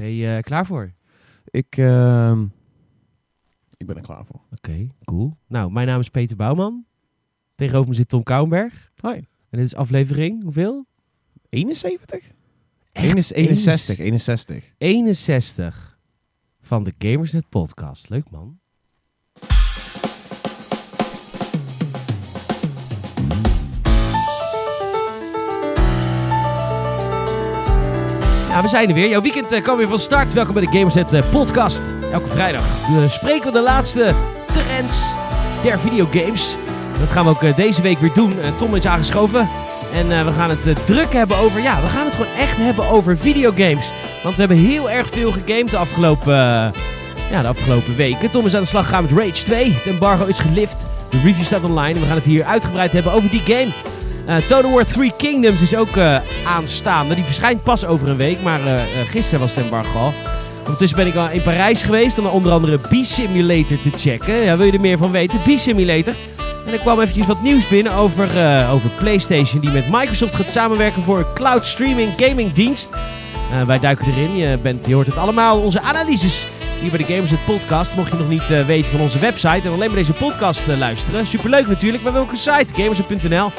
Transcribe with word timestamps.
Ben 0.00 0.14
je 0.14 0.36
eh, 0.36 0.42
klaar 0.42 0.66
voor? 0.66 0.92
Ik, 1.44 1.76
ehm, 1.76 2.42
ik 3.76 3.86
ben 3.86 3.96
er 3.96 4.02
klaar 4.02 4.24
voor. 4.24 4.40
Oké, 4.52 4.86
cool. 5.04 5.36
Nou, 5.46 5.72
mijn 5.72 5.86
naam 5.86 6.00
is 6.00 6.08
Peter 6.08 6.36
Bouwman. 6.36 6.86
Tegenover 7.54 7.88
me 7.88 7.94
zit 7.94 8.08
Tom 8.08 8.22
Kouwenberg. 8.22 8.92
Hoi. 8.96 9.16
En 9.16 9.58
dit 9.58 9.60
is 9.60 9.74
aflevering, 9.74 10.42
hoeveel? 10.42 10.86
71? 11.48 12.32
Echt 12.92 13.32
61, 13.32 13.98
61. 13.98 14.74
61 14.78 15.98
van 16.60 16.84
de 16.84 16.94
Gamersnet 16.98 17.48
podcast. 17.48 18.08
Leuk 18.08 18.30
man. 18.30 18.59
We 28.62 28.68
zijn 28.68 28.88
er 28.88 28.94
weer. 28.94 29.08
Jouw 29.08 29.20
weekend 29.20 29.52
eh, 29.52 29.62
kan 29.62 29.76
weer 29.76 29.88
van 29.88 29.98
start. 29.98 30.32
Welkom 30.32 30.54
bij 30.54 30.66
de 30.66 30.78
Gamersnet 30.78 31.12
eh, 31.12 31.30
podcast. 31.30 31.82
Elke 32.12 32.28
vrijdag 32.28 32.64
spreken 33.08 33.46
we 33.46 33.52
de 33.52 33.60
laatste 33.60 34.14
trends 34.52 35.14
der 35.62 35.78
videogames. 35.78 36.56
Dat 36.98 37.10
gaan 37.10 37.24
we 37.24 37.30
ook 37.30 37.42
eh, 37.42 37.56
deze 37.56 37.82
week 37.82 37.98
weer 37.98 38.12
doen. 38.14 38.34
Tom 38.56 38.74
is 38.74 38.86
aangeschoven. 38.86 39.48
En 39.94 40.08
we 40.08 40.32
gaan 40.32 40.50
het 40.50 40.86
druk 40.86 41.12
hebben 41.12 41.36
over... 41.36 41.62
Ja, 41.62 41.80
we 41.80 41.86
gaan 41.86 42.04
het 42.04 42.14
gewoon 42.14 42.32
echt 42.38 42.56
hebben 42.56 42.88
over 42.88 43.16
videogames. 43.16 43.92
Want 44.22 44.34
we 44.36 44.40
hebben 44.40 44.58
heel 44.58 44.90
erg 44.90 45.08
veel 45.08 45.32
gegamed 45.32 45.70
de 45.70 45.76
afgelopen, 45.76 46.34
ja, 47.30 47.42
de 47.42 47.48
afgelopen 47.48 47.96
weken. 47.96 48.30
Tom 48.30 48.46
is 48.46 48.54
aan 48.54 48.62
de 48.62 48.68
slag 48.68 48.84
gegaan 48.84 49.02
met 49.02 49.12
Rage 49.12 49.44
2. 49.44 49.72
Het 49.72 49.86
embargo 49.86 50.24
is 50.24 50.38
gelift. 50.38 50.86
De 51.10 51.20
review 51.20 51.44
staat 51.44 51.64
online. 51.64 51.94
En 51.94 52.00
we 52.00 52.06
gaan 52.06 52.16
het 52.16 52.24
hier 52.24 52.44
uitgebreid 52.44 52.92
hebben 52.92 53.12
over 53.12 53.30
die 53.30 53.42
game. 53.44 53.72
Eh 54.30 54.36
Total 54.36 54.70
War 54.70 54.86
3 54.86 55.12
Kingdoms 55.16 55.60
is 55.60 55.74
ook 55.74 55.96
eh, 55.96 56.16
aanstaande. 56.46 57.14
Die 57.14 57.24
verschijnt 57.24 57.62
pas 57.62 57.84
over 57.84 58.08
een 58.08 58.16
week. 58.16 58.42
Maar 58.42 58.66
eh, 58.66 58.82
gisteren 59.06 59.40
was 59.40 59.54
het 59.54 59.64
embargo 59.64 59.98
al. 59.98 60.12
Ondertussen 60.60 60.98
ben 60.98 61.06
ik 61.06 61.14
al 61.14 61.30
in 61.30 61.42
Parijs 61.42 61.82
geweest 61.82 62.18
om 62.18 62.26
onder 62.26 62.52
andere 62.52 62.78
B-Simulator 62.78 63.80
te 63.82 63.90
checken. 63.98 64.34
Ja, 64.34 64.56
wil 64.56 64.66
je 64.66 64.72
er 64.72 64.80
meer 64.80 64.98
van 64.98 65.10
weten? 65.10 65.40
B-Simulator. 65.40 66.14
En 66.66 66.72
er 66.72 66.78
kwam 66.78 67.00
eventjes 67.00 67.26
wat 67.26 67.42
nieuws 67.42 67.68
binnen 67.68 67.92
over, 67.92 68.28
over 68.70 68.90
PlayStation 68.98 69.60
die 69.60 69.70
met 69.70 69.90
Microsoft 69.90 70.34
gaat 70.34 70.50
samenwerken 70.50 71.02
voor 71.02 71.18
een 71.18 71.32
cloud 71.34 71.66
streaming 71.66 72.12
gaming 72.16 72.52
dienst. 72.52 72.88
Wij 73.66 73.78
duiken 73.78 74.06
erin. 74.06 74.36
Je, 74.36 74.58
bent, 74.62 74.86
je 74.86 74.94
hoort 74.94 75.06
het 75.06 75.16
allemaal. 75.16 75.60
Onze 75.60 75.80
analyses 75.80 76.46
hier 76.80 76.90
bij 76.90 76.98
de 76.98 77.12
Gamers 77.12 77.30
het 77.30 77.44
podcast. 77.44 77.94
Mocht 77.94 78.10
je 78.10 78.18
nog 78.18 78.28
niet 78.28 78.66
weten 78.66 78.90
van 78.90 79.00
onze 79.00 79.18
website 79.18 79.60
en 79.64 79.72
alleen 79.72 79.88
maar 79.88 79.98
deze 79.98 80.12
podcast 80.12 80.66
luisteren. 80.66 81.26
Superleuk 81.26 81.66
natuurlijk. 81.66 82.02
Maar 82.02 82.12
we 82.12 82.18
hebben 82.18 82.36
ook 82.36 82.46
een 82.46 82.66
site, 82.66 82.82
gamers.nl. 82.82 83.50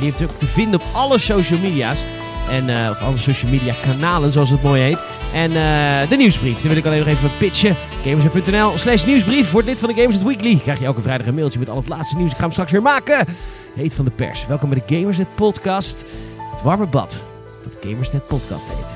Die 0.00 0.10
heeft 0.10 0.22
ook 0.22 0.38
te 0.38 0.46
vinden 0.46 0.80
op 0.80 0.86
alle 0.92 1.18
social 1.18 1.58
media's. 1.58 2.04
En, 2.50 2.68
eh, 2.68 2.90
of 2.90 3.00
alle 3.02 3.16
social 3.16 3.50
media 3.50 3.74
kanalen, 3.82 4.32
zoals 4.32 4.50
het 4.50 4.62
mooi 4.62 4.82
heet. 4.82 5.02
En 5.34 5.48
eh, 5.50 6.08
de 6.08 6.16
nieuwsbrief, 6.16 6.60
die 6.60 6.68
wil 6.68 6.78
ik 6.78 6.86
alleen 6.86 6.98
nog 6.98 7.08
even 7.08 7.30
pitchen. 7.38 7.76
Gamers.nl 8.04 8.78
slash 8.78 9.04
nieuwsbrief. 9.04 9.50
Wordt 9.50 9.66
lid 9.66 9.78
van 9.78 9.88
de 9.88 9.94
Gamers 9.94 10.22
Weekly. 10.22 10.58
Krijg 10.58 10.78
je 10.78 10.84
elke 10.84 11.00
vrijdag 11.00 11.26
een 11.26 11.34
mailtje 11.34 11.58
met 11.58 11.68
al 11.68 11.76
het 11.76 11.88
laatste 11.88 12.16
nieuws. 12.16 12.30
Ik 12.30 12.36
ga 12.36 12.42
hem 12.42 12.52
straks 12.52 12.72
weer 12.72 12.82
maken. 12.82 13.26
Heet 13.74 13.94
van 13.94 14.04
de 14.04 14.10
pers. 14.10 14.46
Welkom 14.46 14.68
bij 14.68 14.82
de 14.86 14.96
Gamersnet 14.96 15.34
podcast. 15.34 16.04
Het 16.50 16.62
warme 16.62 16.86
bad. 16.86 17.24
Dat 17.64 17.76
Gamersnet 17.80 18.26
podcast 18.26 18.64
heet. 18.66 18.94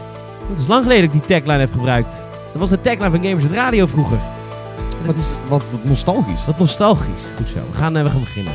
Het 0.49 0.59
is 0.59 0.67
lang 0.67 0.83
geleden 0.83 1.05
dat 1.05 1.15
ik 1.15 1.27
die 1.27 1.37
tagline 1.37 1.59
heb 1.59 1.73
gebruikt. 1.73 2.17
Dat 2.53 2.61
was 2.61 2.69
de 2.69 2.81
tagline 2.81 3.11
van 3.11 3.23
Gamersnet 3.23 3.53
Radio 3.53 3.87
vroeger. 3.87 4.19
Wat 5.07 5.17
is 5.17 5.35
wat, 5.49 5.63
wat 5.71 5.85
nostalgisch. 5.85 6.45
Wat 6.47 6.59
nostalgisch. 6.59 7.23
Goed 7.37 7.49
zo. 7.49 7.55
We 7.71 7.77
gaan, 7.77 7.97
eh, 7.97 8.03
we 8.03 8.11
gaan 8.11 8.21
beginnen. 8.21 8.53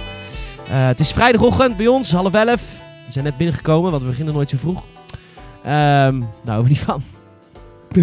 Eh, 0.69 0.85
het 0.87 0.99
is 0.99 1.11
vrijdagochtend 1.11 1.77
bij 1.77 1.87
ons, 1.87 2.11
half 2.11 2.33
elf. 2.33 2.61
We 3.05 3.11
zijn 3.11 3.25
net 3.25 3.37
binnengekomen, 3.37 3.91
want 3.91 4.03
we 4.03 4.09
beginnen 4.09 4.33
nooit 4.33 4.49
zo 4.49 4.57
vroeg. 4.57 4.83
Ehm 5.63 6.21
nou, 6.43 6.67
niet 6.67 6.79
van. 6.79 7.01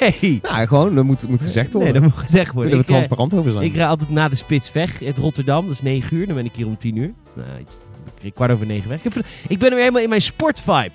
nee. 0.00 0.38
Nou, 0.42 0.66
gewoon, 0.66 0.94
dat 0.94 1.04
moet, 1.04 1.28
moet 1.28 1.42
gezegd 1.42 1.72
worden. 1.72 1.92
Nee, 1.92 2.00
dat 2.00 2.10
moet 2.10 2.20
gezegd 2.20 2.44
Daar 2.44 2.54
worden. 2.54 2.72
we 2.72 2.78
eh, 2.78 2.84
transparant 2.84 3.34
over 3.34 3.50
zijn. 3.50 3.64
ik 3.64 3.74
rijd 3.74 3.88
altijd 3.88 4.10
na 4.10 4.28
de 4.28 4.34
spits 4.34 4.72
weg. 4.72 4.98
Het 4.98 5.18
Rotterdam, 5.18 5.62
dat 5.64 5.72
is 5.74 5.82
9 5.82 6.16
uur. 6.16 6.26
Dan 6.26 6.34
ben 6.34 6.44
ik 6.44 6.54
hier 6.54 6.66
om 6.66 6.76
10 6.78 6.96
uur. 6.96 7.12
Nou, 7.34 7.48
iets- 7.60 7.78
ik 8.20 8.34
kwart 8.34 8.50
over 8.50 8.66
9 8.66 8.88
weg. 8.88 9.04
Ik, 9.48 9.58
ben 9.58 9.70
weer 9.70 9.78
helemaal 9.78 10.02
in 10.02 10.08
mijn 10.08 10.22
sportvibe. 10.22 10.90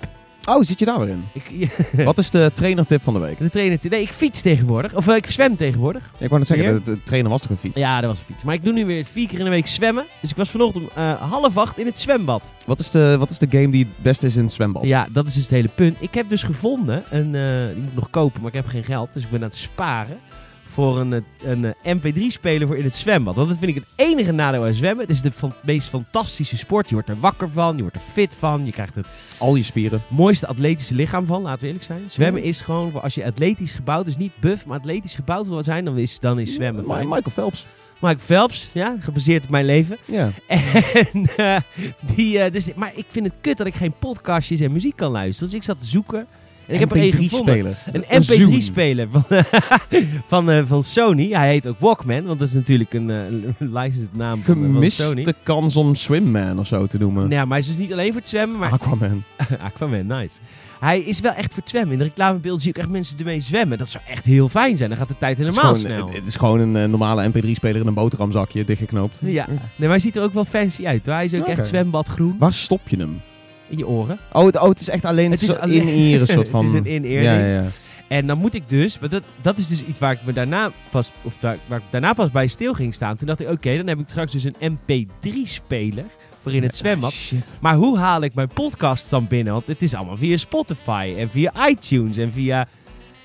Oh, 0.46 0.62
zit 0.62 0.78
je 0.78 0.84
daar 0.84 0.98
weer 0.98 1.08
in? 1.08 1.24
Ik, 1.32 1.76
Wat 2.04 2.18
is 2.18 2.30
de 2.30 2.50
trainertip 2.54 3.02
van 3.02 3.14
de 3.14 3.20
week? 3.20 3.38
de 3.38 3.50
trainer, 3.50 3.78
nee, 3.88 4.00
ik 4.00 4.12
fiets 4.12 4.42
tegenwoordig. 4.42 4.94
Of 4.94 5.08
eh, 5.08 5.16
ik 5.16 5.26
zwem 5.26 5.56
tegenwoordig. 5.56 6.10
Ik 6.18 6.28
wou 6.28 6.38
net 6.38 6.46
zeggen, 6.46 6.74
de, 6.74 6.82
de 6.82 7.02
trainer 7.02 7.30
was 7.30 7.40
toch 7.40 7.50
een 7.50 7.56
fiets? 7.56 7.78
Ja, 7.78 8.00
dat 8.00 8.10
was 8.10 8.18
een 8.18 8.24
fiets. 8.24 8.44
Maar 8.44 8.54
ik 8.54 8.64
doe 8.64 8.72
nu 8.72 8.86
weer 8.86 9.04
vier 9.04 9.28
keer 9.28 9.38
in 9.38 9.44
de 9.44 9.50
week 9.50 9.66
zwemmen. 9.66 10.04
Dus 10.20 10.30
ik 10.30 10.36
was 10.36 10.50
vanochtend 10.50 10.84
om 10.84 10.90
eh, 10.94 11.30
half 11.30 11.56
acht 11.56 11.78
in 11.78 11.86
het 11.86 12.00
zwembad. 12.00 12.42
Wat, 12.66 12.78
is 12.78 12.90
de, 12.90 13.16
wat 13.18 13.30
is 13.30 13.38
de 13.38 13.46
game 13.50 13.70
die 13.70 13.84
het 13.84 14.02
beste 14.02 14.26
is 14.26 14.36
in 14.36 14.42
het 14.42 14.52
zwembad? 14.52 14.84
Ja, 14.84 15.06
dat 15.10 15.26
is 15.26 15.34
dus 15.34 15.42
het 15.42 15.52
hele 15.52 15.70
punt. 15.74 16.02
Ik 16.02 16.14
heb 16.14 16.28
dus 16.28 16.42
gevonden, 16.42 17.04
een, 17.10 17.34
eh, 17.34 17.74
die 17.74 17.82
moet 17.82 17.90
ik 17.90 17.94
nog 17.94 18.10
kopen, 18.10 18.40
maar 18.40 18.50
ik 18.50 18.56
heb 18.56 18.66
geen 18.66 18.84
geld. 18.84 19.12
Dus 19.12 19.22
ik 19.22 19.30
ben 19.30 19.40
aan 19.40 19.46
het 19.46 19.56
sparen 19.56 20.16
voor 20.74 20.98
een, 21.00 21.24
een 21.42 21.74
eh, 21.82 21.94
MP3-speler 21.96 22.66
voor 22.66 22.76
in 22.76 22.84
het 22.84 22.96
zwembad. 22.96 23.34
Want 23.34 23.48
dat 23.48 23.58
vind 23.58 23.76
ik 23.76 23.82
het 23.82 24.06
enige 24.08 24.32
nadeel 24.32 24.64
aan 24.64 24.74
zwemmen. 24.74 25.00
Het 25.06 25.14
is 25.14 25.22
de 25.22 25.32
van, 25.32 25.52
meest 25.62 25.88
fantastische 25.88 26.56
sport. 26.56 26.88
Je 26.88 26.94
wordt 26.94 27.08
er 27.08 27.20
wakker 27.20 27.50
van, 27.50 27.76
je 27.76 27.82
wordt 27.82 27.96
er 27.96 28.02
fit 28.12 28.36
van. 28.38 28.64
Je 28.64 28.70
krijgt 28.70 28.94
het 28.94 29.06
Al 29.38 29.54
je 29.54 29.62
spieren. 29.62 30.02
mooiste 30.08 30.46
atletische 30.46 30.94
lichaam 30.94 31.26
van, 31.26 31.42
laten 31.42 31.60
we 31.60 31.66
eerlijk 31.66 31.84
zijn. 31.84 32.02
Zwemmen 32.06 32.42
Ja. 32.42 32.48
is 32.48 32.60
gewoon, 32.60 32.90
voor 32.90 33.00
als 33.00 33.14
je 33.14 33.24
atletisch 33.26 33.72
gebouwd, 33.72 34.04
dus 34.04 34.16
niet 34.16 34.32
buff, 34.40 34.66
maar 34.66 34.78
atletisch 34.78 35.14
gebouwd 35.14 35.46
wil 35.46 35.62
zijn, 35.62 35.84
dan 35.84 35.98
is, 35.98 36.20
dan 36.20 36.38
is 36.38 36.54
zwemmen 36.54 36.84
fijn. 36.84 37.08
Michael 37.08 37.30
Phelps. 37.32 37.66
Mike 38.00 38.20
Phelps, 38.20 38.70
ja, 38.72 38.96
gebaseerd 39.00 39.44
op 39.44 39.50
mijn 39.50 39.64
leven. 39.64 39.98
Ja. 40.04 40.30
En, 40.46 41.26
eh, 41.36 41.56
die, 42.14 42.38
eh, 42.38 42.52
dus, 42.52 42.74
maar 42.74 42.92
ik 42.94 43.04
vind 43.08 43.26
het 43.26 43.34
kut 43.40 43.56
dat 43.56 43.66
ik 43.66 43.74
geen 43.74 43.94
podcastjes 43.98 44.60
en 44.60 44.72
muziek 44.72 44.96
kan 44.96 45.10
luisteren. 45.10 45.48
Dus 45.50 45.58
ik 45.58 45.64
zat 45.64 45.80
te 45.80 45.86
zoeken. 45.86 46.26
En 46.66 46.74
ik 46.74 46.80
heb 46.80 46.90
er 46.90 46.96
één 46.96 47.12
gevonden. 47.12 47.54
speler. 47.54 47.76
Een 47.92 48.22
MP3-speler 48.22 49.08
van, 49.10 49.24
van, 50.26 50.50
eh, 50.50 50.62
van 50.66 50.82
Sony. 50.82 51.28
Hij 51.28 51.48
heet 51.48 51.66
ook 51.66 51.80
Walkman, 51.80 52.24
want 52.24 52.38
dat 52.38 52.48
is 52.48 52.54
natuurlijk 52.54 52.92
een, 52.92 53.10
eh, 53.10 53.16
een 53.58 53.72
licensed 53.72 54.16
naam 54.16 54.38
van, 54.40 54.54
eh, 54.54 54.72
van 54.72 54.90
Sony. 54.90 55.08
Gemiste 55.08 55.34
kans 55.42 55.76
om 55.76 55.94
Swimman 55.94 56.58
of 56.58 56.66
zo 56.66 56.86
te 56.86 56.98
noemen. 56.98 57.30
Ja, 57.30 57.44
maar 57.44 57.48
hij 57.48 57.58
is 57.58 57.66
dus 57.66 57.76
niet 57.76 57.92
alleen 57.92 58.12
voor 58.12 58.20
het 58.20 58.28
zwemmen, 58.28 58.58
maar 58.58 58.70
Aquaman. 58.70 59.22
Aquaman, 59.58 60.06
nice. 60.06 60.38
Hij 60.80 61.00
is 61.00 61.20
wel 61.20 61.32
echt 61.32 61.52
voor 61.52 61.62
het 61.62 61.70
zwemmen. 61.70 61.92
In 61.92 61.98
de 61.98 62.04
reclamebeelden 62.04 62.60
zie 62.60 62.70
ik 62.70 62.78
echt 62.78 62.88
mensen 62.88 63.18
ermee 63.18 63.40
zwemmen. 63.40 63.78
Dat 63.78 63.88
zou 63.88 64.04
echt 64.08 64.24
heel 64.24 64.48
fijn 64.48 64.76
zijn. 64.76 64.88
Dan 64.88 64.98
gaat 64.98 65.08
de 65.08 65.18
tijd 65.18 65.38
helemaal 65.38 65.74
snel. 65.74 66.06
Het, 66.06 66.16
het 66.16 66.26
is 66.26 66.36
gewoon 66.36 66.60
een 66.60 66.90
normale 66.90 67.28
MP3-speler 67.28 67.80
in 67.80 67.86
een 67.86 67.94
boterhamzakje, 67.94 68.64
dichtgeknoopt. 68.64 69.18
ja, 69.22 69.46
nee, 69.48 69.58
maar 69.78 69.88
hij 69.88 69.98
ziet 69.98 70.16
er 70.16 70.22
ook 70.22 70.34
wel 70.34 70.44
fancy 70.44 70.86
uit. 70.86 71.06
hoor. 71.06 71.14
Hij 71.14 71.24
is 71.24 71.34
ook 71.34 71.46
echt 71.46 71.66
zwembadgroen 71.66 72.36
Waar 72.38 72.52
stop 72.52 72.88
je 72.88 72.96
hem? 72.96 73.20
In 73.74 73.78
je 73.78 73.86
oren. 73.86 74.18
Oh, 74.32 74.46
het, 74.46 74.60
oh, 74.60 74.68
het 74.68 74.80
is 74.80 74.88
echt 74.88 75.04
alleen 75.04 75.30
Het 75.30 75.42
is 75.42 75.56
alleen- 75.56 75.88
in-ear 75.88 76.20
een 76.20 76.26
soort 76.36 76.48
van... 76.48 76.64
Het 76.64 76.74
is 76.74 76.80
een 76.80 76.86
in-ear 76.86 77.22
ja, 77.22 77.38
ja, 77.38 77.46
ja. 77.46 77.64
En 78.08 78.26
dan 78.26 78.38
moet 78.38 78.54
ik 78.54 78.68
dus, 78.68 78.98
want 78.98 79.12
dat, 79.12 79.22
dat 79.42 79.58
is 79.58 79.68
dus 79.68 79.84
iets 79.84 79.98
waar 79.98 80.12
ik 80.12 80.24
me 80.24 80.32
daarna 80.32 80.70
pas, 80.90 81.12
of 81.22 81.40
waar 81.40 81.54
ik 81.54 81.82
daarna 81.90 82.12
pas 82.12 82.30
bij 82.30 82.46
stil 82.46 82.74
ging 82.74 82.94
staan. 82.94 83.16
Toen 83.16 83.26
dacht 83.26 83.40
ik, 83.40 83.48
oké, 83.48 83.76
dan 83.76 83.86
heb 83.86 83.98
ik 83.98 84.08
straks 84.08 84.32
dus 84.32 84.44
een 84.44 84.76
MP3-speler 84.78 86.04
voor 86.42 86.52
in 86.52 86.62
het 86.62 86.76
zwembad. 86.76 87.14
Maar 87.60 87.74
hoe 87.74 87.98
haal 87.98 88.22
ik 88.22 88.34
mijn 88.34 88.48
podcast 88.48 89.10
dan 89.10 89.26
binnen? 89.28 89.52
Want 89.52 89.66
het 89.66 89.82
is 89.82 89.94
allemaal 89.94 90.16
via 90.16 90.36
Spotify 90.36 91.14
en 91.18 91.30
via 91.30 91.68
iTunes 91.68 92.16
en 92.16 92.32
via... 92.32 92.68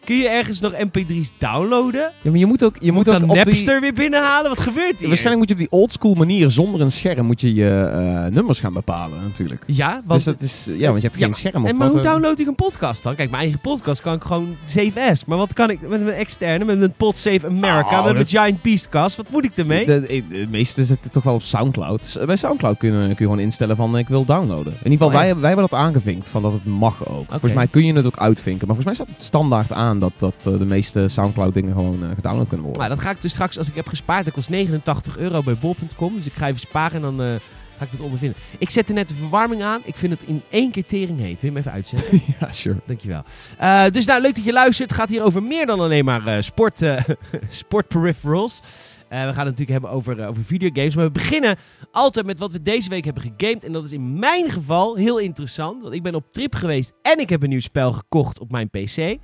Kun 0.04 0.16
je 0.18 0.28
ergens 0.30 0.60
nog 0.60 0.74
MP3's 0.74 1.32
downloaden? 1.38 2.12
Ja, 2.22 2.30
maar 2.30 2.40
je 2.40 2.46
moet 2.46 2.64
ook, 2.64 2.76
je 2.80 2.92
moet 2.92 3.06
moet 3.06 3.16
ook 3.16 3.22
op 3.30 3.36
Napster 3.36 3.72
die... 3.72 3.80
weer 3.80 3.94
binnenhalen? 3.94 4.50
Wat 4.50 4.60
gebeurt 4.60 5.00
hier? 5.00 5.08
Waarschijnlijk 5.08 5.38
moet 5.40 5.48
je 5.60 5.66
op 5.66 5.72
die 5.72 5.80
oldschool 5.80 6.14
manier, 6.14 6.50
zonder 6.52 6.82
een 6.82 6.92
scherm, 6.92 7.26
moet 7.26 7.42
je 7.42 7.54
je 7.54 7.70
eh, 7.94 8.32
nummers 8.34 8.60
gaan 8.60 8.74
bepalen 8.74 9.20
natuurlijk. 9.24 9.64
Ja, 9.66 9.92
want... 10.06 10.08
dus 10.08 10.24
dat 10.24 10.42
is... 10.42 10.66
Ja, 10.78 10.90
want 10.90 11.02
je 11.02 11.08
hebt 11.08 11.20
Ja, 11.20 11.26
geen 11.26 11.34
scherm 11.34 11.64
of 11.64 11.70
en 11.70 11.78
maar 11.78 11.88
hoe 11.88 11.98
eh. 11.98 12.04
download 12.04 12.40
ik 12.40 12.48
een 12.48 12.56
podcast 12.56 13.04
dan? 13.04 13.16
Kijk, 13.16 13.30
mijn 13.30 13.42
eigen 13.42 13.60
podcast 13.62 14.02
kan 14.02 14.14
ik 14.14 14.24
gewoon 14.24 14.56
7S. 14.78 15.26
Maar 15.26 15.38
wat 15.38 15.54
kan 15.54 15.70
ik 15.70 15.82
met 15.90 16.02
een 16.02 16.10
externe, 16.10 16.66
met 16.66 16.82
een 16.82 16.94
Pod 16.98 17.18
Save 17.18 17.46
America, 17.48 18.00
Oh, 18.00 18.06
met 18.06 18.14
dat- 18.16 18.22
een 18.22 18.40
Giant 18.40 18.62
Beastcast? 18.62 19.18
Wat 19.18 19.30
moet 19.30 19.44
ik 19.46 19.58
ermee? 19.58 19.86
De, 19.86 20.02
de, 20.02 20.24
de 20.30 20.48
meeste 20.50 20.86
zitten 20.86 21.12
toch 21.12 21.24
wel 21.24 21.34
op 21.34 21.42
Soundcloud. 21.42 22.02
Dus 22.02 22.26
bij 22.26 22.36
Soundcloud 22.36 22.78
kun 22.78 22.90
je, 22.94 23.00
kun 23.00 23.08
je 23.10 23.16
gewoon 23.16 23.40
instellen 23.40 23.76
van 23.76 23.98
ik 23.98 24.08
wil 24.08 24.26
downloaden. 24.26 24.74
In 24.84 24.92
ieder 24.92 24.92
geval, 24.92 25.08
Oh, 25.08 25.14
wij, 25.14 25.36
wij 25.36 25.48
hebben 25.48 25.70
dat 25.70 25.80
aangevinkt 25.80 26.30
van 26.30 26.42
dat 26.42 26.52
het 26.54 26.66
mag 26.66 27.08
ook. 27.08 27.26
Volgens 27.30 27.54
mij 27.54 27.68
kun 27.68 27.86
je 27.86 27.94
het 27.94 28.06
ook 28.06 28.18
uitvinken. 28.18 28.68
Maar 28.68 28.76
volgens 28.76 28.86
mij 28.98 29.06
staat 29.06 29.16
het 29.16 29.26
standaard 29.26 29.72
aan 29.72 29.89
dat, 29.98 30.14
dat 30.18 30.46
eh, 30.46 30.58
de 30.58 30.66
meeste 30.66 31.08
Soundcloud 31.08 31.54
dingen 31.54 31.74
gewoon 31.74 32.04
eh, 32.04 32.10
gedownload 32.16 32.48
kunnen 32.48 32.66
worden. 32.66 32.82
Maar 32.82 32.96
dat 32.96 33.06
ga 33.06 33.10
ik 33.10 33.22
dus 33.22 33.32
straks, 33.32 33.58
als 33.58 33.68
ik 33.68 33.76
heb 33.76 33.88
gespaard, 33.88 34.26
dat 34.26 34.34
kost 34.34 34.50
89 34.50 35.18
euro 35.18 35.44
bij 35.44 35.58
bol.com. 35.58 36.16
Dus 36.16 36.26
ik 36.26 36.34
ga 36.34 36.48
even 36.48 36.60
sparen 36.60 36.96
en 36.96 37.02
dan 37.02 37.22
eh, 37.22 37.36
ga 37.80 37.86
ik 37.86 37.92
het 37.92 38.02
ondervinden. 38.02 38.38
Ik 38.58 38.70
zette 38.70 38.94
net 38.94 39.08
de 39.08 39.14
verwarming 39.14 39.64
aan. 39.64 39.82
Ik 39.84 39.96
vind 39.96 40.14
het 40.14 40.24
in 40.24 40.42
één 40.50 40.72
keer 40.72 40.86
tering 40.86 41.20
heet. 41.20 41.42
Wil 41.42 41.50
je 41.52 41.56
hem 41.56 41.58
even 41.58 41.72
uitzetten? 41.72 42.22
ja, 42.40 42.52
sure. 42.52 42.80
Dankjewel. 42.86 43.24
Eh 43.58 43.84
dus 43.92 44.06
nou, 44.06 44.22
leuk 44.22 44.36
dat 44.36 44.44
je 44.44 44.52
luistert. 44.52 44.90
Het 44.90 45.00
gaat 45.00 45.10
hier 45.10 45.24
over 45.24 45.44
meer 45.44 45.66
dan 45.66 45.80
alleen 45.80 46.06
maar 46.06 46.28
eh, 46.28 46.42
sport, 46.42 46.82
eh, 46.82 47.04
sport 47.50 47.88
peripherals. 47.88 48.62
We 49.10 49.16
gaan 49.16 49.28
het 49.28 49.36
natuurlijk 49.36 49.70
hebben 49.70 49.90
over, 49.90 50.28
over 50.28 50.44
videogames. 50.44 50.96
Maar 50.96 51.06
we 51.06 51.12
beginnen 51.12 51.58
altijd 51.92 52.26
met 52.26 52.40
wat 52.40 52.52
we 52.52 52.62
deze 52.62 52.90
week 52.90 53.06
hebben 53.06 53.24
gegamed. 53.24 53.64
En 53.64 53.72
dat 53.72 53.86
is 53.86 53.92
in 53.92 54.20
mijn 54.20 54.50
geval 54.50 54.96
heel 54.96 55.18
interessant. 55.18 55.82
Want 55.82 55.94
ik 55.94 56.04
ben 56.04 56.16
op 56.16 56.26
trip 56.32 56.56
geweest 56.56 56.94
en 57.02 57.20
ik 57.20 57.30
heb 57.30 57.44
een 57.44 57.50
nieuw 57.50 57.60
spel 57.60 57.92
gekocht 57.92 58.40
op 58.40 58.52
mijn 58.52 58.70
PC. 58.70 59.18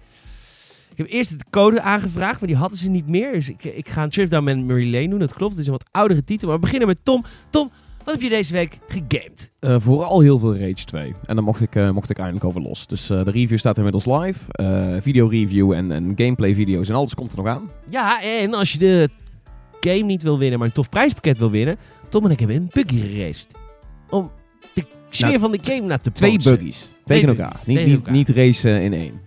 Ik 0.96 1.02
heb 1.02 1.12
eerst 1.12 1.30
de 1.30 1.46
code 1.50 1.82
aangevraagd, 1.82 2.40
maar 2.40 2.48
die 2.48 2.58
hadden 2.58 2.78
ze 2.78 2.90
niet 2.90 3.08
meer. 3.08 3.32
Dus 3.32 3.50
ik, 3.50 3.64
ik 3.64 3.90
ga 3.90 4.04
een 4.04 4.10
trip 4.10 4.30
down 4.30 4.44
memory 4.44 4.94
lane 4.94 5.10
doen. 5.10 5.20
Dat 5.20 5.34
klopt, 5.34 5.52
het 5.52 5.62
is 5.62 5.66
een 5.66 5.72
wat 5.72 5.86
oudere 5.92 6.24
titel. 6.24 6.48
Maar 6.48 6.56
we 6.56 6.62
beginnen 6.62 6.88
met 6.88 6.98
Tom. 7.04 7.24
Tom, 7.50 7.72
Wat 8.04 8.14
heb 8.14 8.24
je 8.24 8.30
deze 8.30 8.54
week 8.54 8.80
gegamed? 8.88 9.52
Uh, 9.60 9.76
vooral 9.80 10.20
heel 10.20 10.40
veel 10.40 10.58
Rage 10.58 10.86
2. 10.86 11.14
En 11.26 11.36
daar 11.36 11.44
mocht 11.44 11.62
ik, 11.62 11.76
uh, 11.76 11.90
mocht 11.90 12.10
ik 12.10 12.18
eindelijk 12.18 12.46
over 12.46 12.62
los. 12.62 12.88
Dus 12.88 13.10
uh, 13.10 13.24
de 13.24 13.32
review 13.32 13.58
staat 13.58 13.78
inmiddels 13.78 14.06
live. 14.06 14.40
video 15.02 15.28
review 15.28 15.72
en, 15.72 15.92
en 15.92 16.14
gameplay 16.16 16.56
video's 16.56 16.90
en 16.90 16.96
alles 16.96 17.16
komt 17.16 17.32
er 17.32 17.38
nog 17.38 17.48
aan. 17.48 17.70
Ja, 17.90 18.22
en 18.22 18.54
als 18.54 18.72
je 18.72 18.78
de 18.78 19.10
game 19.80 20.04
niet 20.04 20.24
wil 20.24 20.38
winnen, 20.38 20.60
maar 20.60 20.68
een 20.68 20.74
tof 20.74 20.90
prijspakket 20.90 21.38
wil 21.38 21.52
winnen... 21.52 21.78
Tom 22.10 22.26
en 22.26 22.32
ik 22.32 22.40
hebben 22.40 22.58
een 22.58 22.70
buggy 22.72 23.02
geraced. 23.02 23.48
Om 24.10 24.32
de 24.74 24.86
sfeer 25.10 25.28
nou, 25.28 25.40
van 25.40 25.52
de 25.52 25.60
game 25.62 25.88
naar 25.88 26.02
te 26.02 26.12
Twee 26.12 26.40
buggies. 26.44 26.88
Tegen 27.06 27.28
elkaar. 27.28 27.60
Niet, 27.66 27.86
niet, 27.86 28.10
niet 28.10 28.30
racen 28.30 28.82
in 28.82 28.94
één. 28.94 29.22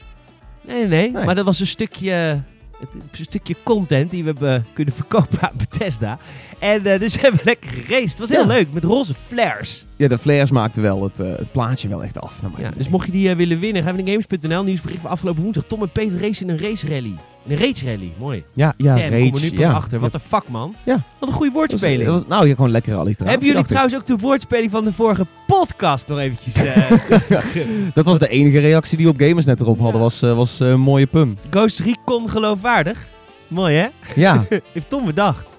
Nee, 0.68 0.86
nee, 0.86 1.10
nee, 1.10 1.24
Maar 1.24 1.34
dat 1.34 1.44
was 1.44 1.60
een 1.60 1.66
stukje 1.66 2.42
een 2.80 3.24
stukje 3.24 3.56
content 3.62 4.10
die 4.10 4.24
we 4.24 4.30
hebben 4.30 4.66
kunnen 4.72 4.94
verkopen 4.94 5.40
aan 5.40 5.56
Bethesda. 5.56 6.18
En 6.58 6.86
uh, 6.86 6.98
dus 6.98 7.14
hebben 7.20 7.40
we 7.40 7.46
lekker 7.46 7.70
geraced. 7.70 8.08
Het 8.10 8.18
was 8.18 8.28
heel 8.28 8.46
leuk, 8.46 8.72
met 8.72 8.84
roze 8.84 9.14
flares. 9.26 9.84
Ja, 9.96 10.08
de 10.08 10.18
flares 10.18 10.50
maakten 10.50 10.82
wel 10.82 11.02
het, 11.02 11.18
uh, 11.18 11.36
het 11.36 11.52
plaatje 11.52 11.88
wel 11.88 12.02
echt 12.02 12.20
af. 12.20 12.40
Ja, 12.56 12.70
dus 12.70 12.88
mocht 12.88 13.06
je 13.06 13.12
die 13.12 13.28
uh, 13.28 13.36
willen 13.36 13.58
winnen, 13.58 13.82
ga 13.82 13.92
even 13.92 14.04
naar 14.04 14.12
games.nl. 14.12 14.64
Nieuwsbrief 14.64 15.00
van 15.00 15.10
afgelopen 15.10 15.42
woensdag. 15.42 15.64
Tom 15.66 15.82
en 15.82 15.90
Peter 15.90 16.20
race 16.20 16.42
in 16.42 16.50
een 16.50 16.58
race 16.58 16.88
rally. 16.88 17.14
Een 17.48 17.56
race 17.56 17.84
rally, 17.84 18.12
mooi. 18.18 18.44
Ja, 18.54 18.74
ja, 18.76 18.94
Damn, 18.94 19.10
race. 19.10 19.30
Kom 19.30 19.34
er 19.34 19.40
nu 19.40 19.50
pas 19.50 19.58
ja. 19.58 19.72
achter. 19.72 19.98
Wat 19.98 20.14
een 20.14 20.20
fuck, 20.20 20.48
man. 20.48 20.74
Ja. 20.84 21.02
Wat 21.18 21.28
een 21.28 21.34
goede 21.34 21.52
woordspeling. 21.52 22.04
Dat 22.04 22.12
was, 22.12 22.26
nou, 22.26 22.48
je 22.48 22.54
gewoon 22.54 22.70
lekkere 22.70 22.96
alliteratie. 22.96 23.30
Hebben 23.30 23.48
jullie 23.48 23.64
trouwens 23.64 23.94
ook 23.94 24.06
de 24.06 24.16
woordspeling 24.16 24.70
van 24.70 24.84
de 24.84 24.92
vorige 24.92 25.26
podcast 25.46 26.08
nog 26.08 26.18
eventjes... 26.18 26.54
dat 27.94 28.04
was 28.04 28.18
de 28.18 28.28
enige 28.28 28.58
reactie 28.58 28.96
die 28.96 29.06
we 29.06 29.12
op 29.12 29.20
Gamers 29.20 29.46
net 29.46 29.60
erop 29.60 29.78
hadden. 29.80 30.00
Was, 30.00 30.20
was 30.20 30.60
een 30.60 30.80
mooie 30.80 31.06
pun. 31.06 31.38
Ghost 31.50 31.78
Recon 31.78 32.30
geloofwaardig. 32.30 33.06
Mooi 33.48 33.74
hè? 33.76 33.86
Ja. 34.14 34.46
Heeft 34.72 34.88
Tom 34.88 35.04
bedacht. 35.04 35.57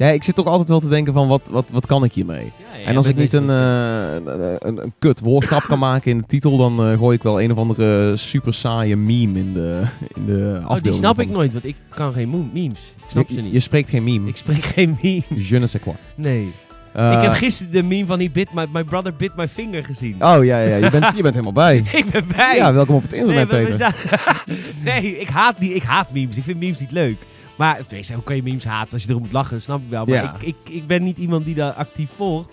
Ja, 0.00 0.06
ik 0.06 0.22
zit 0.22 0.34
toch 0.34 0.46
altijd 0.46 0.68
wel 0.68 0.80
te 0.80 0.88
denken 0.88 1.12
van 1.12 1.28
wat, 1.28 1.48
wat, 1.52 1.70
wat 1.70 1.86
kan 1.86 2.04
ik 2.04 2.12
hiermee? 2.12 2.44
Ja, 2.44 2.78
ja, 2.78 2.84
en 2.84 2.96
als 2.96 3.06
ik 3.06 3.16
niet 3.16 3.32
een, 3.32 3.48
uh, 3.48 4.14
een, 4.14 4.82
een, 4.82 4.92
kut 4.98 5.20
woordgrap 5.20 5.62
kan 5.62 5.78
maken 5.78 6.10
in 6.10 6.18
de 6.18 6.24
titel, 6.26 6.56
dan 6.56 6.90
uh, 6.90 6.98
gooi 6.98 7.16
ik 7.16 7.22
wel 7.22 7.40
een 7.40 7.52
of 7.52 7.58
andere 7.58 8.16
super 8.16 8.54
saaie 8.54 8.96
meme 8.96 9.38
in 9.38 9.54
de, 9.54 9.82
in 10.14 10.26
de 10.26 10.32
afbeelding. 10.32 10.68
Oh, 10.68 10.82
die 10.82 10.92
snap 10.92 11.20
ik 11.20 11.28
nooit, 11.28 11.52
want 11.52 11.64
ik 11.64 11.76
kan 11.88 12.12
geen 12.12 12.50
memes. 12.52 12.94
Ik 12.96 13.04
snap 13.08 13.28
je, 13.28 13.34
ze 13.34 13.40
niet. 13.40 13.52
Je 13.52 13.60
spreekt 13.60 13.90
geen 13.90 14.04
meme. 14.04 14.28
Ik 14.28 14.36
spreek 14.36 14.64
geen 14.64 14.98
meme. 15.02 15.22
Je 15.48 15.58
ne 15.58 15.66
sais 15.66 15.82
quoi. 15.82 15.96
Nee. 16.14 16.52
Uh, 16.96 17.12
ik 17.12 17.22
heb 17.22 17.32
gisteren 17.32 17.72
de 17.72 17.82
meme 17.82 18.06
van 18.06 18.18
die 18.18 18.30
bit 18.30 18.52
my, 18.52 18.66
my 18.72 18.84
brother 18.84 19.14
bit 19.16 19.36
my 19.36 19.48
finger 19.48 19.84
gezien. 19.84 20.14
Oh 20.14 20.44
ja, 20.44 20.58
ja, 20.58 20.76
je 20.76 20.90
bent, 20.90 21.16
je 21.16 21.22
bent 21.22 21.34
helemaal 21.34 21.52
bij. 21.52 21.76
ik 21.92 22.10
ben 22.10 22.24
bij. 22.36 22.56
Ja, 22.56 22.72
welkom 22.72 22.94
op 22.94 23.02
het 23.02 23.12
internet, 23.12 23.50
nee, 23.50 23.64
Peter. 23.64 23.94
nee, 24.84 25.18
ik 25.18 25.28
haat, 25.28 25.58
die, 25.58 25.74
ik 25.74 25.82
haat 25.82 26.12
memes. 26.12 26.36
Ik 26.36 26.44
vind 26.44 26.58
memes 26.58 26.80
niet 26.80 26.92
leuk. 26.92 27.16
Maar 27.60 27.86
tenminste, 27.86 28.14
kan 28.24 28.36
je 28.36 28.42
memes 28.42 28.64
haten 28.64 28.92
als 28.92 29.02
je 29.02 29.08
erom 29.08 29.22
moet 29.22 29.32
lachen? 29.32 29.62
Snap 29.62 29.82
ik 29.82 29.88
wel. 29.88 30.04
Maar 30.04 30.34
ik, 30.34 30.42
ik, 30.42 30.74
ik 30.74 30.86
ben 30.86 31.02
niet 31.02 31.18
iemand 31.18 31.44
die 31.44 31.54
daar 31.54 31.72
actief 31.72 32.10
volgt. 32.16 32.48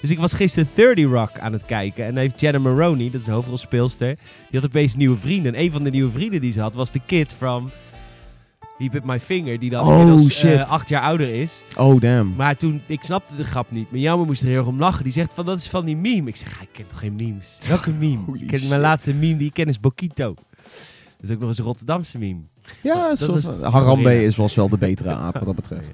Dus 0.00 0.10
ik 0.10 0.18
was 0.18 0.32
gisteren 0.32 0.68
30 0.74 1.04
Rock 1.04 1.38
aan 1.38 1.52
het 1.52 1.64
kijken. 1.64 2.04
En 2.04 2.14
dan 2.14 2.22
heeft 2.22 2.40
Jenna 2.40 2.58
Maroney, 2.58 3.10
dat 3.10 3.20
is 3.20 3.26
een 3.26 3.32
hoofdrolspeelster, 3.32 4.16
die 4.50 4.60
had 4.60 4.64
opeens 4.64 4.96
nieuwe 4.96 5.18
vrienden. 5.18 5.54
En 5.54 5.60
een 5.60 5.72
van 5.72 5.84
de 5.84 5.90
nieuwe 5.90 6.12
vrienden 6.12 6.40
die 6.40 6.52
ze 6.52 6.60
had 6.60 6.74
was 6.74 6.90
de 6.90 7.00
kid 7.06 7.32
from 7.32 7.70
He 8.78 8.88
Bit 8.88 9.04
My 9.04 9.20
Finger, 9.20 9.58
die 9.58 9.70
dan 9.70 9.86
oh, 9.86 10.44
uh, 10.44 10.70
acht 10.70 10.88
jaar 10.88 11.02
ouder 11.02 11.28
is. 11.28 11.62
Oh, 11.76 12.00
damn. 12.00 12.34
Maar 12.36 12.56
toen, 12.56 12.82
ik 12.86 13.02
snapte 13.02 13.36
de 13.36 13.44
grap 13.44 13.70
niet. 13.70 13.90
Maar 13.90 14.00
Jammer 14.00 14.26
moest 14.26 14.42
er 14.42 14.48
heel 14.48 14.58
erg 14.58 14.66
om 14.66 14.78
lachen. 14.78 15.04
Die 15.04 15.12
zegt 15.12 15.32
van, 15.34 15.44
dat 15.44 15.58
is 15.58 15.68
van 15.68 15.84
die 15.84 15.96
meme. 15.96 16.28
Ik 16.28 16.36
zeg, 16.36 16.62
ik 16.62 16.68
ken 16.72 16.86
toch 16.86 16.98
geen 16.98 17.14
memes? 17.14 17.56
Welke 17.68 17.90
meme? 17.90 18.38
ik 18.38 18.46
ken, 18.46 18.68
mijn 18.68 18.80
laatste 18.80 19.14
meme 19.14 19.36
die 19.36 19.46
ik 19.46 19.54
ken 19.54 19.68
is 19.68 19.80
Bokito. 19.80 20.34
Dat 21.16 21.28
is 21.28 21.30
ook 21.30 21.40
nog 21.40 21.48
eens 21.48 21.58
een 21.58 21.64
Rotterdamse 21.64 22.18
meme. 22.18 22.40
Ja, 22.82 23.14
dat, 23.14 23.36
is, 23.36 23.48
Harambe 23.62 24.24
is 24.24 24.36
was 24.36 24.54
wel 24.54 24.68
de 24.68 24.78
betere 24.78 25.14
aap 25.14 25.34
wat 25.34 25.46
dat 25.46 25.54
betreft. 25.62 25.92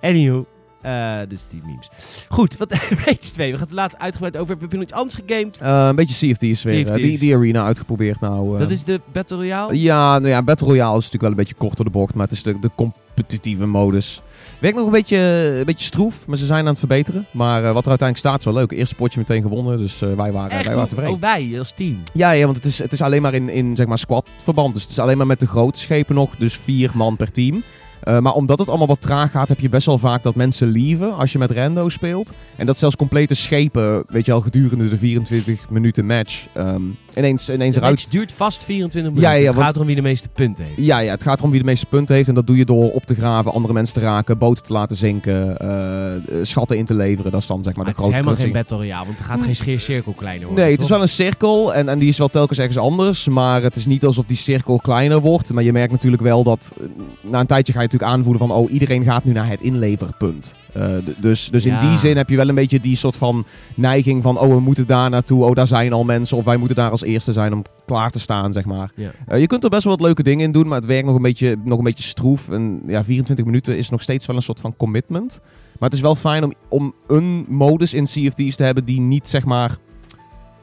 Anywho, 0.00 0.46
uh, 0.84 1.18
dus 1.28 1.46
die 1.50 1.62
memes. 1.66 1.90
Goed, 2.28 2.56
wat 2.56 2.72
Rage 3.04 3.16
2. 3.16 3.50
We 3.50 3.58
gaan 3.58 3.66
het 3.66 3.76
later 3.76 3.98
uitgebreid 3.98 4.36
over. 4.36 4.56
Heb 4.60 4.70
je 4.70 4.76
nog 4.76 4.86
iets 4.86 4.94
anders 4.94 5.20
gegamed? 5.26 5.58
Uh, 5.62 5.86
een 5.86 5.96
beetje 5.96 6.32
CFT's 6.32 6.62
weer. 6.62 6.86
Uh, 6.86 6.94
die, 6.94 7.18
die 7.18 7.34
arena 7.34 7.64
uitgeprobeerd 7.64 8.20
nou. 8.20 8.58
dat 8.58 8.70
is 8.70 8.84
de 8.84 9.00
Battle 9.12 9.36
Royale? 9.36 9.80
Ja, 9.80 10.18
nou 10.18 10.30
ja, 10.30 10.42
Battle 10.42 10.66
Royale 10.66 10.98
is 10.98 11.04
natuurlijk 11.04 11.22
wel 11.22 11.30
een 11.30 11.36
beetje 11.36 11.54
kort 11.54 11.76
door 11.76 11.84
de 11.84 11.90
bocht. 11.90 12.14
Maar 12.14 12.26
het 12.26 12.34
is 12.36 12.42
de, 12.42 12.58
de 12.58 12.70
competitieve 12.74 13.66
modus. 13.66 14.22
Werkt 14.64 14.78
nog 14.78 14.86
een 14.86 14.92
beetje, 14.92 15.16
een 15.58 15.64
beetje 15.64 15.84
stroef, 15.84 16.26
maar 16.26 16.36
ze 16.36 16.46
zijn 16.46 16.60
aan 16.60 16.66
het 16.66 16.78
verbeteren. 16.78 17.26
Maar 17.30 17.62
uh, 17.62 17.72
wat 17.72 17.84
er 17.84 17.88
uiteindelijk 17.88 18.18
staat 18.18 18.38
is 18.38 18.44
wel 18.44 18.54
leuk. 18.54 18.70
Eerste 18.70 18.94
potje 18.94 19.18
meteen 19.18 19.42
gewonnen, 19.42 19.78
dus 19.78 20.02
uh, 20.02 20.14
wij 20.14 20.32
waren, 20.32 20.50
Echt, 20.50 20.64
wij 20.64 20.74
waren 20.74 20.88
tevreden. 20.88 21.14
Oh, 21.14 21.20
wij 21.20 21.54
als 21.58 21.72
team? 21.76 22.02
Ja, 22.12 22.30
ja 22.30 22.44
want 22.44 22.56
het 22.56 22.66
is, 22.66 22.78
het 22.78 22.92
is 22.92 23.00
alleen 23.00 23.22
maar 23.22 23.34
in, 23.34 23.48
in 23.48 23.76
zeg 23.76 23.86
maar 23.86 23.98
squad 23.98 24.26
verband. 24.42 24.74
Dus 24.74 24.82
het 24.82 24.90
is 24.90 24.98
alleen 24.98 25.16
maar 25.16 25.26
met 25.26 25.40
de 25.40 25.46
grote 25.46 25.78
schepen 25.78 26.14
nog. 26.14 26.36
Dus 26.36 26.54
vier 26.56 26.90
man 26.94 27.16
per 27.16 27.32
team. 27.32 27.62
Uh, 28.04 28.18
maar 28.18 28.32
omdat 28.32 28.58
het 28.58 28.68
allemaal 28.68 28.86
wat 28.86 29.00
traag 29.00 29.30
gaat, 29.30 29.48
heb 29.48 29.60
je 29.60 29.68
best 29.68 29.86
wel 29.86 29.98
vaak 29.98 30.22
dat 30.22 30.34
mensen 30.34 30.68
lieven 30.68 31.16
als 31.16 31.32
je 31.32 31.38
met 31.38 31.50
rando 31.50 31.88
speelt. 31.88 32.34
En 32.56 32.66
dat 32.66 32.78
zelfs 32.78 32.96
complete 32.96 33.34
schepen, 33.34 34.04
weet 34.08 34.26
je 34.26 34.32
al, 34.32 34.40
gedurende 34.40 34.88
de 34.88 34.98
24 34.98 35.70
minuten 35.70 36.06
match 36.06 36.46
um, 36.56 36.96
ineens, 37.16 37.50
ineens 37.50 37.76
eruit... 37.76 38.00
Het 38.00 38.10
duurt 38.10 38.32
vast 38.32 38.64
24 38.64 39.12
minuten. 39.12 39.32
Ja, 39.32 39.42
ja, 39.42 39.52
het 39.52 39.62
gaat 39.62 39.74
erom 39.74 39.86
wie 39.86 39.96
de 39.96 40.02
meeste 40.02 40.28
punten 40.28 40.64
heeft. 40.64 40.76
Ja, 40.76 40.98
ja, 40.98 41.10
het 41.10 41.22
gaat 41.22 41.38
erom 41.38 41.50
wie 41.50 41.60
de 41.60 41.66
meeste 41.66 41.86
punten 41.86 42.14
heeft. 42.14 42.28
En 42.28 42.34
dat 42.34 42.46
doe 42.46 42.56
je 42.56 42.64
door 42.64 42.90
op 42.90 43.06
te 43.06 43.14
graven, 43.14 43.52
andere 43.52 43.74
mensen 43.74 43.94
te 43.94 44.00
raken, 44.00 44.38
boten 44.38 44.64
te 44.64 44.72
laten 44.72 44.96
zinken, 44.96 45.56
uh, 45.62 46.42
schatten 46.42 46.76
in 46.76 46.84
te 46.84 46.94
leveren. 46.94 47.32
Dat 47.32 47.40
is 47.40 47.46
dan 47.46 47.62
zeg 47.62 47.74
maar, 47.74 47.84
maar 47.84 47.94
de 47.94 48.00
grote 48.00 48.16
Het 48.16 48.20
is 48.20 48.26
helemaal 48.26 48.46
geen 48.46 48.62
Battle 48.62 48.76
Royale, 48.76 49.06
want 49.06 49.18
er 49.18 49.24
gaat 49.24 49.42
geen 49.42 49.56
scheercirkel 49.56 50.12
kleiner 50.12 50.46
worden. 50.46 50.64
Nee, 50.64 50.72
het 50.72 50.82
is 50.82 50.88
wel 50.88 51.02
een 51.02 51.08
cirkel 51.08 51.74
en, 51.74 51.88
en 51.88 51.98
die 51.98 52.08
is 52.08 52.18
wel 52.18 52.28
telkens 52.28 52.58
ergens 52.58 52.78
anders. 52.78 53.28
Maar 53.28 53.62
het 53.62 53.76
is 53.76 53.86
niet 53.86 54.04
alsof 54.04 54.24
die 54.24 54.36
cirkel 54.36 54.78
kleiner 54.78 55.20
wordt. 55.20 55.52
Maar 55.52 55.62
je 55.62 55.72
merkt 55.72 55.92
natuurlijk 55.92 56.22
wel 56.22 56.42
dat 56.42 56.74
na 57.20 57.40
een 57.40 57.46
tijdje 57.46 57.72
ga 57.72 57.80
je 57.80 57.84
natuurlijk 57.84 58.12
aanvoelen 58.12 58.48
van... 58.48 58.50
oh, 58.50 58.72
iedereen 58.72 59.04
gaat 59.04 59.24
nu 59.24 59.32
naar 59.32 59.48
het 59.48 59.60
inleverpunt. 59.60 60.54
Uh, 60.76 60.86
dus 61.16 61.50
dus 61.50 61.64
ja. 61.64 61.80
in 61.80 61.88
die 61.88 61.98
zin 61.98 62.16
heb 62.16 62.28
je 62.28 62.36
wel 62.36 62.48
een 62.48 62.54
beetje 62.54 62.80
die 62.80 62.96
soort 62.96 63.16
van 63.16 63.44
neiging 63.74 64.22
van... 64.22 64.38
oh, 64.38 64.48
we 64.48 64.60
moeten 64.60 64.86
daar 64.86 65.10
naartoe, 65.10 65.44
oh, 65.44 65.54
daar 65.54 65.66
zijn 65.66 65.92
al 65.92 66.04
mensen... 66.04 66.36
of 66.36 66.44
wij 66.44 66.56
moeten 66.56 66.76
daar 66.76 66.90
als 66.90 67.02
eerste 67.04 67.32
zijn 67.32 67.52
om 67.52 67.62
klaar 67.86 68.10
te 68.10 68.18
staan, 68.18 68.52
zeg 68.52 68.64
maar. 68.64 68.92
Ja. 68.94 69.10
Uh, 69.28 69.40
je 69.40 69.46
kunt 69.46 69.64
er 69.64 69.70
best 69.70 69.84
wel 69.84 69.92
wat 69.92 70.06
leuke 70.06 70.22
dingen 70.22 70.44
in 70.44 70.52
doen... 70.52 70.68
maar 70.68 70.78
het 70.78 70.86
werkt 70.86 71.06
nog 71.06 71.16
een 71.16 71.22
beetje, 71.22 71.56
nog 71.64 71.78
een 71.78 71.84
beetje 71.84 72.02
stroef. 72.02 72.48
En 72.48 72.82
ja, 72.86 73.04
24 73.04 73.44
minuten 73.44 73.76
is 73.76 73.88
nog 73.88 74.02
steeds 74.02 74.26
wel 74.26 74.36
een 74.36 74.42
soort 74.42 74.60
van 74.60 74.76
commitment. 74.76 75.40
Maar 75.78 75.88
het 75.88 75.92
is 75.92 76.00
wel 76.00 76.14
fijn 76.14 76.44
om, 76.44 76.54
om 76.68 76.94
een 77.06 77.46
modus 77.48 77.94
in 77.94 78.04
CFD's 78.04 78.56
te 78.56 78.64
hebben... 78.64 78.84
die 78.84 79.00
niet, 79.00 79.28
zeg 79.28 79.44
maar, 79.44 79.76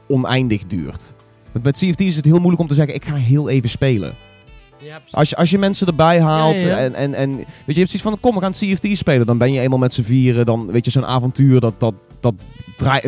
oneindig 0.08 0.64
duurt. 0.64 1.14
Want 1.52 1.64
met 1.64 1.76
CFD's 1.76 2.06
is 2.06 2.16
het 2.16 2.24
heel 2.24 2.38
moeilijk 2.38 2.60
om 2.60 2.68
te 2.68 2.74
zeggen... 2.74 2.94
ik 2.94 3.04
ga 3.04 3.14
heel 3.14 3.48
even 3.48 3.68
spelen. 3.68 4.14
Ja, 4.78 5.00
als, 5.10 5.28
je, 5.28 5.36
als 5.36 5.50
je 5.50 5.58
mensen 5.58 5.86
erbij 5.86 6.20
haalt 6.20 6.60
Ja, 6.60 6.68
ja, 6.68 6.78
ja. 6.78 6.78
En, 6.78 6.94
en, 6.94 7.14
en 7.14 7.36
weet 7.36 7.46
je, 7.46 7.72
je 7.72 7.78
hebt 7.78 7.90
zoiets 7.90 8.02
van, 8.02 8.20
kom 8.20 8.34
we 8.34 8.40
gaan 8.40 8.52
CFT 8.52 8.96
spelen. 8.98 9.26
Dan 9.26 9.38
ben 9.38 9.52
je 9.52 9.60
eenmaal 9.60 9.78
met 9.78 9.92
z'n 9.92 10.02
vieren. 10.02 10.46
Dan 10.46 10.72
weet 10.72 10.84
je, 10.84 10.90
zo'n 10.90 11.06
avontuur, 11.06 11.60
dat, 11.60 11.80
dat, 11.80 11.94
dat 12.22 12.34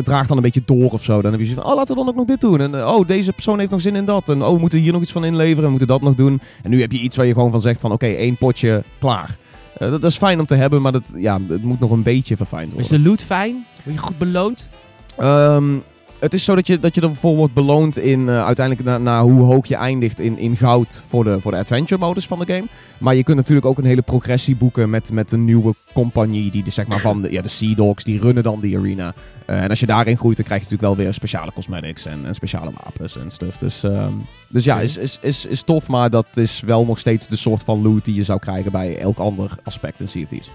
draagt 0.03 0.27
dan 0.27 0.37
een 0.37 0.43
beetje 0.43 0.61
door 0.65 0.91
of 0.91 1.03
zo. 1.03 1.21
Dan 1.21 1.31
heb 1.31 1.39
je 1.39 1.45
zoiets 1.45 1.63
van, 1.63 1.71
oh 1.71 1.77
laten 1.77 1.95
we 1.95 2.01
dan 2.01 2.09
ook 2.09 2.15
nog 2.15 2.25
dit 2.25 2.41
doen. 2.41 2.61
En 2.61 2.87
oh, 2.87 3.07
deze 3.07 3.33
persoon 3.33 3.59
heeft 3.59 3.71
nog 3.71 3.81
zin 3.81 3.95
in 3.95 4.05
dat. 4.05 4.29
En 4.29 4.41
oh, 4.43 4.53
we 4.53 4.59
moeten 4.59 4.79
hier 4.79 4.91
nog 4.91 5.01
iets 5.01 5.11
van 5.11 5.25
inleveren. 5.25 5.63
We 5.63 5.69
moeten 5.69 5.87
dat 5.87 6.01
nog 6.01 6.15
doen. 6.15 6.41
En 6.63 6.69
nu 6.69 6.81
heb 6.81 6.91
je 6.91 6.99
iets 6.99 7.15
waar 7.15 7.25
je 7.25 7.33
gewoon 7.33 7.51
van 7.51 7.61
zegt 7.61 7.81
van, 7.81 7.91
oké, 7.91 8.05
één 8.05 8.37
potje, 8.37 8.83
klaar. 8.99 9.37
Eh, 9.73 9.89
dat, 9.89 10.01
dat 10.01 10.11
is 10.11 10.17
fijn 10.17 10.39
om 10.39 10.45
te 10.45 10.55
hebben, 10.55 10.81
maar 10.81 10.91
dat, 10.91 11.11
ja, 11.15 11.39
het 11.47 11.63
moet 11.63 11.79
nog 11.79 11.91
een 11.91 12.03
beetje 12.03 12.37
verfijnd 12.37 12.67
Is 12.67 12.79
worden. 12.79 13.03
de 13.03 13.09
loot 13.09 13.23
fijn? 13.23 13.65
Word 13.83 13.95
je 13.95 14.01
goed 14.01 14.17
beloond? 14.17 14.69
Ehm, 15.17 15.77
het 16.25 16.33
is 16.33 16.43
zo 16.43 16.55
dat 16.55 16.67
je, 16.67 16.79
dat 16.79 16.95
je 16.95 17.01
ervoor 17.01 17.35
wordt 17.35 17.53
beloond 17.53 17.97
in 17.97 18.29
eh, 18.29 18.45
uiteindelijk 18.45 18.87
naar 18.87 19.01
na 19.01 19.21
hoe 19.21 19.41
hoog 19.41 19.67
je 19.67 19.75
eindigt 19.75 20.19
in, 20.19 20.37
in 20.37 20.55
goud 20.55 21.03
voor 21.07 21.23
de, 21.23 21.41
voor 21.41 21.51
de 21.51 21.57
adventure 21.57 21.99
modus 21.99 22.27
van 22.27 22.39
de 22.39 22.53
game. 22.53 22.67
Maar 22.97 23.15
je 23.15 23.23
kunt 23.23 23.37
natuurlijk 23.37 23.65
ook 23.65 23.77
een 23.77 23.85
hele 23.85 24.01
progressie 24.01 24.55
boeken 24.55 24.89
met, 24.89 25.11
met 25.11 25.31
een 25.31 25.45
nieuwe 25.45 25.73
compagnie. 25.93 26.51
Die 26.51 26.63
de, 26.63 26.71
zeg 26.71 26.87
maar 26.87 26.99
van 26.99 27.21
de, 27.21 27.31
ja, 27.31 27.41
de 27.41 27.49
Sea 27.49 27.75
Dogs, 27.75 28.03
die 28.03 28.19
runnen 28.19 28.43
dan 28.43 28.59
die 28.59 28.77
arena. 28.77 29.13
Eh, 29.45 29.63
en 29.63 29.69
als 29.69 29.79
je 29.79 29.85
daarin 29.85 30.17
groeit, 30.17 30.37
dan 30.37 30.45
krijg 30.45 30.61
je 30.61 30.67
natuurlijk 30.69 30.95
wel 30.97 31.05
weer 31.05 31.13
speciale 31.13 31.51
cosmetics 31.53 32.05
en, 32.05 32.25
en 32.25 32.35
speciale 32.35 32.71
wapens 32.83 33.17
en 33.17 33.31
stuff. 33.31 33.57
Dus, 33.57 33.83
ehm, 33.83 34.13
dus 34.47 34.63
ja, 34.63 34.79
is, 34.79 34.97
is, 34.97 35.17
is, 35.21 35.45
is 35.45 35.63
tof, 35.63 35.87
maar 35.87 36.09
dat 36.09 36.37
is 36.37 36.59
wel 36.59 36.85
nog 36.85 36.99
steeds 36.99 37.27
de 37.27 37.35
soort 37.35 37.63
van 37.63 37.81
loot 37.81 38.05
die 38.05 38.15
je 38.15 38.23
zou 38.23 38.39
krijgen 38.39 38.71
bij 38.71 38.97
elk 38.97 39.17
ander 39.17 39.51
aspect 39.63 39.99
in 39.99 40.05
CFT's. 40.05 40.49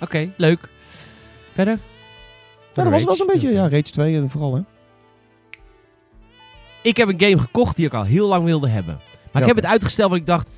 Oké, 0.00 0.30
leuk. 0.36 0.68
Verder? 1.52 1.78
Ja, 2.74 2.82
dat 2.82 2.92
was, 2.92 3.04
was 3.04 3.20
een 3.20 3.26
beetje, 3.26 3.52
ja, 3.52 3.68
Rage 3.68 3.82
2 3.82 4.16
en 4.16 4.30
vooral 4.30 4.54
hè. 4.54 4.60
Ik 6.86 6.96
heb 6.96 7.08
een 7.08 7.20
game 7.20 7.38
gekocht 7.38 7.76
die 7.76 7.86
ik 7.86 7.94
al 7.94 8.04
heel 8.04 8.28
lang 8.28 8.44
wilde 8.44 8.68
hebben. 8.68 9.00
Maar 9.32 9.42
ik 9.42 9.48
heb 9.48 9.56
het 9.56 9.66
uitgesteld, 9.66 10.08
want 10.08 10.20
ik 10.20 10.26
dacht... 10.26 10.48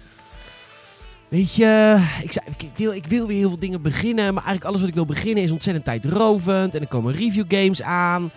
Weet 1.28 1.54
je, 1.54 2.02
ik, 2.22 2.32
zei, 2.32 2.46
ik, 2.58 2.70
wil, 2.76 2.92
ik 2.92 3.06
wil 3.06 3.26
weer 3.26 3.36
heel 3.36 3.48
veel 3.48 3.58
dingen 3.58 3.82
beginnen. 3.82 4.24
Maar 4.34 4.44
eigenlijk 4.44 4.64
alles 4.64 4.80
wat 4.80 4.88
ik 4.88 4.94
wil 4.94 5.06
beginnen 5.06 5.44
is 5.44 5.50
ontzettend 5.50 5.84
tijdrovend. 5.84 6.74
En 6.74 6.80
er 6.80 6.86
komen 6.86 7.12
review 7.12 7.44
games 7.48 7.82
aan. 7.82 8.30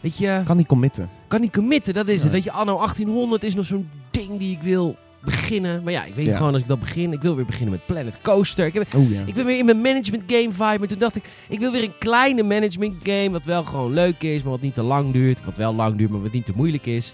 Weet 0.00 0.16
je, 0.16 0.42
Kan 0.44 0.56
niet 0.56 0.66
committen. 0.66 1.10
kan 1.28 1.40
niet 1.40 1.52
committen, 1.52 1.94
dat 1.94 2.08
is 2.08 2.22
het. 2.22 2.32
Weet 2.32 2.44
je, 2.44 2.52
anno 2.52 2.76
1800 2.76 3.44
is 3.44 3.54
nog 3.54 3.64
zo'n 3.64 3.90
ding 4.10 4.38
die 4.38 4.52
ik 4.52 4.62
wil 4.62 4.96
beginnen. 5.24 5.82
Maar 5.82 5.92
ja, 5.92 6.04
ik 6.04 6.14
weet 6.14 6.26
Ja. 6.26 6.36
gewoon 6.36 6.52
als 6.52 6.62
ik 6.62 6.68
dat 6.68 6.80
begin. 6.80 7.12
Ik 7.12 7.22
wil 7.22 7.36
weer 7.36 7.44
beginnen 7.46 7.70
met 7.70 7.86
Planet 7.86 8.18
Coaster. 8.22 8.66
Ik, 8.66 8.74
heb, 8.74 8.94
Oh 8.96 9.10
ja. 9.10 9.22
ik 9.26 9.34
ben 9.34 9.44
weer 9.44 9.58
in 9.58 9.64
mijn 9.64 9.80
management 9.80 10.22
game 10.26 10.48
vibe. 10.52 10.78
Maar 10.78 10.88
toen 10.88 10.98
dacht 10.98 11.16
ik, 11.16 11.24
ik 11.48 11.58
wil 11.60 11.72
weer 11.72 11.82
een 11.82 11.98
kleine 11.98 12.42
management 12.42 12.94
game. 13.02 13.30
Wat 13.30 13.44
wel 13.44 13.64
gewoon 13.64 13.92
leuk 13.92 14.22
is, 14.22 14.42
maar 14.42 14.52
wat 14.52 14.60
niet 14.60 14.74
te 14.74 14.82
lang 14.82 15.12
duurt. 15.12 15.44
Wat 15.44 15.56
wel 15.56 15.74
lang 15.74 15.96
duurt, 15.96 16.10
maar 16.10 16.22
wat 16.22 16.32
niet 16.32 16.44
te 16.44 16.52
moeilijk 16.56 16.86
is. 16.86 17.12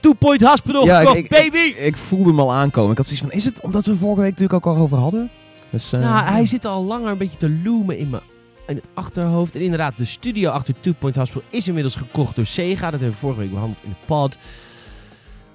Two 0.00 0.12
Point 0.12 0.40
Hospital 0.42 0.84
Ja, 0.84 1.00
ik- 1.00 1.06
gekocht, 1.06 1.18
ik- 1.24 1.28
baby! 1.30 1.58
Ik 1.78 1.96
voelde 1.96 2.28
hem 2.28 2.40
al 2.40 2.52
aankomen. 2.52 2.90
Ik 2.90 2.96
had 2.96 3.06
zoiets 3.06 3.24
van, 3.24 3.32
is 3.32 3.44
het 3.44 3.60
omdat 3.60 3.86
we 3.86 3.96
vorige 3.96 4.20
week 4.20 4.30
natuurlijk 4.30 4.66
ook 4.66 4.74
al 4.76 4.82
over 4.82 4.98
hadden? 4.98 5.30
Dus, 5.70 5.92
eh, 5.92 6.00
nou, 6.00 6.24
hij 6.24 6.46
zit 6.46 6.64
al 6.64 6.84
langer 6.84 7.10
een 7.10 7.18
beetje 7.18 7.36
te 7.36 7.60
loomen 7.64 7.98
in 7.98 8.10
mijn... 8.10 8.22
in 8.66 8.76
het 8.76 8.86
achterhoofd. 8.94 9.54
En 9.54 9.60
inderdaad, 9.60 9.98
de 9.98 10.04
studio 10.04 10.50
achter 10.50 10.74
Two 10.80 10.92
Point 10.98 11.16
Hospital 11.16 11.42
is 11.50 11.66
inmiddels 11.68 11.94
gekocht 11.94 12.36
door 12.36 12.46
Sega. 12.46 12.80
Dat 12.90 12.90
hebben 13.00 13.10
we 13.10 13.14
vorige 13.16 13.40
week 13.40 13.50
behandeld 13.50 13.78
in 13.82 13.90
de 13.90 14.06
pod. 14.06 14.36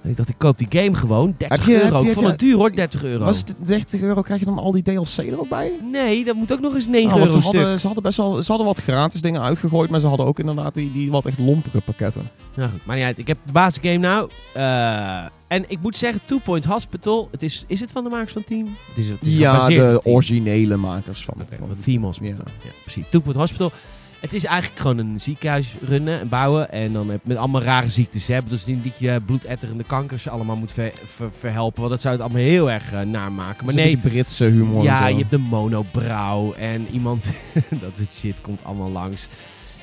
En 0.06 0.12
ik 0.12 0.16
dacht, 0.16 0.28
ik 0.28 0.38
koop 0.38 0.58
die 0.58 0.66
game 0.70 0.94
gewoon. 0.94 1.34
30 1.36 1.58
Heb 1.58 1.66
je- 1.66 1.82
euro. 1.82 2.02
ik 2.02 2.12
vond 2.12 2.26
het 2.26 2.38
duur 2.38 2.56
hoor, 2.56 2.72
30 2.72 3.04
euro. 3.04 3.24
Was 3.24 3.38
het 3.38 3.54
30 3.58 4.00
euro, 4.00 4.22
krijg 4.22 4.40
je 4.40 4.46
dan 4.46 4.58
al 4.58 4.72
die 4.72 4.82
DLC 4.82 5.16
er 5.18 5.40
ook 5.40 5.48
bij? 5.48 5.70
Nee, 5.92 6.24
dat 6.24 6.34
moet 6.36 6.52
ook 6.52 6.60
nog 6.60 6.74
eens 6.74 6.86
9 6.86 7.08
Nou, 7.08 7.18
want 7.20 7.30
euro 7.30 7.40
ze 7.42 7.46
stuk. 7.46 7.60
hadden, 7.60 7.80
ze 7.80 7.86
hadden 7.86 8.04
best 8.04 8.16
wel, 8.16 8.42
ze 8.42 8.48
hadden 8.48 8.66
wat 8.66 8.78
gratis 8.82 9.20
dingen 9.20 9.42
uitgegooid, 9.42 9.90
maar 9.90 10.00
ze 10.00 10.06
hadden 10.06 10.26
ook 10.26 10.38
inderdaad 10.38 10.74
die, 10.74 10.92
die 10.92 11.10
wat 11.10 11.26
echt 11.26 11.38
lompere 11.38 11.80
pakketten. 11.80 12.30
Nou 12.54 12.70
goed, 12.70 12.86
maar 12.86 12.96
niet 12.96 13.04
uit. 13.04 13.18
Ik 13.18 13.26
heb 13.26 13.38
de 13.46 13.52
basisgame 13.52 13.96
nou. 13.98 14.30
Eh, 14.52 15.24
en 15.48 15.64
ik 15.68 15.78
moet 15.80 15.96
zeggen, 15.96 16.20
Two 16.24 16.38
Point 16.38 16.64
Hospital, 16.64 17.28
het 17.30 17.42
is, 17.42 17.64
is 17.66 17.80
het 17.80 17.92
van 17.92 18.04
de 18.04 18.10
makers 18.10 18.32
van 18.32 18.44
Team? 18.44 18.76
Het 18.88 18.98
is, 19.04 19.08
het 19.08 19.18
is 19.22 19.36
Ja, 19.36 19.66
de 19.66 20.00
originele 20.04 20.76
makers 20.76 21.24
van, 21.24 21.34
Oké, 21.42 21.56
van 21.56 21.66
van 21.66 21.76
Team 21.84 22.02
Hospital. 22.04 22.44
Ja. 22.46 22.52
Ja. 22.64 22.70
precies. 22.82 23.04
Two 23.10 23.20
Point 23.20 23.36
Hospital. 23.38 23.72
Het 24.20 24.34
is 24.34 24.44
eigenlijk 24.44 24.80
gewoon 24.80 24.98
een 24.98 25.20
ziekenhuis 25.20 25.74
runnen 25.86 26.20
en 26.20 26.28
bouwen. 26.28 26.70
En 26.72 26.92
dan 26.92 27.10
heb- 27.10 27.20
met 27.24 27.36
allemaal 27.36 27.62
rare 27.62 27.88
ziektes. 27.90 28.26
Hè? 28.28 28.38
Dus 28.48 28.66
niet 28.66 28.84
dat 28.84 28.98
je 28.98 29.20
bloedetterende 29.26 29.84
kankers 29.84 30.28
allemaal 30.28 30.56
moet 30.56 30.72
ver- 30.72 30.92
ver- 31.04 31.30
verhelpen. 31.38 31.78
Want 31.80 31.92
dat 31.92 32.00
zou 32.00 32.14
het 32.14 32.22
allemaal 32.22 32.42
heel 32.42 32.70
erg 32.70 32.92
uh, 32.92 33.00
namaken. 33.00 33.64
Maar 33.66 33.74
Het 33.74 33.84
nee, 33.84 33.96
Britse 33.96 34.44
humor. 34.44 34.82
ja, 34.82 35.06
je 35.06 35.16
hebt 35.18 35.30
de 35.30 35.38
monobrouw 35.38 36.52
en 36.52 36.86
iemand, 36.90 37.26
dat 37.82 37.96
soort 37.96 38.12
shit 38.12 38.34
komt 38.40 38.60
allemaal 38.64 38.90
langs. 38.90 39.28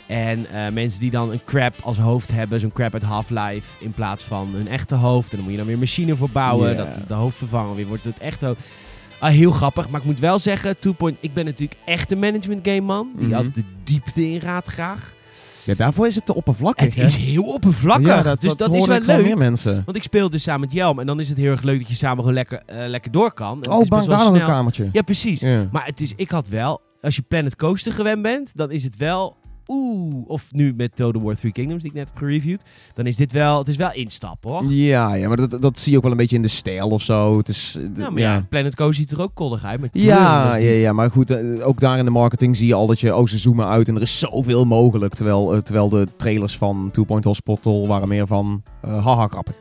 En 0.07 0.45
eh, 0.51 0.71
mensen 0.71 0.99
die 0.99 1.11
dan 1.11 1.31
een 1.31 1.43
crab 1.45 1.73
als 1.81 1.97
hoofd 1.97 2.31
hebben, 2.31 2.59
zo'n 2.59 2.71
crab 2.73 2.93
uit 2.93 3.03
Half-Life, 3.03 3.67
in 3.79 3.91
plaats 3.91 4.23
van 4.23 4.49
hun 4.53 4.67
echte 4.67 4.95
hoofd. 4.95 5.29
En 5.29 5.35
dan 5.35 5.41
moet 5.43 5.51
je 5.51 5.57
dan 5.59 5.67
weer 5.67 5.77
machine 5.79 6.15
voor 6.15 6.29
bouwen, 6.29 6.77
dat 6.77 6.99
de 7.07 7.13
hoofd 7.13 7.37
vervangen 7.37 7.75
weer 7.75 7.87
wordt 7.87 8.03
door 8.03 8.13
het 8.13 8.21
echte 8.21 8.45
hoofd. 8.45 8.59
Ah, 9.23 9.31
heel 9.31 9.51
grappig, 9.51 9.89
maar 9.89 9.99
ik 9.99 10.05
moet 10.05 10.19
wel 10.19 10.39
zeggen, 10.39 10.79
Two 10.79 10.91
Point, 10.93 11.17
ik 11.19 11.33
ben 11.33 11.45
natuurlijk 11.45 11.79
echt 11.85 12.11
een 12.11 12.19
management 12.19 12.67
game 12.67 12.81
man. 12.81 13.09
Die 13.17 13.27
Mhm. 13.27 13.35
had 13.35 13.55
de 13.55 13.63
diepte 13.83 14.29
in 14.29 14.39
raad 14.39 14.67
graag. 14.67 15.13
Ja, 15.63 15.73
daarvoor 15.75 16.07
is 16.07 16.15
het 16.15 16.25
te 16.25 16.35
oppervlakkig. 16.35 16.85
Het 16.85 16.95
hè? 16.95 17.03
is 17.05 17.15
heel 17.15 17.43
oppervlakkig, 17.43 18.07
Ja, 18.07 18.21
dat, 18.21 18.41
dus 18.41 18.49
dat, 18.49 18.57
dat, 18.57 18.73
is 18.75 18.85
wel 18.85 18.99
leuk. 18.99 19.25
meer 19.25 19.37
mensen. 19.37 19.81
Want 19.85 19.97
ik 19.97 20.03
speel 20.03 20.29
dus 20.29 20.43
samen 20.43 20.59
met 20.61 20.71
Jelm 20.71 20.99
en 20.99 21.05
dan 21.05 21.19
is 21.19 21.29
het 21.29 21.37
heel 21.37 21.51
erg 21.51 21.61
leuk 21.61 21.79
dat 21.79 21.87
je 21.89 21.95
samen 21.95 22.17
gewoon 22.17 22.33
lekker, 22.33 22.61
eh, 22.65 22.87
lekker 22.87 23.11
door 23.11 23.33
kan. 23.33 23.63
En 23.63 23.71
Oh, 23.71 23.87
bang 23.87 24.05
daar 24.07 24.17
nog 24.25 24.33
een 24.33 24.45
kamertje. 24.45 24.89
Ja, 24.91 25.01
precies. 25.01 25.41
Maar 25.71 25.85
het 25.85 26.01
is, 26.01 26.13
ik 26.15 26.29
had 26.31 26.47
wel, 26.47 26.81
als 27.01 27.15
je 27.15 27.21
Planet 27.21 27.55
Coaster 27.55 27.93
gewend 27.93 28.21
bent, 28.21 28.51
dan 28.55 28.71
is 28.71 28.83
het 28.83 28.97
wel, 28.97 29.35
oeh, 29.67 30.29
of 30.29 30.45
nu 30.51 30.73
met 30.77 30.95
Total 30.95 31.21
War 31.21 31.35
Three 31.35 31.51
Kingdoms 31.51 31.81
die 31.81 31.91
ik 31.91 31.97
net 31.97 32.07
heb 32.07 32.17
gereviewd, 32.17 32.61
dan 32.93 33.05
is 33.05 33.15
dit 33.15 33.31
wel, 33.31 33.57
het 33.57 33.67
is 33.67 33.75
wel 33.75 33.93
instappen 33.93 34.49
hoor. 34.51 34.63
Ja, 34.71 35.13
ja, 35.13 35.27
maar 35.27 35.37
dat, 35.37 35.61
dat 35.61 35.77
zie 35.77 35.91
je 35.91 35.97
ook 35.97 36.03
wel 36.03 36.11
een 36.11 36.17
beetje 36.17 36.35
in 36.35 36.41
de 36.41 36.47
stijl 36.47 36.89
of 36.89 37.01
zo. 37.01 37.37
Het 37.37 37.49
is, 37.49 37.75
eh, 37.79 37.83
Ja, 37.95 38.09
maar 38.09 38.21
ja. 38.21 38.45
Planet 38.49 38.75
Coaster 38.75 38.95
ziet 38.95 39.11
er 39.11 39.21
ook 39.21 39.31
koddig 39.33 39.63
uit. 39.65 39.79
Met 39.81 39.89
Ja, 39.93 40.03
ja, 40.17 40.55
is 40.55 40.63
die- 40.65 40.73
ja, 40.79 40.93
maar 40.93 41.11
goed, 41.11 41.29
eh, 41.31 41.67
ook 41.67 41.79
daar 41.79 41.97
in 41.97 42.05
de 42.05 42.11
marketing 42.11 42.57
zie 42.57 42.67
je 42.67 42.73
al 42.73 42.87
dat 42.87 42.99
je, 42.99 43.15
oh, 43.15 43.27
ze 43.27 43.37
zoomen 43.37 43.67
uit 43.67 43.87
en 43.87 43.95
er 43.95 44.01
is 44.01 44.19
zoveel 44.19 44.65
mogelijk. 44.65 45.13
Terwijl, 45.13 45.53
eh, 45.53 45.59
terwijl 45.59 45.89
de 45.89 46.07
trailers 46.17 46.57
van 46.57 46.89
Two 46.91 47.03
Point 47.03 47.23
Hospital 47.25 47.87
waren 47.87 48.07
meer 48.07 48.27
van, 48.27 48.63
eh, 48.81 49.05
haha, 49.05 49.27
grappig. 49.27 49.55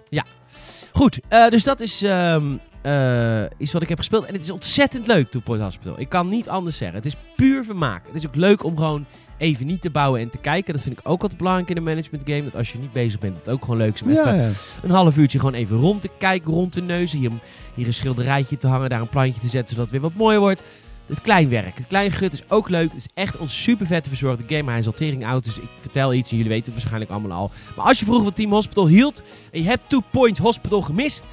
Goed, 0.94 1.20
eh, 1.28 1.48
dus 1.48 1.64
dat 1.64 1.80
is 1.80 2.02
ehm, 2.02 2.44
eh, 2.82 3.42
iets 3.58 3.72
wat 3.72 3.82
ik 3.82 3.88
heb 3.88 3.98
gespeeld. 3.98 4.24
En 4.24 4.32
het 4.34 4.42
is 4.42 4.50
ontzettend 4.50 5.06
leuk, 5.06 5.30
Two 5.30 5.40
Point 5.40 5.62
Hospital. 5.62 6.00
Ik 6.00 6.08
kan 6.08 6.28
niet 6.28 6.48
anders 6.48 6.76
zeggen. 6.76 6.96
Het 6.96 7.06
is 7.06 7.16
puur 7.36 7.64
vermaak. 7.64 8.06
Het 8.06 8.14
is 8.14 8.26
ook 8.26 8.34
leuk 8.34 8.64
om 8.64 8.76
gewoon 8.76 9.04
even 9.42 9.66
niet 9.66 9.80
te 9.80 9.90
bouwen 9.90 10.20
en 10.20 10.28
te 10.28 10.38
kijken. 10.38 10.72
Dat 10.72 10.82
vind 10.82 10.98
ik 10.98 11.08
ook 11.08 11.22
altijd 11.22 11.38
belangrijk 11.38 11.70
in 11.70 11.76
een 11.76 11.82
management 11.82 12.22
game. 12.26 12.44
Dat 12.44 12.56
als 12.56 12.72
je 12.72 12.78
niet 12.78 12.92
bezig 12.92 13.20
bent, 13.20 13.34
dat 13.34 13.44
het 13.44 13.54
ook 13.54 13.62
gewoon 13.62 13.76
leuk 13.76 13.94
is 13.94 14.02
om 14.02 14.10
even 14.10 14.36
Ja, 14.36 14.50
een 14.82 14.90
half 14.90 15.16
uurtje 15.16 15.38
gewoon 15.38 15.54
even 15.54 15.76
rond 15.76 16.02
te 16.02 16.10
kijken, 16.18 16.52
rond 16.52 16.72
te 16.72 16.80
neuzen. 16.80 17.18
Hier, 17.18 17.30
hier 17.74 17.86
een 17.86 17.94
schilderijtje 17.94 18.56
te 18.56 18.66
hangen, 18.66 18.90
daar 18.90 19.00
een 19.00 19.08
plantje 19.08 19.40
te 19.40 19.48
zetten, 19.48 19.74
zodat 19.74 19.90
het 19.90 20.00
weer 20.00 20.10
wat 20.10 20.18
mooier 20.18 20.40
wordt. 20.40 20.62
Het 21.06 21.20
kleinwerk. 21.20 21.76
Het 21.76 21.86
klein 21.86 22.10
gut 22.10 22.32
is 22.32 22.42
ook 22.48 22.68
leuk. 22.68 22.88
Het 22.88 22.98
is 22.98 23.08
echt 23.14 23.40
een 23.40 23.50
super 23.50 23.86
vette 23.86 24.08
verzorgde 24.08 24.56
game. 24.56 24.70
Hij 24.70 24.78
is 24.80 24.86
al 24.86 24.92
tering 24.92 25.26
oud, 25.26 25.44
dus 25.44 25.58
ik 25.58 25.68
vertel 25.80 26.12
iets 26.12 26.30
en 26.30 26.36
jullie 26.36 26.52
weten 26.52 26.64
het 26.64 26.74
waarschijnlijk 26.74 27.10
allemaal 27.10 27.38
al. 27.38 27.50
Maar 27.76 27.86
als 27.86 27.98
je 27.98 28.04
vroeger 28.04 28.24
van 28.24 28.34
Team 28.34 28.50
Hospital 28.50 28.86
hield 28.86 29.22
en 29.52 29.62
je 29.62 29.68
hebt 29.68 29.82
Two 29.86 30.02
Point 30.10 30.38
Hospital 30.38 30.82
gemist. 30.82 31.24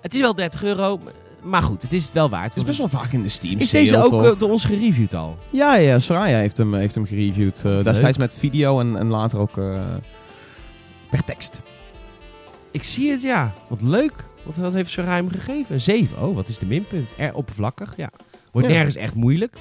Het 0.00 0.14
is 0.14 0.20
wel 0.20 0.34
30 0.34 0.62
euro, 0.62 1.00
maar 1.42 1.62
goed, 1.62 1.82
het 1.82 1.92
is 1.92 2.04
het 2.04 2.12
wel 2.12 2.28
waard. 2.28 2.44
Het 2.48 2.56
is 2.56 2.64
best 2.64 2.78
wel 2.78 2.88
vaak 2.88 3.12
in 3.12 3.22
de 3.22 3.28
Steam 3.28 3.58
Is 3.58 3.68
sale, 3.68 3.82
deze 3.82 4.02
ook 4.02 4.08
toch? 4.08 4.24
eh, 4.24 4.38
door 4.38 4.50
ons 4.50 4.64
gereviewd 4.64 5.14
al? 5.14 5.36
Ja, 5.50 5.74
ja, 5.74 5.98
Soraya 5.98 6.38
heeft 6.38 6.56
hem, 6.56 6.74
heeft 6.74 6.94
hem 6.94 7.06
gereviewd. 7.06 7.64
eh, 7.64 7.84
destijds 7.84 8.18
met 8.18 8.34
video 8.34 8.80
en, 8.80 8.96
en 8.96 9.06
later 9.08 9.38
ook 9.38 9.58
eh, 9.58 9.84
per 11.10 11.24
tekst. 11.24 11.62
Ik 12.70 12.82
zie 12.84 13.10
het, 13.10 13.22
ja. 13.22 13.52
Wat 13.68 13.82
leuk. 13.82 14.12
Wat, 14.42 14.56
wat 14.56 14.72
heeft 14.72 14.90
Soraya 14.90 15.14
hem 15.16 15.30
gegeven? 15.30 15.74
Een 15.74 15.80
7. 15.80 16.22
Oh, 16.22 16.34
wat 16.34 16.48
is 16.48 16.58
de 16.58 16.66
minpunt? 16.66 17.10
Er 17.16 17.34
oppervlakkig, 17.34 17.94
ja. 17.96 18.10
Wordt 18.52 18.68
Ja. 18.68 18.74
nergens 18.74 18.96
echt 18.96 19.14
moeilijk. 19.14 19.56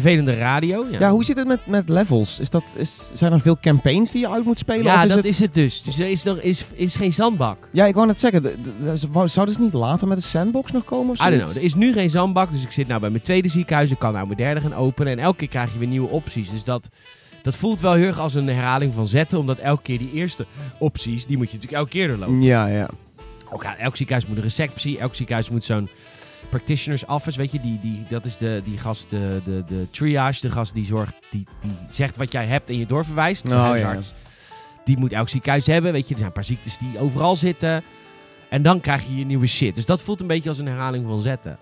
Vervelende 0.00 0.34
radio. 0.34 0.86
Ja, 0.90 0.98
Ja, 0.98 1.10
hoe 1.10 1.24
zit 1.24 1.36
het 1.36 1.46
met, 1.46 1.66
met 1.66 1.88
levels? 1.88 2.38
Is 2.40 2.50
dat, 2.50 2.74
is, 2.76 3.10
zijn 3.12 3.32
er 3.32 3.40
veel 3.40 3.56
campaigns 3.60 4.12
die 4.12 4.20
je 4.20 4.28
uit 4.30 4.44
moet 4.44 4.58
spelen? 4.58 4.84
Ja, 4.84 4.96
of 4.96 5.02
is 5.02 5.08
dat 5.08 5.16
het... 5.16 5.26
is 5.26 5.38
het 5.38 5.54
dus. 5.54 5.82
Dus 5.82 5.98
er 5.98 6.06
is, 6.08 6.22
nog, 6.22 6.36
is, 6.38 6.64
is 6.72 6.96
geen 6.96 7.12
zandbak. 7.12 7.68
Ja, 7.72 7.84
ik 7.86 7.94
wou 7.94 8.06
net 8.06 8.20
zeggen, 8.20 8.42
de- 8.42 8.56
de- 8.62 8.76
de- 8.78 9.08
wou- 9.12 9.28
zou 9.28 9.46
dus 9.46 9.58
niet 9.58 9.72
later 9.72 10.08
met 10.08 10.18
de 10.18 10.24
sandbox 10.24 10.72
nog 10.72 10.84
komen 10.84 11.10
of 11.10 11.26
I 11.26 11.30
don't 11.30 11.42
know. 11.42 11.56
Er 11.56 11.62
is 11.62 11.74
nu 11.74 11.92
geen 11.92 12.10
zandbak, 12.10 12.50
dus 12.50 12.62
ik 12.62 12.70
zit 12.72 12.86
nou 12.88 13.00
bij 13.00 13.10
mijn 13.10 13.22
tweede 13.22 13.48
ziekenhuis. 13.48 13.90
Ik 13.90 13.98
kan 13.98 14.12
nou 14.12 14.26
mijn 14.26 14.38
derde 14.38 14.60
gaan 14.60 14.74
openen. 14.74 15.12
En 15.12 15.18
elke 15.18 15.36
keer 15.38 15.48
krijg 15.48 15.72
je 15.72 15.78
weer 15.78 15.88
nieuwe 15.88 16.08
opties. 16.08 16.50
Dus 16.50 16.64
dat, 16.64 16.88
dat 17.42 17.56
voelt 17.56 17.80
wel 17.80 17.92
heel 17.92 18.06
erg 18.06 18.18
als 18.18 18.34
een 18.34 18.48
herhaling 18.48 18.94
van 18.94 19.06
zetten. 19.08 19.38
Omdat 19.38 19.58
elke 19.58 19.82
keer 19.82 19.98
die 19.98 20.12
eerste 20.12 20.46
opties, 20.78 21.26
die 21.26 21.36
moet 21.36 21.50
je 21.50 21.54
natuurlijk 21.54 21.82
elke 21.82 21.90
keer 21.98 22.08
doorlopen. 22.08 22.42
Ja, 22.42 22.66
ja. 22.66 22.88
Ook, 23.50 23.62
ja, 23.62 23.76
elk 23.76 23.96
ziekenhuis 23.96 24.26
moet 24.28 24.36
een 24.36 24.42
receptie. 24.42 24.98
Elk 24.98 25.14
ziekenhuis 25.14 25.50
moet 25.50 25.64
zo'n 25.64 25.88
practitioner's 26.48 27.04
office, 27.06 27.38
weet 27.38 27.52
je. 27.52 27.60
Die, 27.60 27.78
die, 27.80 28.04
dat 28.08 28.24
is 28.24 28.36
de, 28.36 28.62
die 28.64 28.78
gast, 28.78 29.06
de, 29.10 29.40
de, 29.44 29.64
de 29.66 29.86
triage. 29.90 30.40
De 30.40 30.50
gast 30.50 30.74
die 30.74 30.84
zorgt, 30.84 31.14
die, 31.30 31.46
die 31.60 31.70
zegt 31.90 32.16
wat 32.16 32.32
jij 32.32 32.46
hebt 32.46 32.70
en 32.70 32.78
je 32.78 32.86
doorverwijst. 32.86 33.44
De 33.46 33.50
Oh, 33.50 33.56
ja. 33.56 33.62
huisarts. 33.64 34.12
Die 34.84 34.98
moet 34.98 35.12
elk 35.12 35.28
ziekenhuis 35.28 35.66
hebben, 35.66 35.92
weet 35.92 36.02
je. 36.08 36.10
Er 36.10 36.16
zijn 36.16 36.26
een 36.28 36.34
paar 36.34 36.44
ziektes 36.44 36.78
die 36.78 36.98
overal 36.98 37.36
zitten. 37.36 37.82
En 38.48 38.62
dan 38.62 38.80
krijg 38.80 39.06
je 39.06 39.16
je 39.16 39.24
nieuwe 39.24 39.46
shit. 39.46 39.74
Dus 39.74 39.86
dat 39.86 40.02
voelt 40.02 40.20
een 40.20 40.26
beetje 40.26 40.48
als 40.48 40.58
een 40.58 40.66
herhaling 40.66 41.06
van 41.06 41.22
zetten. 41.22 41.58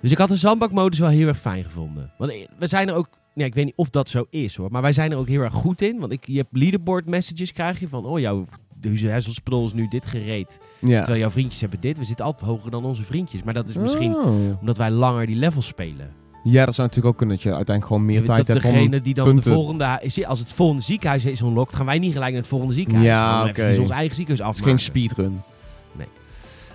Dus 0.00 0.10
ik 0.10 0.18
had 0.18 0.28
de 0.28 0.36
zandbakmodus 0.36 0.98
wel 0.98 1.08
heel 1.08 1.28
erg 1.28 1.40
fijn 1.40 1.64
gevonden. 1.64 2.10
Want 2.18 2.30
eh, 2.32 2.46
we 2.58 2.66
zijn 2.66 2.88
er 2.88 2.94
ook... 2.94 3.08
Ja, 3.34 3.44
ik 3.44 3.54
weet 3.54 3.64
niet 3.64 3.76
of 3.76 3.90
dat 3.90 4.08
zo 4.08 4.26
is 4.30 4.56
hoor. 4.56 4.70
Maar 4.70 4.82
wij 4.82 4.92
zijn 4.92 5.12
er 5.12 5.18
ook 5.18 5.28
heel 5.28 5.40
erg 5.42 5.52
goed 5.52 5.80
in. 5.82 5.98
Want 5.98 6.12
ik, 6.12 6.26
je 6.26 6.36
hebt 6.36 6.48
leaderboard 6.56 7.06
messages 7.06 7.52
krijg 7.52 7.80
je 7.80 7.88
van... 7.88 8.04
Oh, 8.04 8.20
jouw 8.20 8.44
Hesselspul 8.90 9.66
is 9.66 9.72
nu 9.72 9.88
dit 9.88 10.06
gereed. 10.06 10.58
ja. 10.78 10.96
Terwijl 10.98 11.18
jouw 11.20 11.30
vriendjes 11.30 11.60
hebben 11.60 11.80
dit. 11.80 11.98
We 11.98 12.04
zitten 12.04 12.24
altijd 12.24 12.50
hoger 12.50 12.70
dan 12.70 12.84
onze 12.84 13.02
vriendjes. 13.02 13.42
Maar 13.42 13.54
dat 13.54 13.68
is 13.68 13.76
misschien 13.76 14.14
Oh. 14.14 14.60
omdat 14.60 14.76
wij 14.76 14.90
langer 14.90 15.26
die 15.26 15.36
levels 15.36 15.66
spelen. 15.66 16.10
Ja, 16.44 16.64
dat 16.64 16.74
zou 16.74 16.86
natuurlijk 16.88 17.14
ook 17.14 17.18
kunnen 17.18 17.36
dat 17.36 17.44
je 17.44 17.54
uiteindelijk 17.54 17.86
gewoon 17.86 18.04
meer 18.06 18.24
tijd 18.24 18.48
hebt 18.48 18.64
om... 18.64 18.70
degene 18.72 19.00
die 19.00 19.14
dan 19.14 19.24
punten- 19.24 19.50
de 19.50 19.56
volgende... 19.56 20.00
Als 20.26 20.38
het 20.38 20.52
volgende 20.52 20.82
ziekenhuis 20.82 21.24
is 21.24 21.40
unlocked, 21.40 21.74
gaan 21.76 21.86
wij 21.86 21.98
niet 21.98 22.12
gelijk 22.12 22.30
naar 22.32 22.40
het 22.40 22.50
volgende 22.50 22.74
ziekenhuis. 22.74 23.06
Ja, 23.06 23.40
oké. 23.40 23.48
eventjes 23.50 23.78
ons 23.78 23.90
eigen 23.90 24.14
ziekenhuis 24.14 24.48
Het 24.48 24.56
is 24.56 24.62
afmaken. 24.62 24.78
geen 24.78 25.08
speedrun. 25.08 25.40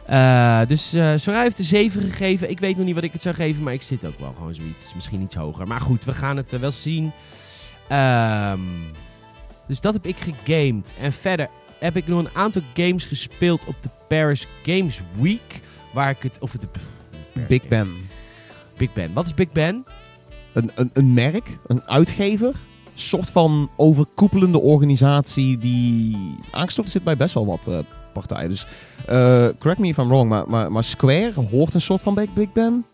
Eh, 0.05 0.61
dus 0.67 0.89
Soraya 1.15 1.41
heeft 1.41 1.59
een 1.59 1.65
7 1.65 2.01
gegeven. 2.01 2.49
Ik 2.49 2.59
weet 2.59 2.77
nog 2.77 2.85
niet 2.85 2.95
wat 2.95 3.03
ik 3.03 3.13
het 3.13 3.21
zou 3.21 3.35
geven, 3.35 3.63
maar 3.63 3.73
ik 3.73 3.81
zit 3.81 4.05
ook 4.05 4.19
wel 4.19 4.33
gewoon 4.37 4.55
zoiets. 4.55 4.93
Misschien 4.95 5.21
iets 5.21 5.35
hoger. 5.35 5.67
Maar 5.67 5.81
goed, 5.81 6.05
we 6.05 6.13
gaan 6.13 6.37
het 6.37 6.53
eh, 6.53 6.59
wel 6.59 6.71
zien. 6.71 7.11
Ehm, 7.87 8.59
dus 9.67 9.81
dat 9.81 9.93
heb 9.93 10.05
ik 10.05 10.15
gegamed. 10.17 10.93
En 11.01 11.11
verder 11.11 11.49
heb 11.79 11.95
ik 11.95 12.07
nog 12.07 12.19
een 12.19 12.29
aantal 12.33 12.61
games 12.73 13.05
gespeeld 13.05 13.65
op 13.65 13.75
de 13.81 13.89
Paris 14.07 14.47
Games 14.63 15.01
Week. 15.19 15.61
Waar 15.93 16.09
ik 16.09 16.23
het... 16.23 16.37
Of 16.39 16.51
het 16.51 16.67
Big 17.47 17.67
Ben. 17.67 17.89
Big 18.77 18.93
Ben. 18.93 19.13
Wat 19.13 19.25
is 19.25 19.33
Big 19.33 19.51
Ben? 19.51 19.85
Een, 20.53 20.71
een, 20.75 20.89
een 20.93 21.13
merk, 21.13 21.57
een 21.67 21.83
uitgever, 21.83 22.55
soort 22.93 23.29
van 23.29 23.69
overkoepelende 23.75 24.59
organisatie 24.59 25.57
die 25.57 26.17
aangesloten 26.51 26.91
zit 26.91 27.03
bij 27.03 27.17
best 27.17 27.33
wel 27.33 27.45
wat 27.45 27.67
eh, 27.67 27.79
partijen. 28.13 28.49
Dus 28.49 28.65
eh, 29.05 29.47
correct 29.59 29.79
me 29.79 29.87
if 29.87 29.97
I'm 29.97 30.07
wrong, 30.07 30.29
maar, 30.29 30.49
maar, 30.49 30.71
maar 30.71 30.83
Square 30.83 31.33
hoort 31.51 31.73
een 31.73 31.81
soort 31.81 32.01
van 32.01 32.27
Big 32.33 32.51
Ben? 32.53 32.85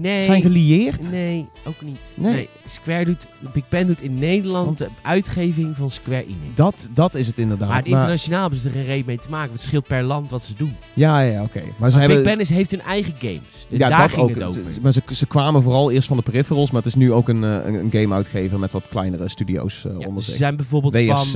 Nee. 0.00 0.22
Zijn 0.22 0.42
gelieerd? 0.42 1.10
Nee, 1.10 1.46
ook 1.66 1.80
niet. 1.80 1.98
Nee. 2.14 2.48
Square 2.66 3.04
doet... 3.04 3.26
Big 3.52 3.68
Ben 3.68 3.86
doet 3.86 4.02
in 4.02 4.18
Nederland 4.18 4.66
Want- 4.66 4.78
de 4.78 4.90
uitgeving 5.02 5.76
van 5.76 5.90
Square 5.90 6.22
Enix. 6.24 6.54
Dat, 6.54 6.88
dat 6.94 7.14
is 7.14 7.26
het 7.26 7.38
inderdaad. 7.38 7.68
maar 7.68 7.76
Maar 7.82 7.86
internationaal 7.86 8.40
hebben 8.40 8.58
ze 8.58 8.68
er 8.68 8.74
geen 8.74 8.84
reet 8.84 9.06
mee 9.06 9.18
te 9.18 9.28
maken. 9.28 9.52
Het 9.52 9.60
scheelt 9.60 9.86
per 9.86 10.02
land 10.02 10.30
wat 10.30 10.42
ze 10.42 10.54
doen. 10.56 10.76
ja, 10.94 11.20
ja, 11.20 11.42
oké. 11.42 11.62
Maar 11.78 11.90
ze 11.90 11.98
Maar. 11.98 12.06
Big 12.08 12.22
Ben 12.22 12.40
is, 12.40 12.48
heeft 12.48 12.70
hun 12.70 12.80
eigen 12.82 13.14
games. 13.18 13.66
Dus 13.68 13.78
ja, 13.78 13.88
daar 13.88 13.98
dat 14.00 14.10
ging 14.10 14.22
ook. 14.22 14.34
het 14.34 14.42
over. 14.42 14.72
Ze- 14.72 14.80
Maar 14.80 14.92
ze, 14.92 15.02
ze 15.10 15.26
kwamen 15.26 15.62
vooral 15.62 15.90
eerst 15.90 16.08
van 16.08 16.16
de 16.16 16.22
peripherals, 16.22 16.70
maar 16.70 16.82
het 16.82 16.90
is 16.90 16.96
nu 16.98 17.12
ook 17.12 17.28
een, 17.28 17.44
eh, 17.44 17.50
een, 17.66 17.74
een 17.74 17.90
game-uitgever 17.92 18.58
met 18.58 18.72
wat 18.72 18.88
kleinere 18.88 19.28
studio's 19.28 19.84
eh, 19.84 19.92
Ja, 19.98 20.06
onder 20.06 20.22
ze 20.22 20.28
zich. 20.30 20.38
zijn 20.38 20.56
bijvoorbeeld 20.56 20.94
WSC, 20.94 21.08
van 21.30 21.32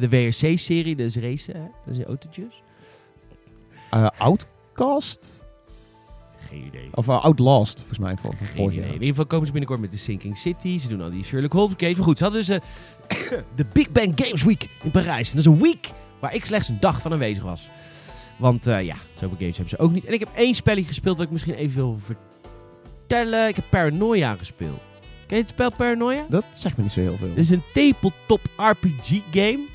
de 0.00 0.08
WRC-serie, 0.08 0.96
dat 0.96 1.06
is 1.06 1.16
racen, 1.16 1.54
hè? 1.54 1.62
Dat 1.86 1.96
is 1.96 2.04
autootjes. 2.04 2.62
eh, 3.90 4.06
Outcast? 4.18 5.41
Geen 6.52 6.66
idee. 6.66 6.88
Of 6.94 7.08
eh, 7.08 7.24
Outlast, 7.24 7.78
volgens 7.78 7.98
mij, 7.98 8.16
voor, 8.16 8.34
voor 8.36 8.46
Geen 8.46 8.78
idee. 8.78 8.84
In 8.84 8.92
ieder 8.92 9.08
geval 9.08 9.26
komen 9.26 9.46
ze 9.46 9.52
binnenkort 9.52 9.80
met 9.80 9.90
de 9.90 9.96
Sinking 9.96 10.38
City. 10.38 10.78
Ze 10.78 10.88
doen 10.88 11.00
al 11.00 11.10
die 11.10 11.24
Sherlock 11.24 11.52
Holmes 11.52 11.74
games. 11.76 11.96
Maar 11.96 12.04
goed, 12.04 12.18
ze 12.18 12.24
hadden 12.24 12.44
dus 12.46 12.58
eh, 12.58 13.38
de 13.56 13.66
Big 13.72 13.90
Bang 13.90 14.12
Games 14.14 14.42
Week 14.42 14.68
in 14.82 14.90
Parijs. 14.90 15.30
En 15.30 15.36
dat 15.36 15.46
is 15.46 15.52
een 15.52 15.60
week 15.60 15.90
waar 16.18 16.34
ik 16.34 16.44
slechts 16.44 16.68
een 16.68 16.80
dag 16.80 17.02
van 17.02 17.12
aanwezig 17.12 17.42
was. 17.42 17.68
Want 18.36 18.66
eh, 18.66 18.82
ja, 18.82 18.96
zoveel 19.14 19.36
games 19.38 19.56
hebben 19.56 19.76
ze 19.76 19.78
ook 19.78 19.92
niet. 19.92 20.04
En 20.04 20.12
ik 20.12 20.20
heb 20.20 20.28
één 20.34 20.54
spelletje 20.54 20.88
gespeeld 20.88 21.16
dat 21.16 21.26
ik 21.26 21.32
misschien 21.32 21.54
even 21.54 21.76
wil 21.76 21.98
vertellen. 22.04 23.48
Ik 23.48 23.56
heb 23.56 23.64
Paranoia 23.70 24.34
gespeeld. 24.36 24.80
Ken 25.26 25.36
je 25.36 25.42
het 25.42 25.52
spel 25.52 25.70
Paranoia? 25.70 26.26
Dat 26.28 26.44
zegt 26.50 26.76
me 26.76 26.82
niet 26.82 26.92
zo 26.92 27.00
heel 27.00 27.16
veel. 27.16 27.28
Het 27.28 27.38
is 27.38 27.50
een 27.50 27.62
tabletop 27.72 28.40
RPG 28.56 29.20
game. 29.30 29.66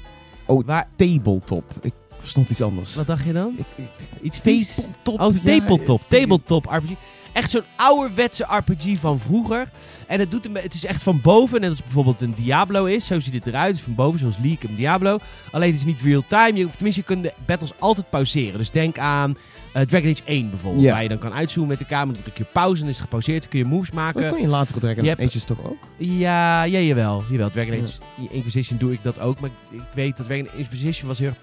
Oh, 0.45 0.65
Waar, 0.65 0.89
tabletop. 0.95 1.63
Ik 1.81 1.93
verstond 2.27 2.49
iets 2.49 2.61
anders. 2.61 2.95
wat 2.95 3.07
dacht 3.07 3.25
je 3.25 3.33
dan? 3.33 3.53
Ik, 3.57 3.65
ik, 3.75 3.89
Iets 4.21 4.37
vies? 4.37 4.75
tabletop. 5.01 5.19
Oh, 5.19 5.43
ja, 5.43 5.59
tabletop. 5.59 6.01
Tabletop 6.07 6.65
RPG. 6.65 6.91
Echt 7.33 7.51
zo'n 7.51 7.63
ouderwetse 7.75 8.45
RPG 8.49 8.99
van 8.99 9.19
vroeger. 9.19 9.69
En 10.07 10.19
het, 10.19 10.31
doet 10.31 10.43
hem, 10.43 10.55
het 10.55 10.73
is 10.73 10.85
echt 10.85 11.03
van 11.03 11.21
boven. 11.21 11.61
Net 11.61 11.69
als 11.69 11.83
bijvoorbeeld 11.83 12.21
een 12.21 12.33
Diablo 12.33 12.85
is. 12.85 13.05
Zo 13.05 13.19
ziet 13.19 13.33
het 13.33 13.47
eruit. 13.47 13.67
Het 13.67 13.77
is 13.77 13.83
van 13.83 13.95
boven, 13.95 14.19
zoals 14.19 14.37
League 14.41 14.69
en 14.69 14.75
Diablo. 14.75 15.17
Alleen 15.51 15.69
het 15.69 15.77
is 15.79 15.85
niet 15.85 16.01
real-time. 16.01 16.65
Of 16.65 16.75
tenminste, 16.75 17.01
je 17.01 17.07
kunt 17.07 17.23
de 17.23 17.33
battles 17.45 17.71
altijd 17.79 18.09
pauzeren. 18.09 18.57
Dus 18.57 18.71
denk 18.71 18.97
aan 18.97 19.37
eh, 19.73 19.81
Dragon 19.81 20.11
Age 20.11 20.21
1 20.25 20.49
bijvoorbeeld. 20.49 20.83
Ja. 20.83 20.91
Waar 20.91 21.03
je 21.03 21.09
dan 21.09 21.17
kan 21.17 21.33
uitzoomen 21.33 21.69
met 21.69 21.79
de 21.79 21.85
camera. 21.85 22.13
Dan 22.13 22.21
druk 22.23 22.37
je 22.37 22.43
pauze 22.53 22.81
en 22.83 22.87
is 22.87 22.95
het 22.95 23.03
gepauzeerd. 23.03 23.41
Dan 23.41 23.49
kun 23.49 23.59
je 23.59 23.65
moves 23.65 23.91
maken. 23.91 24.21
Dat 24.21 24.31
kon 24.31 24.41
je 24.41 24.47
later 24.47 24.79
Dragon 24.79 25.03
Je 25.03 25.17
Ages 25.17 25.43
toch 25.43 25.63
ook? 25.69 25.77
Ja, 25.97 26.63
ja, 26.63 26.79
jawel. 26.79 27.23
jawel. 27.29 27.49
Dragon 27.49 27.81
Age 27.81 27.97
Inquisition 28.29 28.77
doe 28.77 28.91
ik 28.93 28.99
dat 29.03 29.19
ook. 29.19 29.39
Maar 29.39 29.49
ik, 29.69 29.77
ik 29.79 29.85
weet 29.93 30.17
dat 30.17 30.25
Dragon 30.25 30.47
Age 30.47 30.57
Inquisition 30.57 31.07
was 31.07 31.19
heel 31.19 31.27
erg 31.27 31.37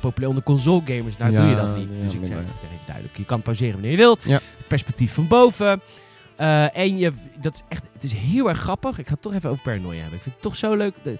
populair 0.00 0.28
onder 0.28 0.42
console 0.44 0.82
gamers. 0.84 1.16
Nou 1.16 1.32
Ja, 1.32 1.40
doe 1.40 1.48
je 1.50 1.56
dat 1.56 1.76
niet. 1.76 1.92
ja, 1.92 2.02
dus 2.02 2.14
ik 2.14 2.20
zeg 2.26 2.38
duidelijk. 2.86 3.16
Je 3.16 3.24
kan 3.24 3.42
pauzeren 3.42 3.72
wanneer 3.72 3.90
je 3.90 3.96
wilt. 3.96 4.22
Ja. 4.22 4.40
Perspectief 4.68 5.14
van 5.14 5.28
boven. 5.28 5.80
Eh, 6.36 6.76
en 6.76 6.98
je, 6.98 7.12
dat 7.40 7.54
is 7.54 7.62
echt, 7.68 7.82
het 7.92 8.02
is 8.02 8.12
heel 8.12 8.48
erg 8.48 8.58
grappig. 8.58 8.98
Ik 8.98 9.06
ga 9.06 9.12
het 9.12 9.22
toch 9.22 9.34
even 9.34 9.50
over 9.50 9.62
paranoia 9.62 10.00
hebben. 10.00 10.16
Ik 10.16 10.22
vind 10.22 10.34
het 10.34 10.44
toch 10.44 10.56
zo 10.56 10.74
leuk. 10.74 10.94
De- 11.02 11.18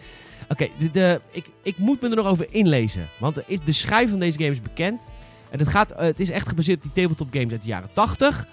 Oké, 0.48 0.68
de, 0.78 0.90
de, 0.90 1.20
ik, 1.30 1.46
ik 1.62 1.78
moet 1.78 2.00
me 2.00 2.08
er 2.08 2.16
nog 2.16 2.26
over 2.26 2.46
inlezen. 2.50 3.08
Want 3.18 3.36
er 3.36 3.44
is, 3.46 3.58
de 3.64 3.72
schrijver 3.72 4.10
van 4.10 4.18
deze 4.18 4.38
game 4.38 4.50
is 4.50 4.62
bekend. 4.62 5.02
En 5.50 5.58
het, 5.58 5.68
gaat, 5.68 5.90
eh, 5.90 5.98
het 6.04 6.20
is 6.20 6.30
echt 6.30 6.48
gebaseerd 6.48 6.76
op 6.76 6.82
die 6.82 6.92
tabletop 7.02 7.28
games 7.32 7.52
uit 7.52 7.62
de 7.62 7.68
jaren 7.68 7.92
80. 7.92 8.46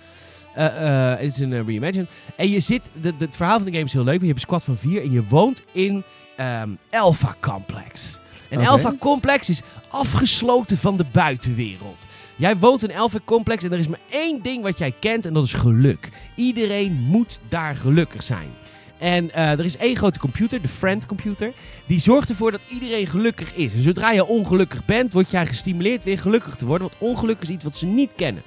Eh, 0.53 0.65
eh, 1.11 1.19
het 1.19 1.31
is 1.31 1.37
een 1.39 1.65
reimagine. 1.65 2.07
En 2.35 2.49
je 2.49 2.59
zit, 2.59 2.81
de, 3.01 3.17
de- 3.17 3.25
het 3.25 3.35
verhaal 3.35 3.55
van 3.57 3.65
de 3.65 3.71
game 3.71 3.83
is 3.85 3.93
heel 3.93 4.03
leuk. 4.03 4.19
Je 4.19 4.25
hebt 4.25 4.35
een 4.35 4.41
squad 4.41 4.63
van 4.63 4.77
vier 4.77 5.01
en 5.01 5.11
je 5.11 5.23
woont 5.27 5.63
in 5.71 6.03
ehm 6.35 6.69
Alpha 6.91 7.35
Complex. 7.39 8.19
En 8.49 8.59
Oké. 8.59 8.67
Alpha 8.67 8.93
Complex 8.99 9.49
is 9.49 9.61
afgesloten 9.87 10.77
van 10.77 10.97
de 10.97 11.05
buitenwereld. 11.11 12.05
Jij 12.35 12.57
woont 12.57 12.83
in 12.83 12.97
Alpha 12.97 13.19
Complex 13.25 13.63
en 13.63 13.71
er 13.71 13.79
is 13.79 13.87
maar 13.87 13.99
één 14.09 14.41
ding 14.41 14.63
wat 14.63 14.77
jij 14.77 14.93
kent 14.99 15.25
en 15.25 15.33
dat 15.33 15.43
is 15.43 15.53
geluk. 15.53 16.09
Iedereen 16.35 16.93
moet 16.93 17.39
daar 17.49 17.75
gelukkig 17.75 18.23
zijn. 18.23 18.49
En 18.97 19.31
eh, 19.31 19.51
er 19.51 19.65
is 19.65 19.77
één 19.77 19.95
grote 19.95 20.19
computer, 20.19 20.61
de 20.61 20.67
Friend 20.67 21.05
Computer, 21.05 21.53
die 21.85 21.99
zorgt 21.99 22.29
ervoor 22.29 22.51
dat 22.51 22.61
iedereen 22.67 23.07
gelukkig 23.07 23.53
is. 23.53 23.73
En 23.73 23.81
zodra 23.81 24.11
je 24.11 24.25
ongelukkig 24.25 24.85
bent, 24.85 25.13
word 25.13 25.31
jij 25.31 25.45
gestimuleerd 25.45 26.03
weer 26.03 26.19
gelukkig 26.19 26.55
te 26.55 26.65
worden, 26.65 26.87
want 26.89 27.11
ongeluk 27.11 27.41
is 27.41 27.49
iets 27.49 27.63
wat 27.63 27.77
ze 27.77 27.85
niet 27.85 28.11
kennen. 28.15 28.43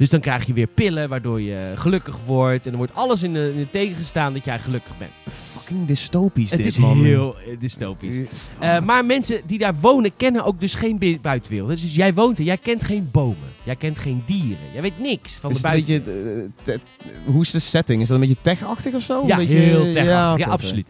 Dus 0.00 0.10
dan 0.10 0.20
krijg 0.20 0.46
je 0.46 0.52
weer 0.52 0.66
pillen 0.66 1.08
waardoor 1.08 1.40
je 1.40 1.72
gelukkig 1.74 2.16
wordt. 2.26 2.64
En 2.64 2.70
dan 2.70 2.78
wordt 2.78 2.94
alles 2.94 3.22
in 3.22 3.32
de, 3.32 3.50
in 3.54 3.58
de 3.58 3.70
teken 3.70 3.96
gestaan 3.96 4.32
dat 4.32 4.44
jij 4.44 4.58
gelukkig 4.58 4.98
bent. 4.98 5.10
Fucking 5.52 5.86
dystopisch 5.86 6.50
het 6.50 6.58
dit, 6.58 6.66
is 6.66 6.76
man. 6.78 7.04
heel 7.04 7.36
eh, 7.38 7.56
dystopisch. 7.60 8.14
Eh, 8.58 8.76
Eh, 8.76 8.82
maar 8.84 9.04
mensen 9.04 9.40
die 9.46 9.58
daar 9.58 9.74
wonen 9.80 10.16
kennen 10.16 10.44
ook 10.44 10.60
dus 10.60 10.74
geen 10.74 10.98
bu- 10.98 11.18
buitenwereld. 11.22 11.70
Dus 11.70 11.94
jij 11.94 12.14
woont 12.14 12.38
er, 12.38 12.44
jij 12.44 12.56
kent 12.58 12.84
geen 12.84 13.08
bomen. 13.12 13.48
Jij 13.64 13.76
kent 13.76 13.98
geen 13.98 14.22
dieren. 14.26 14.72
Jij 14.72 14.82
weet 14.82 14.98
niks 14.98 15.32
van 15.34 15.50
is 15.50 15.56
de 15.56 15.62
buitenwereld. 15.62 16.50
hoe 17.24 17.42
is 17.42 17.50
de 17.50 17.58
setting? 17.58 18.02
Is 18.02 18.08
dat 18.08 18.20
een 18.20 18.26
beetje 18.28 18.42
tech-achtig 18.42 18.94
of 18.94 19.02
zo? 19.02 19.22
Ja, 19.26 19.38
een 19.38 19.46
beetje, 19.46 19.56
heel 19.58 19.92
tech 19.92 20.04
ja, 20.04 20.34
absoluut. 20.46 20.88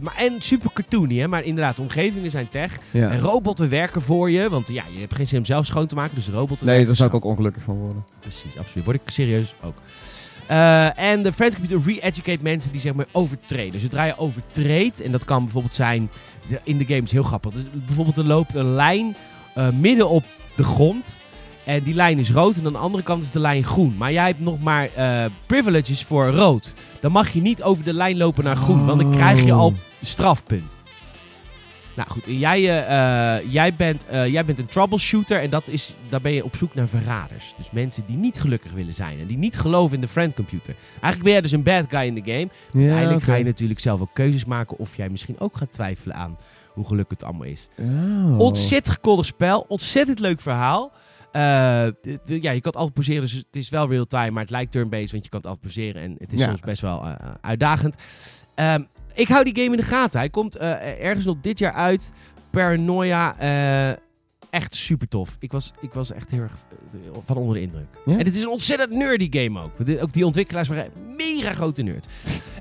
Maar, 0.00 0.16
en 0.16 0.34
super 0.38 0.72
cartoony, 0.72 1.18
hè? 1.18 1.28
maar 1.28 1.44
inderdaad, 1.44 1.76
de 1.76 1.82
omgevingen 1.82 2.30
zijn 2.30 2.48
tech. 2.48 2.78
Ja. 2.90 3.10
En 3.10 3.20
robotten 3.20 3.68
werken 3.68 4.02
voor 4.02 4.30
je, 4.30 4.48
want 4.48 4.68
ja, 4.68 4.84
je 4.92 5.00
hebt 5.00 5.14
geen 5.14 5.26
zin 5.26 5.38
om 5.38 5.44
zelf 5.44 5.66
schoon 5.66 5.86
te 5.86 5.94
maken, 5.94 6.14
dus 6.14 6.28
robotten 6.28 6.66
Nee, 6.66 6.86
daar 6.86 6.94
zou 6.94 7.08
ik 7.08 7.14
ook 7.14 7.24
ongelukkig 7.24 7.62
van 7.62 7.76
worden. 7.76 8.04
Precies, 8.20 8.58
absoluut. 8.58 8.84
Word 8.84 8.96
ik 8.96 9.10
serieus 9.10 9.54
ook. 9.62 9.74
Eh, 10.46 10.98
en 10.98 11.22
de 11.22 11.32
Friend 11.32 11.54
Computer 11.54 11.92
re-educate 11.92 12.42
mensen 12.42 12.72
die 12.72 12.80
zeg 12.80 12.94
maar 12.94 13.06
overtreden. 13.12 13.80
Zodra 13.80 14.04
je 14.04 14.18
overtreedt, 14.18 15.00
en 15.00 15.12
dat 15.12 15.24
kan 15.24 15.42
bijvoorbeeld 15.42 15.74
zijn, 15.74 16.10
in 16.62 16.78
de 16.78 16.84
game 16.84 17.02
is 17.02 17.12
heel 17.12 17.22
grappig. 17.22 17.52
Dus 17.52 17.62
bijvoorbeeld 17.72 18.16
er 18.16 18.24
loopt 18.24 18.54
een 18.54 18.74
lijn 18.74 19.16
eh, 19.54 19.68
midden 19.70 20.08
op 20.08 20.24
de 20.56 20.64
grond. 20.64 21.18
En 21.66 21.82
die 21.82 21.94
lijn 21.94 22.18
is 22.18 22.30
rood 22.30 22.56
en 22.56 22.66
aan 22.66 22.72
de 22.72 22.78
andere 22.78 23.02
kant 23.02 23.22
is 23.22 23.30
de 23.30 23.40
lijn 23.40 23.64
groen. 23.64 23.94
Maar 23.96 24.12
jij 24.12 24.26
hebt 24.26 24.40
nog 24.40 24.62
maar 24.62 24.88
eh, 24.94 25.24
privileges 25.46 26.02
voor 26.02 26.28
rood. 26.28 26.74
Dan 27.00 27.12
mag 27.12 27.28
je 27.28 27.40
niet 27.40 27.62
over 27.62 27.84
de 27.84 27.92
lijn 27.92 28.16
lopen 28.16 28.44
naar 28.44 28.56
groen, 28.56 28.86
want 28.86 29.00
dan 29.00 29.10
krijg 29.10 29.44
je 29.44 29.52
al 29.52 29.74
strafpunt. 30.00 30.76
Nou 31.96 32.08
goed, 32.08 32.26
en 32.26 32.38
jij, 32.38 32.58
eh, 32.58 33.36
eh, 33.36 33.52
jij, 33.52 33.74
bent, 33.74 34.06
eh, 34.06 34.26
jij 34.26 34.44
bent 34.44 34.58
een 34.58 34.66
troubleshooter 34.66 35.40
en 35.40 35.50
dat 35.50 35.68
is, 35.68 35.94
daar 36.08 36.20
ben 36.20 36.32
je 36.32 36.44
op 36.44 36.56
zoek 36.56 36.74
naar 36.74 36.88
verraders. 36.88 37.54
Dus 37.56 37.70
mensen 37.70 38.02
die 38.06 38.16
niet 38.16 38.40
gelukkig 38.40 38.72
willen 38.72 38.94
zijn 38.94 39.20
en 39.20 39.26
die 39.26 39.38
niet 39.38 39.58
geloven 39.58 39.94
in 39.94 40.00
de 40.00 40.08
friend 40.08 40.34
computer. 40.34 40.74
Eigenlijk 40.90 41.22
ben 41.22 41.32
jij 41.32 41.40
dus 41.40 41.52
een 41.52 41.62
bad 41.62 41.84
guy 41.88 42.00
in 42.00 42.14
de 42.14 42.32
game. 42.32 42.48
Ja, 42.72 42.80
Uiteindelijk 42.80 43.22
ga 43.22 43.34
je 43.34 43.44
natuurlijk 43.44 43.80
zelf 43.80 44.00
ook 44.00 44.10
keuzes 44.12 44.44
maken 44.44 44.78
of 44.78 44.96
jij 44.96 45.08
misschien 45.08 45.38
ook 45.40 45.56
gaat 45.56 45.72
twijfelen 45.72 46.16
aan 46.16 46.36
hoe 46.72 46.86
gelukkig 46.86 47.18
het 47.18 47.28
allemaal 47.28 47.46
is. 47.46 47.68
Oh. 47.78 48.38
Ontzettend 48.38 48.94
gekollig 48.94 49.26
spel, 49.26 49.64
ontzettend 49.68 50.18
leuk 50.18 50.40
verhaal. 50.40 50.92
Eh, 51.32 51.40
ja, 52.24 52.50
je 52.50 52.60
kan 52.60 52.72
het 52.72 52.76
altijd 52.76 52.94
poseren, 52.94 53.22
dus 53.22 53.32
het 53.32 53.56
is 53.56 53.68
wel 53.68 53.88
real-time, 53.90 54.30
maar 54.30 54.42
het 54.42 54.50
lijkt 54.50 54.72
turn-based, 54.72 55.10
want 55.10 55.24
je 55.24 55.30
kan 55.30 55.40
het 55.40 55.48
altijd 55.48 55.66
poseren 55.66 56.02
en 56.02 56.14
het 56.18 56.32
is 56.32 56.38
Ja. 56.40 56.46
soms 56.46 56.60
best 56.60 56.80
wel 56.80 57.02
eh, 57.04 57.10
eh, 57.10 57.16
uitdagend. 57.40 57.94
Ehm, 58.54 58.82
ik 59.14 59.28
hou 59.28 59.44
die 59.44 59.54
game 59.56 59.70
in 59.70 59.76
de 59.76 59.82
gaten. 59.86 60.18
Hij 60.18 60.30
komt 60.30 60.56
ergens 60.56 61.24
nog 61.24 61.36
dit 61.40 61.58
jaar 61.58 61.72
uit. 61.72 62.10
Paranoia, 62.50 63.36
echt 64.50 64.74
super 64.74 65.08
tof. 65.08 65.36
Ik 65.38 65.52
was, 65.52 65.72
ik 65.80 65.92
was 65.92 66.12
echt 66.12 66.30
heel 66.30 66.42
erg 66.42 66.52
van 67.24 67.36
onder 67.36 67.54
de 67.54 67.60
indruk. 67.60 67.86
Ja? 68.06 68.12
En 68.12 68.24
het 68.24 68.34
is 68.34 68.42
een 68.42 68.48
ontzettend 68.48 68.90
nerdy 68.90 69.28
game 69.30 69.60
ook. 69.62 69.86
De- 69.86 70.00
Ook 70.02 70.12
die 70.12 70.26
ontwikkelaars 70.26 70.68
waren 70.68 70.90
mega 71.16 71.52
grote 71.52 71.82
nerd. 71.82 72.06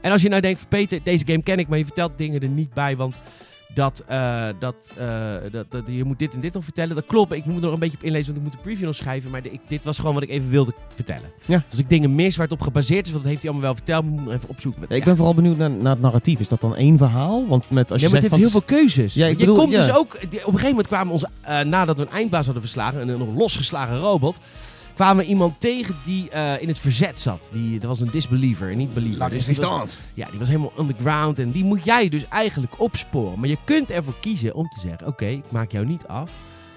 en 0.01 0.11
als 0.11 0.21
je 0.21 0.29
nou 0.29 0.41
denkt, 0.41 0.69
Peter, 0.69 0.99
deze 1.03 1.25
game 1.25 1.43
ken 1.43 1.59
ik, 1.59 1.67
maar 1.67 1.77
je 1.77 1.85
vertelt 1.85 2.17
dingen 2.17 2.41
er 2.41 2.47
niet 2.49 2.73
bij, 2.73 2.95
want 2.95 3.19
dat, 3.73 4.03
eh, 4.07 4.45
dat, 4.59 4.75
eh, 4.97 5.33
dat, 5.51 5.65
dat, 5.71 5.83
je 5.85 6.03
moet 6.03 6.19
dit 6.19 6.33
en 6.33 6.39
dit 6.39 6.53
nog 6.53 6.63
vertellen. 6.63 6.95
Dat 6.95 7.05
klopt, 7.05 7.33
ik 7.33 7.45
moet 7.45 7.55
er 7.55 7.61
nog 7.61 7.73
een 7.73 7.79
beetje 7.79 7.97
op 7.97 8.03
inlezen, 8.03 8.25
want 8.33 8.37
ik 8.37 8.43
moet 8.43 8.61
de 8.61 8.69
preview 8.69 8.85
nog 8.85 8.95
schrijven. 8.95 9.31
Maar 9.31 9.41
de- 9.41 9.51
ik, 9.51 9.59
dit 9.67 9.83
was 9.83 9.97
gewoon 9.97 10.13
wat 10.13 10.23
ik 10.23 10.29
even 10.29 10.49
wilde 10.49 10.73
vertellen. 10.93 11.31
Ja. 11.45 11.63
Als 11.69 11.79
ik 11.79 11.89
dingen 11.89 12.15
mis 12.15 12.35
waar 12.35 12.45
het 12.45 12.55
op 12.55 12.61
gebaseerd 12.61 13.05
is, 13.05 13.11
want 13.11 13.23
dat 13.23 13.31
heeft 13.31 13.43
hij 13.43 13.51
allemaal 13.51 13.69
wel 13.73 13.77
verteld, 13.77 14.05
moet 14.05 14.33
even 14.33 14.49
opzoeken. 14.49 14.85
Ja, 14.89 14.95
ik 14.95 15.03
ben 15.03 15.15
vooral 15.15 15.35
benieuwd 15.35 15.57
naar, 15.57 15.71
naar 15.71 15.91
het 15.91 16.01
narratief. 16.01 16.39
Is 16.39 16.49
dat 16.49 16.61
dan 16.61 16.75
één 16.75 16.97
verhaal? 16.97 17.47
Want 17.47 17.69
met, 17.69 17.91
als 17.91 18.01
je 18.01 18.07
ja, 18.07 18.13
maar 18.13 18.21
het 18.21 18.31
heeft 18.31 18.41
heel 18.41 18.51
veel 18.51 18.77
keuzes. 18.77 19.13
Ja, 19.13 19.25
ik 19.27 19.39
je 19.39 19.45
komt 19.45 19.71
dus 19.71 19.91
ook... 19.91 20.13
Op 20.13 20.21
een 20.23 20.39
gegeven 20.39 20.67
moment 20.67 20.87
kwamen 20.87 21.13
ons, 21.13 21.25
eh, 21.41 21.59
nadat 21.59 21.97
we 21.97 22.03
een 22.03 22.11
eindbaas 22.11 22.45
hadden 22.45 22.63
verslagen, 22.63 23.01
een, 23.01 23.09
een 23.09 23.35
losgeslagen 23.35 23.99
robot, 23.99 24.39
kwamen 24.95 25.23
we 25.23 25.29
iemand 25.29 25.59
tegen 25.59 25.95
die 26.05 26.29
eh, 26.29 26.61
in 26.61 26.67
het 26.67 26.79
verzet 26.79 27.19
zat. 27.19 27.49
Die, 27.53 27.79
dat 27.79 27.89
was 27.89 27.99
een 27.99 28.09
disbeliever, 28.11 28.71
en 28.71 28.77
niet 28.77 28.93
believer. 28.93 29.19
La 29.19 29.29
Dus 29.29 29.47
Resistance. 29.47 29.99
ja, 30.13 30.27
die 30.29 30.39
was 30.39 30.47
helemaal 30.47 30.73
underground 30.79 31.39
en 31.39 31.51
die 31.51 31.63
moet 31.63 31.83
jij 31.83 32.09
dus 32.09 32.27
eigenlijk 32.27 32.73
opsporen. 32.77 33.39
Maar 33.39 33.49
je 33.49 33.57
kunt 33.63 33.91
ervoor 33.91 34.15
kiezen 34.19 34.53
om 34.55 34.69
te 34.69 34.79
zeggen, 34.79 35.07
oké, 35.07 35.25
ik 35.25 35.43
maak 35.51 35.71
jou 35.71 35.85
niet 35.85 36.07
af. 36.07 36.29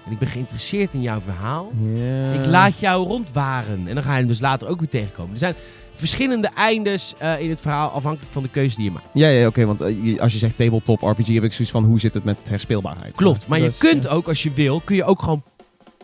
En 0.05 0.11
ik 0.11 0.19
ben 0.19 0.27
geïnteresseerd 0.27 0.93
in 0.93 1.01
jouw 1.01 1.21
verhaal. 1.21 1.71
Ja. 1.95 2.31
Ik 2.31 2.45
laat 2.45 2.79
jou 2.79 3.07
rondwaren. 3.07 3.87
En 3.87 3.93
dan 3.95 4.03
ga 4.03 4.11
je 4.11 4.17
hem 4.19 4.27
dus 4.27 4.39
later 4.39 4.67
ook 4.67 4.79
weer 4.79 4.89
tegenkomen. 4.89 5.31
Er 5.31 5.37
zijn 5.37 5.55
verschillende 5.93 6.49
eindes 6.55 7.13
eh, 7.17 7.39
in 7.41 7.49
het 7.49 7.59
verhaal, 7.61 7.89
afhankelijk 7.89 8.31
van 8.33 8.43
de 8.43 8.49
keuze 8.49 8.75
die 8.75 8.85
je 8.85 8.91
maakt. 8.91 9.07
Ja, 9.13 9.27
ja 9.27 9.47
oké, 9.47 9.65
want 9.65 9.81
eh, 9.81 10.19
als 10.19 10.33
je 10.33 10.39
zegt 10.39 10.57
tabletop 10.57 11.01
RPG 11.01 11.27
heb 11.27 11.43
ik 11.43 11.53
zoiets 11.53 11.71
van 11.73 11.83
hoe 11.83 11.99
zit 11.99 12.13
het 12.13 12.23
met 12.23 12.37
herspeelbaarheid. 12.49 13.15
Klopt, 13.15 13.47
maar 13.47 13.59
je 13.59 13.65
Dus, 13.65 13.77
kunt 13.77 14.03
ja. 14.03 14.09
ook, 14.09 14.27
als 14.27 14.43
je 14.43 14.51
wil, 14.51 14.79
kun 14.85 14.95
je 14.95 15.03
ook 15.03 15.21
gewoon 15.21 15.43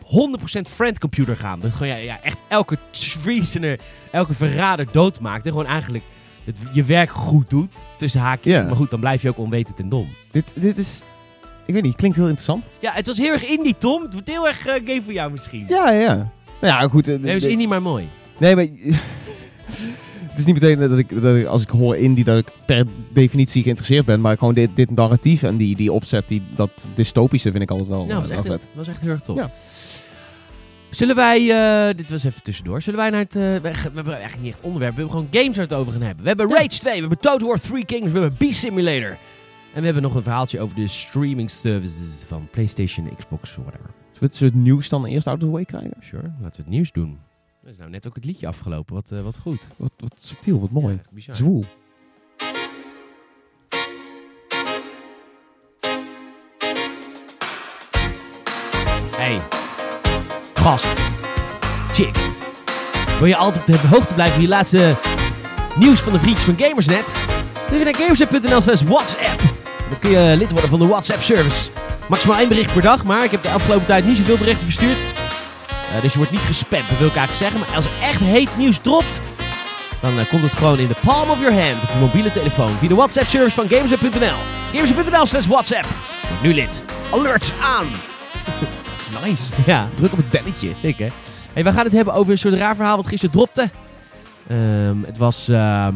100% 0.06 0.60
friend 0.70 0.98
computer 0.98 1.36
gaan. 1.36 1.60
Dan 1.60 1.72
gewoon 1.72 1.88
ja, 1.88 1.96
ja, 1.96 2.22
echt 2.22 2.36
elke 2.48 2.78
treasoner, 2.90 3.78
elke 4.10 4.32
verrader 4.34 4.86
doodmaakt. 4.92 5.44
En 5.44 5.50
gewoon 5.50 5.66
eigenlijk 5.66 6.04
het, 6.44 6.58
je 6.72 6.84
werk 6.84 7.10
goed 7.10 7.50
doet, 7.50 7.76
tussen 7.98 8.20
haakjes. 8.20 8.64
Maar 8.64 8.76
goed, 8.76 8.90
dan 8.90 9.00
blijf 9.00 9.22
je 9.22 9.28
ook 9.28 9.38
onwetend 9.38 9.80
en 9.80 9.88
dom. 9.88 10.08
Dit, 10.30 10.52
dit 10.56 10.78
is... 10.78 11.02
Ik 11.66 11.74
weet 11.74 11.82
niet, 11.82 11.96
klinkt 11.96 12.16
heel 12.16 12.26
interessant. 12.26 12.66
Ja, 12.80 12.92
het 12.92 13.06
was 13.06 13.18
heel 13.18 13.32
erg 13.32 13.44
indie, 13.44 13.74
Tom. 13.78 14.02
Het 14.02 14.12
wordt 14.12 14.28
heel 14.28 14.48
erg 14.48 14.66
eh, 14.66 14.74
game 14.74 15.02
voor 15.04 15.12
jou 15.12 15.32
misschien. 15.32 15.64
Ja, 15.68 15.90
ja. 15.90 16.14
Nou 16.60 16.82
ja, 16.82 16.88
goed. 16.88 17.08
eh, 17.08 17.18
Nee, 17.18 17.34
het 17.34 17.44
is 17.44 17.50
indie 17.50 17.68
maar 17.68 17.82
mooi. 17.82 18.08
Nee, 18.38 18.54
maar... 18.54 18.66
het 20.30 20.38
is 20.38 20.44
niet 20.44 20.60
meteen 20.60 20.88
dat 20.88 20.98
ik, 20.98 21.22
dat 21.22 21.36
ik, 21.36 21.46
als 21.46 21.62
ik 21.62 21.68
hoor 21.70 21.96
indie, 21.96 22.24
dat 22.24 22.38
ik 22.38 22.48
per 22.66 22.86
definitie 23.12 23.62
geïnteresseerd 23.62 24.04
ben. 24.04 24.20
Maar 24.20 24.38
gewoon 24.38 24.54
dit, 24.54 24.70
dit 24.74 24.90
narratief 24.90 25.42
en 25.42 25.56
die, 25.56 25.76
die 25.76 25.92
opzet, 25.92 26.28
die, 26.28 26.42
dat 26.54 26.88
dystopische 26.94 27.50
vind 27.50 27.62
ik 27.62 27.70
altijd 27.70 27.88
wel, 27.88 28.04
Nou, 28.06 28.20
dat 28.20 28.28
was, 28.28 28.30
echt, 28.30 28.46
vet. 28.46 28.60
dat 28.60 28.68
was 28.74 28.88
echt 28.88 29.00
heel 29.00 29.10
erg 29.10 29.20
tof. 29.20 29.36
Ja. 29.36 29.50
Zullen 30.90 31.16
wij, 31.16 31.50
eh, 31.88 31.96
dit 31.96 32.10
was 32.10 32.24
even 32.24 32.42
tussendoor, 32.42 32.82
zullen 32.82 32.98
wij 32.98 33.10
naar 33.10 33.20
het, 33.20 33.36
eh, 33.36 33.42
we, 33.42 33.60
we 33.60 33.68
hebben 33.94 34.12
eigenlijk 34.12 34.42
niet 34.42 34.52
echt 34.52 34.62
onderwerp, 34.62 34.94
we 34.94 35.00
hebben 35.00 35.16
gewoon 35.18 35.42
games 35.42 35.56
waar 35.56 35.66
we 35.66 35.74
het 35.74 35.80
over 35.82 35.92
gaan 35.92 36.02
hebben. 36.02 36.22
We 36.22 36.28
hebben 36.28 36.48
Ja. 36.48 36.54
Rage 36.54 36.68
2, 36.68 36.92
we 36.92 37.00
hebben 37.00 37.18
Total 37.18 37.48
War 37.48 37.60
3 37.60 37.84
Kings, 37.84 38.12
we 38.12 38.18
hebben 38.18 38.34
Beast 38.38 38.58
Simulator. 38.60 39.18
En 39.74 39.78
we 39.82 39.84
hebben 39.84 40.02
nog 40.02 40.14
een 40.14 40.22
verhaaltje 40.22 40.60
over 40.60 40.76
de 40.76 40.86
streaming 40.86 41.50
services 41.50 42.24
van 42.28 42.48
PlayStation, 42.50 43.16
Xbox, 43.16 43.56
whatever. 43.56 43.90
Zullen 44.12 44.38
we 44.38 44.44
het, 44.44 44.54
nieuws 44.54 44.88
dan 44.88 45.04
eerst 45.06 45.26
out 45.26 45.36
of 45.36 45.42
the 45.42 45.50
way 45.50 45.64
krijgen? 45.64 45.96
Sure, 46.00 46.22
laten 46.22 46.56
we 46.56 46.56
het 46.56 46.68
nieuws 46.68 46.92
doen. 46.92 47.18
Er 47.62 47.68
is 47.70 47.76
nou 47.76 47.90
net 47.90 48.06
ook 48.06 48.14
het 48.14 48.24
liedje 48.24 48.46
afgelopen, 48.46 48.94
wat, 48.94 49.10
eh, 49.10 49.20
wat 49.20 49.36
goed. 49.36 49.66
Wat, 49.76 49.92
wat 49.96 50.22
subtiel, 50.22 50.60
wat 50.60 50.70
mooi. 50.70 51.00
Ja. 51.14 51.34
Zwoel. 51.34 51.64
Hey, 59.16 59.55
gast, 60.66 60.88
chick. 61.92 62.16
Wil 63.18 63.26
je 63.26 63.36
altijd 63.36 63.76
op 63.76 63.80
de 63.82 63.88
hoogte 63.88 64.14
blijven 64.14 64.34
van 64.34 64.42
je 64.42 64.48
laatste 64.48 64.94
nieuws 65.76 66.00
van 66.00 66.12
de 66.12 66.20
vriendjes 66.20 66.44
van 66.44 66.54
Gamersnet? 66.58 67.14
Doe 67.68 67.78
je 67.78 67.84
naar 67.84 67.94
gameset.nl 67.94 68.60
slash 68.60 68.82
WhatsApp. 68.82 69.40
Dan 69.88 69.98
kun 69.98 70.10
je 70.10 70.36
lid 70.36 70.50
worden 70.50 70.70
van 70.70 70.78
de 70.78 70.86
WhatsApp 70.86 71.22
service. 71.22 71.70
Maximaal 72.08 72.38
één 72.38 72.48
bericht 72.48 72.72
per 72.72 72.82
dag, 72.82 73.04
maar 73.04 73.24
ik 73.24 73.30
heb 73.30 73.42
de 73.42 73.50
afgelopen 73.50 73.86
tijd 73.86 74.06
niet 74.06 74.16
zoveel 74.16 74.38
berichten 74.38 74.64
verstuurd. 74.64 74.98
Eh, 75.94 76.02
dus 76.02 76.12
je 76.12 76.18
wordt 76.18 76.32
niet 76.32 76.40
gespamd, 76.40 76.88
dat 76.88 76.98
wil 76.98 77.08
ik 77.08 77.16
eigenlijk 77.16 77.42
zeggen. 77.42 77.60
Maar 77.60 77.76
als 77.76 77.84
er 77.84 78.02
echt 78.02 78.20
heet 78.20 78.56
nieuws 78.56 78.78
dropt, 78.78 79.20
dan 80.00 80.18
eh, 80.18 80.28
komt 80.28 80.42
het 80.42 80.52
gewoon 80.52 80.78
in 80.78 80.88
de 80.88 80.96
palm 81.02 81.30
of 81.30 81.38
your 81.38 81.62
hand 81.62 81.82
op 81.82 81.88
je 81.92 81.98
mobiele 81.98 82.30
telefoon. 82.30 82.78
Via 82.78 82.88
de 82.88 82.94
WhatsApp 82.94 83.28
service 83.28 83.54
van 83.54 83.68
gameset.nl. 83.68 84.38
Gameset.nl 84.72 85.26
slash 85.26 85.46
WhatsApp. 85.46 85.86
Nu 86.42 86.54
lid. 86.54 86.84
Alerts 87.10 87.52
aan. 87.62 87.86
Nice. 89.24 89.54
Ja, 89.66 89.88
Druk 89.94 90.12
op 90.12 90.18
het 90.18 90.30
belletje. 90.30 90.70
zeker. 90.80 91.12
Hey, 91.52 91.64
we 91.64 91.72
gaan 91.72 91.84
het 91.84 91.92
hebben 91.92 92.14
over 92.14 92.32
een 92.32 92.38
soort 92.38 92.54
raar 92.54 92.76
verhaal 92.76 92.96
wat 92.96 93.06
gisteren 93.06 93.34
dropte. 93.34 93.70
Ehm, 94.48 94.96
het 95.06 95.18
was, 95.18 95.48
ehm, 95.48 95.94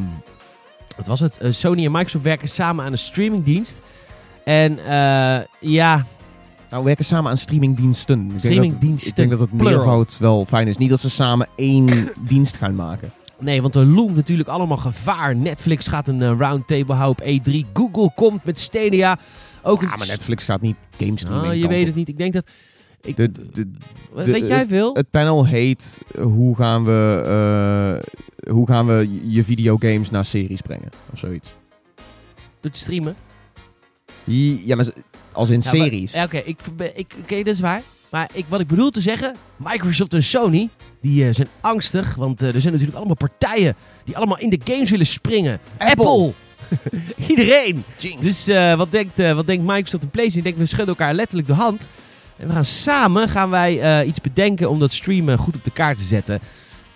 wat 0.96 1.06
was 1.06 1.20
het? 1.20 1.38
Eh, 1.38 1.52
Sony 1.52 1.84
en 1.84 1.92
Microsoft 1.92 2.24
werken 2.24 2.48
samen 2.48 2.84
aan 2.84 2.92
een 2.92 2.98
streamingdienst. 2.98 3.80
En 4.44 4.78
eh, 4.78 5.40
ja, 5.60 6.06
Nou, 6.70 6.82
we 6.82 6.88
werken 6.88 7.04
samen 7.04 7.30
aan 7.30 7.36
streamingdiensten. 7.38 8.18
Ik 8.18 8.24
denk 8.28 8.32
dat- 8.32 8.42
Streamingdiensten, 8.52 9.10
Ik 9.10 9.16
denk 9.16 9.30
dat 9.30 9.40
het 9.40 9.52
meervoud 9.52 10.18
wel 10.18 10.44
fijn 10.48 10.68
is. 10.68 10.76
Niet 10.76 10.90
dat 10.90 11.00
ze 11.00 11.10
samen 11.10 11.48
één 11.56 12.08
dienst 12.28 12.56
gaan 12.56 12.74
maken. 12.74 13.12
nee, 13.38 13.62
want 13.62 13.74
er 13.74 13.84
loomt 13.84 14.14
natuurlijk 14.14 14.48
allemaal 14.48 14.76
gevaar. 14.76 15.36
Netflix 15.36 15.86
gaat 15.86 16.08
een 16.08 16.22
eh, 16.22 16.32
roundtable 16.38 16.94
houden 16.94 17.24
op 17.26 17.30
E3. 17.48 17.66
Google 17.72 18.10
komt 18.14 18.44
met 18.44 18.60
Stadia. 18.60 19.18
Ook 19.62 19.80
Ja, 19.82 19.96
maar 19.96 20.06
Netflix 20.06 20.44
gaat 20.44 20.60
niet 20.60 20.76
game 20.98 21.18
streaming. 21.18 21.52
Oh, 21.52 21.58
je 21.58 21.68
weet 21.68 21.80
op. 21.80 21.86
het 21.86 21.94
niet. 21.94 22.08
Ik 22.08 22.16
denk 22.18 22.32
dat... 22.32 22.44
Ik, 23.02 23.16
De, 23.16 23.30
de, 23.32 23.70
Wat 24.12 24.24
de- 24.24 24.30
weet 24.32 24.46
jij 24.48 24.66
veel? 24.66 24.94
het 24.94 25.10
panel 25.10 25.46
heet 25.46 26.00
eh, 26.14 26.22
hoe 26.22 26.56
gaan 26.56 26.84
we, 26.84 27.22
eh, 28.46 28.52
hoe 28.52 28.66
gaan 28.66 28.86
we 28.86 29.20
je 29.24 29.44
videogames 29.44 30.10
naar 30.10 30.24
series 30.24 30.60
brengen 30.60 30.88
of 31.12 31.18
zoiets. 31.18 31.52
Doet 32.60 32.72
je 32.78 32.82
streamen? 32.82 33.16
Ja, 34.24 34.76
maar 34.76 34.86
als 35.32 35.50
in 35.50 35.60
Ja, 35.64 35.70
maar- 35.72 35.80
series. 35.86 36.12
Ja, 36.12 36.24
oké. 36.24 36.36
ik, 36.38 36.60
ik, 36.94 37.16
oké, 37.22 37.36
dat 37.36 37.54
is 37.54 37.60
waar. 37.60 37.82
Maar 38.10 38.30
ik, 38.32 38.44
wat 38.48 38.60
ik 38.60 38.66
bedoel 38.66 38.90
te 38.90 39.00
zeggen, 39.00 39.34
Microsoft 39.56 40.14
en 40.14 40.22
Sony, 40.22 40.68
die 41.00 41.26
eh, 41.26 41.34
zijn 41.34 41.48
angstig. 41.60 42.14
Want 42.14 42.40
er 42.40 42.60
zijn 42.60 42.72
natuurlijk 42.72 42.96
allemaal 42.98 43.16
partijen 43.16 43.76
die 44.04 44.16
allemaal 44.16 44.38
in 44.38 44.50
de 44.50 44.60
games 44.64 44.90
willen 44.90 45.06
springen. 45.06 45.60
Apple. 45.78 46.32
Iedereen. 47.28 47.84
Jinx. 47.98 48.26
Dus 48.46 48.76
wat, 48.76 48.90
denkt, 48.90 49.18
wat 49.18 49.46
denkt 49.46 49.64
Microsoft 49.66 50.02
en 50.02 50.10
PlayStation? 50.10 50.38
Ik 50.38 50.44
denk, 50.44 50.56
we 50.56 50.66
schudden 50.74 50.96
elkaar 50.96 51.14
letterlijk 51.14 51.48
de 51.48 51.54
hand. 51.54 51.88
En 52.40 52.46
we 52.46 52.52
gaan 52.52 52.64
samen 52.64 53.28
gaan 53.28 53.50
wij, 53.50 53.80
eh, 53.80 54.08
iets 54.08 54.20
bedenken 54.20 54.70
om 54.70 54.78
dat 54.78 54.92
streamen 54.92 55.38
goed 55.38 55.56
op 55.56 55.64
de 55.64 55.70
kaart 55.70 55.98
te 55.98 56.04
zetten. 56.04 56.40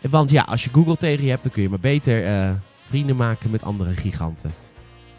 En 0.00 0.10
Want 0.10 0.30
ja, 0.30 0.42
als 0.42 0.64
je 0.64 0.70
Google 0.72 0.96
tegen 0.96 1.24
je 1.24 1.30
hebt, 1.30 1.42
dan 1.42 1.52
kun 1.52 1.62
je 1.62 1.68
maar 1.68 1.80
beter 1.80 2.26
eh, 2.26 2.50
vrienden 2.88 3.16
maken 3.16 3.50
met 3.50 3.62
andere 3.62 3.94
giganten. 3.94 4.50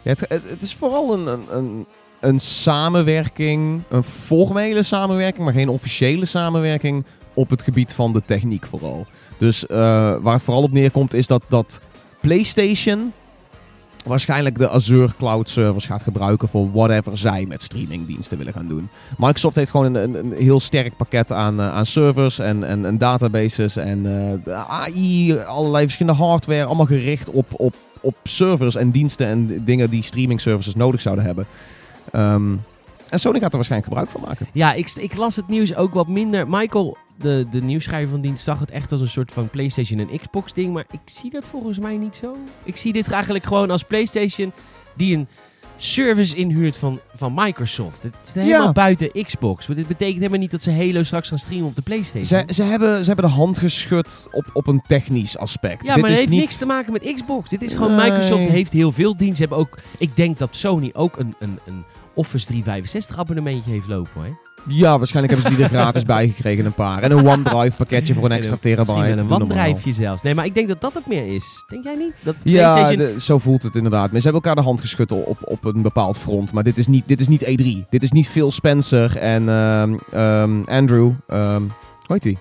Het, 0.02 0.20
het, 0.28 0.62
is 0.62 0.74
vooral 0.74 1.12
een, 1.12 1.26
een, 1.26 1.56
een, 1.56 1.86
een 2.20 2.38
samenwerking, 2.38 3.82
een 3.88 4.02
formele 4.02 4.82
samenwerking, 4.82 5.44
maar 5.44 5.54
geen 5.54 5.68
officiële 5.68 6.24
samenwerking 6.24 7.04
op 7.34 7.50
het 7.50 7.62
gebied 7.62 7.92
van 7.92 8.12
de 8.12 8.22
techniek 8.24 8.66
vooral. 8.66 9.06
Dus 9.38 9.66
eh, 9.66 9.76
waar 10.20 10.34
het 10.34 10.42
vooral 10.42 10.62
op 10.62 10.72
neerkomt 10.72 11.14
is 11.14 11.26
dat, 11.26 11.42
dat 11.48 11.80
PlayStation 12.20 13.12
waarschijnlijk 14.06 14.58
de 14.58 14.68
Azure 14.68 15.10
Cloud 15.18 15.48
Servers 15.48 15.86
gaat 15.86 16.02
gebruiken 16.02 16.48
voor 16.48 16.72
whatever 16.72 17.18
zij 17.18 17.46
met 17.48 17.62
streamingdiensten 17.62 18.38
willen 18.38 18.52
gaan 18.52 18.68
doen. 18.68 18.88
Microsoft 19.18 19.56
heeft 19.56 19.70
gewoon 19.70 19.94
een, 19.94 20.14
een, 20.14 20.32
heel 20.32 20.60
sterk 20.60 20.96
pakket 20.96 21.32
aan, 21.32 21.60
eh, 21.60 21.74
aan 21.74 21.86
servers 21.86 22.38
en, 22.38 22.64
en, 22.64 22.84
en 22.84 22.98
databases 22.98 23.76
en 23.76 24.06
eh, 24.46 24.70
AI, 24.70 25.38
allerlei 25.38 25.84
verschillende 25.84 26.22
hardware, 26.22 26.64
allemaal 26.64 26.86
gericht 26.86 27.30
op, 27.30 27.46
op, 27.56 27.74
op 28.00 28.16
servers 28.22 28.76
en 28.76 28.90
diensten 28.90 29.26
en 29.26 29.64
dingen 29.64 29.90
die 29.90 30.02
streaming 30.02 30.40
services 30.40 30.74
nodig 30.74 31.00
zouden 31.00 31.24
hebben. 31.24 31.46
Ehm, 32.12 32.54
en 33.08 33.18
Sony 33.18 33.38
gaat 33.40 33.50
er 33.50 33.56
waarschijnlijk 33.56 33.92
gebruik 33.92 34.10
van 34.10 34.20
maken. 34.28 34.46
Ja, 34.52 34.72
ik, 34.72 34.90
ik 34.94 35.16
las 35.16 35.36
het 35.36 35.48
nieuws 35.48 35.74
ook 35.74 35.94
wat 35.94 36.08
minder. 36.08 36.48
Michael, 36.48 36.96
de, 37.18 37.46
de 37.50 37.62
nieuwsschrijver 37.62 38.10
van 38.10 38.20
dienst, 38.20 38.44
zag 38.44 38.58
het 38.60 38.70
echt 38.70 38.92
als 38.92 39.00
een 39.00 39.08
soort 39.08 39.32
van 39.32 39.48
PlayStation 39.48 39.98
en 40.08 40.18
Xbox 40.18 40.52
ding. 40.52 40.72
Maar 40.72 40.86
ik 40.90 41.00
zie 41.04 41.30
dat 41.30 41.46
volgens 41.46 41.78
mij 41.78 41.96
niet 41.96 42.16
zo. 42.16 42.36
Ik 42.64 42.76
zie 42.76 42.92
dit 42.92 43.10
eigenlijk 43.10 43.44
gewoon 43.44 43.70
als 43.70 43.82
PlayStation 43.82 44.52
die 44.96 45.16
een 45.16 45.28
service 45.78 46.36
inhuurt 46.36 46.78
van, 46.78 47.00
van 47.16 47.32
Microsoft. 47.34 48.02
Het 48.02 48.14
is 48.24 48.32
helemaal 48.32 48.66
Ja. 48.66 48.72
buiten 48.72 49.10
Xbox. 49.24 49.66
Maar 49.66 49.76
dit 49.76 49.86
betekent 49.88 50.16
helemaal 50.18 50.38
niet 50.38 50.50
dat 50.50 50.62
ze 50.62 50.70
Halo 50.72 51.02
straks 51.02 51.28
gaan 51.28 51.38
streamen 51.38 51.66
op 51.66 51.76
de 51.76 51.82
PlayStation. 51.82 52.24
Ze, 52.46 52.54
ze, 52.54 52.62
hebben, 52.62 53.00
ze 53.00 53.06
hebben 53.06 53.24
de 53.28 53.34
hand 53.36 53.58
geschud 53.58 54.28
op, 54.32 54.50
op 54.52 54.66
een 54.66 54.82
technisch 54.86 55.38
aspect. 55.38 55.86
ja, 55.86 55.92
Dit 55.92 56.00
maar 56.02 56.10
het 56.10 56.18
heeft 56.18 56.30
niet... 56.30 56.40
niks 56.40 56.56
te 56.58 56.66
maken 56.66 56.92
met 56.92 57.12
Xbox. 57.14 57.50
Dit 57.50 57.62
is 57.62 57.74
gewoon 57.74 57.94
Nee. 57.96 58.10
Microsoft 58.10 58.42
heeft 58.48 58.72
heel 58.72 58.92
veel 58.92 59.16
diensten. 59.16 59.36
Ze 59.36 59.40
hebben 59.40 59.58
ook, 59.58 59.78
ik 59.98 60.16
denk 60.16 60.38
dat 60.38 60.54
Sony 60.54 60.90
ook 60.92 61.18
een, 61.18 61.34
een, 61.38 61.58
een 61.66 61.84
Office 62.14 62.46
365 62.46 63.18
abonnementje 63.18 63.70
heeft 63.70 63.86
lopen 63.88 64.10
hoor. 64.14 64.38
Ja, 64.68 64.98
waarschijnlijk 64.98 65.34
hebben 65.34 65.50
ze 65.52 65.56
die 65.56 65.66
er 65.66 65.80
gratis 65.80 66.02
bij 66.14 66.28
gekregen, 66.28 66.64
een 66.64 66.72
paar. 66.72 67.02
En 67.02 67.10
een 67.10 67.28
OneDrive 67.28 67.76
pakketje 67.76 68.14
voor 68.14 68.24
een 68.24 68.32
extra 68.32 68.56
terabyte. 68.60 68.98
Met 69.08 69.18
een 69.18 69.28
wanddrijfje 69.28 69.92
zelfs. 69.92 70.22
Nee, 70.22 70.34
maar 70.34 70.44
ik 70.44 70.54
denk 70.54 70.68
dat 70.68 70.80
dat 70.80 70.94
het 70.94 71.06
meer 71.06 71.34
is. 71.34 71.64
Denk 71.68 71.84
jij 71.84 71.96
niet? 71.96 72.14
Dat 72.22 72.34
Ja, 72.42 72.72
PlayStation... 72.72 73.14
de- 73.14 73.20
zo 73.20 73.38
voelt 73.38 73.62
het 73.62 73.74
inderdaad. 73.76 74.10
Maar 74.12 74.20
ze 74.20 74.28
hebben 74.28 74.42
elkaar 74.42 74.62
de 74.62 74.68
hand 74.68 74.80
geschud 74.80 75.12
op, 75.12 75.38
op 75.44 75.64
een 75.64 75.82
bepaald 75.82 76.18
front. 76.18 76.52
Maar 76.52 76.62
dit 76.62 76.78
is 76.78 76.86
niet, 76.86 77.08
dit 77.08 77.20
is 77.20 77.28
niet 77.28 77.44
E3. 77.44 77.88
Dit 77.88 78.02
is 78.02 78.12
niet 78.12 78.28
Phil 78.28 78.50
Spencer 78.50 79.16
en 79.16 79.48
ehm, 79.48 79.94
ehm, 80.10 80.62
Andrew. 80.64 81.12
ehm 81.26 81.62
hoe 82.06 82.14
heet 82.14 82.22
die? 82.22 82.38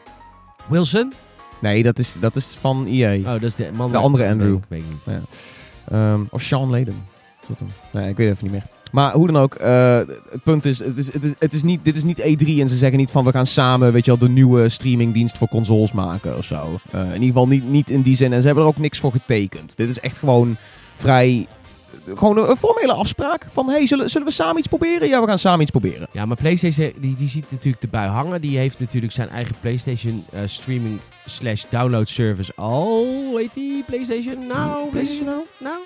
Wilson? 0.68 1.14
Nee, 1.62 1.84
dat 1.84 2.00
is, 2.00 2.18
dat 2.20 2.36
is 2.36 2.58
van 2.60 2.86
EA. 2.90 3.18
Oh, 3.18 3.24
dat 3.26 3.44
is 3.44 3.56
de 3.56 3.70
man. 3.76 3.92
De 3.92 3.98
andere 3.98 4.28
Andrew. 4.30 4.54
Ik 4.56 4.64
weet 4.68 4.84
niet. 5.08 6.30
Of 6.30 6.42
Sean 6.42 6.70
Layden. 6.70 7.04
Is 7.42 7.48
dat 7.48 7.60
hem? 7.60 7.70
Nee, 7.92 8.10
ik 8.10 8.18
weet 8.18 8.30
even 8.30 8.44
niet 8.44 8.52
meer. 8.52 8.64
Maar 8.96 9.14
hoe 9.14 9.28
dan 9.32 9.38
ook, 9.38 9.56
eh, 9.56 9.98
het 10.30 10.44
punt 10.44 10.66
is, 10.66 10.80
het 10.80 10.98
is, 10.98 11.14
het 11.14 11.24
is, 11.24 11.34
het 11.40 11.54
is 11.54 11.64
niet, 11.64 11.80
dit 11.84 11.98
is 11.98 12.04
niet 12.04 12.20
E3 12.20 12.48
en 12.48 12.70
ze 12.70 12.76
zeggen 12.76 12.98
niet 12.98 13.12
van 13.12 13.24
we 13.24 13.32
gaan 13.32 13.46
samen, 13.46 13.94
weet 13.94 14.06
je 14.06 14.12
wel, 14.12 14.20
de 14.20 14.34
nieuwe 14.34 14.70
streamingdienst 14.70 15.38
voor 15.38 15.48
consoles 15.48 15.92
maken 15.92 16.38
of 16.38 16.46
zo. 16.46 16.80
Eh, 16.92 17.00
in 17.02 17.14
ieder 17.14 17.28
geval 17.28 17.48
niet, 17.48 17.70
niet 17.70 17.90
in 17.90 18.02
die 18.02 18.16
zin. 18.16 18.34
En 18.34 18.40
ze 18.40 18.46
hebben 18.46 18.64
er 18.64 18.70
ook 18.70 18.78
niks 18.78 19.00
voor 19.00 19.12
getekend. 19.12 19.78
Dit 19.78 19.90
is 19.90 20.00
echt 20.00 20.18
gewoon 20.18 20.58
vrij, 20.96 21.48
gewoon 22.16 22.38
een, 22.38 22.58
formele 22.58 22.94
afspraak 22.94 23.48
van, 23.52 23.70
hey, 23.70 23.88
zullen, 23.88 24.10
zullen 24.10 24.28
we 24.28 24.34
samen 24.34 24.58
iets 24.58 24.68
proberen? 24.68 25.08
Ja, 25.08 25.22
we 25.22 25.28
gaan 25.28 25.40
samen 25.40 25.62
iets 25.62 25.72
proberen. 25.72 26.08
Ja, 26.12 26.26
maar 26.26 26.38
PlayStation 26.38 26.92
die, 27.00 27.16
die 27.16 27.30
ziet 27.30 27.52
natuurlijk 27.52 27.82
de 27.82 27.88
bui 27.88 28.10
hangen. 28.10 28.42
Die 28.42 28.58
heeft 28.58 28.80
natuurlijk 28.80 29.14
zijn 29.14 29.30
eigen 29.30 29.56
PlayStation 29.62 30.24
eh, 30.32 30.40
streaming 30.46 31.00
slash 31.26 31.64
download 31.70 32.10
service 32.10 32.52
al. 32.56 33.06
Hoe 33.06 33.40
heet 33.40 33.54
die? 33.54 33.84
PlayStation 33.84 34.48
Now? 34.48 34.90
PlayStation 34.90 35.26
Now? 35.26 35.46
Nou. 35.60 35.78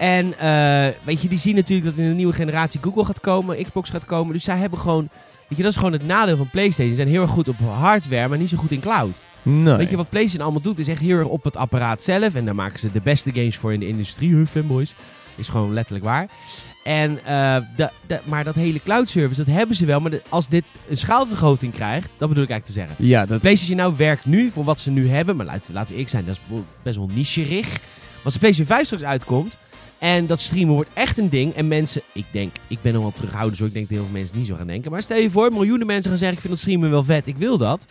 En 0.00 0.38
eh, 0.38 0.86
weet 1.04 1.22
je, 1.22 1.28
die 1.28 1.38
zien 1.38 1.54
natuurlijk 1.54 1.88
dat 1.88 1.98
in 2.04 2.08
de 2.08 2.14
nieuwe 2.14 2.32
generatie 2.32 2.80
Google 2.82 3.04
gaat 3.04 3.20
komen, 3.20 3.64
Xbox 3.64 3.90
gaat 3.90 4.04
komen. 4.04 4.32
Dus 4.32 4.44
zij 4.44 4.56
hebben 4.56 4.78
gewoon, 4.78 5.08
weet 5.48 5.58
je, 5.58 5.62
dat 5.62 5.72
is 5.72 5.76
gewoon 5.78 5.92
het 5.92 6.06
nadeel 6.06 6.36
van 6.36 6.50
PlayStation. 6.50 6.88
Ze 6.88 6.94
zijn 7.02 7.08
heel 7.08 7.22
erg 7.22 7.30
goed 7.30 7.48
op 7.48 7.58
hardware, 7.58 8.28
maar 8.28 8.38
niet 8.38 8.48
zo 8.48 8.56
goed 8.56 8.70
in 8.72 8.80
cloud. 8.80 9.30
Nee. 9.42 9.76
Weet 9.76 9.90
je 9.90 9.96
wat 9.96 10.08
PlayStation 10.08 10.42
allemaal 10.42 10.62
doet? 10.62 10.78
Is 10.78 10.88
echt 10.88 11.00
heel 11.00 11.18
erg 11.18 11.26
op 11.28 11.44
het 11.44 11.56
apparaat 11.56 12.02
zelf. 12.02 12.34
En 12.34 12.44
daar 12.44 12.54
maken 12.54 12.78
ze 12.78 12.92
de 12.92 13.00
beste 13.00 13.30
games 13.32 13.56
voor 13.56 13.72
in 13.72 13.80
de 13.80 13.88
industrie. 13.88 14.34
Huh, 14.34 14.46
fanboys. 14.46 14.94
Is 15.36 15.48
gewoon 15.48 15.72
letterlijk 15.72 16.04
waar. 16.04 16.28
En, 16.84 17.18
eh, 17.24 17.56
de, 17.76 17.90
de- 18.06 18.20
maar 18.24 18.44
dat 18.44 18.54
hele 18.54 18.80
cloud 18.82 19.08
service, 19.08 19.44
dat 19.44 19.54
hebben 19.54 19.76
ze 19.76 19.86
wel. 19.86 20.00
Maar 20.00 20.10
de- 20.10 20.22
als 20.28 20.48
dit 20.48 20.64
een 20.88 20.96
schaalvergroting 20.96 21.72
krijgt, 21.72 22.08
dat 22.18 22.28
bedoel 22.28 22.44
ik 22.44 22.50
eigenlijk 22.50 22.64
te 22.64 22.72
zeggen. 22.72 22.94
Ja, 23.08 23.26
dat... 23.26 23.40
PlayStation 23.40 23.76
nou 23.76 23.94
werkt 23.96 24.24
nu 24.24 24.50
voor 24.50 24.64
wat 24.64 24.80
ze 24.80 24.90
nu 24.90 25.08
hebben. 25.08 25.36
Maar 25.36 25.46
laten, 25.46 25.74
laten 25.74 25.94
we 25.94 26.00
ik 26.00 26.08
zijn, 26.08 26.24
dat 26.24 26.34
is 26.50 26.60
best 26.82 26.96
wel 26.96 27.10
nicherig. 27.14 27.68
Maar 27.70 28.24
als 28.24 28.32
de 28.32 28.38
PlayStation 28.38 28.76
5 28.76 28.86
straks 28.86 29.02
uitkomt. 29.04 29.58
En 30.00 30.26
dat 30.26 30.40
streamen 30.40 30.74
wordt 30.74 30.90
echt 30.94 31.18
een 31.18 31.28
ding. 31.28 31.54
En 31.54 31.68
mensen, 31.68 32.02
ik 32.12 32.24
denk, 32.30 32.56
ik 32.68 32.82
ben 32.82 32.92
nog 32.92 33.02
wel 33.02 33.12
terughoudend. 33.12 33.56
Zo 33.56 33.64
ik 33.64 33.72
denk 33.72 33.88
dat 33.88 33.96
heel 33.96 34.06
veel 34.06 34.16
mensen 34.18 34.38
niet 34.38 34.46
zo 34.46 34.54
gaan 34.54 34.66
denken. 34.66 34.90
Maar 34.90 35.02
stel 35.02 35.16
je 35.16 35.30
voor, 35.30 35.52
miljoenen 35.52 35.86
mensen 35.86 36.10
gaan 36.10 36.18
zeggen: 36.18 36.36
Ik 36.36 36.42
vind 36.42 36.52
dat 36.52 36.62
streamen 36.62 36.90
wel 36.90 37.04
vet, 37.04 37.26
ik 37.26 37.36
wil 37.36 37.58
dat. 37.58 37.86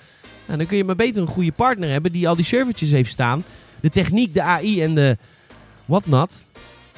Nou, 0.46 0.58
dan 0.58 0.68
kun 0.68 0.78
je 0.78 0.84
maar 0.84 0.96
beter 0.96 1.22
een 1.22 1.28
goede 1.28 1.52
partner 1.52 1.90
hebben 1.90 2.12
die 2.12 2.28
al 2.28 2.36
die 2.36 2.46
servertjes 2.46 2.92
heeft 2.92 3.12
staan. 3.12 3.44
De 3.80 3.90
techniek, 3.90 4.34
de 4.34 4.42
AI 4.42 4.82
en 4.82 4.96
de 4.96 5.18
whatnot. 5.86 6.46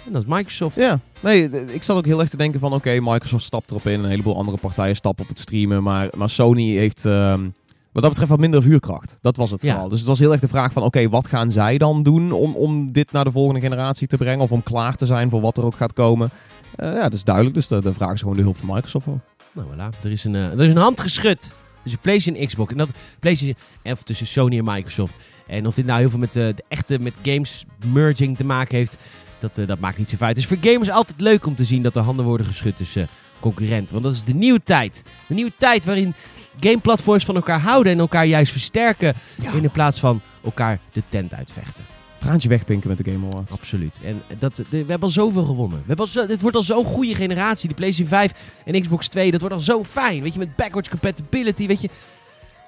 En 0.06 0.12
dat 0.12 0.21
is 0.21 0.28
Microsoft. 0.28 0.76
Ja, 0.76 1.00
nee, 1.19 1.50
ik 1.74 1.84
zat 1.84 1.97
ook 1.97 2.06
heel 2.06 2.19
erg 2.19 2.30
te 2.30 2.38
denken 2.38 2.60
van 2.60 2.74
oké, 2.74 3.00
Microsoft 3.00 3.43
stapt 3.43 3.71
erop 3.71 3.88
in, 3.88 4.04
een 4.04 4.10
heleboel 4.10 4.38
andere 4.38 4.58
partijen 4.58 4.95
stappen 4.95 5.24
op 5.24 5.30
het 5.30 5.39
streamen, 5.39 5.84
maar, 5.84 6.10
maar 6.17 6.30
Sony 6.30 6.76
heeft 6.76 7.06
ehm, 7.06 7.47
wat 7.91 8.01
dat 8.01 8.12
betreft 8.12 8.30
wat 8.32 8.39
minder 8.39 8.62
vuurkracht. 8.62 9.17
Dat 9.21 9.38
was 9.38 9.51
het 9.51 9.62
Ja. 9.62 9.71
vooral. 9.71 9.89
Dus 9.89 9.99
het 9.99 10.08
was 10.08 10.19
heel 10.19 10.32
erg 10.32 10.41
de 10.41 10.47
vraag 10.47 10.73
van 10.73 10.84
oké, 10.84 11.10
wat 11.10 11.27
gaan 11.27 11.51
zij 11.51 11.77
dan 11.77 12.04
doen 12.04 12.32
om, 12.32 12.56
om 12.56 12.91
dit 12.91 13.12
naar 13.12 13.23
de 13.23 13.32
volgende 13.32 13.60
generatie 13.62 14.08
te 14.08 14.17
brengen 14.17 14.39
of 14.43 14.51
om 14.51 14.63
klaar 14.63 14.95
te 14.95 15.06
zijn 15.06 15.30
voor 15.30 15.41
wat 15.41 15.58
er 15.58 15.63
ook 15.63 15.75
gaat 15.75 15.93
komen. 15.93 16.30
Eh, 16.75 16.93
ja, 16.93 17.01
dat 17.01 17.13
is 17.13 17.23
duidelijk, 17.23 17.56
dus 17.56 17.67
daar 17.67 17.82
daar 17.82 17.93
vragen 17.93 18.17
ze 18.17 18.21
gewoon 18.23 18.38
de 18.38 18.43
hulp 18.43 18.58
van 18.58 18.67
Microsoft 18.73 19.06
voor. 19.06 19.19
Nou, 19.51 19.67
voilà. 19.67 20.04
Er 20.04 20.12
is 20.12 20.23
een, 20.23 20.36
eh, 20.36 20.41
er 20.51 20.62
is 20.62 20.71
een 20.71 20.77
hand 20.77 20.99
geschud. 20.99 21.54
Tussen 21.84 22.01
PlayStation 22.01 22.41
en 22.41 22.47
Xbox. 22.47 22.71
En 22.71 22.77
dat 22.77 22.89
PlayStation, 23.19 23.56
of 23.84 24.04
tussen 24.04 24.27
Sony 24.27 24.58
en 24.58 24.63
Microsoft. 24.63 25.15
En 25.47 25.67
of 25.67 25.75
dit 25.75 25.86
nou 25.86 25.99
heel 25.99 26.10
veel 26.10 26.19
met 26.19 26.34
de, 26.34 26.54
de 26.56 26.63
echte 26.67 26.99
met 26.99 27.13
games 27.21 27.65
merging 27.93 28.38
te 28.38 28.43
maken 28.43 28.77
heeft, 28.77 28.97
dat, 29.41 29.58
eh, 29.58 29.67
dat 29.67 29.80
maakt 29.80 29.97
niet 29.97 30.10
zo 30.10 30.15
uit. 30.19 30.36
Het 30.36 30.38
is 30.38 30.45
voor 30.45 30.71
gamers 30.71 30.89
altijd 30.89 31.21
leuk 31.21 31.45
om 31.45 31.56
te 31.56 31.63
zien 31.63 31.84
dat 31.84 31.95
er 31.95 32.01
handen 32.01 32.25
worden 32.25 32.45
geschud 32.45 32.75
tussen 32.75 33.08
concurrenten. 33.39 33.91
Want 33.93 34.04
dat 34.04 34.13
is 34.13 34.23
de 34.23 34.34
nieuwe 34.34 34.63
tijd. 34.63 35.04
De 35.27 35.34
nieuwe 35.34 35.51
tijd 35.58 35.86
waarin 35.86 36.13
gameplatforms 36.60 37.25
van 37.25 37.36
elkaar 37.36 37.60
houden 37.60 37.93
en 37.93 37.99
elkaar 37.99 38.25
juist 38.25 38.51
versterken. 38.51 39.13
Ja. 39.41 39.51
In 39.51 39.71
plaats 39.71 39.99
van 39.99 40.21
elkaar 40.43 40.80
de 40.91 41.04
tent 41.08 41.34
uitvechten. 41.34 41.84
traantje 42.17 42.49
wegpinken 42.49 42.89
met 42.89 42.97
de 42.97 43.12
Game 43.12 43.27
Awards. 43.32 43.51
Absoluut. 43.51 43.99
En 44.04 44.21
dat, 44.39 44.56
de- 44.56 44.63
we 44.69 44.77
hebben 44.77 45.01
al 45.01 45.10
zoveel 45.10 45.43
gewonnen. 45.43 45.77
We 45.77 45.84
hebben 45.88 46.06
al 46.06 46.12
zo, 46.12 46.25
dit 46.27 46.41
wordt 46.41 46.56
al 46.58 46.63
zo'n 46.63 46.86
goede 46.86 47.15
generatie. 47.15 47.69
De 47.69 47.75
PlayStation 47.75 48.08
5 48.19 48.32
en 48.65 48.82
Xbox 48.82 49.08
2, 49.08 49.32
dat 49.32 49.39
wordt 49.39 49.56
al 49.56 49.62
zo 49.62 49.84
fijn. 49.84 50.21
Weet 50.21 50.34
je, 50.34 50.39
met 50.39 50.56
backwards 50.56 50.89
compatibility, 50.89 51.67
weet 51.67 51.82
je. 51.82 51.89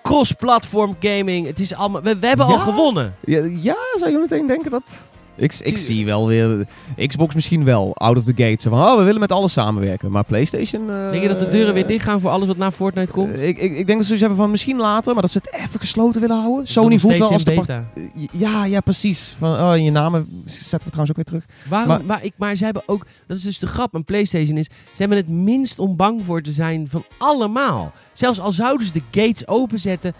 Cross-platform 0.04 0.96
gaming. 1.00 1.48
Het 1.48 1.60
is 1.60 1.74
allemaal, 1.74 2.02
we, 2.02 2.18
we 2.20 2.28
hebben 2.28 2.46
al 2.46 2.60
gewonnen. 2.60 3.16
Ja, 3.26 3.44
ja, 3.62 3.76
zou 4.00 4.12
je 4.12 4.18
meteen 4.18 4.48
denken 4.48 4.72
dat... 4.72 5.10
Ik, 5.36 5.54
ik 5.54 5.78
zie 5.78 6.06
wel 6.06 6.28
weer... 6.28 6.68
Xbox 7.08 7.36
misschien 7.36 7.64
wel, 7.64 7.96
out 7.98 8.18
of 8.18 8.24
the 8.24 8.34
gate. 8.36 8.62
Zo 8.62 8.70
van, 8.70 8.80
oh, 8.80 8.98
we 8.98 9.04
willen 9.04 9.20
met 9.20 9.32
alles 9.32 9.54
samenwerken. 9.54 10.12
Maar 10.12 10.24
PlayStation... 10.24 10.90
eh, 10.90 11.10
Denk 11.12 11.22
je 11.22 11.28
dat 11.28 11.40
de 11.40 11.48
deuren 11.48 11.74
weer 11.74 11.88
dicht 11.88 12.04
gaan 12.06 12.20
voor 12.20 12.30
alles 12.30 12.48
wat 12.48 12.58
na 12.58 12.72
Fortnite 12.72 13.12
komt? 13.12 13.34
eh, 13.36 13.48
ik, 13.48 13.58
ik, 13.58 13.78
ik 13.78 13.88
denk 13.88 14.00
dat 14.00 14.08
ze 14.08 14.16
hebben 14.16 14.38
van 14.38 14.52
misschien 14.52 14.78
later, 14.78 15.14
maar 15.14 15.22
dat 15.22 15.32
ze 15.32 15.38
het 15.44 15.54
even 15.54 15.80
gesloten 15.80 16.22
willen 16.22 16.38
houden. 16.42 16.68
Sony 16.68 17.00
voelt 17.00 17.18
wel 17.18 17.32
als 17.32 17.44
de... 17.44 17.54
beta? 17.54 17.84
Ja, 18.32 18.66
ja, 18.66 18.80
precies. 18.82 19.36
Van, 19.40 19.60
oh, 19.60 19.78
je 19.78 19.92
namen 19.92 20.44
zetten 20.46 20.80
we 20.90 20.96
trouwens 20.96 21.10
ook 21.10 21.16
weer 21.16 21.26
terug. 21.26 21.46
Waarom, 21.70 21.88
Maar- 21.88 22.06
maar, 22.06 22.24
ik, 22.24 22.34
maar 22.38 22.56
ze 22.56 22.64
hebben 22.64 22.84
ook, 22.86 23.06
dat 23.28 23.38
is 23.38 23.44
dus 23.44 23.60
de 23.60 23.68
grap 23.68 23.96
aan 23.96 24.04
PlayStation, 24.06 24.58
is 24.58 24.66
ze 24.66 24.72
hebben 24.98 25.18
het 25.18 25.30
minst 25.30 25.80
om 25.80 25.96
bang 25.96 26.22
voor 26.26 26.42
te 26.42 26.52
zijn 26.52 26.88
van 26.90 27.04
allemaal. 27.18 27.92
Zelfs 28.14 28.40
al 28.40 28.52
zouden 28.52 28.88
ze 28.88 28.94
de 28.94 29.02
gates 29.22 29.48
openzetten, 29.48 30.14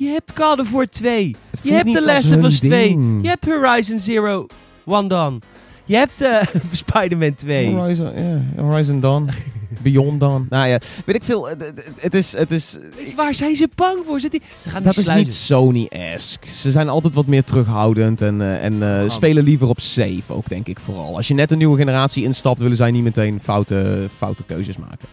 je 0.00 0.08
hebt 0.08 0.32
Call 0.32 0.58
of 0.58 0.70
War 0.70 0.86
2, 0.86 1.36
Het 1.50 1.60
je 1.62 1.72
hebt 1.72 1.92
The 1.92 2.02
Last 2.04 2.36
of 2.36 2.44
Us 2.44 2.58
2, 2.58 2.88
ding. 2.88 3.22
je 3.22 3.28
hebt 3.28 3.44
Horizon 3.44 3.98
Zero 3.98 4.46
One 4.84 5.08
Dawn, 5.08 5.42
je 5.84 5.96
hebt 5.96 6.20
eh, 6.20 6.42
Spider-Man 6.70 7.34
2. 7.34 7.74
Horizon, 7.74 8.22
ja, 8.22 8.62
Horizon 8.62 9.00
Dawn. 9.00 9.28
Beyond 9.82 10.20
Dawn. 10.20 10.46
Nou 10.50 10.68
ja, 10.68 10.80
weet 11.06 11.16
ik 11.16 11.24
veel. 11.24 11.48
Het, 11.96 12.14
is... 12.14 12.32
Het 12.32 12.50
is 12.50 12.78
Waar 13.16 13.34
zijn 13.34 13.56
ze 13.56 13.68
bang 13.74 13.98
voor? 14.06 14.20
Zit 14.20 14.30
die, 14.30 14.42
ze 14.62 14.70
gaan 14.70 14.82
dat 14.82 14.96
is 14.96 15.08
niet. 15.08 15.32
Sony-esque. 15.32 16.54
Ze 16.54 16.70
zijn 16.70 16.88
altijd 16.88 17.14
wat 17.14 17.26
meer 17.26 17.44
terughoudend 17.44 18.20
en, 18.20 18.40
eh, 18.40 18.64
en 18.64 18.82
eh, 18.82 19.08
spelen 19.08 19.44
liever 19.44 19.68
op 19.68 19.80
safe 19.80 20.22
ook, 20.32 20.48
denk 20.48 20.68
ik 20.68 20.80
vooral. 20.80 21.16
Als 21.16 21.28
je 21.28 21.34
net 21.34 21.50
een 21.50 21.58
nieuwe 21.58 21.76
generatie 21.76 22.24
instapt, 22.24 22.60
willen 22.60 22.76
zij 22.76 22.90
niet 22.90 23.02
meteen 23.02 23.40
foute, 23.40 24.08
foute 24.16 24.44
keuzes 24.44 24.76
maken. 24.76 25.08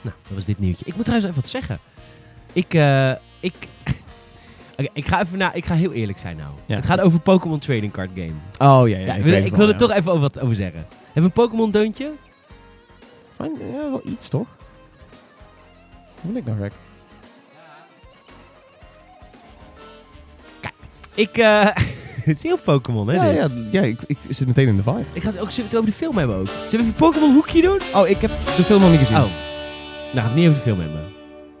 Nou, 0.00 0.16
dat 0.22 0.34
was 0.34 0.44
dit 0.44 0.58
nieuwtje. 0.58 0.84
Ik 0.86 0.94
moet 0.94 1.04
trouwens 1.04 1.30
even 1.30 1.40
wat 1.42 1.50
zeggen. 1.50 1.78
Ik, 2.54 2.74
eh, 2.74 3.10
ik, 3.40 3.54
ik 4.92 5.06
ga 5.06 5.20
even 5.20 5.38
na, 5.38 5.52
ik 5.52 5.64
ga 5.64 5.74
heel 5.74 5.92
eerlijk 5.92 6.18
zijn 6.18 6.36
nou. 6.36 6.50
Ja. 6.66 6.76
Het 6.76 6.86
gaat 6.86 7.00
over 7.00 7.20
Pokémon 7.20 7.58
Trading 7.58 7.92
Card 7.92 8.10
Game. 8.14 8.34
Oh 8.58 8.88
ja, 8.88 8.98
ja. 8.98 9.06
Ja, 9.06 9.14
ik 9.14 9.24
wil, 9.24 9.32
ik 9.32 9.56
wil 9.56 9.68
er 9.68 9.76
toch 9.76 9.90
even 9.90 10.10
over 10.10 10.20
wat 10.20 10.40
over 10.40 10.56
zeggen. 10.56 10.86
Hebben 10.88 11.12
we 11.12 11.20
een 11.22 11.32
Pokémon 11.32 11.70
deuntje? 11.70 12.12
Ja, 13.38 13.90
wel 13.90 14.00
iets 14.04 14.28
toch? 14.28 14.46
Hoe 16.20 16.32
ben 16.32 16.36
ik 16.36 16.46
nou 16.46 16.58
gek? 16.58 16.72
Ik, 21.14 21.38
eh 21.38 21.66
het 22.24 22.36
is 22.36 22.42
heel 22.42 22.58
Pokémon, 22.58 23.08
hè? 23.08 23.14
Ja, 23.14 23.24
ja, 23.24 23.48
ja 23.70 23.82
ik, 23.82 23.98
ik 24.06 24.18
zit 24.28 24.46
meteen 24.46 24.68
in 24.68 24.76
de 24.76 24.82
vibe. 24.82 25.04
Ik 25.12 25.22
ga 25.22 25.30
het 25.30 25.40
ook, 25.40 25.50
zullen 25.50 25.70
we 25.70 25.76
het 25.76 25.76
over 25.76 25.90
de 25.90 25.96
film 25.96 26.16
hebben 26.16 26.36
ook? 26.36 26.46
Zullen 26.46 26.70
we 26.70 26.76
even 26.76 26.86
een 26.86 26.94
Pokémon 26.94 27.32
hoekje 27.32 27.62
doen? 27.62 27.80
Oh, 27.94 28.08
ik 28.08 28.20
heb 28.20 28.30
de 28.56 28.62
film 28.62 28.80
nog 28.80 28.90
niet 28.90 28.98
gezien. 28.98 29.16
Oh. 29.16 29.24
Nou, 30.12 30.26
het 30.26 30.34
niet 30.34 30.48
over 30.48 30.58
de 30.58 30.62
film 30.62 30.80
hebben. 30.80 31.13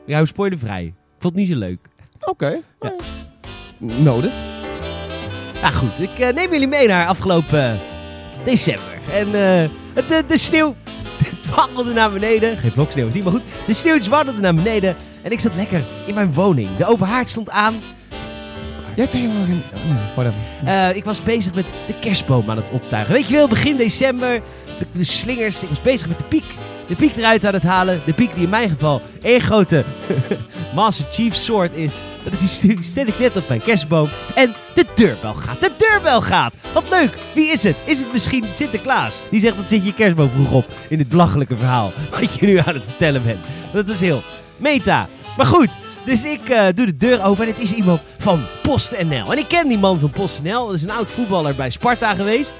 Houden 0.06 0.28
spoilervrij. 0.28 0.84
Ik 0.84 0.92
vond 1.18 1.34
het 1.34 1.42
niet 1.42 1.52
zo 1.52 1.58
leuk. 1.58 1.78
Oké. 2.20 2.60
Ja. 2.80 2.94
Noted. 3.78 4.44
Nou 5.62 5.74
goed, 5.74 6.00
ik 6.00 6.18
eh, 6.18 6.34
neem 6.34 6.50
jullie 6.52 6.66
mee 6.68 6.86
naar 6.88 7.06
afgelopen 7.06 7.72
eh, 7.72 7.78
december. 8.44 8.92
En 9.12 9.34
eh, 9.34 9.68
het, 9.94 10.10
eh, 10.10 10.18
de 10.26 10.36
sneeuw 10.36 10.74
dwarrelde 11.42 11.92
naar 11.92 12.12
beneden. 12.12 12.56
Geen 12.58 12.70
vlok 12.70 12.90
sneeuw 12.90 13.06
is 13.06 13.14
niet, 13.14 13.24
maar 13.24 13.32
goed. 13.32 13.42
De 13.66 13.72
sneeuw 13.74 13.98
dwarrelde 13.98 14.40
naar 14.40 14.54
beneden. 14.54 14.96
En 15.22 15.32
ik 15.32 15.40
zat 15.40 15.54
lekker 15.54 15.84
in 16.06 16.14
mijn 16.14 16.32
woning. 16.32 16.74
De 16.76 16.86
open 16.86 17.06
haard 17.06 17.28
stond 17.28 17.50
aan. 17.50 17.74
Jij 18.96 19.06
helemaal 19.10 19.44
geen... 19.44 19.62
oh, 19.74 20.14
whatever. 20.16 20.96
Ik 20.96 21.04
was 21.04 21.20
bezig 21.22 21.54
met 21.54 21.72
de 21.86 21.98
kerstboom 22.00 22.50
aan 22.50 22.56
het 22.56 22.70
optuigen. 22.70 23.14
Weet 23.14 23.26
je 23.26 23.34
wel, 23.34 23.48
begin 23.48 23.76
december, 23.76 24.42
de, 24.78 24.86
de 24.92 25.04
slingers. 25.04 25.62
Ik 25.62 25.68
was 25.68 25.80
bezig 25.80 26.08
met 26.08 26.18
de 26.18 26.24
piek. 26.24 26.44
De 26.86 26.94
piek 26.94 27.16
eruit 27.16 27.46
aan 27.46 27.52
het 27.54 27.62
halen. 27.62 28.00
De 28.04 28.12
piek 28.12 28.34
die 28.34 28.42
in 28.42 28.48
mijn 28.48 28.68
geval 28.68 29.02
één 29.22 29.40
grote 29.40 29.84
Master 30.74 31.06
Chief 31.10 31.34
Sword 31.34 31.72
is. 31.72 32.00
Dat 32.22 32.32
is 32.32 32.60
die 32.60 32.78
stel 32.82 33.06
ik 33.06 33.18
net 33.18 33.36
op 33.36 33.48
mijn 33.48 33.62
kerstboom. 33.62 34.08
En 34.34 34.54
de 34.74 34.86
deurbel 34.94 35.34
gaat. 35.34 35.60
De 35.60 35.70
deurbel 35.78 36.20
gaat. 36.20 36.54
Wat 36.72 36.90
leuk. 36.90 37.18
Wie 37.34 37.48
is 37.48 37.62
het? 37.62 37.76
Is 37.84 38.00
het 38.00 38.12
misschien 38.12 38.44
Sinterklaas? 38.54 39.22
Die 39.30 39.40
zegt 39.40 39.56
dat 39.56 39.68
zit 39.68 39.84
je 39.84 39.94
kerstboom 39.94 40.30
vroeg 40.30 40.52
op. 40.52 40.66
In 40.88 40.98
dit 40.98 41.08
belachelijke 41.08 41.56
verhaal. 41.56 41.92
Wat 42.20 42.34
je 42.34 42.46
nu 42.46 42.58
aan 42.58 42.74
het 42.74 42.84
vertellen 42.84 43.22
bent. 43.22 43.46
Dat 43.72 43.88
is 43.88 44.00
heel 44.00 44.22
meta. 44.56 45.08
Maar 45.36 45.46
goed. 45.46 45.70
Dus 46.04 46.24
ik 46.24 46.48
eh, 46.48 46.66
doe 46.74 46.86
de 46.86 46.96
deur 46.96 47.22
open 47.22 47.44
en 47.46 47.50
het 47.50 47.60
is 47.60 47.72
iemand 47.72 48.00
van 48.18 48.42
PostNL. 48.62 49.32
En 49.32 49.38
ik 49.38 49.48
ken 49.48 49.68
die 49.68 49.78
man 49.78 50.00
van 50.00 50.10
PostNL. 50.10 50.66
Dat 50.66 50.74
is 50.74 50.82
een 50.82 50.90
oud 50.90 51.10
voetballer 51.10 51.54
bij 51.54 51.70
Sparta 51.70 52.14
geweest. 52.14 52.54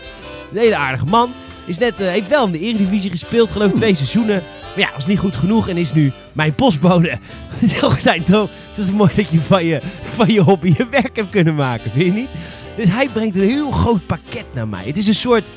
Een 0.53 0.59
hele 0.59 0.77
aardige 0.77 1.05
man. 1.05 1.33
Is 1.66 1.79
net, 1.79 2.00
eh, 2.00 2.09
heeft 2.09 2.29
wel 2.29 2.46
in 2.46 2.53
de 2.53 2.59
Eredivisie 2.59 3.11
gespeeld, 3.11 3.50
geloof 3.50 3.70
ik 3.70 3.74
twee 3.74 3.94
seizoenen. 3.94 4.42
Maar 4.77 4.85
ja, 4.85 4.90
was 4.94 5.07
niet 5.07 5.18
goed 5.18 5.37
genoeg 5.37 5.68
en 5.68 5.77
is 5.77 5.92
nu 5.92 6.12
mijn 6.33 6.55
postbode. 6.55 7.18
Zo 7.79 7.92
zijn 7.98 8.24
toch? 8.24 8.48
Het 8.68 8.79
is 8.79 8.92
mooi 8.92 9.12
dat 9.14 9.29
je 9.29 9.40
van, 9.40 9.64
je 9.64 9.81
van 10.11 10.29
je 10.29 10.40
hobby 10.40 10.74
je 10.77 10.87
werk 10.90 11.16
hebt 11.16 11.31
kunnen 11.31 11.55
maken, 11.55 11.90
vind 11.90 12.05
je 12.05 12.12
niet? 12.12 12.29
Dus 12.77 12.88
hij 12.88 13.09
brengt 13.12 13.37
een 13.37 13.42
heel 13.42 13.70
groot 13.70 14.07
pakket 14.07 14.44
naar 14.53 14.68
mij. 14.68 14.85
Het 14.85 14.96
is 14.96 15.07
een 15.07 15.14
soort 15.14 15.50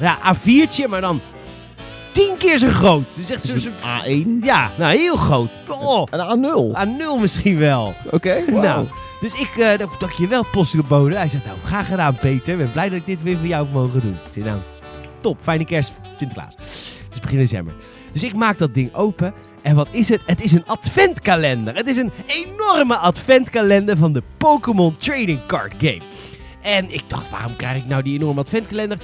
ja, 0.00 0.18
A4'tje, 0.34 0.88
maar 0.88 1.00
dan 1.00 1.20
tien 2.12 2.34
keer 2.38 2.58
zo 2.58 2.68
groot. 2.68 3.16
Dus 3.16 3.30
echt 3.30 3.44
zo'n 3.44 3.60
soort... 3.60 3.80
A1? 3.80 4.44
Ja, 4.44 4.70
nou 4.78 4.96
heel 4.96 5.16
groot. 5.16 5.50
Oh, 5.68 6.06
Een 6.10 6.44
A0? 6.44 6.78
A0 6.78 7.20
misschien 7.20 7.58
wel. 7.58 7.94
Oké, 8.10 8.44
wow. 8.50 8.62
Nou, 8.70 8.86
dus 9.20 9.34
ik 9.34 9.50
uh, 9.56 9.68
dacht 9.98 10.16
je 10.16 10.28
wel 10.28 10.44
postbode. 10.52 11.16
Hij 11.16 11.28
zegt, 11.28 11.44
nou, 11.44 11.56
graag 11.64 11.86
gedaan 11.86 12.16
Peter. 12.16 12.52
Ik 12.52 12.58
ben 12.58 12.72
blij 12.72 12.88
dat 12.88 12.98
ik 12.98 13.06
dit 13.06 13.22
weer 13.22 13.38
voor 13.38 13.46
jou 13.46 13.64
heb 13.64 13.74
mogen 13.74 14.00
doen. 14.00 14.12
Ik 14.12 14.32
zeg, 14.32 14.44
nou, 14.44 14.58
top, 15.20 15.38
fijne 15.42 15.64
kerst, 15.64 15.92
Sinterklaas. 16.16 16.54
Dus 17.10 17.20
begin 17.20 17.38
december. 17.38 17.74
Dus 18.12 18.24
ik 18.24 18.34
maak 18.34 18.58
dat 18.58 18.74
ding 18.74 18.94
open. 18.94 19.34
En 19.62 19.76
wat 19.76 19.88
is 19.90 20.08
het? 20.08 20.20
Het 20.26 20.42
is 20.42 20.52
een 20.52 20.66
adventkalender. 20.66 21.76
Het 21.76 21.88
is 21.88 21.96
een 21.96 22.12
enorme 22.26 22.96
adventkalender 22.96 23.96
van 23.96 24.12
de 24.12 24.22
Pokémon 24.36 24.96
Trading 24.96 25.46
Card 25.46 25.72
Game. 25.78 26.02
En 26.62 26.94
ik 26.94 27.02
dacht, 27.06 27.30
waarom 27.30 27.56
krijg 27.56 27.76
ik 27.76 27.86
nou 27.86 28.02
die 28.02 28.14
enorme 28.14 28.40
adventkalender? 28.40 28.98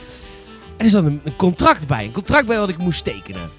Er 0.77 0.87
is 0.87 0.93
dan 0.93 1.05
een, 1.05 1.21
een 1.25 1.37
contract 1.37 1.87
bij. 1.87 2.05
Een 2.05 2.13
contract 2.13 2.47
bij 2.47 2.59
wat 2.59 2.69
ik 2.69 2.79
moest 2.79 3.05
tekenen. 3.05 3.51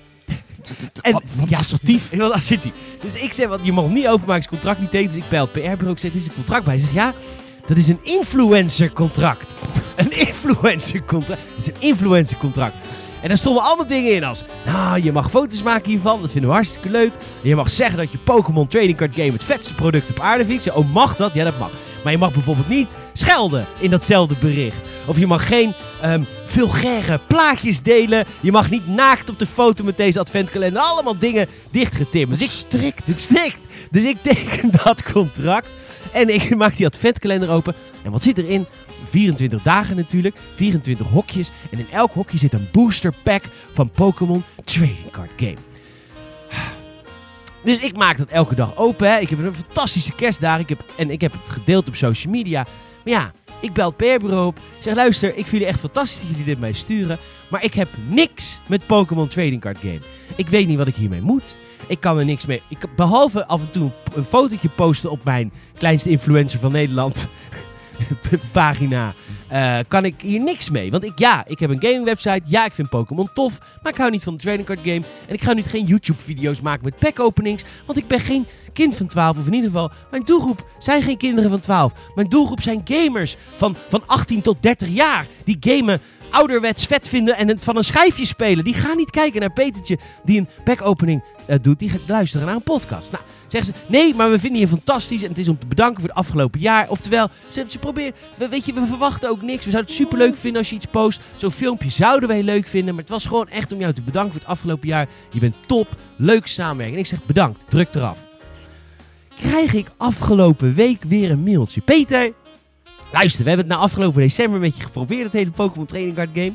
En, 1.01 1.11
wat, 1.11 1.23
wat 1.35 1.49
ja, 1.49 1.57
assertief. 1.57 2.09
Wat 2.15 2.31
assertief. 2.31 2.71
Dus 2.99 3.15
ik 3.15 3.33
zeg, 3.33 3.47
want 3.47 3.65
je 3.65 3.71
mag 3.71 3.87
niet 3.89 4.07
openmaken, 4.07 4.41
is 4.41 4.47
contract 4.47 4.79
niet 4.79 4.91
tekenen. 4.91 5.15
Dus 5.15 5.23
ik 5.23 5.29
bel 5.29 5.41
het 5.41 5.51
PR-bureau, 5.51 5.91
ik 5.91 5.99
zeg, 5.99 6.11
dit 6.11 6.21
is 6.21 6.27
een 6.27 6.33
contract 6.33 6.63
bij. 6.65 6.73
Hij 6.73 6.83
zegt, 6.83 6.93
ja, 6.93 7.13
dat 7.67 7.77
is 7.77 7.87
een 7.87 7.99
influencer 8.01 8.91
contract. 8.93 9.53
een 9.95 10.11
influencer 10.11 11.03
contract. 11.05 11.41
Dat 11.55 11.65
is 11.65 11.67
een 11.67 11.81
influencer 11.87 12.37
contract. 12.37 12.75
En 13.21 13.27
daar 13.27 13.37
stonden 13.37 13.63
allemaal 13.63 13.87
dingen 13.87 14.13
in 14.13 14.23
als... 14.23 14.43
Nou, 14.65 15.03
je 15.03 15.11
mag 15.11 15.29
foto's 15.29 15.63
maken 15.63 15.89
hiervan. 15.89 16.21
Dat 16.21 16.31
vinden 16.31 16.49
we 16.49 16.55
hartstikke 16.55 16.89
leuk. 16.89 17.11
En 17.43 17.49
je 17.49 17.55
mag 17.55 17.69
zeggen 17.69 17.97
dat 17.97 18.11
je 18.11 18.17
Pokémon 18.17 18.67
Trading 18.67 18.97
Card 18.97 19.15
Game 19.15 19.31
het 19.31 19.43
vetste 19.43 19.73
product 19.73 20.09
op 20.09 20.19
aarde 20.19 20.45
vindt. 20.45 20.71
Oh, 20.71 20.93
mag 20.93 21.15
dat? 21.15 21.33
Ja, 21.33 21.43
dat 21.43 21.59
mag. 21.59 21.71
Maar 22.03 22.11
je 22.11 22.17
mag 22.17 22.33
bijvoorbeeld 22.33 22.67
niet 22.67 22.97
schelden 23.13 23.65
in 23.79 23.89
datzelfde 23.89 24.35
bericht. 24.39 24.77
Of 25.05 25.19
je 25.19 25.27
mag 25.27 25.47
geen 25.47 25.73
um, 26.05 26.25
vulgaire 26.45 27.19
plaatjes 27.27 27.81
delen. 27.81 28.25
Je 28.41 28.51
mag 28.51 28.69
niet 28.69 28.87
naakt 28.87 29.29
op 29.29 29.39
de 29.39 29.45
foto 29.45 29.83
met 29.83 29.97
deze 29.97 30.19
adventkalender. 30.19 30.81
Allemaal 30.81 31.17
dingen 31.17 31.47
dichtgetimmerd. 31.71 32.39
Dus 32.39 32.47
ik, 32.47 32.53
strikt. 32.53 33.07
Het 33.07 33.19
strikt. 33.19 33.59
Dus 33.91 34.03
ik 34.03 34.17
teken 34.21 34.71
dat 34.83 35.11
contract. 35.11 35.67
En 36.17 36.33
ik 36.33 36.55
maak 36.55 36.77
die 36.77 36.85
adventkalender 36.85 37.49
open. 37.49 37.75
En 38.03 38.11
wat 38.11 38.23
zit 38.23 38.37
erin? 38.37 38.65
24 39.03 39.61
dagen 39.61 39.95
natuurlijk, 39.95 40.35
24 40.53 41.07
hokjes. 41.07 41.51
En 41.71 41.79
in 41.79 41.89
elk 41.91 42.13
hokje 42.13 42.37
zit 42.37 42.53
een 42.53 42.67
booster 42.71 43.13
pack 43.23 43.43
van 43.73 43.89
Pokémon 43.89 44.43
Trading 44.63 45.11
Card 45.11 45.29
Game. 45.37 45.57
Dus 47.63 47.79
ik 47.79 47.97
maak 47.97 48.17
dat 48.17 48.29
elke 48.29 48.55
dag 48.55 48.75
open. 48.75 49.11
Hè. 49.11 49.19
Ik 49.19 49.29
heb 49.29 49.39
een 49.39 49.53
fantastische 49.53 50.13
kerstdag. 50.15 50.59
Ik 50.59 50.69
heb, 50.69 50.83
en 50.95 51.11
ik 51.11 51.21
heb 51.21 51.31
het 51.31 51.49
gedeeld 51.49 51.87
op 51.87 51.95
social 51.95 52.33
media. 52.33 52.63
Maar 53.03 53.13
ja, 53.13 53.31
ik 53.59 53.73
bel 53.73 53.87
het 53.87 53.97
PR-bureau 53.97 54.47
op. 54.47 54.59
Zeg, 54.79 54.95
luister, 54.95 55.29
ik 55.29 55.35
vind 55.35 55.49
jullie 55.49 55.67
echt 55.67 55.79
fantastisch 55.79 56.19
dat 56.19 56.29
jullie 56.29 56.45
dit 56.45 56.59
mij 56.59 56.73
sturen. 56.73 57.17
Maar 57.49 57.63
ik 57.63 57.73
heb 57.73 57.89
niks 58.09 58.59
met 58.67 58.85
Pokémon 58.85 59.27
Trading 59.27 59.61
Card 59.61 59.77
Game. 59.77 60.01
Ik 60.35 60.47
weet 60.47 60.67
niet 60.67 60.77
wat 60.77 60.87
ik 60.87 60.95
hiermee 60.95 61.21
moet. 61.21 61.59
Ik 61.87 61.99
kan 61.99 62.17
er 62.17 62.25
niks 62.25 62.45
mee. 62.45 62.61
Ik, 62.69 62.95
behalve 62.95 63.45
af 63.45 63.61
en 63.61 63.71
toe 63.71 63.91
een 64.15 64.25
fotootje 64.25 64.69
posten 64.69 65.11
op 65.11 65.23
mijn 65.23 65.51
kleinste 65.77 66.09
influencer 66.09 66.59
van 66.59 66.71
Nederland 66.71 67.27
pagina. 68.51 69.13
Uh, 69.51 69.77
kan 69.87 70.05
ik 70.05 70.21
hier 70.21 70.41
niks 70.41 70.69
mee. 70.69 70.91
Want 70.91 71.03
ik, 71.03 71.19
ja, 71.19 71.43
ik 71.45 71.59
heb 71.59 71.69
een 71.69 71.81
gaming 71.81 72.03
website. 72.03 72.41
Ja, 72.45 72.65
ik 72.65 72.73
vind 72.73 72.89
Pokémon 72.89 73.29
tof. 73.33 73.59
Maar 73.83 73.91
ik 73.91 73.97
hou 73.97 74.11
niet 74.11 74.23
van 74.23 74.35
de 74.35 74.41
trading 74.41 74.65
card 74.65 74.79
game. 74.83 75.01
En 75.27 75.33
ik 75.33 75.43
ga 75.43 75.53
nu 75.53 75.63
geen 75.63 75.85
YouTube 75.85 76.21
video's 76.21 76.61
maken 76.61 76.83
met 76.83 76.97
pack 76.99 77.19
openings. 77.19 77.63
Want 77.85 77.97
ik 77.97 78.07
ben 78.07 78.19
geen 78.19 78.47
kind 78.73 78.95
van 78.95 79.07
12. 79.07 79.37
Of 79.37 79.47
in 79.47 79.53
ieder 79.53 79.69
geval, 79.69 79.91
mijn 80.11 80.23
doelgroep 80.23 80.65
zijn 80.79 81.01
geen 81.01 81.17
kinderen 81.17 81.49
van 81.49 81.59
12. 81.59 81.93
Mijn 82.15 82.29
doelgroep 82.29 82.61
zijn 82.61 82.81
gamers 82.85 83.35
van, 83.55 83.75
van 83.89 84.03
18 84.05 84.41
tot 84.41 84.57
30 84.59 84.87
jaar. 84.87 85.27
Die 85.43 85.57
gamen 85.59 86.01
ouderwets 86.29 86.85
vet 86.85 87.09
vinden 87.09 87.37
en 87.37 87.47
het 87.47 87.63
van 87.63 87.77
een 87.77 87.83
schijfje 87.83 88.25
spelen. 88.25 88.63
Die 88.63 88.73
gaan 88.73 88.97
niet 88.97 89.09
kijken 89.09 89.39
naar 89.39 89.53
Petertje 89.53 89.97
die 90.23 90.39
een 90.39 90.47
backopening 90.63 91.23
eh, 91.45 91.57
doet. 91.61 91.79
Die 91.79 91.89
gaat 91.89 92.07
luisteren 92.07 92.45
naar 92.45 92.55
een 92.55 92.61
podcast. 92.61 93.11
Nou, 93.11 93.23
zeggen 93.47 93.73
ze, 93.73 93.91
nee, 93.91 94.15
maar 94.15 94.31
we 94.31 94.39
vinden 94.39 94.59
je 94.59 94.67
fantastisch 94.67 95.23
en 95.23 95.29
het 95.29 95.37
is 95.37 95.47
om 95.47 95.59
te 95.59 95.67
bedanken 95.67 95.99
voor 95.99 96.09
het 96.09 96.17
afgelopen 96.17 96.59
jaar. 96.59 96.89
Oftewel, 96.89 97.29
ze, 97.47 97.63
ze 97.67 97.79
proberen, 97.79 98.13
we, 98.37 98.49
weet 98.49 98.65
je, 98.65 98.73
we 98.73 98.85
verwachten 98.85 99.29
ook 99.29 99.41
niks. 99.41 99.65
We 99.65 99.71
zouden 99.71 99.93
het 99.93 100.01
superleuk 100.01 100.37
vinden 100.37 100.59
als 100.59 100.69
je 100.69 100.75
iets 100.75 100.85
post. 100.85 101.21
Zo'n 101.35 101.51
filmpje 101.51 101.89
zouden 101.89 102.29
wij 102.29 102.43
leuk 102.43 102.67
vinden, 102.67 102.93
maar 102.93 103.03
het 103.03 103.11
was 103.11 103.25
gewoon 103.25 103.49
echt 103.49 103.71
om 103.71 103.79
jou 103.79 103.93
te 103.93 104.01
bedanken 104.01 104.31
voor 104.31 104.41
het 104.41 104.49
afgelopen 104.49 104.87
jaar. 104.87 105.07
Je 105.31 105.39
bent 105.39 105.67
top, 105.67 105.87
leuk 106.15 106.47
samenwerken. 106.47 106.95
En 106.95 107.01
ik 107.01 107.07
zeg 107.07 107.25
bedankt, 107.25 107.65
druk 107.69 107.95
eraf. 107.95 108.25
Krijg 109.35 109.73
ik 109.73 109.87
afgelopen 109.97 110.73
week 110.73 111.03
weer 111.07 111.31
een 111.31 111.43
mailtje. 111.43 111.81
Peter, 111.81 112.33
luister, 113.11 113.43
we 113.43 113.49
hebben 113.49 113.67
het 113.67 113.75
na 113.77 113.81
afgelopen 113.83 114.21
december 114.21 114.59
met 114.59 114.77
je 114.77 114.83
geprobeerd, 114.83 115.23
het 115.23 115.33
hele 115.33 115.51
Pokémon 115.51 115.85
Training 115.85 116.15
Card 116.15 116.29
Game. 116.33 116.53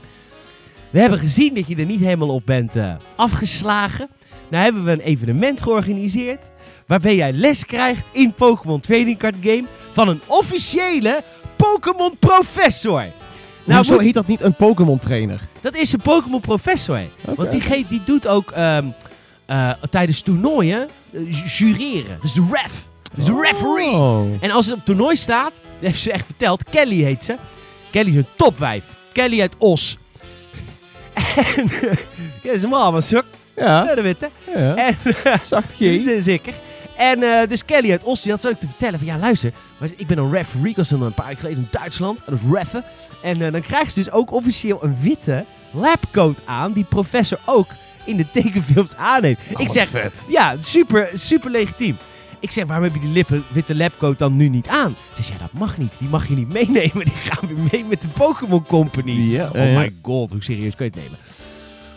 We 0.90 1.00
hebben 1.00 1.18
gezien 1.18 1.54
dat 1.54 1.66
je 1.66 1.76
er 1.76 1.84
niet 1.84 2.00
helemaal 2.00 2.28
op 2.34 2.46
bent 2.46 2.76
eh, 2.76 2.94
afgeslagen. 3.16 4.08
Nou 4.50 4.64
hebben 4.64 4.84
we 4.84 4.90
een 4.92 5.00
evenement 5.00 5.62
georganiseerd 5.62 6.50
waarbij 6.86 7.14
jij 7.14 7.32
les 7.32 7.66
krijgt 7.66 8.06
in 8.12 8.32
Pokémon 8.34 8.80
Trading 8.80 9.18
Card 9.18 9.34
Game 9.40 9.64
van 9.92 10.08
een 10.08 10.20
officiële 10.26 11.22
Pokémon 11.56 12.16
Professor. 12.18 13.04
Nou, 13.64 13.86
moet- 13.92 14.00
heet 14.00 14.14
dat 14.14 14.26
niet 14.26 14.40
een 14.42 14.54
Pokémon 14.56 14.98
trainer? 14.98 15.40
dat 15.60 15.74
is 15.74 15.92
een 15.92 16.00
Pokémon 16.00 16.40
Professor. 16.40 17.00
Want 17.34 17.50
die, 17.50 17.86
die 17.88 18.02
doet 18.04 18.26
ook 18.26 18.50
ehm, 18.50 18.86
eh, 19.46 19.70
tijdens 19.90 20.20
toernooien 20.20 20.88
ju- 21.10 21.44
jureren. 21.46 22.18
Dus 22.20 22.32
de 22.32 22.48
ref. 22.52 22.86
Dus 23.14 23.24
de 23.24 23.40
referee. 23.42 23.90
Oh. 23.94 24.26
En 24.40 24.50
als 24.50 24.66
het 24.66 24.74
op 24.74 24.84
toernooi 24.84 25.16
staat, 25.16 25.60
heeft 25.80 26.00
ze 26.00 26.12
echt 26.12 26.26
verteld, 26.26 26.64
Kelly 26.70 27.02
heet 27.02 27.24
ze. 27.24 27.36
Kelly 27.90 28.08
is 28.08 28.16
een 28.16 28.26
topwijf. 28.36 28.84
Kelly 29.12 29.40
uit 29.40 29.54
Os. 29.58 29.96
En, 31.14 31.68
ja, 32.42 32.52
is 32.52 32.62
een 32.62 32.72
allemaal 32.72 33.02
suk. 33.02 33.24
Ja, 33.56 33.92
Ja, 33.96 34.02
weet 34.02 34.16
je. 34.20 34.28
ja. 34.58 34.76
En, 34.76 34.96
zacht 35.42 35.74
G. 35.74 35.78
Zeker. 36.22 36.54
En 36.96 37.22
eh, 37.22 37.48
dus 37.48 37.64
Kelly 37.64 37.90
uit 37.90 38.04
Os, 38.04 38.22
die 38.22 38.30
had 38.32 38.40
zo 38.40 38.48
ook 38.48 38.60
te 38.60 38.66
vertellen 38.66 38.98
van 38.98 39.08
ja 39.08 39.18
luister, 39.18 39.52
ik 39.96 40.06
ben 40.06 40.18
een 40.18 40.32
referee, 40.32 40.70
ik 40.70 40.76
was 40.76 40.90
een 40.90 41.00
een 41.00 41.14
paar 41.14 41.26
jaar 41.26 41.36
geleden 41.36 41.58
in 41.58 41.68
Duitsland, 41.70 42.18
en 42.18 42.24
dat 42.26 42.38
is 42.44 42.52
reffen. 42.52 42.84
En 43.22 43.42
eh, 43.42 43.52
dan 43.52 43.60
krijgt 43.60 43.92
ze 43.92 44.02
dus 44.02 44.12
ook 44.12 44.32
officieel 44.32 44.78
een 44.84 44.96
witte 45.00 45.44
labcoat 45.70 46.38
aan, 46.44 46.72
die 46.72 46.84
professor 46.84 47.38
ook 47.46 47.68
in 48.04 48.16
de 48.16 48.30
tekenfilms 48.30 48.94
aan 48.96 49.22
heeft. 49.22 49.40
Oh, 49.54 49.60
ik 49.60 49.68
zeg, 49.70 49.88
vet. 49.88 50.26
ja, 50.28 50.54
super, 50.58 51.10
super 51.14 51.50
legitiem. 51.50 51.96
Ik 52.42 52.50
zeg, 52.50 52.66
waarom 52.66 52.84
heb 52.84 52.94
je 52.94 53.00
die 53.00 53.10
lippen, 53.10 53.44
witte 53.52 53.74
labcoat 53.76 54.18
dan 54.18 54.36
nu 54.36 54.48
niet 54.48 54.68
aan? 54.68 54.96
Ze 55.14 55.22
zegt, 55.22 55.28
ja, 55.40 55.44
dat 55.46 55.60
mag 55.60 55.78
niet. 55.78 55.92
Die 55.98 56.08
mag 56.08 56.28
je 56.28 56.34
niet 56.34 56.48
meenemen. 56.48 57.04
Die 57.10 57.14
gaan 57.14 57.48
weer 57.48 57.68
mee 57.72 57.84
met 57.84 58.02
de 58.02 58.08
Pokémon 58.08 58.64
Company. 58.66 59.10
Ja, 59.12 59.48
oh 59.48 59.54
ja, 59.54 59.78
my 59.78 59.92
god, 60.02 60.30
hoe 60.30 60.42
serieus 60.44 60.74
kun 60.74 60.84
je 60.84 60.90
het 60.90 61.00
nemen? 61.02 61.18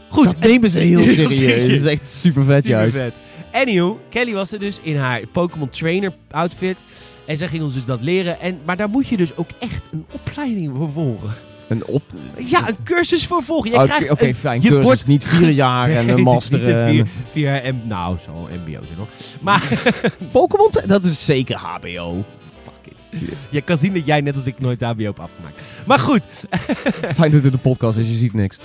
Goed, 0.10 0.25
Dat 0.25 0.39
nemen 0.39 0.71
ze 0.71 0.79
heel 0.79 1.08
serieus. 1.08 1.36
serieus. 1.36 1.62
Dat 1.67 1.69
is 1.69 1.86
echt 1.86 2.08
super 2.10 2.45
vet 2.45 2.67
juist. 2.67 2.97
Supervet. 2.97 3.19
Anywho, 3.51 3.99
Kelly 4.10 4.34
was 4.34 4.51
er 4.51 4.60
dus 4.60 4.79
in 4.81 4.97
haar 4.97 5.21
Pokémon 5.31 5.69
Trainer 5.69 6.13
outfit. 6.31 6.84
En 7.25 7.38
zij 7.38 7.47
ging 7.47 7.63
ons 7.63 7.73
dus 7.73 7.86
dat 7.86 8.01
leren. 8.01 8.39
En, 8.39 8.60
maar 8.65 8.77
daar 8.77 8.89
moet 8.89 9.08
je 9.08 9.17
dus 9.17 9.36
ook 9.38 9.49
echt 9.60 9.81
een 9.91 10.05
opleiding 10.12 10.71
voor 10.77 10.91
volgen. 10.91 11.34
Een 11.67 11.86
op... 11.86 12.01
Ja, 12.38 12.67
een 12.67 12.78
cursus 12.84 13.25
voor 13.28 13.43
volgen. 13.43 13.73
Oké, 14.12 14.34
fijn. 14.34 14.62
je 14.62 14.67
Cursus, 14.67 14.84
wordt- 14.86 15.08
niet 15.08 15.25
vier 15.25 15.49
jaar 15.65 15.89
en 15.89 15.97
een 15.97 15.97
het 15.97 16.10
is 16.10 16.15
niet 16.15 16.25
master. 16.25 16.75
en- 16.78 16.89
vier, 16.89 17.08
vier 17.32 17.73
M, 17.73 17.88
nou, 17.88 18.17
zal 18.25 18.47
mbo 18.65 18.86
zijn 18.86 18.97
hoor. 18.97 19.08
Maar, 19.41 19.82
Pokémon, 20.32 20.69
dat 20.86 21.04
is 21.04 21.25
zeker 21.25 21.56
HBO. 21.58 22.23
fuck 22.63 22.93
it. 22.93 23.30
Je 23.49 23.62
kan 23.62 23.78
zien 23.78 23.93
dat 23.93 24.06
jij 24.06 24.21
net 24.21 24.36
als 24.36 24.45
ik 24.45 24.60
nooit 24.60 24.80
de 24.80 24.86
HBO 24.86 25.04
heb 25.04 25.19
afgemaakt. 25.19 25.62
Maar 25.86 25.99
goed, 25.99 26.25
Fijn 27.15 27.32
dat 27.32 27.43
het 27.43 27.54
een 27.54 27.60
podcast 27.60 27.97
is, 27.97 28.08
je 28.08 28.13
ziet 28.13 28.34
niks. 28.34 28.58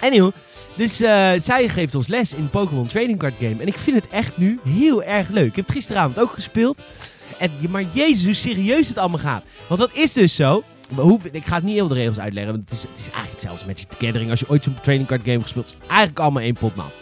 Anywho, 0.00 0.32
dus 0.76 1.00
eh, 1.00 1.30
zij 1.38 1.68
geeft 1.68 1.94
ons 1.94 2.06
les 2.08 2.34
in 2.34 2.50
Pokémon 2.50 2.86
Trading 2.86 3.18
Card 3.18 3.34
Game. 3.38 3.56
En 3.60 3.66
ik 3.66 3.78
vind 3.78 3.96
het 3.96 4.08
echt 4.10 4.36
nu 4.36 4.58
heel 4.68 5.02
erg 5.02 5.28
leuk. 5.28 5.46
Ik 5.48 5.56
heb 5.56 5.66
het 5.66 5.74
gisteravond 5.76 6.18
ook 6.18 6.32
gespeeld. 6.32 6.78
En, 7.38 7.50
maar 7.70 7.84
jezus, 7.92 8.24
hoe 8.24 8.34
serieus 8.34 8.88
het 8.88 8.98
allemaal 8.98 9.18
gaat. 9.18 9.42
Want 9.68 9.80
dat 9.80 9.90
is 9.92 10.12
dus 10.12 10.34
zo. 10.34 10.62
Hoe, 10.94 11.18
ik 11.32 11.46
ga 11.46 11.54
het 11.54 11.64
niet 11.64 11.74
heel 11.74 11.88
de 11.88 11.94
regels 11.94 12.18
uitleggen. 12.18 12.52
Want 12.52 12.70
het 12.70 12.78
is, 12.78 12.82
het 12.82 12.98
is 12.98 13.04
eigenlijk 13.04 13.32
hetzelfde 13.32 13.64
als 13.64 13.74
Magic 13.74 13.88
the 13.88 14.06
Gathering. 14.06 14.30
Als 14.30 14.40
je 14.40 14.48
ooit 14.48 14.64
zo'n 14.64 14.74
trading 14.74 15.06
card 15.06 15.20
game 15.20 15.32
hebt 15.32 15.42
gespeeld. 15.42 15.66
is 15.66 15.88
eigenlijk 15.88 16.18
allemaal 16.18 16.42
één 16.42 16.54
pot 16.54 16.76
nat. 16.76 16.92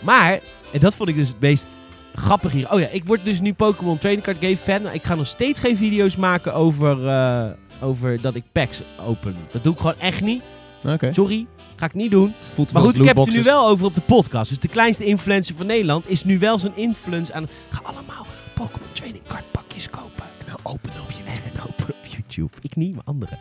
Maar, 0.00 0.40
en 0.72 0.80
dat 0.80 0.94
vond 0.94 1.08
ik 1.08 1.16
dus 1.16 1.28
het 1.28 1.40
meest 1.40 1.66
grappig 2.14 2.52
hier. 2.52 2.72
Oh 2.72 2.80
ja, 2.80 2.86
ik 2.86 3.04
word 3.04 3.24
dus 3.24 3.40
nu 3.40 3.52
Pokémon 3.52 3.98
Trading 3.98 4.22
Card 4.22 4.36
Game 4.40 4.56
fan. 4.56 4.82
Nou, 4.82 4.94
ik 4.94 5.02
ga 5.02 5.14
nog 5.14 5.26
steeds 5.26 5.60
geen 5.60 5.76
video's 5.76 6.16
maken 6.16 6.54
over, 6.54 7.08
eh, 7.08 7.46
over 7.80 8.20
dat 8.20 8.34
ik 8.34 8.44
packs 8.52 8.82
open. 9.06 9.36
Dat 9.50 9.62
doe 9.62 9.72
ik 9.72 9.78
gewoon 9.78 9.98
echt 9.98 10.20
niet. 10.20 10.42
Sorry, 11.10 11.46
ga 11.76 11.84
ik 11.86 11.94
niet 11.94 12.10
doen. 12.10 12.34
Maar 12.72 12.82
goed, 12.82 12.98
ik 12.98 13.04
heb 13.04 13.16
het 13.16 13.26
er 13.26 13.32
nu 13.32 13.42
wel 13.42 13.68
over 13.68 13.86
op 13.86 13.94
de 13.94 14.00
podcast. 14.00 14.48
Dus 14.48 14.58
de 14.58 14.68
kleinste 14.68 15.04
influencer 15.04 15.54
van 15.54 15.66
Nederland 15.66 16.10
is 16.10 16.24
nu 16.24 16.38
wel 16.38 16.58
zijn 16.58 16.72
influence 16.76 17.32
aan... 17.32 17.48
Ga 17.70 17.80
allemaal 17.82 18.26
Pokémon 18.54 18.92
Trading 18.92 19.26
Card 19.28 19.50
pakjes 19.50 19.90
kopen. 19.90 20.24
En 20.38 20.44
dan 20.46 20.58
openen 20.62 21.00
op 21.02 21.10
je 21.10 21.22
en 21.24 21.60
open 21.68 21.88
op 21.88 22.03
YouTube. 22.26 22.56
Ik 22.60 22.76
niet, 22.76 22.94
maar 22.94 23.04
anderen. 23.04 23.38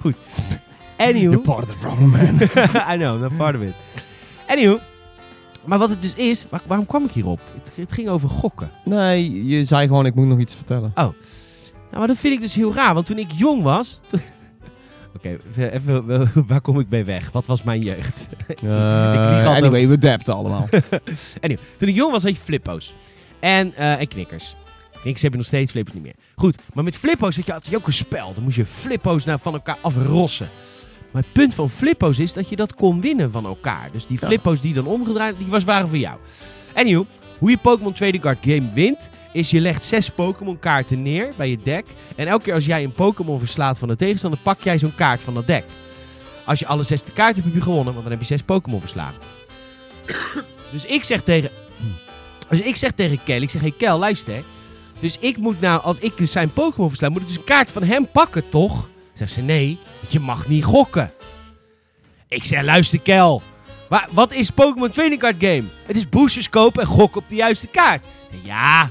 Goed. 0.00 0.16
Anywho. 0.96 1.18
You're 1.30 1.40
part 1.40 1.62
of 1.64 1.68
the 1.70 1.76
problem, 1.78 2.10
man. 2.10 2.34
I 2.94 2.96
know, 2.96 3.22
I'm 3.30 3.36
part 3.36 3.54
of 3.56 3.62
it. 3.62 3.74
Anywho. 4.48 4.78
Maar 5.64 5.78
wat 5.78 5.88
het 5.90 6.00
dus 6.02 6.14
is... 6.14 6.46
waar- 6.50 6.62
waarom 6.66 6.86
kwam 6.86 7.04
ik 7.04 7.10
hierop? 7.12 7.40
Het, 7.54 7.76
het 7.76 7.92
ging 7.92 8.08
over 8.08 8.28
gokken. 8.28 8.70
nee, 8.84 9.46
je 9.46 9.64
zei 9.64 9.86
gewoon, 9.86 10.06
ik 10.06 10.14
moet 10.14 10.26
nog 10.26 10.38
iets 10.38 10.54
vertellen. 10.54 10.92
Nou, 10.94 11.12
maar 11.90 12.06
dat 12.06 12.16
vind 12.16 12.34
ik 12.34 12.40
dus 12.40 12.54
heel 12.54 12.74
raar. 12.74 12.94
Want 12.94 13.06
toen 13.06 13.18
ik 13.18 13.32
jong 13.32 13.62
was... 13.62 14.00
toen- 14.10 14.20
Oké, 15.16 15.36
even, 15.56 16.30
waar 16.46 16.60
kom 16.60 16.80
ik 16.80 16.88
mee 16.88 17.04
weg? 17.04 17.30
Wat 17.32 17.46
was 17.46 17.62
mijn 17.62 17.80
jeugd? 17.80 18.28
Eh, 18.62 19.46
anyway, 19.46 19.88
we 19.88 19.98
dapten 19.98 20.34
allemaal. 20.34 20.68
Anyway, 21.40 21.64
toen 21.78 21.88
ik 21.88 21.94
jong 21.94 22.12
was 22.12 22.22
had 22.22 22.32
je 22.32 22.40
flippo's. 22.42 22.94
En, 23.40 23.74
eh, 23.74 24.00
en 24.00 24.08
knikkers. 24.08 24.56
Knikkers 25.04 25.22
heb 25.22 25.32
je 25.32 25.38
nog 25.38 25.46
steeds, 25.46 25.70
flippo's 25.70 25.94
niet 25.94 26.02
meer. 26.02 26.14
Goed, 26.34 26.58
maar 26.74 26.84
met 26.84 26.96
flippo's 26.96 27.36
had 27.36 27.64
je, 27.64 27.70
je 27.70 27.76
ook 27.76 27.86
een 27.86 27.92
spel. 27.92 28.34
Dan 28.34 28.42
moest 28.42 28.56
je 28.56 28.64
flippo's 28.64 29.24
nou 29.24 29.38
van 29.42 29.52
elkaar 29.52 29.78
afrossen. 29.80 30.48
Maar 31.10 31.22
het 31.22 31.32
punt 31.32 31.54
van 31.54 31.70
flippo's 31.70 32.18
is 32.18 32.32
dat 32.32 32.48
je 32.48 32.56
dat 32.56 32.74
kon 32.74 33.00
winnen 33.00 33.30
van 33.30 33.46
elkaar. 33.46 33.88
Dus 33.92 34.06
die 34.06 34.18
flippo's 34.18 34.60
die 34.60 34.74
dan 34.74 34.86
omgedraaid, 34.86 35.38
die 35.38 35.46
was, 35.46 35.64
waren 35.64 35.88
voor 35.88 35.98
jou. 35.98 36.18
Anywho, 36.74 37.06
hoe 37.38 37.50
je 37.50 37.58
Pokémon 37.58 37.92
Trading 37.92 38.22
Card 38.22 38.38
Game 38.40 38.72
wint, 38.74 39.08
is 39.32 39.50
je 39.50 39.60
legt 39.60 39.84
zes 39.84 40.10
Pokémon 40.10 40.58
kaarten 40.58 41.02
neer 41.02 41.28
bij 41.36 41.50
je 41.50 41.58
deck. 41.62 41.86
En 42.16 42.26
elke 42.26 42.44
keer 42.44 42.54
als 42.54 42.66
jij 42.66 42.84
een 42.84 42.92
Pokémon 42.92 43.38
verslaat 43.38 43.78
van 43.78 43.88
de 43.88 43.96
tegenstander, 43.96 44.40
pak 44.42 44.60
jij 44.60 44.78
zo'n 44.78 44.94
kaart 44.94 45.22
van 45.22 45.34
dat 45.34 45.46
deck. 45.46 45.64
Als 46.44 46.58
je 46.58 46.66
alle 46.66 46.82
zes 46.82 47.02
de 47.02 47.12
kaarten 47.12 47.34
hebt, 47.34 47.46
heb 47.46 47.54
je 47.54 47.62
gewonnen, 47.62 47.92
want 47.92 48.02
dan 48.02 48.12
heb 48.12 48.20
je 48.20 48.26
zes 48.26 48.42
Pokémon 48.42 48.80
verslagen. 48.80 49.20
dus 50.72 50.86
ik 50.86 51.04
zeg 51.04 51.22
tegen... 51.22 51.50
Dus 52.48 52.60
ik 52.60 52.76
zeg 52.76 52.92
tegen 52.92 53.22
Kel, 53.24 53.42
ik 53.42 53.50
zeg, 53.50 53.60
hey 53.60 53.70
Kel, 53.70 53.98
luister. 53.98 54.42
Dus 55.04 55.18
ik 55.18 55.36
moet 55.38 55.60
nou, 55.60 55.82
als 55.82 55.98
ik 55.98 56.16
dus 56.16 56.32
zijn 56.32 56.50
Pokémon 56.50 56.88
versla, 56.88 57.08
moet 57.08 57.20
ik 57.20 57.26
dus 57.26 57.36
een 57.36 57.44
kaart 57.44 57.70
van 57.70 57.82
hem 57.82 58.08
pakken, 58.10 58.48
toch? 58.48 58.88
Zegt 59.14 59.32
ze, 59.32 59.40
nee, 59.40 59.78
je 60.08 60.20
mag 60.20 60.48
niet 60.48 60.64
gokken. 60.64 61.12
Ik 62.28 62.44
zeg, 62.44 62.62
luister 62.62 63.00
Kel, 63.00 63.42
wa- 63.88 64.08
wat 64.12 64.32
is 64.32 64.50
Pokémon 64.50 64.90
Trading 64.90 65.20
Card 65.20 65.34
Game? 65.38 65.64
Het 65.86 65.96
is 65.96 66.08
boosters 66.08 66.48
kopen 66.48 66.82
en 66.82 66.88
gokken 66.88 67.20
op 67.22 67.28
de 67.28 67.34
juiste 67.34 67.66
kaart. 67.66 68.06
Ja, 68.42 68.90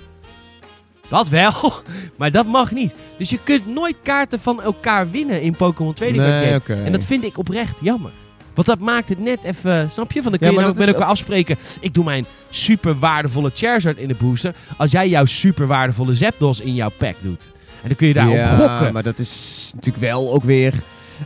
dat 1.10 1.28
wel, 1.30 1.54
maar 2.18 2.32
dat 2.32 2.46
mag 2.46 2.72
niet. 2.72 2.96
Dus 3.18 3.30
je 3.30 3.40
kunt 3.44 3.66
nooit 3.68 3.98
kaarten 4.04 4.40
van 4.40 4.62
elkaar 4.62 5.10
winnen 5.12 5.42
in 5.42 5.56
Pokémon 5.56 5.94
Trading 5.94 6.18
Card 6.18 6.64
Game. 6.66 6.84
En 6.86 6.92
dat 6.92 7.06
vind 7.06 7.24
ik 7.24 7.38
oprecht 7.38 7.78
jammer. 7.82 8.12
Want 8.54 8.68
dat 8.68 8.80
maakt 8.80 9.10
het 9.10 9.20
net 9.20 9.44
even, 9.44 9.92
snap 9.92 10.12
je? 10.12 10.22
Van 10.22 10.32
dan 10.32 10.40
kun 10.40 10.52
je 10.52 10.60
nou 10.60 10.78
met 10.78 10.88
elkaar 10.88 11.08
afspreken. 11.08 11.58
Ik 11.80 11.94
doe 11.94 12.04
mijn 12.04 12.26
super 12.50 13.00
waardevolle 13.00 13.52
Charizard 13.54 13.98
in 13.98 14.08
de 14.08 14.16
booster. 14.16 14.56
Als 14.78 14.92
jij 14.92 15.10
jouw 15.10 15.26
super 15.26 15.68
waardevolle 15.68 16.14
Zapdos 16.14 16.60
in 16.60 16.76
jouw 16.76 16.92
pack 16.98 17.16
doet. 17.22 17.52
En 17.82 17.88
dan 17.88 17.98
kun 17.98 18.08
je 18.08 18.14
daarop 18.14 18.36
ja, 18.36 18.56
gokken. 18.58 18.94
maar 18.94 19.04
dat 19.04 19.20
is 19.20 19.72
natuurlijk 19.76 20.04
wel 20.04 20.34
ook 20.34 20.44
weer... 20.44 20.74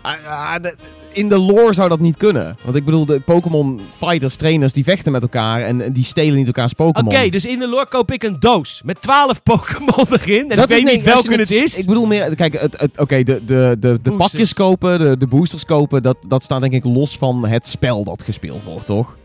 Ah, 0.01 0.53
ah, 0.55 0.63
in 1.11 1.29
de 1.29 1.37
lore 1.37 1.73
zou 1.73 1.89
dat 1.89 1.99
niet 1.99 2.17
kunnen. 2.17 2.57
Want 2.63 2.75
ik 2.75 2.85
bedoel, 2.85 3.05
de 3.05 3.19
Pokémon 3.19 3.81
fighters, 3.97 4.35
trainers, 4.35 4.73
die 4.73 4.83
vechten 4.83 5.11
met 5.11 5.21
elkaar 5.21 5.61
en, 5.61 5.93
die 5.93 6.03
stelen 6.03 6.35
niet 6.35 6.47
elkaars 6.47 6.73
Oké, 6.73 6.83
Pokémon. 7.01 7.29
dus 7.29 7.45
in 7.45 7.59
de 7.59 7.67
lore 7.67 7.87
koop 7.87 8.11
ik 8.11 8.23
een 8.23 8.39
doos 8.39 8.81
met 8.85 9.01
12 9.01 9.43
Pokémon 9.43 10.05
erin. 10.21 10.49
En 10.51 10.55
Dat 10.55 10.65
ik 10.65 10.69
weet 10.75 10.83
nee, 10.83 10.95
niet 10.95 11.03
welke 11.05 11.35
het 11.35 11.51
is. 11.51 11.77
Ik 11.77 11.85
bedoel 11.85 12.05
meer, 12.05 12.35
kijk, 12.35 12.59
het, 12.59 12.79
het, 12.79 12.99
oké, 12.99 13.23
de, 13.23 13.43
de, 13.45 13.75
de, 13.79 13.99
de 14.01 14.11
pakjes 14.11 14.53
kopen, 14.53 14.99
de, 14.99 15.17
de 15.17 15.27
boosters 15.27 15.65
kopen, 15.65 16.03
dat, 16.03 16.17
dat 16.27 16.43
staat 16.43 16.61
denk 16.61 16.73
ik 16.73 16.83
los 16.83 17.17
van 17.17 17.45
het 17.47 17.65
spel 17.67 18.03
dat 18.03 18.23
gespeeld 18.23 18.63
wordt, 18.63 18.85
toch? 18.85 19.17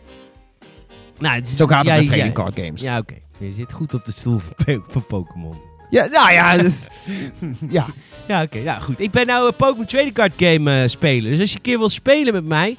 nou, 1.19 1.35
het 1.35 1.47
is- 1.49 1.57
Zo 1.57 1.67
gaat 1.67 1.79
het 1.79 1.87
ja, 1.87 1.95
met 1.97 2.07
trading 2.07 2.27
ja. 2.27 2.33
card 2.33 2.59
games. 2.61 2.81
Ja, 2.81 2.99
oké. 2.99 3.15
Je 3.39 3.53
zit 3.53 3.73
goed 3.73 3.95
op 3.95 4.05
de 4.05 4.13
stoel 4.13 4.39
van, 4.39 4.83
van 4.89 5.07
Pokémon. 5.07 5.55
Ja, 5.93 6.07
nou 6.11 6.33
ja, 6.33 6.53
is- 6.53 6.87
ja. 7.71 7.87
Ja, 8.29 8.43
oké. 8.43 8.59
ja, 8.59 8.79
goed. 8.79 9.01
Ik 9.01 9.11
ben 9.11 9.27
nou 9.27 9.47
een 9.47 9.55
Pokémon 9.57 9.87
Trading 9.87 10.15
Card 10.15 10.33
Game 10.37 10.83
eh, 10.83 10.89
speler. 10.89 11.31
Dus 11.31 11.41
als 11.41 11.51
je 11.51 11.57
een 11.57 11.63
keer 11.63 11.79
wil 11.79 11.89
spelen 11.91 12.33
met 12.33 12.45
mij... 12.45 12.77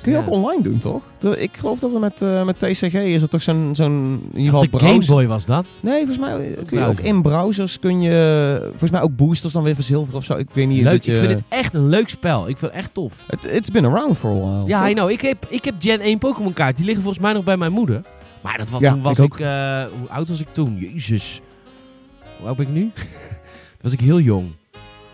Kun 0.00 0.12
je 0.12 0.18
Ja. 0.18 0.24
ook 0.24 0.30
online 0.30 0.62
doen, 0.62 0.78
toch? 0.78 1.02
Ik 1.36 1.56
geloof 1.56 1.78
dat 1.78 1.94
er 1.94 2.00
met, 2.00 2.22
eh, 2.22 2.44
met 2.44 2.58
TCG 2.58 2.92
is 2.94 3.22
er 3.22 3.28
toch 3.28 3.42
zo'n, 3.42 3.70
zo'n 3.72 4.20
in 4.32 4.38
ieder 4.38 4.52
geval 4.60 4.60
de 4.70 4.78
Game 4.78 4.90
browser. 4.92 5.14
Boy 5.14 5.26
was 5.26 5.46
dat. 5.46 5.66
Nee, 5.82 5.96
volgens 5.96 6.18
mij 6.18 6.30
kun 6.36 6.44
je 6.48 6.64
browser. 6.64 6.88
ook 6.88 7.00
in 7.00 7.22
browsers 7.22 7.78
kun 7.78 8.02
je, 8.02 8.58
volgens 8.68 8.90
mij 8.90 9.00
ook 9.00 9.16
boosters 9.16 9.52
dan 9.52 9.62
weer 9.62 9.74
verzilveren 9.74 10.18
of 10.18 10.24
zo. 10.24 10.34
Ik 10.36 10.48
weet 10.52 10.68
niet. 10.68 10.82
Leuk, 10.82 10.92
dat 10.92 11.04
je, 11.04 11.12
ik 11.12 11.18
vind 11.18 11.30
het 11.32 11.42
echt 11.48 11.74
een 11.74 11.88
leuk 11.88 12.08
spel. 12.08 12.48
Ik 12.48 12.58
vind 12.58 12.70
het 12.72 12.80
echt 12.80 12.94
tof. 12.94 13.12
It's 13.50 13.70
been 13.70 13.84
around 13.84 14.16
for 14.18 14.30
a 14.30 14.34
while. 14.34 14.66
Ja? 14.66 14.88
I 14.88 14.92
know. 14.92 15.10
Ik 15.10 15.20
heb, 15.20 15.46
ik 15.48 15.64
heb 15.64 15.74
Gen 15.78 16.00
1 16.00 16.18
Pokémon 16.18 16.52
kaart. 16.52 16.76
Die 16.76 16.84
liggen 16.84 17.02
volgens 17.02 17.24
mij 17.24 17.32
nog 17.32 17.44
bij 17.44 17.56
mijn 17.56 17.72
moeder. 17.72 18.02
Maar 18.42 18.58
dat 18.58 18.70
was, 18.70 18.80
Ja, 18.80 18.90
toen 18.90 19.02
was 19.02 19.18
ik 19.18 19.40
eh, 19.40 19.84
hoe 19.98 20.08
oud 20.08 20.28
was 20.28 20.40
ik 20.40 20.48
toen? 20.52 20.76
Jezus. 20.78 21.40
Hoe 22.38 22.46
oud 22.46 22.56
ben 22.56 22.66
ik 22.66 22.72
nu? 22.72 22.90
Toen 22.94 23.04
was 23.82 23.92
ik 23.92 24.00
heel 24.00 24.20
jong. 24.20 24.50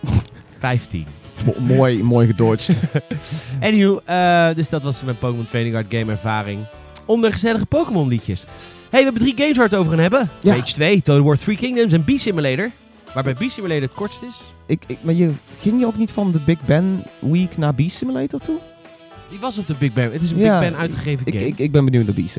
15. 0.59 1.07
Mo- 1.45 1.75
mooi, 1.75 2.03
mooi 2.03 2.27
gedodged. 2.27 2.81
Anywho, 3.61 4.01
eh, 4.05 4.55
dus 4.55 4.68
dat 4.68 4.83
was 4.83 5.05
mijn 5.05 5.18
Pokémon 5.18 5.47
Trading 5.47 5.72
Card 5.75 5.87
game 5.89 6.11
ervaring. 6.12 6.59
Onder 7.05 7.33
gezellige 7.33 7.66
Pokémon 7.66 8.09
liedjes. 8.09 8.45
hey, 8.91 8.99
we 8.99 9.05
hebben 9.05 9.22
drie 9.22 9.35
games 9.37 9.57
waar 9.57 9.68
we 9.68 9.75
het 9.77 9.85
over 9.85 9.91
gaan 9.93 10.01
hebben. 10.03 10.31
Ja. 10.41 10.55
Rage 10.55 10.72
2, 10.72 11.03
Total 11.03 11.22
War 11.22 11.39
3 11.39 11.57
Kingdoms 11.57 11.93
en 11.93 12.05
B-Simulator. 12.05 12.70
Waarbij 13.14 13.35
B-Simulator 13.35 13.83
het 13.83 13.95
kortst 13.95 14.22
is. 14.22 14.35
ik, 14.66 14.83
ik, 14.87 14.99
maar 15.03 15.14
je, 15.14 15.31
ging 15.61 15.81
je 15.81 15.87
ook 15.87 15.97
niet 15.97 16.12
van 16.12 16.33
de 16.33 16.41
Big 16.41 16.59
Ben 16.66 17.03
Week 17.18 17.57
naar 17.57 17.75
Beast 17.75 17.97
Simulator 17.97 18.41
toe? 18.41 18.59
Die 19.31 19.39
was 19.39 19.59
op 19.59 19.66
de 19.66 19.75
Big 19.79 19.93
Ben. 19.93 20.12
Het 20.12 20.22
is 20.22 20.31
een 20.31 20.39
Ja, 20.39 20.59
Big 20.61 20.68
Ben 20.70 20.79
uitgegeven 20.79 21.27
Ik, 21.27 21.33
game. 21.35 21.47
ik, 21.47 21.59
ik 21.59 21.72
ben 21.72 21.85
benieuwd 21.85 22.05
naar 22.07 22.14
Beast 22.14 22.33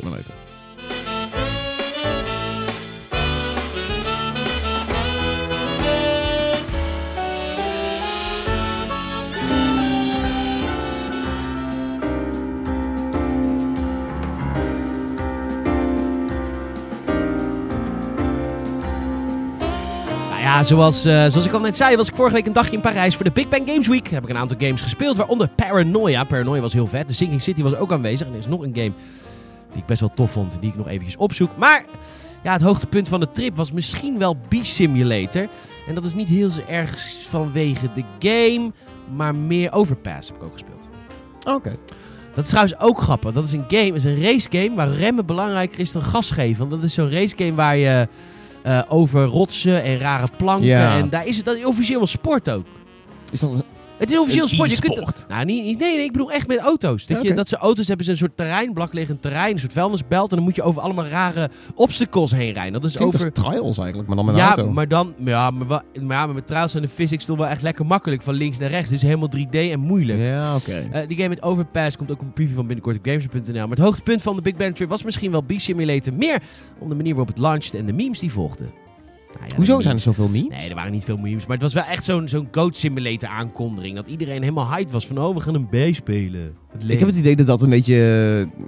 ja, 20.45 20.63
zoals, 20.63 21.05
eh, 21.05 21.13
zoals 21.13 21.45
ik 21.45 21.51
al 21.51 21.59
net 21.59 21.77
zei, 21.77 21.95
was 21.95 22.07
ik 22.07 22.15
vorige 22.15 22.35
week 22.35 22.45
een 22.45 22.53
dagje 22.53 22.75
in 22.75 22.81
Parijs 22.81 23.15
voor 23.15 23.23
de 23.23 23.31
Big 23.31 23.47
Bang 23.47 23.69
Games 23.69 23.87
Week. 23.87 24.07
Heb 24.07 24.23
ik 24.23 24.29
een 24.29 24.37
aantal 24.37 24.57
games 24.59 24.81
gespeeld, 24.81 25.17
waaronder 25.17 25.49
Paranoia. 25.49 26.23
Paranoia 26.23 26.61
was 26.61 26.73
heel 26.73 26.87
vet. 26.87 27.07
De 27.07 27.13
Sinking 27.13 27.41
City 27.41 27.63
was 27.63 27.75
ook 27.75 27.91
aanwezig. 27.91 28.27
En 28.27 28.33
er 28.33 28.39
is 28.39 28.47
nog 28.47 28.61
een 28.61 28.75
game 28.75 28.91
die 29.71 29.81
ik 29.81 29.85
best 29.85 29.99
wel 29.99 30.11
tof 30.15 30.31
vond, 30.31 30.57
die 30.59 30.69
ik 30.69 30.77
nog 30.77 30.87
eventjes 30.87 31.17
opzoek. 31.17 31.49
Maar 31.57 31.85
ja, 32.43 32.53
het 32.53 32.61
hoogtepunt 32.61 33.07
van 33.07 33.19
de 33.19 33.31
trip 33.31 33.55
was 33.55 33.71
misschien 33.71 34.17
wel 34.17 34.33
B-Simulator. 34.33 35.47
En 35.87 35.95
dat 35.95 36.03
is 36.03 36.13
niet 36.13 36.29
heel 36.29 36.49
zo 36.49 36.61
erg 36.67 37.23
vanwege 37.29 37.89
de 37.93 38.03
game, 38.19 38.71
maar 39.15 39.35
meer 39.35 39.71
Overpass 39.71 40.27
heb 40.27 40.37
ik 40.37 40.43
ook 40.43 40.53
gespeeld. 40.53 40.89
Oké. 41.43 41.75
Dat 42.33 42.43
is 42.43 42.49
trouwens 42.49 42.79
ook 42.79 43.01
grappig. 43.01 43.31
Dat 43.31 43.43
is 43.43 43.51
een 43.51 43.65
game, 43.67 43.91
is 43.91 44.03
een 44.03 44.21
race 44.21 44.47
game 44.51 44.75
waar 44.75 44.89
remmen 44.89 45.25
belangrijker 45.25 45.79
is 45.79 45.91
dan 45.91 46.01
gas 46.01 46.31
geven. 46.31 46.59
Want 46.59 46.71
dat 46.71 46.83
is 46.83 46.93
zo'n 46.93 47.11
race 47.11 47.35
game 47.37 47.53
waar 47.53 47.77
je 47.77 48.07
over 48.87 49.23
rotsen 49.25 49.83
en 49.83 49.99
rare 49.99 50.27
planken. 50.37 50.67
Ja. 50.67 50.97
En 50.97 51.09
daar 51.09 51.27
is 51.27 51.37
het 51.37 51.45
dat 51.45 51.65
officieel 51.65 52.01
een 52.01 52.07
sport 52.07 52.49
ook. 52.49 52.65
Is 53.31 53.39
dat 53.39 53.51
een 53.51 53.63
Het 53.97 54.11
is 54.11 54.19
officieel 54.19 54.43
een 54.43 54.49
Een 54.49 54.69
sport. 54.69 54.71
Je 54.71 55.03
kunt 55.03 55.25
nou, 55.27 55.45
niet, 55.45 55.63
niet- 55.63 55.79
nee, 55.79 55.95
nee, 55.95 56.05
ik 56.05 56.11
bedoel 56.11 56.31
echt 56.31 56.47
met 56.47 56.59
auto's. 56.59 57.05
Dat, 57.05 57.21
je, 57.21 57.33
dat 57.33 57.49
ze 57.49 57.57
auto's 57.57 57.87
hebben, 57.87 58.05
ze 58.05 58.11
een 58.11 58.17
soort 58.17 58.37
terrein, 58.37 58.73
terrein, 59.19 59.51
een 59.53 59.59
soort 59.59 59.73
vuilnisbelt. 59.73 60.29
En 60.29 60.35
dan 60.35 60.45
moet 60.45 60.55
je 60.55 60.61
over 60.61 60.81
allemaal 60.81 61.05
rare 61.05 61.49
obstacles 61.75 62.31
heen 62.31 62.53
rijden. 62.53 62.73
Dat 62.73 62.83
is 62.83 62.95
klinkt 62.95 63.15
over. 63.15 63.31
als 63.31 63.43
trials 63.43 63.77
eigenlijk, 63.77 64.07
maar 64.07 64.17
dan 64.17 64.25
met 64.25 64.35
een 64.35 64.41
ja, 64.41 64.47
auto? 64.47 64.71
maar 64.71 64.87
dan, 64.87 65.13
ja, 65.23 65.51
maar, 65.51 65.67
maar, 65.67 65.83
ja, 65.93 66.25
maar 66.25 66.33
met 66.33 66.45
trouwens 66.47 66.73
zijn 66.73 66.85
de 66.85 66.89
physics 66.89 67.25
toch 67.25 67.37
wel 67.37 67.47
echt 67.47 67.61
lekker 67.61 67.85
makkelijk 67.85 68.21
van 68.21 68.33
links 68.33 68.57
naar 68.57 68.69
rechts. 68.69 68.89
Het 68.89 68.97
is 68.97 69.03
helemaal 69.03 69.29
3D 69.37 69.71
en 69.71 69.79
moeilijk. 69.79 70.19
Ja, 70.19 70.55
oké. 70.55 70.87
Eh, 70.91 71.07
die 71.07 71.17
game 71.17 71.29
met 71.29 71.41
Overpass 71.41 71.97
komt 71.97 72.11
ook 72.11 72.19
op 72.19 72.25
een 72.25 72.33
preview 72.33 72.55
van 72.55 72.67
binnenkort 72.67 72.97
op 72.97 73.05
Games.nl. 73.05 73.53
Maar 73.53 73.77
het 73.77 73.85
hoogtepunt 73.85 74.21
van 74.21 74.35
de 74.35 74.41
Big 74.41 74.55
Bang 74.55 74.75
Trip 74.75 74.89
was 74.89 75.03
misschien 75.03 75.31
wel 75.31 75.41
B-Simulator. 75.41 76.13
Meer 76.13 76.41
om 76.79 76.89
de 76.89 76.95
manier 76.95 77.15
waarop 77.15 77.33
het 77.35 77.37
launchte 77.37 77.77
en 77.77 77.85
de 77.85 77.93
memes 77.93 78.19
die 78.19 78.31
volgden. 78.31 78.84
Nou 79.39 79.49
ja, 79.49 79.55
Hoezo 79.55 79.71
memes- 79.71 79.83
zijn 79.85 79.95
er 79.95 80.01
zoveel 80.01 80.29
niet? 80.29 80.49
Nee, 80.49 80.69
er 80.69 80.75
waren 80.75 80.91
niet 80.91 81.03
veel 81.03 81.17
memes. 81.17 81.41
Maar 81.45 81.53
het 81.57 81.61
was 81.61 81.73
wel 81.73 81.83
echt 81.83 82.03
zo'n 82.03 82.27
zo'n 82.27 82.47
Goat 82.51 82.77
Simulator 82.77 83.29
aankondiging. 83.29 83.95
Dat 83.95 84.07
iedereen 84.07 84.41
helemaal 84.41 84.69
hyped 84.69 84.91
was 84.91 85.07
van, 85.07 85.17
oh, 85.17 85.35
we 85.35 85.41
gaan 85.41 85.55
een 85.55 85.67
B 85.67 85.95
spelen. 85.95 86.53
Ik 86.87 86.99
heb 86.99 87.07
het 87.07 87.17
idee 87.17 87.35
dat 87.35 87.47
dat 87.47 87.61
een 87.61 87.69
beetje... 87.69 87.95
eh, 88.49 88.65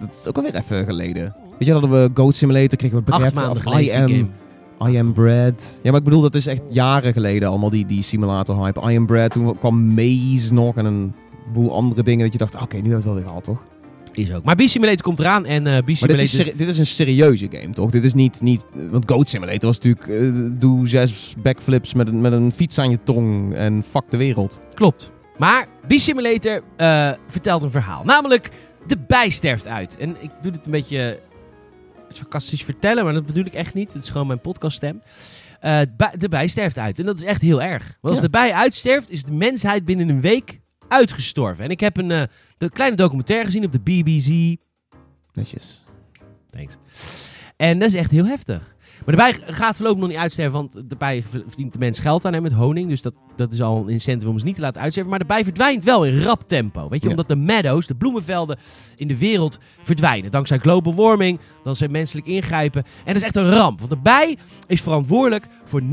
Dat 0.00 0.18
is 0.20 0.28
ook 0.28 0.36
alweer 0.36 0.54
even 0.54 0.84
geleden. 0.84 1.34
Weet 1.58 1.66
je, 1.68 1.72
hadden 1.72 1.90
we 1.90 2.10
Goat 2.14 2.34
Simulator, 2.34 2.78
kregen 2.78 3.04
we 3.04 3.10
maanden 3.10 3.50
of 3.50 3.64
I 3.80 3.90
am, 3.90 4.08
game. 4.08 4.26
I 4.92 4.98
am 4.98 5.12
Bread. 5.12 5.80
Ja, 5.82 5.90
maar 5.90 5.98
ik 5.98 6.04
bedoel, 6.04 6.20
dat 6.20 6.34
is 6.34 6.46
echt 6.46 6.62
jaren 6.68 7.12
geleden 7.12 7.48
allemaal, 7.48 7.70
die, 7.70 7.86
die 7.86 8.02
simulator 8.02 8.64
hype. 8.64 8.90
I 8.90 8.96
am 8.96 9.06
Bread, 9.06 9.30
toen 9.32 9.58
kwam 9.58 9.94
Maze 9.94 10.54
nog 10.54 10.76
en 10.76 10.84
een 10.84 11.14
boel 11.52 11.74
andere 11.74 12.02
dingen 12.02 12.22
dat 12.24 12.32
je 12.32 12.38
dacht, 12.38 12.54
oké, 12.54 12.76
nu 12.76 12.82
hebben 12.82 12.90
we 12.90 12.94
het 12.96 13.04
wel 13.04 13.14
weer 13.14 13.24
gehad, 13.26 13.44
toch? 13.44 13.64
Is 14.16 14.32
ook. 14.32 14.44
Maar 14.44 14.54
B-Simulator 14.56 15.02
komt 15.02 15.18
eraan 15.18 15.46
en 15.46 15.66
eh 15.66 15.72
Maar 15.72 16.08
dit 16.08 16.20
is, 16.20 16.30
dit 16.32 16.60
is 16.68 16.78
een 16.78 16.86
serieuze 16.86 17.46
game, 17.50 17.70
toch? 17.72 17.90
Dit 17.90 18.04
is 18.04 18.14
niet... 18.14 18.40
niet 18.40 18.64
want 18.90 19.10
Goat 19.10 19.28
Simulator 19.28 19.66
was 19.68 19.78
natuurlijk... 19.78 20.08
eh, 20.08 20.50
doe 20.58 20.88
zes 20.88 21.34
backflips 21.42 21.94
met 21.94 22.08
een, 22.08 22.20
met 22.20 22.32
een 22.32 22.52
fiets 22.52 22.78
aan 22.78 22.90
je 22.90 22.98
tong 23.04 23.54
en 23.54 23.82
fuck 23.90 24.10
de 24.10 24.16
wereld. 24.16 24.60
Klopt. 24.74 25.12
Maar 25.38 25.66
B-Simulator 25.88 26.62
eh, 26.76 27.10
vertelt 27.28 27.62
een 27.62 27.70
verhaal. 27.70 28.04
Namelijk, 28.04 28.50
de 28.86 28.96
bij 29.06 29.30
sterft 29.30 29.66
uit. 29.66 29.96
En 29.96 30.16
ik 30.20 30.30
doe 30.42 30.52
dit 30.52 30.66
een 30.66 30.72
beetje 30.72 31.20
sarcastisch 32.08 32.62
vertellen, 32.64 33.04
maar 33.04 33.12
dat 33.12 33.26
bedoel 33.26 33.44
ik 33.44 33.54
echt 33.54 33.74
niet. 33.74 33.92
Het 33.92 34.02
is 34.02 34.10
gewoon 34.10 34.26
mijn 34.26 34.40
podcaststem. 34.40 35.02
Eh, 35.60 35.80
bij- 35.96 36.14
de 36.18 36.28
bij 36.28 36.46
sterft 36.48 36.78
uit. 36.78 36.98
En 36.98 37.06
dat 37.06 37.16
is 37.18 37.24
echt 37.24 37.40
heel 37.40 37.62
erg. 37.62 37.82
Want 37.84 38.14
als 38.14 38.16
Ja. 38.16 38.22
de 38.22 38.30
bij 38.30 38.52
uitsterft, 38.52 39.10
is 39.10 39.22
de 39.22 39.32
mensheid 39.32 39.84
binnen 39.84 40.08
een 40.08 40.20
week 40.20 40.60
uitgestorven. 40.88 41.64
En 41.64 41.70
ik 41.70 41.80
heb 41.80 41.96
een 41.96 42.10
eh, 42.10 42.22
de 42.56 42.70
kleine 42.70 42.96
documentaire 42.96 43.44
gezien 43.46 43.64
op 43.64 43.72
de 43.72 43.80
BBC. 43.80 44.60
Netjes. 45.32 45.82
Thanks. 46.50 46.76
En 47.56 47.78
dat 47.78 47.88
is 47.88 47.94
echt 47.94 48.10
heel 48.10 48.26
heftig. 48.26 48.72
Maar 49.04 49.16
de 49.16 49.22
bij 49.42 49.54
gaat 49.54 49.76
voorlopig 49.76 50.00
nog 50.00 50.08
niet 50.08 50.18
uitsterven, 50.18 50.52
want 50.52 50.72
de 50.72 50.96
bij 50.96 51.24
verdient 51.28 51.72
de 51.72 51.78
mens 51.78 51.98
geld 51.98 52.24
aan 52.24 52.32
hem 52.32 52.42
met 52.42 52.52
honing. 52.52 52.88
Dus 52.88 53.02
dat, 53.02 53.14
dat 53.36 53.52
is 53.52 53.60
al 53.62 53.76
een 53.82 53.88
incentive 53.88 54.30
om 54.30 54.38
ze 54.38 54.44
niet 54.44 54.54
te 54.54 54.60
laten 54.60 54.80
uitsterven. 54.80 55.10
Maar 55.10 55.20
de 55.20 55.26
bij 55.26 55.44
verdwijnt 55.44 55.84
wel 55.84 56.04
in 56.04 56.20
rap 56.20 56.48
tempo. 56.48 56.88
Weet 56.88 57.00
je, 57.00 57.04
Ja. 57.08 57.10
omdat 57.10 57.28
de 57.28 57.36
meadows, 57.36 57.86
de 57.86 57.94
bloemenvelden 57.94 58.58
in 58.96 59.08
de 59.08 59.18
wereld 59.18 59.58
verdwijnen. 59.82 60.30
Dankzij 60.30 60.58
global 60.58 60.94
warming, 60.94 61.38
dankzij 61.64 61.88
menselijk 61.88 62.26
ingrijpen. 62.26 62.84
En 62.84 63.06
dat 63.12 63.16
is 63.16 63.22
echt 63.22 63.36
een 63.36 63.50
ramp. 63.50 63.78
Want 63.78 63.90
de 63.90 63.98
bij 63.98 64.36
is 64.66 64.80
verantwoordelijk 64.82 65.48
voor 65.64 65.82
90% 65.82 65.84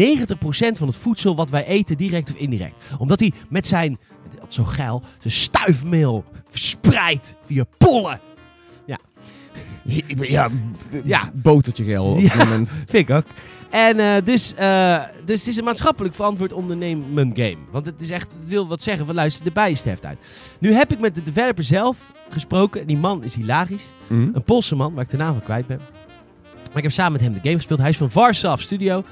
van 0.78 0.88
het 0.88 0.96
voedsel 0.96 1.36
wat 1.36 1.50
wij 1.50 1.66
eten, 1.66 1.98
direct 1.98 2.30
of 2.30 2.36
indirect. 2.36 2.76
Omdat 2.98 3.20
hij 3.20 3.32
met 3.50 3.68
zijn, 3.68 3.98
dat 4.42 4.54
zo 4.54 4.64
geil, 4.64 5.02
zijn 5.20 5.34
stuifmeel 5.34 6.24
verspreidt 6.50 7.36
via 7.46 7.64
pollen. 7.78 8.20
Ja, 8.86 10.50
Ja. 11.04 11.30
botertje 11.34 11.84
geel 11.84 12.06
op 12.06 12.20
Ja. 12.20 12.28
het 12.30 12.38
moment. 12.38 12.70
Vind 12.88 13.10
ik 13.10 13.16
ook. 13.16 13.24
En 13.70 14.00
eh, 14.00 14.24
dus, 14.24 14.54
eh, 14.54 15.04
dus 15.26 15.40
het 15.40 15.50
is 15.50 15.58
een 15.58 15.64
maatschappelijk 15.64 16.16
verantwoord 16.16 16.54
ondernemen 16.54 17.32
game. 17.36 17.58
Want 17.72 17.86
het 17.86 18.02
is 18.02 18.10
echt, 18.10 18.32
het 18.40 18.48
wil 18.48 18.68
wat 18.68 18.82
zeggen 18.82 19.06
van 19.06 19.16
luister, 19.16 19.44
de 19.46 19.52
bij 19.52 19.74
sterft 19.74 20.06
uit. 20.06 20.18
Nu 20.60 20.74
heb 20.74 20.92
ik 20.92 21.00
met 21.00 21.16
de 21.16 21.24
developer 21.24 21.64
zelf 21.64 21.98
gesproken. 22.30 22.88
Die 22.88 22.98
man 22.98 23.24
is 23.24 23.36
hilarisch. 23.36 23.86
Mhm. 24.08 24.30
Een 24.34 24.44
Poolse 24.44 24.76
man, 24.76 24.94
waar 24.94 25.04
ik 25.04 25.10
de 25.10 25.18
naam 25.18 25.34
van 25.34 25.44
kwijt 25.44 25.68
ben. 25.68 25.80
Maar 26.68 26.78
ik 26.78 26.84
heb 26.84 26.92
samen 26.92 27.12
met 27.12 27.22
hem 27.22 27.34
de 27.34 27.40
game 27.42 27.56
gespeeld. 27.56 27.80
Hij 27.80 27.90
is 27.90 27.98
van 27.98 28.12
Varsoft 28.12 28.64
Studio. 28.64 29.04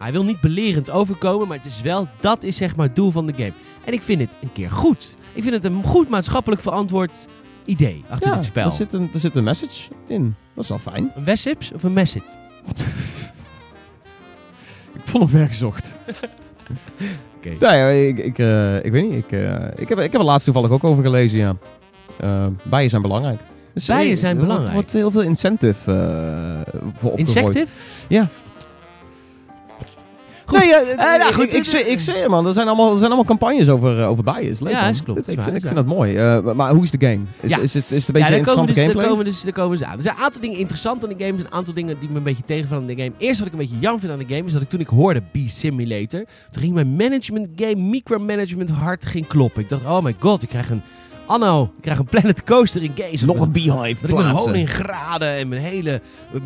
Hij 0.00 0.12
wil 0.12 0.24
niet 0.24 0.40
belerend 0.40 0.90
overkomen, 0.90 1.48
maar 1.48 1.56
het 1.56 1.66
is 1.66 1.80
wel, 1.80 2.08
dat 2.20 2.42
is 2.42 2.56
zeg 2.56 2.76
maar 2.76 2.86
het 2.86 2.96
doel 2.96 3.10
van 3.10 3.26
de 3.26 3.32
game. 3.32 3.52
En 3.84 3.92
ik 3.92 4.02
vind 4.02 4.20
het 4.20 4.30
een 4.42 4.52
keer 4.52 4.70
goed. 4.70 5.14
Ik 5.32 5.42
vind 5.42 5.54
het 5.54 5.64
een 5.64 5.84
goed 5.84 6.08
maatschappelijk 6.08 6.62
verantwoord 6.62 7.26
idee 7.64 8.04
achter 8.10 8.28
Ja, 8.28 8.34
dit 8.34 8.44
spel. 8.44 8.64
er 8.64 8.70
zit, 8.72 8.92
een, 8.92 9.10
er 9.12 9.18
zit 9.20 9.36
een 9.36 9.44
message 9.44 9.90
in. 10.06 10.34
Dat 10.54 10.62
is 10.64 10.68
wel 10.70 10.78
fijn. 10.78 11.12
Een 11.14 11.24
Wessips 11.24 11.72
of 11.72 11.82
een 11.82 11.92
message? 11.92 12.24
Ik 14.94 15.00
vond 15.04 15.30
hem 15.30 15.38
vergezocht. 15.40 15.96
Oké. 17.36 17.54
Ja, 17.58 17.72
ja, 17.74 17.88
ik, 17.88 18.18
ik, 18.18 18.38
eh, 18.38 18.84
ik 18.84 18.92
weet 18.92 19.08
niet. 19.10 19.24
Ik, 19.24 19.32
eh, 19.32 19.64
ik, 19.76 19.88
heb, 19.88 19.98
ik 19.98 20.12
heb 20.12 20.20
er 20.20 20.24
laatst 20.24 20.44
toevallig 20.44 20.70
ook 20.70 20.84
over 20.84 21.02
gelezen, 21.04 21.38
ja. 21.38 21.56
Eh, 22.18 22.46
bijen 22.64 22.90
zijn 22.90 23.02
belangrijk. 23.02 23.40
Dus, 23.74 23.86
Bijen 23.86 24.18
zijn 24.18 24.38
er 24.38 24.44
wordt- 24.44 24.58
belangrijk. 24.60 24.90
heel 24.92 25.10
veel 25.10 25.22
incentive 25.22 25.74
voor 26.96 27.10
opgegooid. 27.12 27.18
Insective? 27.18 27.66
Ja. 28.08 28.28
Goed. 30.50 30.58
Nee, 30.58 30.68
ja, 30.68 30.80
Eh, 30.80 30.96
nou, 30.96 31.28
ik- 31.28 31.34
goed, 31.34 31.44
ik, 31.44 31.52
ik, 31.52 31.64
zweer, 31.64 31.86
ik 31.86 32.00
zweer, 32.00 32.30
man. 32.30 32.46
Er 32.46 32.52
zijn 32.52 32.66
allemaal, 32.66 32.88
er 32.88 32.94
zijn 32.94 33.06
allemaal 33.06 33.24
campagnes 33.24 33.68
over, 33.68 34.00
eh, 34.00 34.08
over 34.08 34.24
bijen. 34.24 34.50
Is 34.50 34.60
leuk, 34.60 34.72
Ja, 34.72 34.88
is 34.88 35.02
klopt, 35.02 35.18
Ik, 35.20 35.26
is 35.26 35.30
ik 35.32 35.36
waar, 35.38 35.44
vind, 35.44 35.56
ik 35.56 35.62
vind 35.62 35.74
dat 35.74 35.86
mooi. 35.96 36.16
Eh, 36.16 36.52
maar, 36.52 36.70
hoe 36.74 36.82
is 36.82 36.90
de 36.90 37.06
game? 37.06 37.20
Is, 37.40 37.50
Ja. 37.50 37.58
is, 37.58 37.74
het, 37.74 37.90
is 37.90 38.06
het 38.06 38.06
een 38.06 38.12
beetje 38.12 38.12
komen 38.12 38.38
interessante 38.38 38.66
dus, 38.72 38.74
daar 38.74 38.84
gameplay? 38.84 39.08
komen 39.08 39.24
dus, 39.24 39.42
daar 39.42 39.52
komen 39.52 39.78
dus 39.78 39.86
aan. 39.86 39.96
Er 39.96 40.02
zijn 40.02 40.16
een 40.16 40.22
aantal 40.22 40.40
dingen 40.40 40.58
interessant 40.58 41.02
aan 41.02 41.08
de 41.08 41.14
game. 41.18 41.30
Er 41.32 41.38
zijn 41.38 41.50
een 41.50 41.56
aantal 41.58 41.74
dingen 41.74 41.96
die 42.00 42.08
me 42.10 42.16
een 42.16 42.22
beetje 42.22 42.44
tegenvallen 42.44 42.82
aan 42.88 42.94
de 42.96 43.02
game. 43.02 43.14
Eerst 43.18 43.38
wat 43.38 43.46
ik 43.46 43.52
een 43.52 43.58
beetje 43.58 43.78
jammer 43.78 44.00
vind 44.00 44.12
aan 44.12 44.18
de 44.18 44.34
game 44.34 44.46
is 44.46 44.52
dat 44.52 44.62
ik 44.62 44.68
toen 44.68 44.80
ik 44.80 44.88
hoorde 44.88 45.22
B-Simulator, 45.32 46.24
toen 46.50 46.62
ging 46.62 46.74
mijn 46.74 46.96
management 46.96 47.48
game, 47.56 47.76
micromanagement 47.76 48.70
hart 48.70 49.06
ging 49.06 49.26
kloppen. 49.26 49.62
Ik 49.62 49.68
dacht, 49.68 49.84
oh 49.84 50.02
my 50.02 50.16
god, 50.18 50.42
ik 50.42 50.48
krijg 50.48 50.70
een 50.70 50.82
Anno, 51.26 51.62
ik 51.76 51.82
krijg 51.82 51.98
een 51.98 52.04
Planet 52.04 52.44
Coaster 52.44 52.82
in 52.82 52.92
Games. 52.94 53.22
Nog 53.22 53.40
een 53.40 53.52
beehive 53.52 54.00
Dat 54.00 54.10
ik 54.10 54.16
mijn 54.16 54.28
plaatsen. 54.28 54.50
honinggraden 54.52 55.28
en 55.28 55.48
mijn 55.48 55.60
hele 55.62 56.00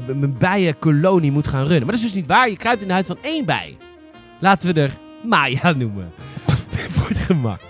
mijn 0.06 0.36
bijenkolonie 0.38 1.32
moet 1.32 1.46
gaan 1.46 1.60
runnen. 1.66 1.78
Maar 1.86 1.94
dat 1.94 1.94
is 1.94 2.02
dus 2.02 2.12
niet 2.14 2.26
waar. 2.26 2.50
Je 2.50 2.56
kruipt 2.56 2.80
in 2.82 2.86
de 2.86 2.92
huid 2.92 3.06
van 3.06 3.16
één 3.20 3.44
bij. 3.44 3.76
Laten 4.44 4.74
we 4.74 4.80
er 4.80 4.98
Maya 5.22 5.72
noemen. 5.72 6.12
Voor 6.94 7.08
het 7.08 7.18
gemak. 7.18 7.60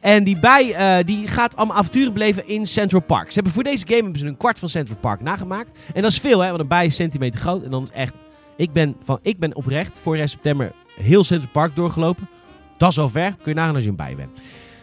En 0.00 0.24
die 0.24 0.38
bij 0.38 0.74
eh, 0.74 1.04
die 1.06 1.28
gaat 1.28 1.56
allemaal 1.56 1.76
avonturen 1.76 2.12
beleven 2.12 2.48
in 2.48 2.66
Central 2.66 3.00
Park. 3.00 3.26
Ze 3.26 3.34
hebben 3.34 3.52
voor 3.52 3.62
deze 3.62 3.86
game 3.86 4.02
hebben 4.02 4.18
ze 4.18 4.26
een 4.26 4.36
kwart 4.36 4.58
van 4.58 4.68
Central 4.68 4.96
Park 4.98 5.20
nagemaakt. 5.20 5.78
En 5.94 6.02
dat 6.02 6.10
is 6.10 6.18
veel, 6.18 6.40
hè, 6.40 6.48
want 6.48 6.60
een 6.60 6.68
bij 6.68 6.86
is 6.86 6.94
centimeter 6.94 7.40
groot. 7.40 7.62
En 7.62 7.70
dan 7.70 7.82
is 7.82 7.90
echt. 7.90 8.14
Ik 8.56 8.72
ben, 8.72 8.96
van, 9.02 9.18
ik 9.22 9.38
ben 9.38 9.56
oprecht 9.56 9.98
vorig 10.02 10.18
jaar 10.18 10.28
september 10.28 10.72
heel 10.96 11.24
Central 11.24 11.50
Park 11.52 11.76
doorgelopen. 11.76 12.28
Dat 12.76 12.90
is 12.90 12.98
al 12.98 13.08
ver. 13.08 13.34
Kun 13.42 13.52
je 13.52 13.54
nagaan 13.54 13.74
als 13.74 13.84
je 13.84 13.90
een 13.90 13.96
bij 13.96 14.16
bent. 14.16 14.40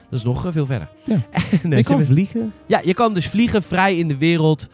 Dat 0.09 0.19
is 0.19 0.25
nog 0.25 0.45
eh, 0.45 0.51
veel 0.51 0.65
verder. 0.65 0.89
Ja. 1.03 1.15
En, 1.63 1.71
eh, 1.71 1.77
Je 1.77 1.83
kan 1.83 2.03
vliegen. 2.03 2.53
ja, 2.65 2.81
je 2.83 2.93
kan 2.93 3.13
dus 3.13 3.27
vliegen 3.27 3.63
vrij 3.63 3.97
in 3.97 4.07
de 4.07 4.17
wereld. 4.17 4.69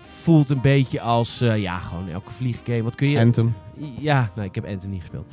Voelt 0.00 0.50
een 0.50 0.60
beetje 0.60 1.00
als, 1.00 1.38
ja, 1.38 1.78
gewoon 1.78 2.08
elke 2.08 2.30
vlieggame. 2.30 2.82
Wat 2.82 2.94
kun 2.94 3.10
je... 3.10 3.18
Anthem. 3.18 3.54
Ja, 3.98 4.30
nee, 4.34 4.46
ik 4.46 4.54
heb 4.54 4.66
Anthem 4.66 4.90
niet 4.90 5.00
gespeeld. 5.00 5.26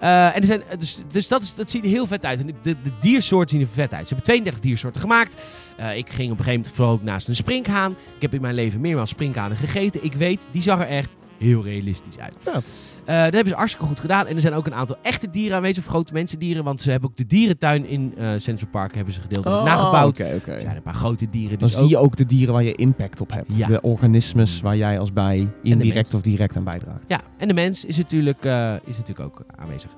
Eh, 0.00 0.26
en 0.26 0.40
er 0.40 0.44
zijn, 0.44 0.62
dus 0.78 1.00
dus 1.12 1.28
dat, 1.28 1.42
is, 1.42 1.54
dat 1.54 1.70
ziet 1.70 1.84
er 1.84 1.90
heel 1.90 2.06
vet 2.06 2.24
uit. 2.24 2.40
En 2.40 2.46
de, 2.46 2.54
de, 2.62 2.90
diersoorten 3.00 3.50
zien 3.50 3.60
er 3.60 3.72
vet 3.72 3.92
uit. 3.92 4.08
Ze 4.08 4.14
hebben 4.14 4.24
32 4.24 4.62
diersoorten 4.62 5.00
gemaakt. 5.00 5.42
Eh, 5.76 5.96
ik 5.96 6.08
ging 6.08 6.32
op 6.32 6.38
een 6.38 6.44
gegeven 6.44 6.52
moment 6.52 6.74
vooral 6.74 6.94
ook 6.94 7.02
naast 7.02 7.28
een 7.28 7.34
sprinkhaan. 7.34 7.96
Ik 8.14 8.22
heb 8.22 8.34
in 8.34 8.40
mijn 8.40 8.54
leven 8.54 8.80
meermaals 8.80 9.10
sprinkhanen 9.10 9.56
gegeten. 9.56 10.04
Ik 10.04 10.14
weet, 10.14 10.46
die 10.50 10.62
zag 10.62 10.80
er 10.80 10.86
echt 10.86 11.08
heel 11.38 11.62
realistisch 11.62 12.18
uit. 12.18 12.34
Vet. 12.38 12.70
Eh, 13.10 13.16
dat 13.16 13.34
hebben 13.34 13.52
ze 13.52 13.58
hartstikke 13.58 13.86
goed 13.86 14.00
gedaan. 14.00 14.26
En 14.26 14.34
er 14.34 14.40
zijn 14.40 14.54
ook 14.54 14.66
een 14.66 14.74
aantal 14.74 14.96
echte 15.02 15.30
dieren 15.30 15.56
aanwezig, 15.56 15.84
of 15.84 15.90
grote 15.90 16.12
mensendieren. 16.12 16.64
Want 16.64 16.80
ze 16.80 16.90
hebben 16.90 17.08
ook 17.10 17.16
de 17.16 17.26
dierentuin 17.26 17.86
in 17.86 18.14
eh, 18.16 18.30
Central 18.36 18.70
Park 18.70 18.94
hebben 18.94 19.14
ze 19.14 19.20
nagebouwd. 19.40 20.20
Oh, 20.20 20.34
oké. 20.34 20.50
Er 20.52 20.60
zijn 20.60 20.76
een 20.76 20.82
paar 20.82 20.94
grote 20.94 21.30
dieren. 21.30 21.58
Dan 21.58 21.68
Dus 21.68 21.76
zie 21.76 21.88
je 21.88 21.98
ook 21.98 22.16
de 22.16 22.26
dieren 22.26 22.54
waar 22.54 22.62
je 22.62 22.74
impact 22.74 23.20
op 23.20 23.30
hebt. 23.30 23.56
Ja. 23.56 23.66
De 23.66 23.80
organismes 23.80 24.60
waar 24.60 24.76
jij 24.76 24.98
als 24.98 25.12
bij 25.12 25.52
indirect 25.62 26.14
of 26.14 26.20
direct 26.20 26.56
aan 26.56 26.64
bijdraagt. 26.64 27.04
Ja, 27.08 27.20
en 27.38 27.48
de 27.48 27.54
mens 27.54 27.84
is 27.84 27.96
natuurlijk, 27.96 28.44
eh, 28.44 28.74
is 28.84 28.96
natuurlijk 28.96 29.20
ook 29.20 29.44
aanwezig. 29.56 29.90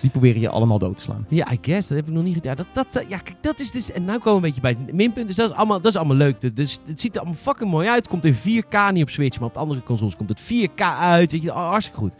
Die 0.00 0.10
proberen 0.10 0.40
je 0.40 0.48
allemaal 0.48 0.78
dood 0.78 0.96
te 0.96 1.02
slaan. 1.02 1.26
Ja, 1.28 1.52
I 1.52 1.58
guess. 1.60 1.88
Dat 1.88 1.96
heb 1.96 2.06
ik 2.06 2.12
nog 2.12 2.24
niet 2.24 2.34
gedaan. 2.34 2.56
Dat, 2.56 2.66
dat, 2.92 3.04
ja, 3.08 3.18
kijk, 3.18 3.36
dat 3.40 3.60
is 3.60 3.70
dus... 3.70 3.92
En 3.92 4.04
nu 4.04 4.18
komen 4.18 4.24
we 4.24 4.30
een 4.30 4.40
beetje 4.40 4.60
bij 4.60 4.76
het 4.78 4.92
minpunt. 4.92 5.26
Dus 5.26 5.36
dat 5.36 5.50
is 5.50 5.56
allemaal, 5.56 5.80
dat 5.80 5.92
is 5.92 5.96
allemaal 5.96 6.16
leuk. 6.16 6.56
Dus 6.56 6.78
het 6.86 7.00
ziet 7.00 7.14
er 7.14 7.20
allemaal 7.20 7.40
fucking 7.40 7.70
mooi 7.70 7.88
uit. 7.88 8.08
Komt 8.08 8.24
in 8.24 8.34
4K, 8.34 8.92
niet 8.92 9.02
op 9.02 9.10
Switch, 9.10 9.38
maar 9.38 9.48
op 9.48 9.54
de 9.54 9.60
andere 9.60 9.82
consoles 9.82 10.16
komt 10.16 10.28
het 10.28 10.40
4K 10.40 10.82
uit. 11.00 11.32
Weet 11.32 11.42
je, 11.42 11.50
hartstikke 11.50 12.00
goed. 12.00 12.14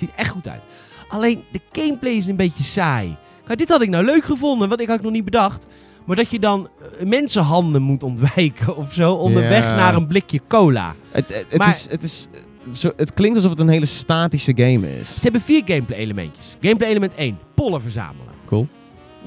Ziet 0.00 0.10
echt 0.16 0.30
goed 0.30 0.48
uit. 0.48 0.62
Alleen, 1.08 1.44
de 1.52 1.60
gameplay 1.72 2.12
is 2.12 2.26
een 2.26 2.36
beetje 2.36 2.62
saai. 2.64 3.16
Kijk, 3.46 3.58
dit 3.58 3.68
had 3.68 3.82
ik 3.82 3.88
nou 3.88 4.04
leuk 4.04 4.24
gevonden, 4.24 4.68
want 4.68 4.80
ik 4.80 4.86
had 4.88 4.96
ik 4.96 5.02
nog 5.02 5.12
niet 5.12 5.24
bedacht. 5.24 5.66
Maar 6.06 6.16
dat 6.16 6.30
je 6.30 6.38
dan 6.38 6.68
eh, 6.98 7.06
mensenhanden 7.06 7.82
moet 7.82 8.02
ontwijken 8.02 8.76
of 8.82 8.92
zo, 8.92 9.12
onderweg 9.12 9.62
Ja. 9.64 9.74
naar 9.76 9.94
een 9.94 10.06
blikje 10.06 10.40
cola. 10.48 10.94
Het, 11.10 11.28
het, 11.28 11.46
het 11.48 11.58
Maar- 11.58 11.68
is, 11.68 11.86
het, 11.90 12.02
is, 12.02 12.28
zo, 12.72 12.90
het 12.96 13.14
klinkt 13.14 13.36
alsof 13.36 13.50
het 13.50 13.60
een 13.60 13.68
hele 13.68 13.86
statische 13.86 14.52
game 14.56 14.98
is. 14.98 15.14
Ze 15.14 15.20
hebben 15.22 15.40
vier 15.40 15.62
gameplay 15.64 15.98
elementjes. 15.98 16.56
Gameplay 16.60 16.90
element 16.90 17.14
1, 17.14 17.38
pollen 17.54 17.80
verzamelen. 17.82 18.34
Cool. 18.46 18.68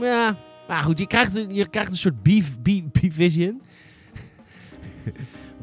Ja, 0.01 0.37
maar 0.67 0.83
goed, 0.83 0.97
je 0.99 1.07
krijgt, 1.07 1.35
een- 1.35 1.55
je 1.55 1.67
krijgt 1.67 1.91
een 1.91 1.97
soort 1.97 2.23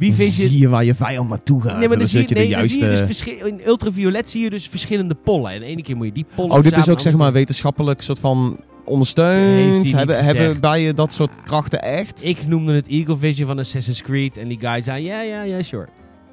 B-vision. 0.00 0.14
B-vision. 0.14 0.48
Zie 0.48 0.58
je 0.58 0.68
waar 0.68 0.84
je 0.84 0.94
vijand 0.94 1.28
naartoe 1.28 1.62
gaat. 1.62 1.78
Nee, 1.78 1.88
maar 1.88 1.98
dan 1.98 2.06
zie 2.06 2.20
je, 2.28 2.34
nee, 2.34 2.48
de 2.48 2.68
zie 2.68 2.78
je 2.78 2.84
juiste... 2.84 3.04
dus 3.04 3.16
verschil- 3.16 3.46
in 3.46 3.60
ultraviolet 3.66 4.30
zie 4.30 4.42
je 4.42 4.50
dus 4.50 4.68
verschillende 4.68 5.14
pollen. 5.14 5.50
En 5.52 5.60
de 5.60 5.66
ene 5.66 5.82
keer 5.82 5.96
moet 5.96 6.06
je 6.06 6.12
die 6.12 6.26
pollen 6.34 6.56
Oh, 6.56 6.62
dit 6.62 6.76
is 6.76 6.88
ook 6.88 7.00
zeg 7.00 7.16
maar 7.16 7.32
wetenschappelijk 7.32 8.02
soort 8.02 8.18
van 8.18 8.56
ondersteund. 8.84 9.92
Hebben, 9.92 10.24
hebben 10.24 10.60
bijen 10.60 10.96
dat 10.96 11.12
soort 11.12 11.42
krachten 11.44 11.82
echt? 11.82 12.24
Ik 12.24 12.46
noemde 12.46 12.74
het 12.74 12.88
Eagle 12.88 13.16
Vision 13.16 13.46
van 13.46 13.58
Assassin's 13.58 14.02
Creed. 14.02 14.36
En 14.36 14.48
die 14.48 14.58
guy 14.60 14.80
zei, 14.80 15.04
ja, 15.04 15.20
ja, 15.20 15.42
ja, 15.42 15.62
sure. 15.62 15.88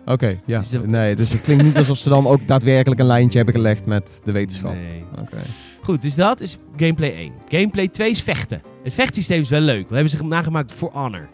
Oké, 0.06 0.40
ja. 0.46 0.60
Dus 0.60 0.80
Nee, 0.86 1.16
dus 1.16 1.32
het 1.32 1.42
klinkt 1.42 1.64
niet 1.64 1.78
alsof 1.78 1.98
ze 1.98 2.10
dan 2.10 2.28
ook 2.28 2.48
daadwerkelijk 2.48 3.00
een 3.02 3.08
lijntje 3.08 3.38
hebben 3.38 3.56
gelegd 3.56 3.86
met 3.86 4.22
de 4.24 4.32
wetenschap. 4.32 4.74
Nee. 4.74 5.04
Oké. 5.20 5.38
Goed, 5.82 6.02
dus 6.02 6.16
dat 6.16 6.42
is 6.42 6.58
gameplay 6.78 7.14
1. 7.14 7.32
Gameplay 7.50 7.88
2 7.88 8.10
is 8.10 8.22
vechten. 8.22 8.62
Het 8.84 8.94
vechtsysteem 8.94 9.42
is 9.42 9.50
wel 9.50 9.60
leuk. 9.60 9.90
We 9.90 9.94
hebben 9.96 10.12
ze 10.12 10.24
nagemaakt 10.24 10.74
voor 10.74 10.90
Honor. 10.94 11.30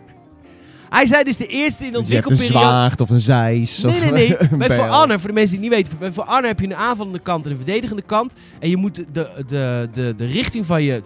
Hij 0.94 1.06
zei 1.06 1.24
dus 1.24 1.38
de 1.38 1.48
eerste 1.48 1.86
in 1.86 1.92
de 1.92 1.98
Dus 1.98 2.08
je 2.08 2.14
hebt 2.14 2.26
een 2.26 2.32
ontwikkelperiode... 2.32 2.76
zwaard 2.76 3.02
of 3.02 3.10
een 3.10 3.20
zeis 3.20 3.82
Nee, 3.82 4.00
nee, 4.00 4.12
nee. 4.12 4.38
Bij 4.38 4.48
For 4.50 4.68
bijl. 4.68 4.94
Honor, 4.94 5.20
voor 5.20 5.28
de 5.28 5.36
mensen 5.36 5.60
die 5.60 5.70
het 5.70 5.78
niet 5.78 6.00
weten, 6.00 6.14
For 6.14 6.26
Honor 6.26 6.46
heb 6.46 6.60
je 6.60 6.66
een 6.66 6.76
aanvallende 6.76 7.20
kant 7.20 7.46
en 7.46 7.52
een 7.52 7.58
verdedigende 7.58 8.02
kant. 8.02 8.34
En 8.60 8.70
je 8.70 8.78
moet 8.78 8.96
de, 8.96 9.44
de, 9.48 9.90
de, 9.94 10.14
de 10.18 10.26
richting 10.26 10.66
van 10.66 10.84
je 10.84 11.04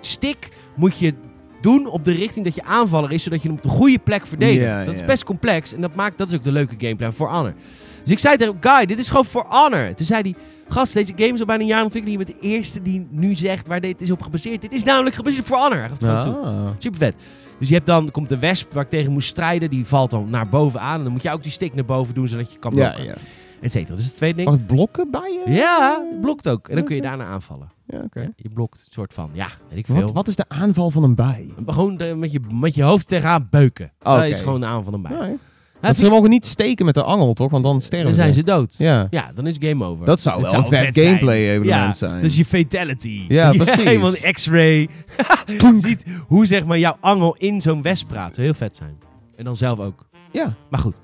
stick 0.00 0.48
moet 0.76 0.98
je 0.98 1.14
doen 1.60 1.86
op 1.86 2.04
de 2.04 2.12
richting 2.12 2.44
dat 2.44 2.54
je 2.54 2.62
aanvaller 2.62 3.12
is, 3.12 3.22
zodat 3.22 3.42
je 3.42 3.48
hem 3.48 3.56
op 3.56 3.62
de 3.62 3.68
goede 3.68 3.98
plek 3.98 4.26
verdedigt. 4.26 4.86
Dat 4.86 4.94
is 4.94 5.04
best 5.04 5.24
complex 5.24 5.74
en 5.74 5.80
dat 5.80 5.94
maakt 5.94 6.18
dat 6.18 6.28
is 6.28 6.34
ook 6.34 6.44
de 6.44 6.52
leuke 6.52 6.74
gameplay 6.78 7.12
van 7.12 7.26
For 7.26 7.36
Honor. 7.36 7.54
Dus 8.02 8.12
ik 8.12 8.18
zei 8.18 8.36
tegen 8.36 8.56
hem, 8.60 8.72
Guy, 8.72 8.86
dit 8.86 8.98
is 8.98 9.08
gewoon 9.08 9.24
For 9.24 9.44
Honor. 9.48 9.94
Toen 9.94 10.06
zei 10.06 10.20
hij, 10.22 10.34
gast, 10.68 10.92
deze 10.92 11.12
game 11.16 11.32
is 11.32 11.40
al 11.40 11.46
bijna 11.46 11.62
een 11.62 11.68
jaar 11.68 11.78
in 11.78 11.84
ontwikkeling. 11.84 12.20
Je 12.20 12.26
bent 12.26 12.40
de 12.40 12.46
eerste 12.48 12.82
die 12.82 13.06
nu 13.10 13.36
zegt 13.36 13.66
waar 13.66 13.80
dit 13.80 14.00
is 14.00 14.10
op 14.10 14.22
gebaseerd. 14.22 14.60
Dit 14.60 14.72
is 14.72 14.84
namelijk 14.84 15.16
gebaseerd 15.16 15.44
For 15.44 15.58
Honor. 15.58 15.78
Hij 15.78 15.88
gaf 15.88 16.00
het 16.00 16.22
toe. 16.22 16.34
Ah. 16.34 16.66
Super 16.78 16.98
vet. 16.98 17.14
Dus 17.58 17.68
je 17.68 17.74
hebt 17.74 17.86
dan, 17.86 18.10
komt 18.10 18.28
de 18.28 18.38
wesp 18.38 18.72
waar 18.72 18.82
ik 18.84 18.90
tegen 18.90 19.12
moest 19.12 19.28
strijden, 19.28 19.70
die 19.70 19.86
valt 19.86 20.10
dan 20.10 20.30
naar 20.30 20.48
boven 20.48 20.80
aan. 20.80 20.96
En 20.98 21.02
dan 21.04 21.12
moet 21.12 21.22
je 21.22 21.30
ook 21.30 21.42
die 21.42 21.52
stick 21.52 21.74
naar 21.74 21.84
boven 21.84 22.14
doen, 22.14 22.28
zodat 22.28 22.52
je 22.52 22.58
kan 22.58 22.74
Ja, 22.74 22.78
blokken. 22.90 23.04
ja. 23.04 23.14
Et 23.60 23.72
cetera. 23.72 23.96
Dus 23.96 24.04
het 24.04 24.16
tweede 24.16 24.36
ding. 24.36 24.48
Mag 24.48 24.58
het 24.58 24.66
blokken 24.66 25.10
bij 25.10 25.40
je? 25.46 25.52
Ja, 25.52 26.02
blokt 26.20 26.48
ook. 26.48 26.68
En 26.68 26.74
dan 26.76 26.84
kun 26.84 26.96
je 26.96 27.02
daarna 27.02 27.24
aanvallen. 27.24 27.68
Ja, 27.86 28.00
oké. 28.04 28.28
Je 28.36 28.48
blokt 28.48 28.80
een 28.86 28.92
soort 28.92 29.14
van, 29.14 29.30
ja, 29.32 29.48
weet 29.68 29.78
ik 29.78 29.86
veel. 29.86 29.94
Wat, 30.00 30.12
wat 30.12 30.26
is 30.28 30.36
de 30.36 30.44
aanval 30.48 30.90
van 30.90 31.02
een 31.02 31.14
bij? 31.14 31.48
Gewoon 31.66 31.96
de- 31.96 32.14
met, 32.16 32.32
je, 32.32 32.40
met 32.52 32.74
je 32.74 32.82
hoofd 32.82 33.08
tegenaan 33.08 33.48
beuken. 33.50 33.92
Dat 33.98 34.24
is 34.24 34.40
gewoon 34.40 34.60
de 34.60 34.66
aanval 34.66 34.82
van 34.82 34.94
een 34.94 35.02
bij. 35.18 35.36
Ja, 35.84 35.90
Want 35.92 36.04
ze 36.04 36.08
mogen 36.10 36.30
niet 36.30 36.46
steken 36.46 36.84
met 36.84 36.94
de 36.94 37.02
angel, 37.02 37.32
toch? 37.32 37.50
Want 37.50 37.64
dan 37.64 37.80
sterven 37.80 38.06
dan 38.06 38.14
zijn 38.14 38.32
ze 38.32 38.42
dood. 38.42 38.74
Ja. 38.78 39.06
Ja, 39.10 39.30
dan 39.34 39.46
is 39.46 39.56
game 39.58 39.84
over. 39.84 40.06
Dat 40.06 40.20
zou 40.20 40.42
wel 40.42 40.54
een 40.54 40.64
vet 40.64 40.98
gameplay 40.98 41.38
evenement 41.48 41.68
Ja, 41.84 41.92
zijn. 41.92 42.14
Dat 42.22 42.30
is 42.30 42.36
je 42.36 42.44
fatality. 42.44 43.24
Ja, 43.28 43.50
precies. 43.62 44.24
Een 44.24 44.32
x-ray. 44.32 44.88
Ziet 45.82 46.04
hoe 46.26 46.46
zeg 46.46 46.64
maar 46.64 46.78
jouw 46.78 46.96
angel 47.00 47.34
in 47.38 47.60
zo'n 47.60 47.82
wesp 47.82 48.08
praat. 48.08 48.36
Heel 48.36 48.54
vet 48.54 48.76
zijn. 48.76 48.98
En 49.36 49.44
dan 49.44 49.56
zelf 49.56 49.78
ook. 49.78 50.06
Ja. 50.32 50.54
Maar 50.70 50.80
goed. 50.80 50.96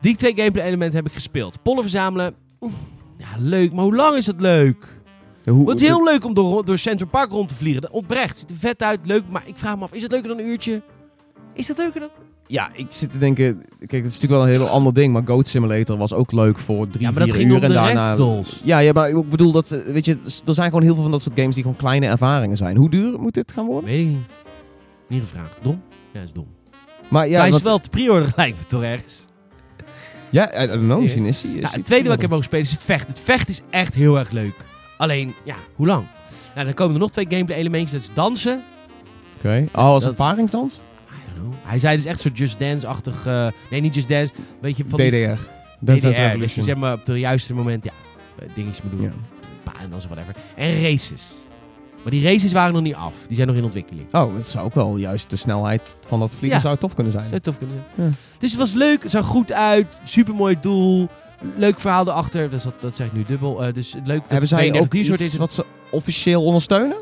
Die 0.00 0.16
twee 0.16 0.32
gameplay 0.36 0.66
elementen 0.66 0.96
heb 0.96 1.06
ik 1.06 1.12
gespeeld. 1.12 1.62
Pollen 1.62 1.82
verzamelen. 1.82 2.34
oeh, 2.60 2.72
Ja, 3.18 3.26
leuk. 3.38 3.72
Maar 3.72 3.84
hoe 3.84 3.94
lang 3.94 4.16
is 4.16 4.24
dat 4.24 4.40
leuk? 4.40 4.96
Hoe, 5.44 5.70
Het 5.70 5.80
is 5.82 5.88
heel 5.88 6.04
leuk 6.04 6.24
om 6.24 6.34
door, 6.34 6.64
door 6.64 6.78
Central 6.78 7.08
Park 7.08 7.30
rond 7.30 7.48
te 7.48 7.54
vliegen. 7.54 7.82
Dat 7.82 7.90
oprecht. 7.90 8.38
Ziet 8.38 8.50
er 8.50 8.56
vet 8.56 8.82
uit. 8.82 8.98
Leuk. 9.04 9.22
Maar 9.30 9.42
ik 9.46 9.54
vraag 9.58 9.76
me 9.76 9.82
af. 9.82 9.92
Is 9.92 10.02
het 10.02 10.10
leuker 10.12 10.28
dan 10.28 10.38
een 10.38 10.46
uurtje? 10.46 10.82
Is 11.54 11.66
dat 11.66 11.76
leuker 11.78 12.00
dan... 12.00 12.08
Ja, 12.50 12.70
ik 12.72 12.86
zit 12.88 13.12
te 13.12 13.18
denken... 13.18 13.62
Kijk, 13.78 13.90
het 13.90 14.06
is 14.06 14.20
natuurlijk 14.20 14.32
wel 14.32 14.42
een 14.42 14.48
heel 14.60 14.68
ander 14.68 14.94
ding. 14.94 15.12
Maar 15.12 15.22
Goat 15.26 15.48
Simulator 15.48 15.96
was 15.96 16.12
ook 16.12 16.32
leuk 16.32 16.58
voor 16.58 16.88
drie, 16.88 17.04
Ja, 17.04 17.10
maar 17.10 17.18
dat 17.20 17.28
vier 17.28 17.38
ging 17.38 17.50
uur. 17.56 17.62
en 17.62 17.72
daarna... 17.72 18.08
ragdolls. 18.08 18.60
Ja, 18.64 18.78
ja, 18.78 18.92
maar 18.92 19.08
ik 19.10 19.28
bedoel, 19.30 19.52
dat, 19.52 19.70
eh, 19.72 19.80
weet 19.92 20.04
je, 20.04 20.18
er 20.46 20.54
zijn 20.54 20.68
gewoon 20.68 20.82
heel 20.82 20.94
veel 20.94 21.02
van 21.02 21.10
dat 21.12 21.22
soort 21.22 21.38
games 21.38 21.54
die 21.54 21.62
gewoon 21.62 21.78
kleine 21.78 22.06
ervaringen 22.06 22.56
zijn. 22.56 22.76
Hoe 22.76 22.90
duur 22.90 23.20
moet 23.20 23.34
dit 23.34 23.52
gaan 23.52 23.66
worden? 23.66 23.90
Weet 23.90 24.00
ik 24.00 24.06
niet. 24.06 24.18
Niet 25.08 25.20
gevraagd. 25.20 25.52
Dom? 25.62 25.82
Ja, 26.12 26.20
is 26.20 26.32
dom. 26.32 26.46
Maar 27.08 27.28
Ja, 27.28 27.38
hij 27.40 27.48
is 27.48 27.62
wel 27.62 27.78
te 27.78 27.88
pre-order 27.88 28.32
lijkt 28.36 28.58
me 28.58 28.64
toch 28.64 28.82
ergens. 28.82 29.24
ja, 30.30 30.62
I 30.62 30.66
don't 30.66 30.78
know, 30.78 30.88
Nee. 30.90 31.00
misschien 31.00 31.24
is 31.26 31.42
hij... 31.42 31.52
is 31.52 31.60
Ja, 31.70 31.76
het 31.76 31.84
tweede 31.86 32.04
wat 32.06 32.14
ik 32.14 32.20
heb 32.20 32.30
mogen 32.30 32.44
spelen 32.44 32.64
is 32.64 32.70
het 32.70 32.82
vechten. 32.82 33.08
Het 33.08 33.20
vechten 33.20 33.48
is 33.48 33.60
echt 33.70 33.94
heel 33.94 34.18
erg 34.18 34.30
leuk. 34.30 34.54
Alleen, 34.98 35.34
ja, 35.44 35.54
hoe 35.74 35.86
lang? 35.86 36.06
Nou, 36.54 36.64
dan 36.66 36.74
komen 36.74 36.94
er 36.94 37.00
nog 37.00 37.10
twee 37.10 37.26
gameplay 37.28 37.58
elementjes. 37.58 37.92
Dat 37.92 38.00
is 38.08 38.14
dansen. 38.14 38.62
Oké. 39.36 39.68
Oh, 39.72 39.78
als 39.84 40.02
Dat- 40.02 40.10
een 40.12 40.18
paringsdans? 40.18 40.80
Know. 41.40 41.52
Hij 41.62 41.78
zei 41.78 41.96
dus 41.96 42.04
echt 42.04 42.20
zo'n 42.20 42.32
Just 42.34 42.58
Dance-achtig... 42.58 43.26
eh, 43.26 43.46
nee, 43.70 43.80
niet 43.80 43.94
Just 43.94 44.08
Dance. 44.08 44.32
Weet 44.60 44.76
je, 44.76 44.84
van 44.88 44.98
die 44.98 45.10
DDR. 45.10 45.40
Dance 45.80 46.10
DDR. 46.10 46.38
Dat 46.38 46.52
je 46.52 46.62
zeg 46.62 46.76
maar 46.76 46.92
op 46.92 47.06
het 47.06 47.16
juiste 47.18 47.54
moment, 47.54 47.84
ja, 47.84 47.92
eh, 48.38 48.48
dingetjes 48.54 48.82
moet 48.82 48.92
doen. 48.92 49.02
Ja. 49.02 49.12
En 49.82 49.90
dansen, 49.90 50.10
whatever. 50.10 50.34
En 50.56 50.82
races. 50.82 51.36
Maar 52.02 52.10
die 52.12 52.22
races 52.22 52.52
waren 52.52 52.72
nog 52.72 52.82
niet 52.82 52.94
af. 52.94 53.14
Die 53.26 53.36
zijn 53.36 53.48
nog 53.48 53.56
in 53.56 53.64
ontwikkeling. 53.64 54.14
Oh, 54.14 54.34
het 54.34 54.46
zou 54.48 54.64
ook 54.64 54.74
wel 54.74 54.96
juist 54.96 55.30
de 55.30 55.36
snelheid 55.36 55.82
van 56.06 56.18
dat 56.20 56.30
vliegen 56.30 56.58
Ja. 56.58 56.58
zou 56.64 56.76
tof 56.76 56.94
kunnen 56.94 57.12
zijn. 57.12 57.28
Zou 57.28 57.40
tof 57.40 57.58
kunnen 57.58 57.76
zijn. 57.96 58.08
Ja. 58.08 58.14
Dus 58.38 58.50
het 58.50 58.60
was 58.60 58.72
leuk. 58.72 59.02
Het 59.02 59.10
zag 59.10 59.26
goed 59.26 59.52
uit. 59.52 60.00
Supermooi 60.04 60.56
doel. 60.60 61.08
Leuk 61.56 61.80
verhaal 61.80 62.06
erachter. 62.08 62.50
Dat, 62.50 62.64
is, 62.64 62.66
dat 62.80 62.96
zeg 62.96 63.06
ik 63.06 63.12
nu 63.12 63.24
dubbel. 63.24 63.64
Eh, 63.64 63.72
dus 63.74 63.94
leuk. 64.04 64.20
dat 64.20 64.30
Hebben 64.30 64.48
zij 64.48 64.58
32 64.58 65.00
ook 65.10 65.16
iets 65.16 65.24
is. 65.32 65.36
wat 65.38 65.52
ze 65.52 65.64
officieel 65.90 66.44
ondersteunen? 66.44 66.96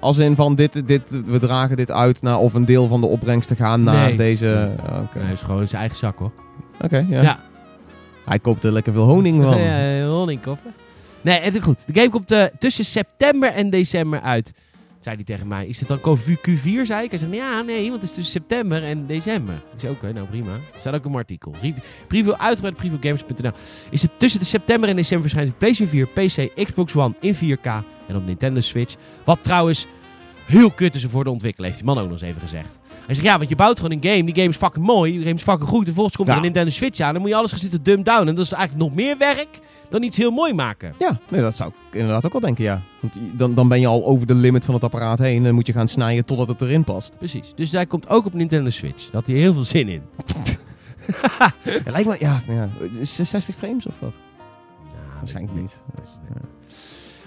Als 0.00 0.18
in 0.18 0.36
van 0.36 0.54
dit, 0.54 0.88
dit, 0.88 1.22
we 1.26 1.38
dragen 1.38 1.76
dit 1.76 1.90
uit 1.90 2.22
naar 2.22 2.38
of 2.38 2.54
een 2.54 2.64
deel 2.64 2.86
van 2.86 3.00
de 3.00 3.06
opbrengsten 3.06 3.56
gaan 3.56 3.82
naar 3.82 4.06
Nee. 4.06 4.16
deze... 4.16 4.70
Oké, 4.82 4.92
Nee, 5.14 5.24
hij 5.24 5.32
is 5.32 5.42
gewoon 5.42 5.60
in 5.60 5.68
zijn 5.68 5.80
eigen 5.80 5.98
zak 5.98 6.18
hoor. 6.18 6.32
Oké, 6.80 7.06
ja. 7.08 7.22
Ja. 7.22 7.38
Hij 8.24 8.38
koopt 8.38 8.64
er 8.64 8.72
lekker 8.72 8.92
veel 8.92 9.04
honing 9.04 9.42
van. 9.42 9.58
Ja, 9.62 10.06
honingkoppen. 10.06 10.74
Nee, 11.20 11.40
het 11.40 11.54
is 11.56 11.62
goed. 11.62 11.86
De 11.86 11.94
game 12.00 12.10
komt 12.10 12.30
eh, 12.30 12.44
tussen 12.58 12.84
september 12.84 13.52
en 13.52 13.70
december 13.70 14.20
uit. 14.20 14.52
Zei 15.00 15.16
hij 15.16 15.24
tegen 15.24 15.48
mij. 15.48 15.66
Is 15.66 15.78
het 15.80 15.88
dan 15.88 15.98
Q4, 15.98 16.82
zei 16.82 17.04
ik? 17.04 17.10
Hij 17.10 17.18
zei, 17.18 17.34
ja, 17.34 17.62
nee, 17.62 17.90
want 17.90 18.02
het 18.02 18.10
is 18.10 18.16
tussen 18.16 18.32
september 18.32 18.84
en 18.84 19.06
december. 19.06 19.54
Ik 19.54 19.80
zei, 19.80 19.92
oké, 19.92 20.12
nou 20.12 20.26
prima. 20.26 20.52
Er 20.52 20.60
staat 20.80 20.94
ook 20.94 21.04
een 21.04 21.14
artikel. 21.14 21.54
Re- 21.62 21.74
Preview 22.08 22.32
uitgebreid, 22.32 22.76
previewgames.nl. 22.76 23.50
Is 23.90 24.02
het 24.02 24.10
tussen 24.18 24.40
de 24.40 24.46
september 24.46 24.88
en 24.88 24.96
december 24.96 25.28
verschijnt 25.28 25.52
op 25.52 25.58
PlayStation 25.58 26.06
4, 26.14 26.48
PC, 26.50 26.64
Xbox 26.66 26.94
One 26.94 27.14
in 27.20 27.34
4K 27.34 27.66
en 28.08 28.16
op 28.16 28.26
Nintendo 28.26 28.60
Switch. 28.60 28.94
Wat 29.24 29.42
trouwens 29.42 29.86
heel 30.46 30.70
kut 30.70 30.94
is 30.94 31.04
voor 31.04 31.24
de 31.24 31.30
ontwikkelaar, 31.30 31.70
heeft 31.70 31.82
die 31.82 31.92
man 31.94 31.98
ook 31.98 32.10
nog 32.10 32.12
eens 32.12 32.28
even 32.28 32.40
gezegd. 32.40 32.80
Hij 33.06 33.14
zegt, 33.14 33.26
ja, 33.26 33.36
want 33.36 33.48
je 33.48 33.56
bouwt 33.56 33.80
gewoon 33.80 33.98
een 34.00 34.10
game, 34.10 34.24
die 34.24 34.34
game 34.34 34.48
is 34.48 34.56
fucking 34.56 34.86
mooi, 34.86 35.12
die 35.12 35.20
game 35.22 35.34
is 35.34 35.42
fucking 35.42 35.68
goed, 35.68 35.78
en 35.78 35.84
vervolgens 35.84 36.16
komt 36.16 36.28
er 36.28 36.36
een 36.36 36.42
Nintendo 36.42 36.70
Switch 36.70 37.00
aan, 37.00 37.12
dan 37.12 37.20
moet 37.22 37.30
je 37.30 37.36
alles 37.36 37.50
gaan 37.50 37.58
zitten 37.58 37.82
dumb 37.82 38.04
down, 38.04 38.28
en 38.28 38.34
dat 38.34 38.44
is 38.44 38.52
eigenlijk 38.52 38.88
nog 38.88 38.94
meer 38.94 39.18
werk 39.18 39.48
dan 39.90 40.02
iets 40.02 40.16
heel 40.16 40.30
mooi 40.30 40.52
maken. 40.52 40.94
Ja, 40.98 41.20
nee, 41.28 41.40
dat 41.40 41.54
zou 41.54 41.70
ik 41.70 41.94
inderdaad 41.94 42.26
ook 42.26 42.32
wel 42.32 42.40
denken, 42.40 42.64
ja. 42.64 42.82
Want 43.00 43.18
dan, 43.32 43.54
dan 43.54 43.68
ben 43.68 43.80
je 43.80 43.86
al 43.86 44.06
over 44.06 44.26
de 44.26 44.34
limit 44.34 44.64
van 44.64 44.74
het 44.74 44.84
apparaat 44.84 45.18
heen 45.18 45.36
en 45.36 45.42
dan 45.42 45.54
moet 45.54 45.66
je 45.66 45.72
gaan 45.72 45.88
snijden 45.88 46.24
totdat 46.24 46.48
het 46.48 46.62
erin 46.62 46.84
past. 46.84 47.18
Precies. 47.18 47.52
Dus 47.56 47.72
hij 47.72 47.86
komt 47.86 48.08
ook 48.08 48.26
op 48.26 48.34
Nintendo 48.34 48.70
Switch. 48.70 49.04
Daar 49.04 49.12
had 49.14 49.26
hij 49.26 49.36
heel 49.36 49.52
veel 49.52 49.64
zin 49.64 49.88
in. 49.88 50.02
Ja, 51.64 51.90
lijkt 51.90 52.08
me, 52.08 52.16
ja, 52.18 52.42
ja. 52.48 52.68
Is 53.00 53.18
het 53.18 53.26
60 53.26 53.56
frames 53.56 53.86
of 53.86 53.94
wat? 54.00 54.18
Waarschijnlijk 55.18 55.60
niet. 55.60 55.80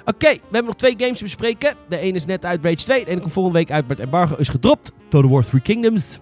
Oké, 0.05 0.29
we 0.31 0.39
hebben 0.41 0.65
nog 0.65 0.75
twee 0.75 0.95
games 0.97 1.17
te 1.17 1.23
bespreken. 1.23 1.75
De 1.89 1.97
ene 1.97 2.15
is 2.15 2.25
net 2.25 2.45
uit 2.45 2.63
Rage 2.63 2.75
2. 2.75 3.05
De 3.05 3.11
ene 3.11 3.19
komt 3.19 3.33
volgende 3.33 3.57
week 3.57 3.71
uit, 3.71 3.87
maar 3.87 3.95
het 3.95 4.05
embargo 4.05 4.35
is 4.35 4.47
gedropt. 4.49 4.91
Total 5.07 5.29
War 5.29 5.45
Three 5.45 5.61
Kingdoms. 5.61 6.19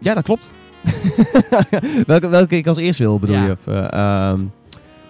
Ja, 0.00 0.14
dat 0.14 0.24
klopt. 0.24 0.52
welke, 2.06 2.28
welke 2.28 2.56
ik 2.56 2.66
als 2.66 2.76
eerst 2.76 2.98
wil, 2.98 3.18
bedoel 3.18 3.36
Ja. 3.36 3.44
je? 3.44 3.50
Of, 3.52 3.66
eh, 3.66 3.92
ehm, 3.92 4.40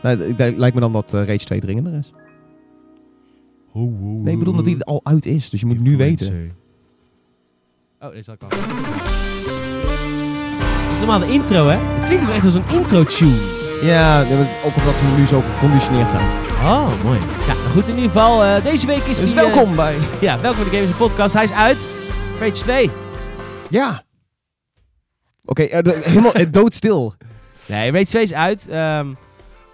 nou, 0.02 0.16
lijkt 0.56 0.74
me 0.74 0.80
dan 0.80 0.92
dat 0.92 1.14
eh, 1.14 1.24
Rage 1.26 1.44
2 1.44 1.60
dringender 1.60 1.94
is. 1.94 2.12
Nee, 3.74 4.32
ik 4.32 4.38
bedoel 4.38 4.54
dat 4.54 4.64
die 4.64 4.84
al 4.84 5.00
uit 5.04 5.26
is, 5.26 5.50
dus 5.50 5.60
je 5.60 5.66
moet 5.66 5.80
nu 5.80 5.96
weten. 5.96 6.56
Oh, 8.00 8.10
deze 8.12 8.30
had 8.30 8.42
ik 8.42 8.52
al. 8.52 8.58
Dit 10.82 10.92
is 10.92 10.98
normaal 10.98 11.18
de 11.18 11.32
intro, 11.32 11.68
hè? 11.68 11.76
Het 11.76 12.04
klinkt 12.06 12.24
ook 12.24 12.30
echt 12.34 12.44
als 12.44 12.54
een 12.54 12.68
intro-tune. 12.72 13.60
Ja, 13.82 14.20
ook 14.64 14.76
omdat 14.76 14.94
ze 14.96 15.14
nu 15.18 15.26
zo 15.26 15.40
geconditioneerd 15.54 16.10
zijn. 16.10 16.24
Oh, 16.62 17.02
mooi. 17.04 17.18
Ja, 17.18 17.46
nou 17.54 17.58
goed, 17.72 17.88
in 17.88 17.94
ieder 17.94 18.10
geval, 18.10 18.44
eh, 18.44 18.64
deze 18.64 18.86
week 18.86 19.02
is 19.02 19.18
Dus 19.18 19.26
die... 19.26 19.34
welkom 19.34 19.76
bij... 19.76 19.96
ja, 20.20 20.40
welkom 20.40 20.62
bij 20.62 20.70
de 20.70 20.76
Games 20.78 20.96
Podcast. 20.96 21.34
Hij 21.34 21.44
is 21.44 21.52
uit. 21.52 21.78
Rage 22.40 22.52
2. 22.52 22.90
Ja. 23.68 24.02
Oké, 25.44 25.62
eh, 25.62 26.02
helemaal 26.02 26.34
eh, 26.34 26.46
doodstil. 26.50 27.14
Nee, 27.68 27.90
Rage 27.90 28.04
2 28.04 28.22
is 28.22 28.32
uit. 28.32 28.68
Ehm, 28.68 29.06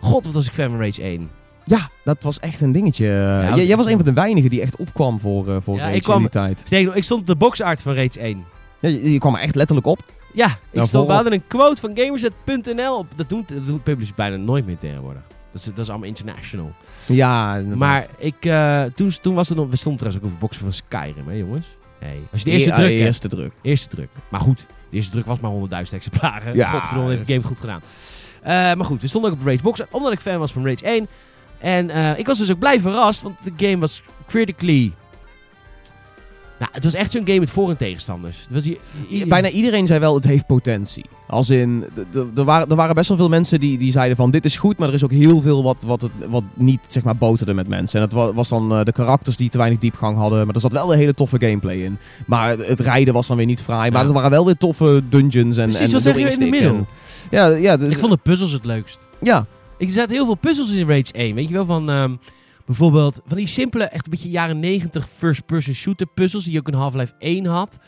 God, 0.00 0.24
wat 0.24 0.34
was 0.34 0.46
ik 0.46 0.52
fan 0.52 0.70
van 0.70 0.80
Rage 0.80 1.02
1. 1.02 1.30
Ja, 1.64 1.88
dat 2.04 2.22
was 2.22 2.40
echt 2.40 2.60
een 2.60 2.72
dingetje. 2.72 3.06
Ja, 3.06 3.54
Jij- 3.56 3.66
jij 3.66 3.76
was 3.76 3.86
een 3.86 3.96
van 3.96 4.04
de 4.04 4.12
weinigen 4.12 4.50
die 4.50 4.60
echt 4.60 4.76
opkwam 4.76 5.20
voor, 5.20 5.48
eh 5.48 5.56
voor 5.60 5.76
Ja, 5.76 5.82
Rage 5.82 5.94
ik 5.96 6.02
kwam- 6.02 6.16
in 6.16 6.22
die 6.22 6.30
tijd. 6.30 6.64
Nog, 6.84 6.94
ik 6.94 7.04
stond 7.04 7.20
op 7.20 7.26
de 7.26 7.36
boxart 7.36 7.82
van 7.82 7.94
Rage 7.94 8.20
1. 8.20 8.44
Ja, 8.80 8.88
je, 8.88 9.12
je 9.12 9.18
kwam 9.18 9.34
er 9.34 9.40
echt 9.40 9.54
letterlijk 9.54 9.86
op. 9.86 9.98
Ja, 10.32 10.46
ik 10.46 10.52
Nou, 10.72 10.86
stond, 10.86 11.06
we 11.06 11.12
hadden 11.12 11.32
een 11.32 11.46
quote 11.46 11.80
van 11.80 11.90
Gamerset.nl. 11.94 12.98
op. 12.98 13.06
Dat 13.16 13.28
doen, 13.28 13.44
dat 13.52 13.66
doen 13.66 13.82
publishers 13.82 14.16
bijna 14.16 14.36
nooit 14.36 14.66
meer 14.66 14.76
tegenwoordig. 14.78 15.22
Dat 15.52 15.60
is, 15.60 15.64
dat 15.66 15.78
is 15.78 15.88
allemaal 15.88 16.08
international. 16.08 16.72
Ja, 17.06 17.54
inderdaad. 17.56 17.78
Maar 17.78 18.06
ik, 18.18 18.44
eh, 18.44 18.82
toen, 18.94 19.10
toen 19.22 19.34
was 19.34 19.48
het 19.48 19.58
nog... 19.58 19.70
We 19.70 19.76
stonden 19.76 20.00
trouwens 20.00 20.24
ook 20.24 20.30
op 20.32 20.38
de 20.40 20.46
boxen 20.46 20.62
van 20.62 20.72
Skyrim, 20.72 21.28
hè 21.28 21.34
jongens? 21.34 21.66
Hey. 21.98 22.18
Als 22.32 22.40
je 22.42 22.46
de 22.46 22.52
eerste 22.56 22.70
druk 22.72 22.88
eerste 22.90 23.28
druk. 23.28 23.52
Eerste 23.62 23.88
druk. 23.88 24.08
Maar 24.30 24.40
goed, 24.40 24.66
de 24.90 24.96
eerste 24.96 25.10
druk 25.10 25.26
was 25.26 25.40
maar 25.40 25.50
100.000 25.86 25.92
exemplaren. 25.92 26.54
Ja. 26.54 26.70
Godverdomme, 26.70 27.10
heeft 27.10 27.26
de 27.26 27.26
game 27.26 27.38
het 27.38 27.48
goed 27.48 27.60
gedaan. 27.60 27.80
Eh, 28.42 28.52
maar 28.52 28.84
goed, 28.84 29.00
we 29.00 29.08
stonden 29.08 29.30
ook 29.30 29.40
op 29.40 29.46
Rage 29.46 29.62
Box, 29.62 29.80
omdat 29.90 30.12
ik 30.12 30.20
fan 30.20 30.38
was 30.38 30.52
van 30.52 30.66
Rage 30.66 30.84
1. 30.84 31.08
En 31.58 31.90
eh, 31.90 32.18
ik 32.18 32.26
was 32.26 32.38
dus 32.38 32.50
ook 32.50 32.58
blij 32.58 32.80
verrast, 32.80 33.22
want 33.22 33.36
de 33.42 33.66
game 33.66 33.78
was 33.78 34.02
critically... 34.26 34.92
Nou, 36.58 36.70
het 36.74 36.84
was 36.84 36.94
echt 36.94 37.10
zo'n 37.10 37.26
game 37.26 37.38
met 37.38 37.50
voor- 37.50 37.70
en 37.70 37.76
tegenstanders. 37.76 38.46
Het 38.50 38.64
was 38.64 38.74
Bijna 39.28 39.48
iedereen 39.50 39.86
zei 39.86 40.00
wel, 40.00 40.14
het 40.14 40.24
heeft 40.24 40.46
potentie. 40.46 41.04
Als 41.26 41.50
in, 41.50 41.84
er 42.36 42.44
waren, 42.44 42.68
er 42.68 42.76
waren 42.76 42.94
best 42.94 43.08
wel 43.08 43.16
veel 43.16 43.28
mensen 43.28 43.60
die, 43.60 43.78
die 43.78 43.92
zeiden 43.92 44.16
van, 44.16 44.30
dit 44.30 44.44
is 44.44 44.56
goed, 44.56 44.78
maar 44.78 44.88
er 44.88 44.94
is 44.94 45.04
ook 45.04 45.10
heel 45.10 45.40
veel 45.40 45.62
wat, 45.62 45.82
wat, 45.86 46.00
het, 46.00 46.10
wat 46.28 46.42
niet, 46.54 46.80
zeg 46.88 47.02
maar, 47.02 47.16
boterde 47.16 47.54
met 47.54 47.68
mensen. 47.68 48.00
En 48.00 48.08
dat 48.08 48.18
wa- 48.26 48.32
was 48.32 48.48
dan 48.48 48.72
eh, 48.72 48.84
de 48.84 48.92
karakters 48.92 49.36
die 49.36 49.48
te 49.48 49.58
weinig 49.58 49.78
diepgang 49.78 50.16
hadden, 50.16 50.46
maar 50.46 50.54
er 50.54 50.60
zat 50.60 50.72
wel 50.72 50.92
een 50.92 50.98
hele 50.98 51.14
toffe 51.14 51.36
gameplay 51.40 51.76
in. 51.76 51.98
Maar 52.26 52.58
het 52.58 52.80
rijden 52.80 53.14
was 53.14 53.26
dan 53.26 53.36
weer 53.36 53.46
niet 53.46 53.62
fraai, 53.62 53.90
maar 53.90 54.02
Ja. 54.02 54.08
er 54.08 54.14
waren 54.14 54.30
wel 54.30 54.44
weer 54.44 54.56
toffe 54.56 55.02
dungeons 55.08 55.56
en 55.56 55.68
Precies, 55.68 55.86
en 55.86 55.92
wat 55.92 56.02
zeg 56.02 56.12
je 56.14 56.18
in 56.20 56.24
de 56.24 56.30
insteken. 56.30 56.50
middel? 56.64 56.86
Ja, 57.30 57.46
ja, 57.46 57.76
dus- 57.76 57.92
Ik 57.92 57.98
vond 57.98 58.12
de 58.12 58.18
puzzels 58.22 58.52
het 58.52 58.64
leukst. 58.64 58.98
ja, 59.20 59.46
Ik 59.78 59.88
er 59.88 59.94
zaten 59.94 60.14
heel 60.14 60.24
veel 60.24 60.34
puzzels 60.34 60.70
in 60.70 60.88
Rage 60.88 61.12
1. 61.12 61.34
Weet 61.34 61.48
je 61.48 61.54
wel, 61.54 61.64
van 61.66 61.90
ehm, 61.90 62.12
bijvoorbeeld 62.68 63.20
van 63.26 63.36
die 63.36 63.46
simpele, 63.46 63.84
echt 63.84 64.04
een 64.04 64.10
beetje 64.10 64.30
jaren 64.30 64.60
90 64.60 65.08
first-person 65.16 65.74
shooter 65.74 66.06
puzzels 66.06 66.44
die 66.44 66.52
je 66.52 66.58
ook 66.58 66.68
in 66.68 66.74
Half-Life 66.74 67.14
1 67.18 67.46
had. 67.46 67.78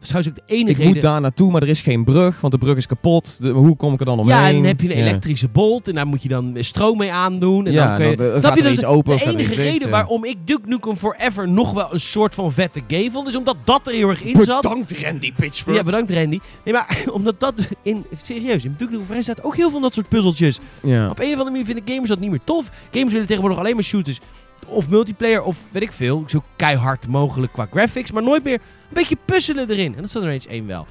Dat 0.00 0.06
is 0.08 0.14
trouwens 0.14 0.40
ook 0.40 0.48
de 0.48 0.54
enige 0.54 0.70
ik 0.70 0.76
reden... 0.76 0.92
moet 0.92 1.02
daar 1.02 1.20
naartoe, 1.20 1.50
maar 1.50 1.62
er 1.62 1.68
is 1.68 1.80
geen 1.82 2.04
brug, 2.04 2.40
want 2.40 2.52
de 2.52 2.58
brug 2.58 2.76
is 2.76 2.86
kapot. 2.86 3.42
De- 3.42 3.48
hoe 3.48 3.76
kom 3.76 3.92
ik 3.92 4.00
er 4.00 4.06
dan 4.06 4.18
omheen? 4.18 4.36
Ja, 4.36 4.46
en 4.48 4.54
dan 4.54 4.64
heb 4.64 4.80
je 4.80 4.90
een 4.90 4.96
Ja. 4.98 5.06
elektrische 5.06 5.48
bolt 5.48 5.88
en 5.88 5.94
daar 5.94 6.06
moet 6.06 6.22
je 6.22 6.28
dan 6.28 6.56
stroom 6.60 6.98
mee 6.98 7.12
aandoen. 7.12 7.66
En 7.66 7.72
Ja, 7.72 7.86
dan 7.88 7.96
kun 7.96 8.10
je... 8.10 8.16
dan, 8.16 8.26
eh, 8.26 8.32
Snap 8.38 8.44
gaat 8.44 8.56
je, 8.58 8.62
dus 8.64 8.84
open 8.84 9.16
de 9.16 9.24
enige 9.24 9.54
reden 9.54 9.90
waarom 9.90 10.24
ik 10.24 10.36
Duke 10.44 10.68
Nukem 10.68 10.96
Forever 10.96 11.48
nog 11.50 11.72
wel 11.72 11.88
een 11.92 12.00
soort 12.00 12.34
van 12.34 12.52
vette 12.52 12.82
game 12.88 13.10
vond, 13.10 13.28
is 13.28 13.36
omdat 13.36 13.56
dat 13.64 13.86
er 13.86 13.92
heel 13.92 14.08
erg 14.08 14.22
in 14.22 14.42
zat. 14.44 14.62
Bedankt 14.62 14.98
Randy 15.02 15.32
Pitchford. 15.32 15.76
Ja, 15.76 15.82
bedankt 15.82 16.10
Randy. 16.10 16.38
Nee, 16.64 16.74
maar 16.74 17.02
omdat 17.12 17.40
dat 17.40 17.68
in... 17.82 18.04
Serieus, 18.22 18.64
in 18.64 18.74
Duke 18.76 18.90
Nukem 18.90 19.06
Forever 19.06 19.22
staat 19.32 19.42
ook 19.44 19.54
heel 19.56 19.62
veel 19.64 19.72
van 19.72 19.82
dat 19.82 19.94
soort 19.94 20.08
puzzeltjes. 20.08 20.58
Ja. 20.82 21.10
Op 21.10 21.18
een 21.18 21.24
of 21.24 21.30
andere 21.30 21.50
manier 21.50 21.64
vinden 21.64 21.84
gamers 21.86 22.08
dat 22.08 22.20
niet 22.20 22.30
meer 22.30 22.40
tof. 22.44 22.70
Gamers 22.92 23.12
willen 23.12 23.26
tegenwoordig 23.26 23.58
alleen 23.60 23.74
maar 23.74 23.84
shooters. 23.84 24.20
Of 24.66 24.88
multiplayer, 24.90 25.42
of 25.42 25.64
weet 25.70 25.82
ik 25.82 25.92
veel. 25.92 26.24
Zo 26.26 26.42
keihard 26.56 27.06
mogelijk 27.06 27.52
qua 27.52 27.66
graphics. 27.70 28.10
Maar 28.10 28.22
nooit 28.22 28.44
meer 28.44 28.54
een 28.54 28.60
beetje 28.92 29.16
puzzelen 29.24 29.70
erin. 29.70 29.94
En 29.94 30.00
dat 30.00 30.10
zat 30.10 30.22
in 30.22 30.28
Rage 30.28 30.48
1 30.48 30.66
wel. 30.66 30.86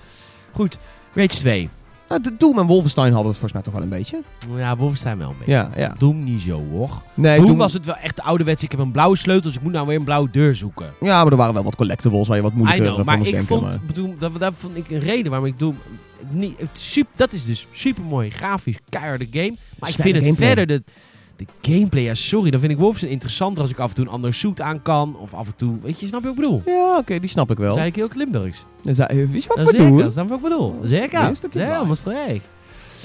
Goed, 0.52 0.78
Rage 1.14 1.28
2. 1.28 1.70
Nou, 2.10 2.22
de 2.22 2.32
Doom 2.38 2.60
en 2.60 2.66
Wolfenstein 2.66 3.12
hadden 3.14 3.32
het 3.32 3.40
volgens 3.40 3.54
mij 3.54 3.62
toch 3.62 3.74
wel 3.74 3.82
een 3.84 3.90
beetje. 3.90 4.22
Ja, 4.56 4.76
Wolfenstein 4.78 5.18
wel 5.18 5.30
een 5.30 5.36
beetje. 5.38 5.52
Ja, 5.52 5.70
ja. 5.76 5.96
Doom 5.98 6.24
niet 6.24 6.42
zo, 6.42 6.64
hoor. 6.72 7.02
Nee, 7.14 7.38
Toen 7.38 7.46
Doom- 7.46 7.58
was 7.58 7.74
het 7.74 7.86
wel 7.86 7.96
echt 7.96 8.22
ouderwets. 8.22 8.64
Ik 8.64 8.72
heb 8.72 8.80
een 8.80 8.92
blauwe 8.92 9.18
sleutel, 9.18 9.44
dus 9.50 9.56
ik 9.58 9.62
moet 9.64 9.72
nou 9.72 9.88
weer 9.88 9.98
een 9.98 10.04
blauwe 10.04 10.30
deur 10.32 10.56
zoeken. 10.56 10.94
Ja, 11.00 11.24
maar 11.24 11.32
er 11.32 11.38
waren 11.38 11.54
wel 11.54 11.64
wat 11.64 11.76
collectibles 11.76 12.28
waar 12.28 12.38
je 12.38 12.44
wat 12.44 12.54
moeilijker 12.54 12.84
know, 12.86 12.96
van 12.96 13.06
maar 13.06 13.18
moest 13.18 13.30
ik 13.30 13.36
denken, 13.36 13.58
vond, 13.58 13.88
bedoel, 13.88 14.16
dat, 14.20 14.40
dat 14.40 14.54
vond 14.58 14.76
ik 14.78 14.90
een 14.90 15.00
reden 15.00 15.30
waarom 15.30 15.48
ik 15.48 15.60
Doom... 15.60 15.78
Niet, 16.30 16.60
super, 16.72 17.12
dat 17.16 17.34
is 17.34 17.46
dus 17.46 17.68
super 17.72 18.04
mooi, 18.04 18.30
grafisch, 18.30 18.78
keiharde 18.90 19.28
game. 19.32 19.54
Maar 19.80 19.90
ik 19.90 19.96
vind 19.96 20.26
het 20.26 20.36
verder, 20.36 20.68
de, 20.68 20.84
de 21.38 21.46
gameplay, 21.62 22.04
ja 22.04 22.14
sorry, 22.16 22.50
dan 22.52 22.60
vind 22.60 22.72
ik 22.72 22.78
Wolfenstein 22.78 23.12
interessanter 23.12 23.62
als 23.62 23.72
ik 23.72 23.80
af 23.80 23.90
en 23.90 23.96
toe 23.96 24.06
een 24.06 24.12
ander 24.12 24.34
suit 24.34 24.62
aan 24.62 24.82
kan. 24.82 25.18
Of 25.20 25.34
af 25.34 25.48
en 25.48 25.56
toe, 25.56 25.76
weet 25.82 26.00
je, 26.00 26.08
snap 26.08 26.22
je 26.22 26.28
wat 26.28 26.36
ik 26.38 26.44
bedoel? 26.44 26.62
Ja, 26.66 26.98
oké, 26.98 27.20
die 27.20 27.30
snap 27.30 27.52
ik 27.52 27.58
wel. 27.58 27.74
Zei 27.74 27.88
ik 27.88 27.96
heel 27.96 28.10
Limburgs. 28.16 28.66
Zei- 28.84 29.08
eh, 29.22 29.30
Weet 29.32 29.44
je 29.44 29.48
wat 29.48 29.58
Dat 29.58 29.68
ik 29.74 29.74
ik, 29.80 29.84
bedoel? 29.86 29.98
dat 29.98 30.12
snap 30.12 30.24
je 30.24 30.30
wat 30.30 30.40
ik 30.40 30.44
bedoel. 30.50 30.76
Zeker. 30.84 31.20
Ja, 31.52 31.94
streek. 31.94 32.42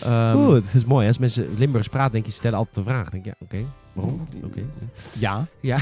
Ehm, 0.03 0.37
Goed, 0.47 0.55
het 0.65 0.75
is 0.75 0.85
mooi. 0.85 1.07
Als 1.07 1.19
mensen 1.19 1.49
Limburgs 1.59 1.89
praten, 1.89 2.13
denk 2.13 2.25
je, 2.25 2.31
ze 2.31 2.37
stellen 2.37 2.59
altijd 2.59 2.77
een 2.77 2.85
vraag. 2.85 3.09
denk 3.11 3.25
je, 3.25 3.31
ja, 3.39 3.47
oké. 3.47 3.65
Waarom? 3.93 4.21
Oké. 4.45 4.61
Ja. 5.13 5.47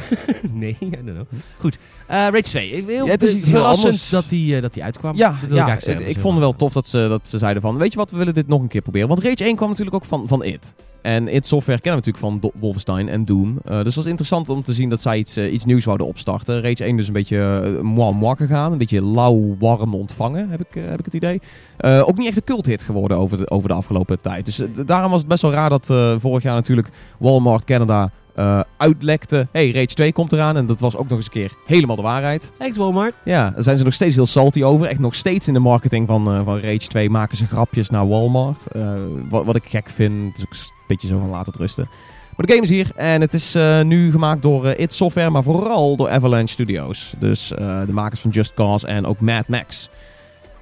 nee, 0.53 0.77
I 0.81 0.91
don't 0.91 1.03
know. 1.05 1.25
Goed. 1.59 1.79
Eh 2.07 2.17
Rage 2.17 2.43
2. 2.43 2.85
Heel, 2.87 3.05
Ja, 3.07 3.11
het 3.11 3.23
is 3.23 3.35
iets 3.37 3.49
heel 3.49 3.67
anders. 3.67 4.09
dat 4.09 4.29
die, 4.29 4.57
eh, 4.57 4.63
dat 4.63 4.73
die 4.75 4.85
uitkwam. 4.85 5.17
Ja, 5.17 5.31
Dat 5.31 5.51
ik 5.51 5.57
ja 5.57 5.75
ik, 5.75 5.85
Dat 5.85 5.95
vond 5.95 6.07
is 6.17 6.23
het 6.25 6.39
wel 6.39 6.57
tof 6.57 6.73
dat 6.73 6.87
ze, 6.87 7.07
dat 7.09 7.27
ze 7.29 7.39
zeiden 7.39 7.63
van... 7.63 7.77
Weet 7.77 7.93
je 7.93 7.99
wat, 7.99 8.11
we 8.11 8.17
willen 8.17 8.35
dit 8.35 8.47
nog 8.47 8.61
een 8.63 8.69
keer 8.69 8.81
proberen. 8.83 9.09
Want 9.09 9.21
Rage 9.23 9.45
1 9.45 9.57
kwam 9.57 9.69
natuurlijk 9.69 9.97
ook 9.97 10.05
van, 10.05 10.29
van 10.29 10.45
It. 10.45 10.75
En 11.03 11.35
It 11.35 11.47
Software 11.47 11.81
kennen 11.81 12.03
we 12.03 12.09
natuurlijk 12.09 12.43
van 12.43 12.61
Wolfenstein 12.61 13.09
en 13.09 13.25
Doom. 13.25 13.59
Eh, 13.65 13.77
dus 13.77 13.85
het 13.85 13.95
was 13.95 14.07
interessant 14.07 14.49
om 14.49 14.63
te 14.63 14.73
zien 14.73 14.89
dat 14.89 15.03
zij 15.03 15.19
iets, 15.19 15.37
eh, 15.37 15.53
iets 15.53 15.65
nieuws 15.65 15.85
wouden 15.85 16.07
opstarten. 16.07 16.63
Rage 16.63 16.85
1 16.85 16.97
dus 16.97 17.07
een 17.07 17.13
beetje 17.13 17.63
uh, 17.77 17.81
moi 17.81 18.15
moi 18.15 18.37
gegaan. 18.37 18.73
Een 18.73 18.79
beetje 18.79 19.05
lauw, 19.05 19.57
warm 19.59 19.95
ontvangen, 19.95 20.49
heb 20.49 20.61
ik, 20.61 20.77
eh, 20.77 20.85
heb 20.89 20.99
ik 20.99 21.05
het 21.05 21.15
idee. 21.15 21.41
Eh, 21.81 22.09
ook 22.09 22.17
niet 22.17 22.27
echt 22.27 22.37
een 22.37 22.45
culthit 22.45 22.83
geworden 22.83 23.17
over 23.17 23.37
de, 23.37 23.51
over 23.51 23.69
de 23.69 23.75
afgelopen 23.75 24.21
tijd. 24.21 24.45
Dus 24.45 24.61
eh, 24.61 24.69
daarom 24.87 25.11
was 25.11 25.21
het 25.21 25.29
best 25.29 25.43
wel 25.43 25.53
raar 25.53 25.71
dat 25.71 25.91
eh, 25.91 26.15
vorig 26.19 26.43
jaar 26.43 26.55
natuurlijk 26.55 26.89
Walmart 27.19 27.65
Canada... 27.65 28.11
eh, 28.41 28.61
uitlekte, 28.77 29.47
hey, 29.53 29.71
Rage 29.71 29.87
2 29.87 30.13
komt 30.13 30.33
eraan. 30.33 30.57
En 30.57 30.67
dat 30.67 30.81
was 30.81 30.97
ook 30.97 31.09
nog 31.09 31.19
eens 31.19 31.27
een 31.27 31.33
keer 31.33 31.53
helemaal 31.67 31.97
de 31.97 32.03
waarheid. 32.03 32.53
Thanks 32.59 32.77
Walmart. 32.77 33.15
Ja, 33.25 33.51
daar 33.51 33.63
zijn 33.63 33.79
ze 33.79 33.85
nog 33.85 33.95
steeds 33.95 34.15
heel 34.15 34.27
salty 34.27 34.63
over. 34.63 34.87
Echt 34.87 34.99
nog 34.99 35.15
steeds 35.15 35.49
in 35.49 35.55
de 35.55 35.61
marketing 35.61 36.07
van, 36.07 36.33
eh, 36.33 36.45
van 36.45 36.61
Rage 36.61 36.87
2 36.89 37.11
maken 37.11 37.37
ze 37.37 37.47
grapjes 37.47 37.91
naar 37.91 38.09
Walmart. 38.09 38.67
Eh, 38.67 38.93
wat, 39.29 39.45
wat 39.45 39.57
ik 39.57 39.65
gek 39.65 39.89
vind. 39.89 40.29
Het 40.29 40.39
is 40.39 40.45
ook 40.45 40.53
een 40.53 40.85
beetje 40.87 41.09
zo 41.09 41.19
van 41.19 41.29
laten 41.29 41.53
het 41.53 41.61
rusten. 41.61 41.89
Maar 42.37 42.47
de 42.47 42.53
game 42.53 42.65
is 42.65 42.71
hier 42.71 42.91
en 42.95 43.21
het 43.21 43.35
is 43.35 43.57
nu 43.85 44.11
gemaakt 44.11 44.43
door 44.43 44.67
eh, 44.67 44.81
id 44.81 44.93
Software, 44.93 45.31
maar 45.31 45.43
vooral 45.43 45.97
door 45.97 46.11
Avalanche 46.11 46.53
Studios. 46.53 47.15
Dus 47.19 47.49
de 47.59 47.93
makers 47.93 48.21
van 48.21 48.31
Just 48.31 48.55
Cause 48.55 48.87
en 48.87 49.07
ook 49.07 49.21
Mad 49.21 49.49
Max. 49.49 49.91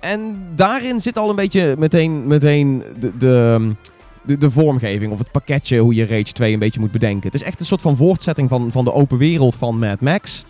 En 0.00 0.46
daarin 0.54 1.00
zit 1.00 1.18
al 1.18 1.30
een 1.30 1.36
beetje 1.36 1.74
meteen, 1.78 2.26
meteen 2.26 2.82
de, 3.00 3.16
de, 3.16 3.74
de, 4.36 4.50
vormgeving 4.50 5.12
of 5.12 5.18
het 5.18 5.30
pakketje 5.30 5.78
hoe 5.78 5.94
je 5.94 6.06
Rage 6.06 6.32
2 6.32 6.52
een 6.52 6.58
beetje 6.58 6.80
moet 6.80 6.90
bedenken. 6.90 7.22
Het 7.22 7.34
is 7.34 7.42
echt 7.42 7.60
een 7.60 7.66
soort 7.66 7.80
van 7.80 7.96
voortzetting 7.96 8.48
van, 8.48 8.72
van 8.72 8.84
de 8.84 8.92
open 8.92 9.18
wereld 9.18 9.54
van 9.54 9.78
Mad 9.78 10.00
Max. 10.00 10.44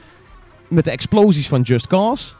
Met 0.69 0.85
de 0.85 0.91
explosies 0.91 1.49
van 1.49 1.63
Just 1.63 1.87
Cause. 1.87 2.35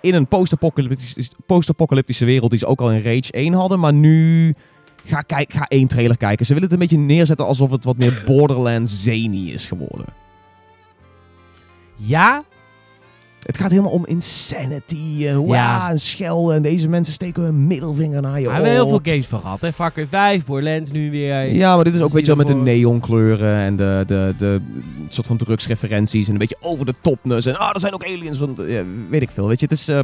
In 0.00 0.14
een 0.14 0.26
post-apocalyptisch- 0.26 1.30
post-apocalyptische 1.46 2.24
wereld 2.24 2.50
die 2.50 2.58
ze 2.58 2.66
ook 2.66 2.80
al 2.80 2.92
in 2.92 3.02
Rage 3.02 3.32
1 3.32 3.52
hadden. 3.52 3.80
Maar 3.80 3.92
nu 3.92 4.54
ga, 5.04 5.20
kijk, 5.20 5.52
ga 5.52 5.66
één 5.68 5.86
trailer 5.86 6.16
kijken. 6.16 6.46
Ze 6.46 6.54
willen 6.54 6.68
het 6.70 6.80
een 6.80 6.88
beetje 6.88 7.04
neerzetten 7.04 7.46
alsof 7.46 7.70
het 7.70 7.84
wat 7.84 7.96
meer 7.96 8.22
Borderlands 8.26 9.02
zany 9.02 9.50
is 9.50 9.66
geworden. 9.66 10.06
Ja. 11.96 12.44
Het 13.46 13.58
gaat 13.58 13.70
helemaal 13.70 13.90
om 13.92 14.06
insanity. 14.06 15.26
En, 15.26 15.36
wow, 15.36 15.52
Ja. 15.54 15.90
en 15.90 15.98
schelden. 15.98 16.54
En 16.56 16.62
deze 16.62 16.88
mensen 16.88 17.12
steken 17.14 17.42
hun 17.42 17.66
middelvinger 17.66 18.20
naar 18.22 18.40
je 18.40 18.46
We 18.46 18.52
hebben 18.52 18.70
heel 18.70 18.88
veel 18.88 19.00
games 19.02 19.26
van 19.26 19.40
gehad. 19.40 19.60
Hè? 19.60 19.72
Far 19.72 19.92
Cry 19.92 20.06
5, 20.06 20.44
Borderlands 20.44 20.90
nu 20.90 21.10
weer. 21.10 21.52
Ja, 21.54 21.74
maar 21.74 21.84
dit 21.84 21.94
is 21.94 22.00
ook 22.00 22.12
weet 22.12 22.20
je 22.26 22.26
wel, 22.26 22.36
met 22.36 22.46
de 22.46 22.54
neonkleuren 22.54 23.56
en 23.58 23.76
de, 23.76 24.04
de, 24.06 24.34
de 24.38 24.60
soort 25.08 25.26
van 25.26 25.36
drugsreferenties 25.36 26.26
en 26.26 26.32
een 26.32 26.38
beetje 26.38 26.56
over 26.60 26.86
de 26.86 26.94
topness. 27.00 27.46
En 27.46 27.56
ah, 27.58 27.70
er 27.74 27.80
zijn 27.80 27.94
ook 27.94 28.04
aliens, 28.04 28.38
want, 28.38 28.58
ja, 28.66 28.82
weet 29.10 29.22
ik 29.22 29.30
veel. 29.30 29.46
Weet 29.46 29.60
je, 29.60 29.66
het 29.66 29.78
is, 29.78 29.88
eh, 29.88 29.96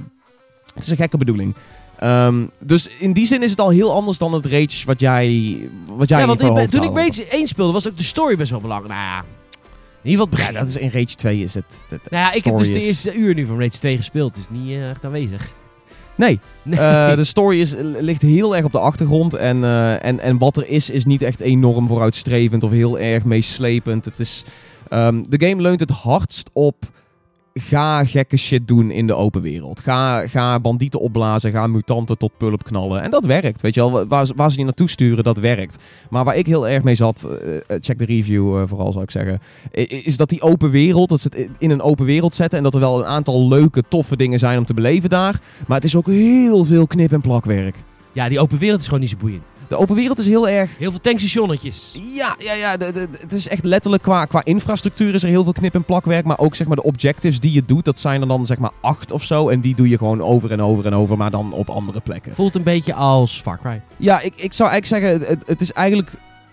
het 0.75 0.83
is 0.83 0.91
een 0.91 0.97
gekke 0.97 1.17
bedoeling. 1.17 1.55
Ehm, 1.99 2.43
dus 2.59 2.89
in 2.99 3.13
die 3.13 3.27
zin 3.27 3.43
is 3.43 3.51
het 3.51 3.61
al 3.61 3.69
heel 3.71 3.93
anders 3.93 4.19
dan 4.19 4.33
het 4.33 4.47
Rage 4.47 4.87
wat 4.87 5.01
jij, 5.01 5.57
wat 5.97 6.09
jij 6.09 6.21
Ja, 6.21 6.27
want 6.27 6.43
ik 6.43 6.55
ben- 6.55 6.71
toen 6.71 6.83
ik. 6.83 6.97
Rage 6.97 7.27
1 7.31 7.47
speelde, 7.49 7.73
was 7.73 7.89
ook 7.89 7.97
de 7.97 8.03
story 8.05 8.37
best 8.37 8.51
wel 8.51 8.61
belangrijk. 8.61 8.93
Nou 8.95 9.05
ja, 9.07 9.25
in 10.03 10.11
ieder 10.11 10.25
geval 10.27 10.39
het 10.45 10.55
Ja, 10.55 10.61
dat 10.61 10.69
is 10.69 10.77
in 10.77 10.91
Rage 10.91 11.15
2 11.17 11.39
is 11.43 11.55
het. 11.55 11.85
het 11.89 12.11
nou 12.11 12.25
ja, 12.25 12.33
ik 12.35 12.45
heb 12.45 12.57
dus 12.57 12.67
de 12.67 12.75
is- 12.77 12.85
eerste 12.87 13.15
uur 13.15 13.35
nu 13.35 13.47
van 13.47 13.59
Rage 13.61 13.79
2 13.79 13.97
gespeeld. 13.97 14.35
Dus 14.35 14.45
niet 14.51 14.69
eh, 14.71 14.91
echt 14.91 15.05
aanwezig. 15.05 15.53
Nee, 16.15 16.41
Nee. 16.63 16.79
Eh, 16.79 17.15
de 17.15 17.25
story 17.25 17.61
is, 17.61 17.75
ligt 18.01 18.23
heel 18.23 18.57
erg 18.57 18.65
op 18.65 18.73
de 18.73 18.79
achtergrond. 18.79 19.35
En, 19.35 19.65
eh, 19.65 20.05
en, 20.05 20.21
en 20.21 20.39
wat 20.39 20.57
er 20.57 20.69
is, 20.69 20.91
is 20.91 21.05
niet 21.05 21.23
echt 21.23 21.41
enorm 21.41 21.87
vooruitstrevend 21.87 22.63
of 22.63 22.71
heel 22.71 22.99
erg 22.99 23.25
meeslepend. 23.25 24.05
Het 24.05 24.21
is, 24.21 24.45
ehm, 24.89 25.23
de 25.29 25.47
game 25.47 25.63
leunt 25.63 25.81
het 25.81 25.91
hardst 25.91 26.51
op. 26.53 26.77
Ga 27.55 28.05
gekke 28.05 28.37
shit 28.37 28.69
doen 28.69 28.91
in 28.91 29.07
de 29.07 29.15
open 29.15 29.43
wereld. 29.43 29.81
Ga, 29.81 30.27
ga 30.27 30.61
bandieten 30.61 31.01
opblazen. 31.01 31.53
Ga 31.53 31.67
mutanten 31.67 32.19
tot 32.19 32.37
pulp 32.37 32.65
knallen. 32.65 33.03
En 33.03 33.11
dat 33.11 33.25
werkt. 33.25 33.63
Weet 33.63 33.75
je 33.75 33.81
wel, 33.81 34.07
waar, 34.07 34.27
waar 34.37 34.51
ze 34.51 34.59
je 34.59 34.65
naartoe 34.65 34.89
sturen, 34.89 35.25
dat 35.25 35.39
werkt. 35.39 35.77
Maar 36.11 36.25
waar 36.25 36.37
ik 36.37 36.47
heel 36.47 36.69
erg 36.69 36.83
mee 36.83 36.95
zat, 36.95 37.25
eh, 37.25 37.57
eh, 37.57 37.63
check 37.67 37.99
de 37.99 38.05
review 38.05 38.57
eh, 38.57 38.63
vooral 38.67 38.93
zou 38.93 39.05
ik 39.05 39.11
zeggen. 39.11 39.41
Is 40.05 40.17
dat 40.17 40.29
die 40.29 40.43
open 40.43 40.71
wereld, 40.71 41.09
dat 41.09 41.21
ze 41.21 41.29
het 41.31 41.49
in 41.59 41.71
een 41.71 41.83
open 41.83 42.05
wereld 42.05 42.35
zetten. 42.35 42.59
En 42.59 42.65
dat 42.65 42.75
er 42.75 42.81
wel 42.81 42.99
een 42.99 43.07
aantal 43.07 43.49
leuke, 43.49 43.83
toffe 43.89 44.17
dingen 44.17 44.39
zijn 44.39 44.59
om 44.59 44.65
te 44.65 44.75
beleven 44.75 45.11
daar. 45.11 45.41
Maar 45.67 45.77
het 45.77 45.87
is 45.87 45.97
ook 45.97 46.07
heel 46.07 46.65
veel 46.65 46.87
knip- 46.87 47.13
en 47.13 47.21
plakwerk. 47.21 47.77
Ja, 48.13 48.29
die 48.29 48.41
open 48.41 48.59
wereld 48.59 48.81
is 48.81 48.85
gewoon 48.85 49.01
niet 49.01 49.11
zo 49.11 49.17
boeiend. 49.21 49.47
De 49.69 49.77
open 49.77 49.95
wereld 49.95 50.19
is 50.19 50.27
heel 50.27 50.49
erg. 50.49 50.79
Heel 50.79 50.91
veel 50.91 51.01
tankstationnetjes. 51.01 51.99
Ja, 52.15 52.35
ja, 52.39 52.53
ja. 52.53 52.77
de- 52.77 52.93
de- 52.93 53.09
de- 53.11 53.19
het 53.21 53.33
is 53.33 53.49
echt 53.49 53.65
letterlijk 53.65 54.03
qua, 54.03 54.25
qua 54.25 54.45
infrastructuur 54.45 55.15
is 55.15 55.23
er 55.23 55.29
heel 55.29 55.43
veel 55.45 55.53
knip- 55.53 55.75
en 55.75 55.85
plakwerk. 55.85 56.25
Maar 56.25 56.39
ook 56.39 56.55
zeg 56.57 56.67
maar 56.67 56.77
de 56.77 56.83
objectives 56.83 57.41
die 57.41 57.53
je 57.53 57.65
doet, 57.65 57.85
dat 57.85 57.99
zijn 57.99 58.21
er 58.21 58.29
dan 58.29 58.47
zeg 58.47 58.59
maar 58.59 58.71
acht 58.81 59.11
of 59.11 59.23
zo. 59.25 59.49
En 59.49 59.61
die 59.61 59.75
doe 59.75 59.89
je 59.89 59.99
gewoon 59.99 60.23
over 60.23 60.51
en 60.53 60.63
over 60.63 60.87
en 60.87 60.95
over, 60.95 61.17
maar 61.17 61.31
dan 61.31 61.53
op 61.53 61.69
andere 61.69 62.01
plekken. 62.01 62.35
Voelt 62.35 62.55
een 62.55 62.63
beetje 62.63 62.95
als 62.95 63.41
Far 63.41 63.59
Cry. 63.63 63.81
Ja, 63.97 64.21
ik, 64.21 64.33
ik 64.37 64.53
zou 64.53 64.71
eigenlijk 64.71 65.05
zeggen, 65.05 65.29
het, 65.29 65.43
het 65.47 65.61
is 65.61 65.73
eigenlijk. 65.73 66.11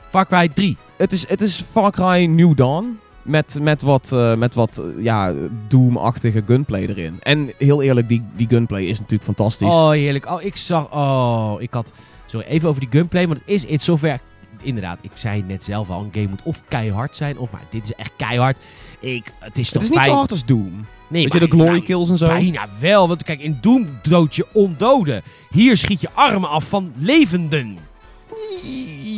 Far 0.09 0.27
Cry 0.27 0.49
3. 0.49 0.77
Het 0.97 1.11
is, 1.11 1.27
het 1.29 1.41
is 1.41 1.63
Far 1.71 1.91
Cry 1.91 2.25
New 2.25 2.55
Dawn. 2.57 2.99
Met, 3.27 3.59
met 3.61 3.81
wat, 3.81 4.11
eh, 4.11 4.35
met 4.35 4.55
wat 4.55 4.77
eh, 4.77 5.03
ja, 5.03 5.33
Doom-achtige 5.67 6.43
gunplay 6.45 6.85
erin. 6.85 7.17
En 7.21 7.51
heel 7.57 7.81
eerlijk, 7.81 8.09
die, 8.09 8.23
die 8.35 8.47
gunplay 8.47 8.83
is 8.83 8.99
natuurlijk 8.99 9.23
fantastisch. 9.23 9.73
Oh, 9.73 9.89
heerlijk. 9.89 10.31
Oh, 10.31 10.43
ik 10.43 10.55
zag... 10.55 10.91
Oh, 10.93 11.55
ik 11.61 11.73
had... 11.73 11.91
Sorry, 12.25 12.47
even 12.47 12.69
over 12.69 12.81
die 12.81 12.89
gunplay. 12.91 13.27
Want 13.27 13.39
het 13.39 13.49
is 13.49 13.65
iets 13.65 13.85
zover... 13.85 14.19
Inderdaad, 14.61 14.97
ik 15.01 15.11
zei 15.13 15.43
net 15.47 15.63
zelf 15.63 15.89
al. 15.89 16.03
Een 16.03 16.09
game 16.11 16.27
moet 16.27 16.41
of 16.43 16.61
keihard 16.67 17.15
zijn. 17.15 17.37
Of 17.37 17.51
maar 17.51 17.61
dit 17.69 17.83
is 17.83 17.93
echt 17.93 18.11
keihard. 18.17 18.59
Ik, 18.99 19.33
het 19.39 19.57
is 19.57 19.65
het 19.65 19.73
toch 19.73 19.83
is 19.83 19.89
niet 19.89 19.99
zo 19.99 20.11
hard 20.11 20.31
als 20.31 20.45
Doom. 20.45 20.85
Nee, 21.07 21.23
Weet 21.23 21.33
je, 21.33 21.39
de 21.39 21.47
glory 21.47 21.69
nou, 21.69 21.81
kills 21.81 22.09
en 22.09 22.17
zo. 22.17 22.25
Bijna 22.25 22.67
wel. 22.79 23.07
Want 23.07 23.23
kijk, 23.23 23.39
in 23.39 23.57
Doom 23.61 23.87
dood 24.01 24.35
je 24.35 24.45
ondoden. 24.51 25.23
Hier 25.49 25.77
schiet 25.77 26.01
je 26.01 26.09
armen 26.13 26.49
af 26.49 26.69
van 26.69 26.93
levenden. 26.97 27.77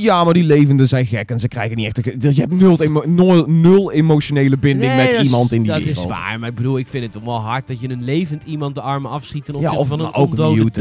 Ja, 0.01 0.23
maar 0.23 0.33
die 0.33 0.43
levenden 0.43 0.87
zijn 0.87 1.05
gek 1.05 1.29
en 1.29 1.39
ze 1.39 1.47
krijgen 1.47 1.77
niet 1.77 1.85
echt... 1.85 2.07
een- 2.23 2.33
Je 2.33 2.41
hebt 2.41 2.53
nul, 2.59 2.81
emo- 2.81 3.03
nul, 3.07 3.45
nul 3.47 3.91
emotionele 3.91 4.57
binding 4.57 4.93
Nee, 4.93 5.01
met 5.03 5.11
dat 5.11 5.19
is- 5.21 5.25
iemand 5.25 5.51
in 5.51 5.61
die 5.61 5.71
dat 5.71 5.79
wereld. 5.83 5.97
is 5.97 6.05
waar. 6.19 6.39
Maar 6.39 6.49
ik 6.49 6.55
bedoel, 6.55 6.77
ik 6.77 6.87
vind 6.87 7.03
het 7.03 7.11
toch 7.11 7.23
wel 7.23 7.39
hard 7.39 7.67
dat 7.67 7.79
je 7.79 7.89
een 7.89 8.03
levend 8.03 8.43
iemand 8.43 8.75
de 8.75 8.81
armen 8.81 9.11
afschiet 9.11 9.45
ten 9.45 9.53
Ja, 9.53 9.59
opzichte 9.59 9.79
of 9.81 9.87
van 9.87 9.99
een 9.99 10.13
ook 10.13 10.29
ondode 10.29 10.63
mutants. 10.63 10.77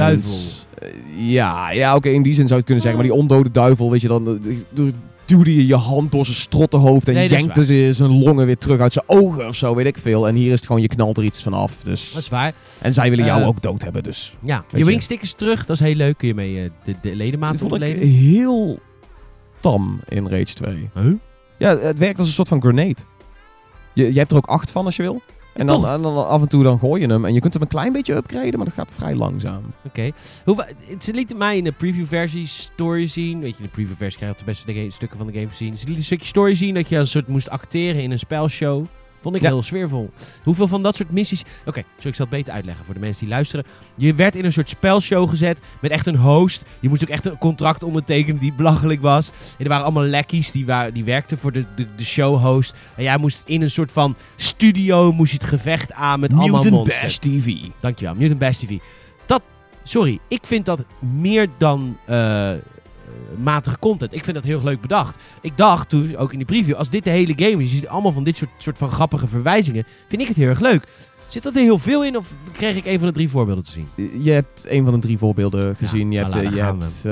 duivel. 0.81 0.97
Eh, 1.19 1.33
ja, 1.33 1.71
ja 1.71 1.95
oké, 1.95 2.09
in 2.09 2.23
die 2.23 2.35
zin 2.35 2.49
zou 2.49 2.49
je 2.49 2.57
het 2.57 2.64
kunnen 2.64 2.83
zeggen. 2.83 3.01
Maar 3.03 3.11
die 3.11 3.21
ondode 3.23 3.51
duivel, 3.51 3.91
weet 3.91 4.01
je, 4.01 4.09
dan 4.09 4.27
eh, 4.27 4.55
du- 4.73 4.93
duwde 5.25 5.55
je 5.57 5.66
je 5.66 5.75
hand 5.77 6.12
door 6.12 6.25
zijn 6.25 6.37
strottenhoofd 6.37 7.09
en 7.09 7.14
Nee, 7.14 7.29
dat 7.29 7.39
jankte 7.39 7.64
ze 7.64 7.91
zijn 7.93 8.23
longen 8.23 8.47
weer 8.47 8.59
terug 8.59 8.81
uit 8.81 8.93
zijn 8.93 9.05
ogen 9.09 9.49
of 9.49 9.55
zo, 9.55 9.75
weet 9.75 9.87
ik 9.87 9.99
veel. 9.99 10.29
En 10.29 10.35
hier 10.35 10.47
is 10.53 10.57
het 10.59 10.66
gewoon, 10.66 10.83
je 10.83 10.89
knalt 10.89 11.19
er 11.19 11.25
iets 11.25 11.43
van 11.43 11.53
af. 11.53 11.77
Dus. 11.83 12.12
Dat 12.12 12.23
is 12.23 12.29
waar. 12.29 12.53
En 12.81 12.93
zij 12.93 13.11
willen 13.11 13.25
jou 13.25 13.41
Eh, 13.41 13.47
ook 13.49 13.62
dood 13.62 13.83
hebben, 13.83 14.03
dus. 14.03 14.37
Ja, 14.45 14.64
je 14.71 14.79
je. 14.79 14.85
wingstick 14.85 15.23
is 15.23 15.33
terug. 15.33 15.66
Dat 15.66 15.81
is 15.81 15.87
heel 15.87 15.95
leuk. 15.95 16.19
Kun 16.19 16.29
je 16.29 16.35
mee 16.35 16.57
eh, 16.57 16.62
de, 16.85 16.93
de 16.93 17.09
Dat 17.09 17.14
ledematen 17.16 17.59
vond 17.59 17.75
ik 17.75 17.81
ontleden. 17.83 18.09
heel 18.09 18.79
tam 19.61 20.01
in 20.09 20.29
Rage 20.29 20.45
2. 20.55 20.91
Huh? 20.95 21.13
Ja, 21.59 21.79
het 21.79 21.99
werkt 21.99 22.19
als 22.19 22.27
een 22.29 22.35
soort 22.35 22.49
van 22.49 22.61
grenade. 22.61 22.97
Je, 23.95 24.13
je 24.13 24.19
hebt 24.19 24.31
er 24.31 24.37
ook 24.37 24.47
acht 24.47 24.71
van 24.71 24.85
als 24.85 24.97
je 24.97 25.03
wil. 25.03 25.23
En 25.55 25.67
dan, 25.67 25.87
en 25.87 26.03
dan 26.03 26.27
af 26.27 26.41
en 26.43 26.49
toe 26.49 26.63
dan 26.63 26.79
gooi 26.79 27.01
je 27.01 27.07
hem. 27.07 27.25
En 27.25 27.35
je 27.35 27.41
kunt 27.41 27.53
hem 27.53 27.63
een 27.63 27.69
klein 27.69 27.93
beetje 27.93 28.15
upgraden, 28.15 28.57
maar 28.57 28.65
dat 28.65 28.75
gaat 28.75 28.93
vrij 28.93 29.15
langzaam. 29.15 29.63
Oké. 29.85 30.11
Ze 30.99 31.13
lieten 31.13 31.37
mij 31.37 31.57
in 31.57 31.65
de 31.65 31.73
preview-versie 31.73 32.47
story 32.47 33.07
zien. 33.07 33.41
Weet 33.41 33.51
je, 33.51 33.57
in 33.57 33.63
de 33.65 33.71
preview-versie 33.71 34.19
krijg 34.19 34.33
je 34.33 34.39
de 34.39 34.45
beste 34.45 34.73
de- 34.73 34.91
stukken 34.91 35.19
van 35.19 35.27
de 35.27 35.33
game 35.33 35.49
zien. 35.53 35.69
Ze 35.71 35.85
lieten 35.85 35.97
een 35.97 36.03
stukje 36.05 36.27
story 36.27 36.55
zien 36.55 36.75
dat 36.75 36.89
je 36.89 36.99
als 36.99 37.05
een 37.05 37.21
soort 37.21 37.29
moest 37.33 37.51
acteren 37.51 38.03
in 38.03 38.11
een 38.11 38.19
spelshow. 38.19 38.85
Vond 39.21 39.35
ik 39.37 39.43
Ja. 39.43 39.49
heel 39.49 39.62
sfeervol. 39.62 40.11
Hoeveel 40.43 40.69
van 40.69 40.83
dat 40.83 40.97
soort 40.97 41.11
missies... 41.11 41.45
Oké, 41.66 41.83
zo 41.99 42.09
ik 42.09 42.14
zal 42.14 42.27
het 42.27 42.35
beter 42.35 42.53
uitleggen 42.53 42.85
voor 42.85 42.95
de 42.95 43.01
mensen 43.01 43.21
die 43.25 43.35
luisteren. 43.35 43.64
Je 43.95 44.14
werd 44.14 44.37
in 44.37 44.45
een 44.45 44.53
soort 44.53 44.69
spelshow 44.69 45.29
gezet 45.29 45.61
met 45.81 45.91
echt 45.91 46.07
een 46.07 46.16
host. 46.16 46.62
Je 46.81 46.89
moest 46.89 47.03
ook 47.03 47.09
echt 47.09 47.27
een 47.27 47.39
contract 47.39 47.83
ondertekenen 47.83 48.41
die 48.41 48.53
belachelijk 48.53 49.01
was. 49.01 49.31
En 49.59 49.64
er 49.64 49.69
waren 49.69 49.85
allemaal 49.85 50.07
lackeys 50.07 50.51
die, 50.53 50.66
waren, 50.66 50.95
die 50.95 51.05
werkten 51.05 51.39
voor 51.39 51.53
de, 51.53 51.64
de, 51.75 51.87
de 51.97 52.05
showhost. 52.05 52.75
En 52.97 53.03
jij 53.03 53.19
moest 53.19 53.43
in 53.47 53.62
een 53.62 53.71
soort 53.71 53.93
van 53.93 54.16
studio 54.37 55.12
moest 55.12 55.33
je 55.33 55.39
het 55.39 55.47
gevecht 55.47 55.93
aan 55.93 56.21
met 56.21 56.33
allemaal 56.33 56.62
monsters. 56.71 57.01
Bash 57.01 57.16
TV. 57.16 57.55
Dankjewel, 57.81 58.14
Mutant 58.14 58.39
Bash 58.39 58.57
TV. 58.59 58.79
Dat, 59.27 59.43
sorry, 59.83 60.19
ik 60.29 60.41
vind 60.47 60.64
dat 60.66 60.85
meer 60.99 61.49
dan 61.59 61.97
eh, 62.05 62.51
matige 63.37 63.79
content. 63.79 64.15
Ik 64.15 64.25
vind 64.25 64.37
dat 64.37 64.45
heel 64.45 64.63
leuk 64.63 64.81
bedacht. 64.81 65.23
Ik 65.41 65.57
dacht 65.57 65.89
toen, 65.89 66.17
ook 66.17 66.33
in 66.33 66.39
die 66.39 66.47
preview, 66.47 66.75
als 66.75 66.91
dit 66.91 67.05
de 67.05 67.11
hele 67.11 67.33
game 67.37 67.63
is, 67.63 67.71
je 67.71 67.77
ziet 67.77 67.89
allemaal 67.89 68.13
van 68.13 68.25
dit 68.25 68.37
soort, 68.37 68.51
soort 68.59 68.79
van 68.79 68.91
grappige 68.91 69.29
verwijzingen, 69.29 69.87
vind 70.09 70.23
ik 70.23 70.29
het 70.29 70.37
heel 70.37 70.49
erg 70.49 70.61
leuk. 70.61 70.89
Zit 71.29 71.43
dat 71.43 71.55
er 71.55 71.61
heel 71.62 71.79
veel 71.79 72.05
in 72.05 72.16
of 72.16 72.26
kreeg 72.53 72.76
ik 72.76 72.87
een 72.87 72.99
van 72.99 73.07
de 73.07 73.14
drie 73.14 73.29
voorbeelden 73.29 73.64
te 73.64 73.70
zien? 73.70 73.89
Je 74.22 74.31
hebt 74.31 74.66
een 74.68 74.85
van 74.85 74.93
de 74.93 74.99
drie 74.99 75.18
voorbeelden 75.18 75.76
gezien. 75.76 76.12
je 76.12 76.20
voilà, 76.20 76.22
hebt, 76.22 76.35
eh, 76.35 76.55
je 76.55 76.62
hebt, 76.62 77.03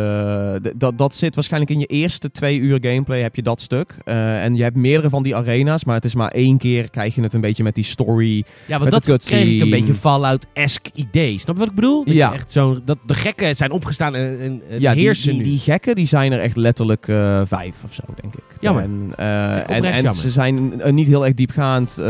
eh, 0.64 0.70
dat, 0.76 0.98
dat 0.98 1.14
zit 1.14 1.34
waarschijnlijk 1.34 1.72
in 1.72 1.78
je 1.78 1.86
eerste 1.86 2.30
twee 2.30 2.58
uur 2.58 2.78
gameplay 2.80 3.20
heb 3.20 3.36
je 3.36 3.42
dat 3.42 3.60
stuk. 3.60 3.96
Eh, 4.04 4.44
en 4.44 4.54
je 4.54 4.62
hebt 4.62 4.76
meerdere 4.76 5.10
van 5.10 5.22
die 5.22 5.36
arena's, 5.36 5.84
maar 5.84 5.94
het 5.94 6.04
is 6.04 6.14
maar 6.14 6.30
één 6.30 6.58
keer 6.58 6.90
krijg 6.90 7.14
je 7.14 7.22
het 7.22 7.34
een 7.34 7.40
beetje 7.40 7.62
met 7.62 7.74
die 7.74 7.84
story. 7.84 8.44
Ja, 8.66 8.78
want 8.78 8.90
dat 8.90 9.24
kreeg 9.24 9.48
ik 9.48 9.60
een 9.60 9.70
beetje 9.70 9.94
Fallout-esque 9.94 10.90
idee. 10.94 11.38
Snap 11.38 11.54
je 11.54 11.60
wat 11.60 11.70
ik 11.70 11.74
bedoel? 11.74 12.04
Dat 12.04 12.14
Ja. 12.14 12.32
echt 12.32 12.52
zo, 12.52 12.80
dat 12.84 12.98
de 13.06 13.14
gekken 13.14 13.56
zijn 13.56 13.70
opgestaan 13.70 14.14
en, 14.14 14.40
en, 14.40 14.62
en 14.70 14.80
ja, 14.80 14.92
die, 14.92 15.02
heersen 15.02 15.30
die, 15.30 15.38
nu. 15.38 15.44
die 15.44 15.58
gekken 15.58 15.94
die 15.94 16.06
zijn 16.06 16.32
er 16.32 16.40
echt 16.40 16.56
letterlijk 16.56 17.04
vijf 17.48 17.84
of 17.84 17.94
zo, 17.94 18.02
denk 18.20 18.34
ik. 18.34 18.42
Jammer. 18.60 18.82
En, 18.82 19.84
en, 19.84 20.12
ze 20.12 20.30
zijn 20.30 20.82
niet 20.90 21.06
heel 21.06 21.24
erg 21.24 21.34
diepgaand. 21.34 22.02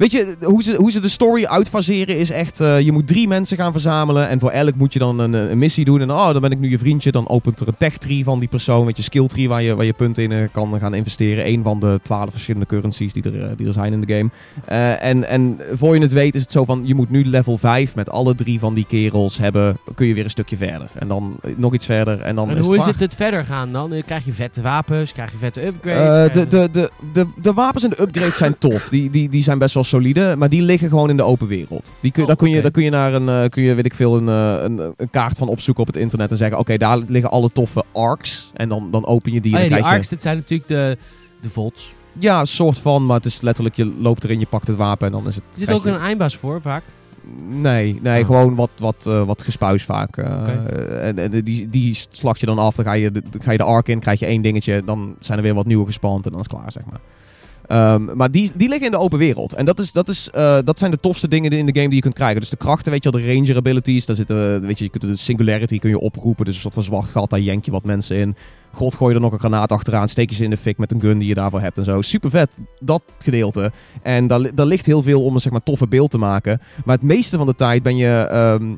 Weet 0.00 0.12
je, 0.12 0.36
hoe 0.42 0.62
ze, 0.62 0.74
hoe 0.76 0.90
ze 0.90 1.00
de 1.00 1.08
story 1.08 1.44
uitfaseren 1.44 2.16
is 2.16 2.30
echt... 2.30 2.60
eh, 2.60 2.80
je 2.80 2.92
moet 2.92 3.06
drie 3.06 3.28
mensen 3.28 3.56
gaan 3.56 3.72
verzamelen. 3.72 4.28
En 4.28 4.40
voor 4.40 4.50
elk 4.50 4.74
moet 4.74 4.92
je 4.92 4.98
dan 4.98 5.18
een, 5.18 5.32
een 5.32 5.58
missie 5.58 5.84
doen. 5.84 6.00
En 6.00 6.10
oh, 6.10 6.32
dan 6.32 6.40
ben 6.40 6.50
ik 6.50 6.58
nu 6.58 6.70
je 6.70 6.78
vriendje. 6.78 7.12
Dan 7.12 7.28
opent 7.28 7.60
er 7.60 7.68
een 7.68 7.76
tech 7.78 7.96
tree 7.96 8.24
van 8.24 8.38
die 8.38 8.48
persoon. 8.48 8.84
Met 8.84 8.96
je 8.96 9.02
skill 9.02 9.26
tree 9.26 9.48
waar 9.48 9.62
je, 9.62 9.76
waar 9.76 9.84
je 9.84 9.92
punten 9.92 10.22
in 10.22 10.32
eh, 10.32 10.48
kan 10.52 10.78
gaan 10.78 10.94
investeren. 10.94 11.46
Eén 11.46 11.62
van 11.62 11.80
de 11.80 12.00
twaalf 12.02 12.30
verschillende 12.30 12.66
currencies 12.66 13.12
die 13.12 13.22
er, 13.22 13.42
eh, 13.42 13.50
die 13.56 13.66
er 13.66 13.72
zijn 13.72 13.92
in 13.92 14.00
de 14.00 14.14
game. 14.14 14.30
En, 14.98 15.28
en 15.28 15.58
voor 15.72 15.94
je 15.94 16.00
het 16.00 16.12
weet 16.12 16.34
is 16.34 16.42
het 16.42 16.52
zo 16.52 16.64
van... 16.64 16.82
Je 16.84 16.94
moet 16.94 17.10
nu 17.10 17.24
level 17.24 17.58
5 17.58 17.94
met 17.94 18.10
alle 18.10 18.34
drie 18.34 18.58
van 18.58 18.74
die 18.74 18.86
kerels 18.86 19.38
hebben. 19.38 19.78
Kun 19.94 20.06
je 20.06 20.14
weer 20.14 20.24
een 20.24 20.30
stukje 20.30 20.56
verder. 20.56 20.88
En 20.94 21.08
dan 21.08 21.36
nog 21.56 21.74
iets 21.74 21.86
verder. 21.86 22.20
En 22.20 22.34
dan 22.34 22.50
en 22.50 22.56
is 22.56 22.64
hoe 22.64 22.72
het 22.72 22.82
is 22.82 22.86
het 22.86 23.00
het 23.00 23.14
verder 23.14 23.44
gaan 23.44 23.72
dan? 23.72 23.92
Krijg 24.06 24.24
je 24.24 24.32
vette 24.32 24.62
wapens? 24.62 25.12
Krijg 25.12 25.30
je 25.30 25.38
vette 25.38 25.66
upgrades? 25.66 26.32
de, 26.32 26.46
de, 26.46 26.68
de, 26.70 26.90
de, 27.12 27.26
de 27.40 27.52
wapens 27.52 27.84
en 27.84 27.90
de 27.90 28.02
upgrades 28.02 28.36
zijn 28.36 28.58
tof. 28.58 28.88
Die, 28.88 29.10
die, 29.10 29.28
die 29.28 29.42
zijn 29.42 29.58
best 29.58 29.74
wel 29.74 29.84
solide. 29.90 30.34
Maar 30.38 30.48
die 30.48 30.62
liggen 30.62 30.88
gewoon 30.88 31.10
in 31.10 31.16
de 31.16 31.22
open 31.22 31.46
wereld. 31.46 31.92
Die 32.00 32.12
kun, 32.12 32.20
Oh, 32.22 32.26
daar, 32.28 32.36
kun 32.36 32.50
je, 32.50 32.62
daar 32.62 32.70
kun 32.70 32.82
je 32.84 32.90
naar 32.90 33.14
een, 33.14 33.28
eh, 33.28 33.48
kun 33.48 33.62
je, 33.62 33.74
weet 33.74 33.84
ik 33.84 33.94
veel, 33.94 34.16
een, 34.16 34.28
eh, 34.28 34.62
een, 34.62 34.94
een 34.96 35.10
kaart 35.10 35.36
van 35.38 35.48
opzoeken 35.48 35.82
op 35.82 35.86
het 35.88 35.96
internet. 35.96 36.30
En 36.30 36.36
zeggen, 36.36 36.58
oké, 36.58 36.76
daar 36.76 36.98
liggen 36.98 37.30
alle 37.30 37.50
toffe 37.52 37.84
arcs. 37.92 38.50
En 38.54 38.68
dan, 38.68 38.90
dan 38.90 39.06
open 39.06 39.32
je 39.32 39.40
die. 39.40 39.54
Oh 39.54 39.58
en 39.60 39.68
ja, 39.68 39.74
die 39.76 39.84
arcs, 39.84 40.08
dat 40.08 40.22
zijn 40.22 40.36
natuurlijk 40.36 40.68
de, 40.68 40.96
de 41.40 41.48
je, 41.50 41.92
ja, 42.18 42.44
soort 42.44 42.78
van. 42.78 43.06
Maar 43.06 43.16
het 43.16 43.26
is 43.26 43.40
letterlijk, 43.40 43.76
je 43.76 43.92
loopt 43.98 44.24
erin, 44.24 44.40
je 44.40 44.46
pakt 44.46 44.66
het 44.66 44.76
wapen 44.76 45.06
en 45.06 45.12
dan 45.12 45.26
is 45.26 45.34
het... 45.34 45.44
Er 45.54 45.60
zit 45.60 45.70
ook 45.72 45.82
je- 45.84 45.90
een 45.90 45.98
eindbaas 46.00 46.36
voor, 46.36 46.60
vaak. 46.60 46.82
Nee, 47.48 47.98
nee 48.02 48.20
Ah. 48.20 48.26
gewoon 48.26 48.54
wat, 48.54 48.70
wat, 48.78 49.06
eh, 49.06 49.24
wat 49.24 49.42
gespuis 49.42 49.84
vaak. 49.84 50.16
en, 50.16 51.18
en 51.18 51.44
die, 51.44 51.70
die 51.70 51.94
je 52.40 52.46
dan 52.46 52.58
af, 52.58 52.74
dan 52.74 52.84
ga 52.84 52.92
je, 52.92 53.12
de, 53.12 53.22
ga 53.38 53.52
je 53.52 53.58
de 53.58 53.64
arc 53.64 53.88
in, 53.88 53.98
krijg 54.00 54.20
je 54.20 54.26
één 54.26 54.42
dingetje. 54.42 54.82
Dan 54.84 55.14
zijn 55.18 55.38
er 55.38 55.44
weer 55.44 55.54
wat 55.54 55.66
nieuwe 55.66 55.86
gespand 55.86 56.24
en 56.26 56.30
dan 56.30 56.40
is 56.40 56.46
het 56.50 56.56
klaar, 56.56 56.72
zeg 56.72 56.82
maar. 56.90 57.00
Ehm, 57.70 58.04
maar 58.14 58.30
die, 58.30 58.50
die 58.54 58.68
liggen 58.68 58.86
in 58.86 58.92
de 58.92 58.98
open 58.98 59.18
wereld. 59.18 59.52
En 59.52 59.64
dat, 59.64 59.78
is, 59.78 59.92
dat, 59.92 60.08
is, 60.08 60.30
eh, 60.30 60.58
dat 60.64 60.78
zijn 60.78 60.90
de 60.90 61.00
tofste 61.00 61.28
dingen 61.28 61.50
in 61.50 61.66
de 61.66 61.74
game 61.74 61.86
die 61.86 61.94
je 61.94 62.00
kunt 62.00 62.14
krijgen. 62.14 62.40
Dus 62.40 62.50
de 62.50 62.56
krachten, 62.56 62.92
weet 62.92 63.04
je 63.04 63.10
wel, 63.10 63.20
de 63.20 63.34
ranger 63.34 63.56
abilities. 63.56 64.06
Daar 64.06 64.16
zitten, 64.16 64.60
weet 64.60 64.78
je, 64.78 64.84
je 64.84 64.90
kunt 64.90 65.02
de 65.02 65.16
singularity 65.16 65.78
kun 65.78 65.90
je 65.90 65.98
oproepen. 65.98 66.44
Dus 66.44 66.54
een 66.54 66.60
soort 66.60 66.74
van 66.74 66.82
zwart 66.82 67.08
gat, 67.08 67.30
daar 67.30 67.40
jenk 67.40 67.64
je 67.64 67.70
wat 67.70 67.84
mensen 67.84 68.16
in. 68.16 68.36
God, 68.72 68.94
gooi 68.94 69.10
je 69.10 69.16
er 69.16 69.22
nog 69.22 69.32
een 69.32 69.38
granaat 69.38 69.72
achteraan. 69.72 70.08
Steek 70.08 70.30
je 70.30 70.36
ze 70.36 70.44
in 70.44 70.50
de 70.50 70.56
fik 70.56 70.78
met 70.78 70.92
een 70.92 71.00
gun 71.00 71.18
die 71.18 71.28
je 71.28 71.34
daarvoor 71.34 71.60
hebt 71.60 71.78
en 71.78 71.84
zo. 71.84 72.00
Super 72.00 72.30
vet, 72.30 72.58
dat 72.80 73.02
gedeelte. 73.18 73.72
En 74.02 74.26
daar, 74.26 74.54
daar 74.54 74.66
ligt 74.66 74.86
heel 74.86 75.02
veel 75.02 75.24
om 75.24 75.34
een 75.34 75.40
zeg 75.40 75.52
maar, 75.52 75.62
toffe 75.62 75.88
beeld 75.88 76.10
te 76.10 76.18
maken. 76.18 76.60
Maar 76.84 76.96
het 76.96 77.04
meeste 77.04 77.36
van 77.36 77.46
de 77.46 77.54
tijd 77.54 77.82
ben 77.82 77.96
je... 77.96 78.26
ehm, 78.30 78.74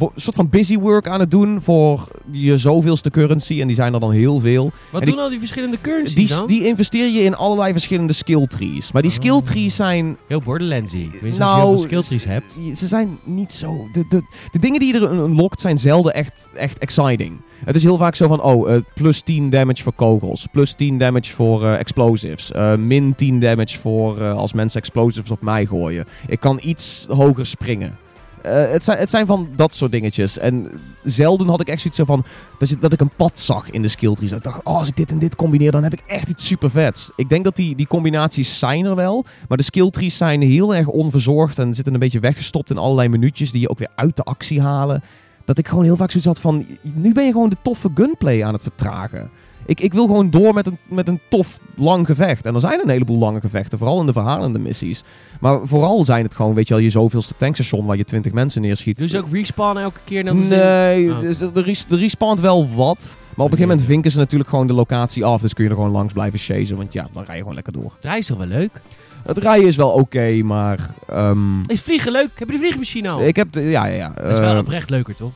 een 0.00 0.10
soort 0.16 0.36
van 0.36 0.48
busy 0.48 0.78
work 0.78 1.08
aan 1.08 1.20
het 1.20 1.30
doen 1.30 1.60
voor 1.62 2.08
je 2.30 2.58
zoveelste 2.58 3.10
currency. 3.10 3.60
En 3.60 3.66
die 3.66 3.76
zijn 3.76 3.94
er 3.94 4.00
dan 4.00 4.12
heel 4.12 4.40
veel. 4.40 4.70
Wat 4.90 5.02
En 5.02 5.08
doen 5.08 5.18
al 5.18 5.28
die 5.28 5.38
verschillende 5.38 5.80
currencies 5.80 6.14
Die, 6.14 6.28
dan? 6.28 6.46
die 6.46 6.64
investeer 6.66 7.08
je 7.08 7.20
in 7.20 7.34
allerlei 7.36 7.72
verschillende 7.72 8.12
skill 8.12 8.46
trees. 8.46 8.92
Maar 8.92 9.02
die 9.02 9.10
skill 9.10 9.32
Oh. 9.32 9.42
trees 9.42 9.76
zijn 9.76 10.16
Heel 10.28 10.40
Borderlandsy. 10.40 11.10
Tenminste, 11.10 11.26
als 11.28 11.38
nou, 11.38 11.56
je 11.60 11.66
heel 11.66 11.72
veel 11.74 11.82
skilltrees 11.82 12.24
hebt. 12.24 12.56
z- 12.74 12.78
Ze 12.78 12.86
zijn 12.86 13.18
niet 13.24 13.52
zo. 13.52 13.88
De, 13.92 14.04
de, 14.08 14.22
de 14.52 14.58
dingen 14.58 14.80
die 14.80 14.94
je 14.94 15.00
er 15.00 15.12
unlockt 15.12 15.60
zijn 15.60 15.78
zelden 15.78 16.14
echt, 16.14 16.50
echt 16.54 16.78
exciting. 16.78 17.40
Het 17.64 17.74
is 17.74 17.82
heel 17.82 17.96
vaak 17.96 18.14
zo 18.14 18.28
van: 18.28 18.42
oh, 18.42 18.74
eh, 18.74 18.80
plus 18.94 19.20
10 19.20 19.50
damage 19.50 19.82
voor 19.82 19.92
kogels. 19.92 20.46
Plus 20.52 20.72
10 20.74 20.98
damage 20.98 21.32
voor 21.32 21.64
eh, 21.64 21.78
explosives. 21.78 22.52
eh, 22.52 22.74
min 22.76 23.14
10 23.14 23.40
damage 23.40 23.78
voor 23.78 24.22
als 24.24 24.52
mensen 24.52 24.80
explosives 24.80 25.30
op 25.30 25.40
mij 25.42 25.66
gooien. 25.66 26.04
Ik 26.26 26.40
kan 26.40 26.60
iets 26.62 27.06
hoger 27.08 27.46
springen. 27.46 27.96
Eh, 28.44 28.70
het, 28.70 28.84
zijn, 28.84 28.98
het 28.98 29.10
zijn 29.10 29.26
van 29.26 29.48
dat 29.56 29.74
soort 29.74 29.92
dingetjes. 29.92 30.38
En 30.38 30.70
zelden 31.04 31.48
had 31.48 31.60
ik 31.60 31.68
echt 31.68 31.80
zoiets 31.80 31.98
zo 31.98 32.04
van 32.04 32.24
dat, 32.58 32.68
je, 32.68 32.78
dat 32.78 32.92
ik 32.92 33.00
een 33.00 33.14
pad 33.16 33.38
zag 33.38 33.70
in 33.70 33.82
de 33.82 33.88
skill 33.88 34.14
trees. 34.14 34.32
Ik 34.32 34.42
dacht, 34.42 34.60
oh, 34.64 34.76
als 34.76 34.88
ik 34.88 34.96
dit 34.96 35.10
en 35.10 35.18
dit 35.18 35.36
combineer, 35.36 35.70
dan 35.70 35.82
heb 35.82 35.92
ik 35.92 36.02
echt 36.06 36.28
iets 36.28 36.46
super 36.46 36.70
vets. 36.70 37.10
Ik 37.16 37.28
denk 37.28 37.44
dat 37.44 37.56
die, 37.56 37.76
die 37.76 37.86
combinaties 37.86 38.58
zijn 38.58 38.84
er 38.84 38.94
wel. 38.94 39.24
Maar 39.48 39.56
de 39.56 39.64
skill 39.64 39.90
trees 39.90 40.16
zijn 40.16 40.42
heel 40.42 40.74
erg 40.74 40.86
onverzorgd 40.86 41.58
en 41.58 41.74
zitten 41.74 41.94
een 41.94 42.00
beetje 42.00 42.20
weggestopt 42.20 42.70
in 42.70 42.78
allerlei 42.78 43.08
minuutjes 43.08 43.50
die 43.50 43.60
je 43.60 43.68
ook 43.68 43.78
weer 43.78 43.92
uit 43.94 44.16
de 44.16 44.22
actie 44.22 44.60
halen. 44.60 45.02
Dat 45.44 45.58
ik 45.58 45.68
gewoon 45.68 45.84
heel 45.84 45.96
vaak 45.96 46.10
zoiets 46.10 46.28
had 46.28 46.40
van, 46.40 46.66
nu 46.94 47.12
ben 47.12 47.24
je 47.24 47.32
gewoon 47.32 47.48
de 47.48 47.56
toffe 47.62 47.90
gunplay 47.94 48.44
aan 48.44 48.52
het 48.52 48.62
vertragen. 48.62 49.30
Ik, 49.66 49.80
ik 49.80 49.92
wil 49.92 50.06
gewoon 50.06 50.30
door 50.30 50.54
met 50.54 50.66
een, 50.66 50.78
met 50.88 51.08
een 51.08 51.20
tof 51.28 51.58
lang 51.76 52.06
gevecht. 52.06 52.46
En 52.46 52.54
er 52.54 52.60
zijn 52.60 52.80
een 52.82 52.88
heleboel 52.88 53.18
lange 53.18 53.40
gevechten, 53.40 53.78
vooral 53.78 54.00
in 54.00 54.06
de 54.06 54.12
verhalende 54.12 54.58
missies. 54.58 55.02
Maar 55.40 55.60
vooral 55.62 56.04
zijn 56.04 56.24
het 56.24 56.34
gewoon, 56.34 56.54
weet 56.54 56.68
je 56.68 56.74
wel, 56.74 56.82
je 56.82 56.90
zoveelste 56.90 57.34
tankstation 57.36 57.86
waar 57.86 57.96
je 57.96 58.04
20 58.04 58.32
mensen 58.32 58.62
neerschiet. 58.62 59.02
Ze 59.06 59.18
ook 59.18 59.32
respawn 59.32 59.78
elke 59.78 59.98
keer? 60.04 60.26
in- 60.26 60.48
Nee, 60.48 61.10
Oh. 61.12 61.20
dus 61.20 61.40
er, 61.40 61.50
res- 61.54 61.86
respawnt 61.88 62.40
wel 62.40 62.68
wat. 62.74 63.16
Maar 63.18 63.46
op 63.46 63.52
een 63.52 63.58
gegeven 63.58 63.68
moment 63.68 63.82
vinken 63.86 64.10
ze 64.10 64.18
natuurlijk 64.18 64.50
gewoon 64.50 64.66
de 64.66 64.72
locatie 64.72 65.24
af. 65.24 65.40
Dus 65.40 65.54
kun 65.54 65.64
je 65.64 65.70
er 65.70 65.76
gewoon 65.76 65.90
langs 65.90 66.12
blijven 66.12 66.38
chasen. 66.38 66.76
Want 66.76 66.92
ja, 66.92 67.08
dan 67.12 67.22
rij 67.24 67.34
je 67.34 67.40
gewoon 67.40 67.54
lekker 67.54 67.72
door. 67.72 67.92
Draai 68.00 68.18
is 68.18 68.26
toch 68.26 68.38
wel 68.38 68.46
leuk? 68.46 68.80
Het 69.26 69.38
rijden 69.38 69.66
is 69.66 69.76
wel 69.76 69.88
oké, 69.90 70.42
maar... 70.42 70.94
ehm, 71.08 71.60
Is 71.66 71.80
vliegen 71.80 72.12
leuk? 72.12 72.28
Heb 72.34 72.48
je 72.48 72.54
de 72.54 72.60
vliegmachine 72.60 73.08
al? 73.08 73.20
ik 73.22 73.36
heb... 73.36 73.52
de- 73.52 73.60
ja, 73.60 73.84
ja, 73.86 73.94
ja. 73.96 74.12
dat 74.22 74.32
is 74.32 74.38
wel 74.38 74.52
eh, 74.52 74.58
oprecht 74.58 74.90
leuker, 74.90 75.14
toch? 75.14 75.30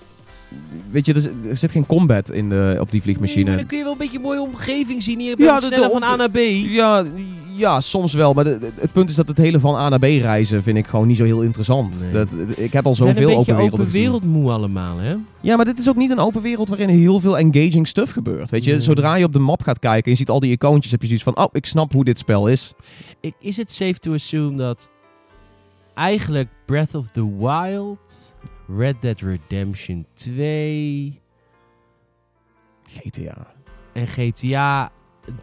Weet 0.90 1.06
je, 1.06 1.14
er, 1.14 1.56
zit- 1.56 1.70
geen 1.70 1.86
combat 1.86 2.30
in 2.30 2.48
de, 2.48 2.76
op 2.80 2.84
die 2.90 2.92
Nee, 2.92 3.02
vliegmachine. 3.02 3.44
maar 3.48 3.56
dan 3.56 3.66
kun 3.66 3.76
je 3.78 3.82
wel 3.82 3.92
een 3.92 3.98
beetje 3.98 4.16
een 4.16 4.22
mooie 4.22 4.40
omgeving 4.40 5.02
zien. 5.02 5.18
Hier 5.20 5.40
Ja, 5.42 5.60
sneller 5.60 5.84
de 5.86 5.92
van 5.92 6.02
A 6.02 6.16
naar 6.16 6.30
B. 6.30 6.36
Ja, 6.66 7.04
ja, 7.56 7.80
soms 7.80 8.12
wel. 8.12 8.32
Maar 8.34 8.44
de- 8.44 8.58
de- 8.58 8.72
het 8.80 8.92
punt 8.92 9.10
is 9.10 9.16
dat 9.16 9.28
het 9.28 9.38
hele 9.38 9.58
van 9.58 9.74
A 9.74 9.88
naar 9.88 9.98
B 9.98 10.02
reizen 10.02 10.62
vind 10.62 10.78
ik 10.78 10.86
gewoon 10.86 11.06
niet 11.06 11.16
zo 11.16 11.24
heel 11.24 11.42
interessant. 11.42 12.00
Nee. 12.02 12.12
Dat, 12.12 12.28
ik 12.56 12.72
heb 12.72 12.86
al 12.86 12.94
zoveel 12.94 13.10
een 13.10 13.14
beetje 13.14 13.36
open 13.38 13.54
werelden 13.56 13.80
open 13.80 13.92
wereld 13.92 14.24
moe 14.24 14.50
allemaal, 14.50 14.98
hè? 14.98 15.16
Ja, 15.40 15.56
maar 15.56 15.64
dit 15.64 15.78
is 15.78 15.88
ook 15.88 15.96
niet 15.96 16.10
een 16.10 16.18
open 16.18 16.42
wereld 16.42 16.68
waarin 16.68 16.88
heel 16.88 17.20
veel 17.20 17.38
engaging 17.38 17.86
stuff 17.86 18.12
gebeurt. 18.12 18.50
Weet 18.50 18.64
je, 18.64 18.70
Nee. 18.72 18.80
zodra 18.80 19.14
je 19.14 19.24
op 19.24 19.32
de 19.32 19.38
map 19.38 19.62
gaat 19.62 19.78
kijken 19.78 20.04
en 20.04 20.10
je 20.10 20.16
ziet 20.16 20.28
al 20.30 20.40
die 20.40 20.52
icoontjes, 20.52 20.90
heb 20.92 21.00
je 21.00 21.06
zoiets 21.06 21.24
van, 21.24 21.36
oh, 21.38 21.46
ik 21.52 21.66
snap 21.66 21.92
hoe 21.92 22.04
dit 22.04 22.18
spel 22.18 22.46
is. 22.48 22.72
Ik, 23.20 23.34
is 23.40 23.56
het 23.56 23.72
safe 23.72 23.98
to 23.98 24.12
assume 24.12 24.56
dat 24.56 24.88
eigenlijk 25.94 26.48
Breath 26.66 26.94
of 26.94 27.06
the 27.12 27.36
Wild, 27.38 28.32
Red 28.76 28.94
Dead 29.00 29.20
Redemption 29.20 30.06
2 30.14 31.20
GTA. 32.86 33.46
en 33.92 34.06
GTA 34.06 34.90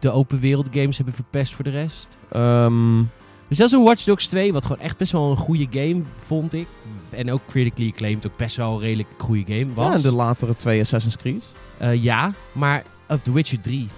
de 0.00 0.10
open 0.10 0.40
wereld 0.40 0.68
games 0.72 0.96
hebben 0.96 1.14
verpest 1.14 1.54
voor 1.54 1.64
de 1.64 1.70
rest? 1.70 2.08
Ehm, 2.32 3.02
Dus 3.48 3.56
zelfs 3.56 3.72
een 3.72 3.82
Watch 3.82 4.04
Dogs 4.04 4.26
2, 4.26 4.52
wat 4.52 4.62
gewoon 4.66 4.82
echt 4.82 4.96
best 4.96 5.12
wel 5.12 5.30
een 5.30 5.36
goede 5.36 5.66
game 5.70 6.02
vond 6.26 6.52
ik. 6.52 6.66
En 7.10 7.30
ook 7.32 7.40
critically 7.46 7.90
acclaimed 7.90 8.26
ook 8.26 8.36
best 8.36 8.56
wel 8.56 8.72
een 8.72 8.80
redelijk 8.80 9.08
goede 9.18 9.54
game 9.54 9.72
was. 9.74 9.86
ja, 9.86 9.94
en 9.94 10.00
de 10.00 10.14
latere 10.14 10.56
twee 10.56 10.80
Assassin's 10.80 11.16
Creed. 11.16 11.54
Eh, 11.78 12.02
ja, 12.02 12.32
maar 12.52 12.82
of 13.08 13.22
The 13.22 13.32
Witcher 13.32 13.60
3. 13.60 13.88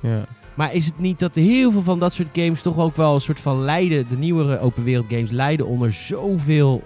Ja. 0.00 0.24
Maar 0.54 0.72
is 0.74 0.86
het 0.86 0.98
niet 0.98 1.18
dat 1.18 1.34
heel 1.34 1.72
veel 1.72 1.82
van 1.82 1.98
dat 1.98 2.14
soort 2.14 2.28
games 2.32 2.62
toch 2.62 2.78
ook 2.78 2.96
wel 2.96 3.14
een 3.14 3.20
soort 3.20 3.40
van 3.40 3.60
lijden, 3.60 4.08
de 4.08 4.16
nieuwere 4.16 4.60
open 4.60 4.84
wereld 4.84 5.06
games 5.08 5.30
lijden 5.30 5.66
onder 5.66 5.92
zoveel 5.92 6.82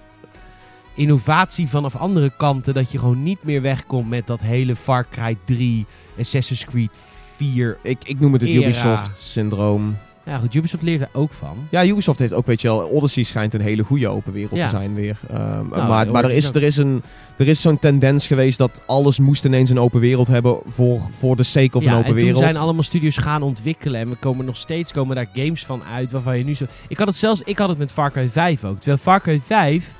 innovatie 0.99 1.69
vanaf 1.69 1.97
andere 1.97 2.33
kanten, 2.37 2.75
dat 2.75 2.91
je 2.93 2.99
gewoon 2.99 3.23
niet 3.23 3.39
meer 3.43 3.63
wegkomt 3.63 4.09
met 4.09 4.27
dat 4.27 4.41
hele 4.41 4.77
Far 4.77 5.07
Cry 5.11 5.37
3, 5.45 5.87
Assassin's 6.19 6.65
Creed 6.65 6.99
4. 7.37 7.79
Ik, 7.83 7.99
ik 8.05 8.21
noem 8.21 8.33
het 8.33 8.41
het. 8.43 8.51
Ubisoft-syndroom. 8.51 9.97
Ja 10.27 10.39
goed, 10.39 10.55
Ubisoft 10.55 10.83
leert 10.83 10.99
daar 10.99 11.09
ook 11.13 11.33
van. 11.33 11.57
Ja, 11.71 11.85
Ubisoft 11.87 12.19
heeft 12.19 12.33
ook, 12.33 12.47
weet 12.47 12.61
je 12.61 12.69
wel, 12.69 12.89
Odyssey 12.89 13.23
schijnt 13.23 13.55
een 13.55 13.61
hele 13.61 13.83
goede 13.83 14.09
open 14.09 14.33
wereld 14.33 14.57
Ja. 14.59 14.65
te 14.65 14.71
zijn 14.71 14.95
weer. 14.95 15.19
Ehm, 15.31 15.39
Nou, 15.69 15.89
maar 15.89 16.09
maar 16.11 16.25
er, 16.25 16.31
is, 16.31 16.51
er 16.51 16.63
is, 16.63 16.77
een, 16.77 17.03
er 17.37 17.49
is 17.49 17.61
zo'n 17.61 17.79
tendens 17.79 18.27
geweest 18.27 18.59
dat 18.59 18.83
alles 18.87 19.19
moest 19.19 19.45
ineens 19.45 19.71
een 19.71 19.81
open 19.81 20.01
wereld 20.01 20.27
hebben 20.27 20.59
voor, 20.67 21.01
voor 21.13 21.37
de 21.37 21.43
sake 21.43 21.77
of 21.77 21.83
ja, 21.83 21.91
een 21.91 21.97
open 21.97 22.09
en 22.09 22.15
toen 22.15 22.23
wereld. 22.25 22.43
zijn 22.43 22.57
allemaal 22.57 22.83
studios 22.83 23.17
gaan 23.17 23.43
ontwikkelen 23.43 24.01
en 24.01 24.09
we 24.09 24.17
komen 24.17 24.45
nog 24.45 24.57
steeds 24.57 24.93
komen 24.93 25.17
daar 25.17 25.29
games 25.35 25.67
van 25.67 25.83
uit 25.95 26.11
waarvan 26.11 26.39
je 26.39 26.45
nu 26.45 26.55
zo... 26.55 26.65
Ik 26.89 26.99
had 26.99 27.07
het 27.07 27.17
zelfs, 27.17 27.43
ik 27.45 27.59
had 27.59 27.69
het 27.69 27.79
met 27.79 27.93
Far 27.93 28.11
Cry 28.11 28.29
5 28.31 28.65
ook. 28.65 28.77
Terwijl 28.79 28.99
Far 29.03 29.21
Cry 29.21 29.41
5 29.47 29.93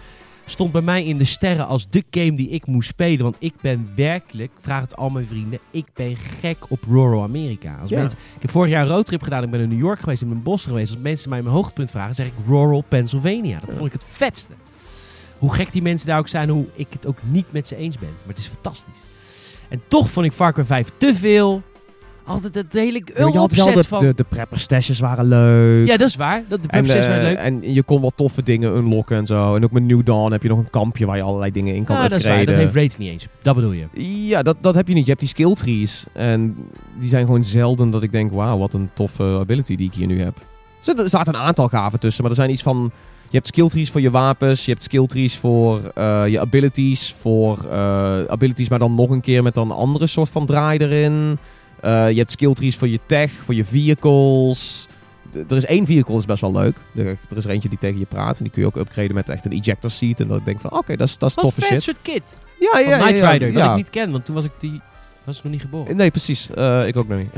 stond 0.51 0.73
bij 0.73 0.81
mij 0.81 1.05
in 1.05 1.17
de 1.19 1.25
sterren 1.25 1.67
als 1.67 1.89
de 1.91 2.05
game 2.11 2.33
die 2.33 2.49
ik 2.49 2.67
moest 2.67 2.89
spelen. 2.89 3.23
Want 3.23 3.37
ik 3.39 3.55
ben 3.61 3.89
werkelijk, 3.97 4.51
vraag 4.61 4.81
het 4.81 4.97
al 4.97 5.11
mijn 5.11 5.27
vrienden, 5.27 5.59
ik 5.71 5.87
ben 5.95 6.17
gek 6.17 6.57
op 6.69 6.85
rural 6.89 7.23
Amerika. 7.23 7.77
Als 7.81 7.91
Ja. 7.91 7.99
mensen, 7.99 8.19
ik 8.35 8.43
heb 8.43 8.51
vorig 8.51 8.71
jaar 8.71 8.83
een 8.83 8.89
roadtrip 8.93 9.23
gedaan, 9.23 9.43
ik 9.43 9.51
ben 9.51 9.61
in 9.61 9.69
New 9.69 9.79
York 9.79 10.01
geweest, 10.01 10.23
ik 10.23 10.29
ben 10.29 10.37
in 10.37 10.43
Boston 10.43 10.71
geweest. 10.73 10.93
Als 10.93 11.01
mensen 11.03 11.31
mij 11.31 11.43
mijn 11.43 11.55
hoogtepunt 11.55 11.91
vragen, 11.91 12.15
zeg 12.15 12.27
ik 12.27 12.33
rural 12.47 12.85
Pennsylvania. 12.89 13.59
Dat 13.61 13.69
Ja. 13.69 13.75
vond 13.75 13.87
ik 13.87 13.93
het 13.93 14.05
vetste. 14.11 14.53
Hoe 15.39 15.55
gek 15.55 15.73
die 15.73 15.83
mensen 15.83 16.07
daar 16.09 16.19
ook 16.19 16.29
zijn, 16.29 16.49
hoe 16.49 16.67
ik 16.75 16.87
het 16.91 17.07
ook 17.07 17.19
niet 17.23 17.47
met 17.53 17.69
ze 17.69 17.77
eens 17.77 17.99
ben. 17.99 18.09
Maar 18.09 18.29
het 18.35 18.39
is 18.39 18.47
fantastisch. 18.47 18.99
En 19.69 19.83
toch 19.89 20.11
vond 20.11 20.27
ik 20.27 20.33
Far 20.33 20.53
Cry 20.53 20.65
5 20.65 20.89
te 20.97 21.15
veel. 21.15 21.63
Altijd 22.29 22.55
het 22.55 22.73
hele 22.73 23.03
Ja, 23.15 23.27
je 23.27 23.39
had 23.39 23.53
wel 23.53 23.73
de, 23.73 23.85
van... 23.85 24.01
de, 24.01 24.15
de 24.15 24.25
prepper 24.25 24.61
stashes 24.61 24.99
waren 24.99 25.29
leuk. 25.29 25.87
ja, 25.89 25.97
dat 25.97 26.09
is 26.09 26.17
waar. 26.17 26.43
Dat 26.49 26.63
de 26.63 26.69
En, 26.69 26.83
proces 26.85 27.05
eh, 27.07 27.23
leuk. 27.23 27.37
en 27.37 27.73
je 27.73 27.83
kon 27.83 28.01
wat 28.01 28.13
toffe 28.17 28.43
dingen 28.43 28.77
unlocken 28.77 29.17
en 29.17 29.27
zo. 29.27 29.55
En 29.55 29.65
ook 29.65 29.71
met 29.71 29.83
New 29.83 30.05
Dawn 30.05 30.33
heb 30.33 30.43
je 30.43 30.49
nog 30.49 30.59
een 30.59 30.71
kampje 30.71 31.07
waar 31.07 31.17
je 31.17 31.23
allerlei 31.23 31.51
dingen 31.53 31.75
in 31.75 31.85
kan 31.85 31.97
Ja, 31.97 32.09
dat 32.09 32.19
is 32.19 32.25
waar. 32.25 32.47
Dat 32.47 32.55
heeft 32.55 32.75
Raids 32.75 32.97
niet 32.97 33.11
eens. 33.11 33.27
Dat 33.43 33.55
bedoel 33.55 33.73
je. 33.73 33.87
Ja, 34.27 34.43
dat, 34.43 34.57
dat 34.61 34.75
heb 34.75 34.89
je 34.89 34.95
niet. 34.95 35.05
Je 35.05 35.09
hebt 35.09 35.21
die 35.21 35.29
skill 35.29 35.55
trees. 35.55 36.05
En 36.13 36.57
die 36.99 37.09
zijn 37.09 37.27
gewoon 37.27 37.45
zelden 37.45 37.91
dat 37.91 38.03
ik 38.03 38.13
denk, 38.13 38.33
wauw, 38.33 38.59
wat 38.59 38.75
een 38.75 38.91
toffe 38.95 39.37
ability 39.41 39.77
die 39.77 39.87
ik 39.87 39.95
hier 39.95 40.07
nu 40.07 40.23
heb. 40.23 40.37
Er 40.85 40.99
Er 40.99 41.09
staat 41.09 41.29
een 41.29 41.37
aantal 41.37 41.69
gaven 41.69 42.01
tussen, 42.01 42.23
maar 42.23 42.31
er 42.31 42.39
zijn 42.39 42.51
iets 42.51 42.63
van... 42.63 42.93
Je 43.31 43.37
hebt 43.37 43.47
skill 43.47 43.69
trees 43.69 43.91
voor 43.91 44.01
je 44.01 44.11
wapens, 44.11 44.65
je 44.65 44.71
hebt 44.71 44.83
skill 44.83 45.07
trees 45.07 45.37
voor 45.37 45.81
eh, 45.95 46.27
je 46.27 46.41
abilities, 46.41 47.15
voor 47.21 47.65
eh, 47.71 48.25
abilities 48.25 48.69
maar 48.69 48.79
dan 48.79 48.95
nog 48.95 49.11
een 49.11 49.21
keer 49.21 49.43
met 49.43 49.55
dan 49.55 49.71
een 49.71 49.77
andere 49.77 50.07
soort 50.07 50.29
van 50.29 50.47
draai 50.47 50.79
erin. 50.79 51.39
Eh, 51.81 52.11
je 52.11 52.17
hebt 52.17 52.31
skill 52.31 52.53
trees 52.53 52.77
voor 52.77 52.89
je 52.89 53.01
tech, 53.07 53.31
voor 53.31 53.55
je 53.55 53.65
vehicles. 53.65 54.89
Er 55.49 55.57
is 55.57 55.65
één 55.65 55.87
vehicle, 55.87 56.13
dat 56.13 56.21
is 56.21 56.27
best 56.27 56.41
wel 56.41 56.53
leuk. 56.53 56.77
Er, 56.95 57.07
er 57.07 57.37
is 57.37 57.45
er 57.45 57.51
eentje 57.51 57.69
die 57.69 57.79
tegen 57.79 57.99
je 57.99 58.07
praat 58.07 58.39
en 58.39 58.43
die 58.43 58.53
kun 58.53 58.63
je 58.63 58.69
ook 58.69 58.77
upgraden 58.77 59.15
met 59.15 59.29
echt 59.29 59.45
een 59.45 59.53
ejector 59.53 59.91
seat. 59.91 60.21
En 60.21 60.29
dat 60.29 60.39
ik 60.39 60.45
denk 60.45 60.61
van, 60.61 60.73
oké, 60.73 60.97
dat 60.97 61.09
is, 61.09 61.19
dat 61.19 61.29
is 61.29 61.35
toffe 61.35 61.61
shit. 61.61 61.83
soort 61.83 61.99
kit. 62.03 62.35
Ja, 62.59 62.79
ja, 62.79 62.89
ja. 62.89 62.99
Knight 62.99 63.19
ja, 63.19 63.31
Rider. 63.31 63.53
Dat 63.53 63.71
ik 63.71 63.77
niet 63.77 63.91
ken, 63.91 64.11
want 64.11 64.25
toen 64.25 64.35
was 64.35 64.45
ik, 64.45 64.51
die, 64.59 64.81
was 65.25 65.37
ik 65.37 65.43
nog 65.43 65.53
niet 65.53 65.61
geboren. 65.61 65.97
Nee, 65.97 66.11
precies. 66.11 66.51
Eh, 66.55 66.87
ik 66.87 66.97
ook 66.97 67.09
nog 67.09 67.19
niet. 67.19 67.33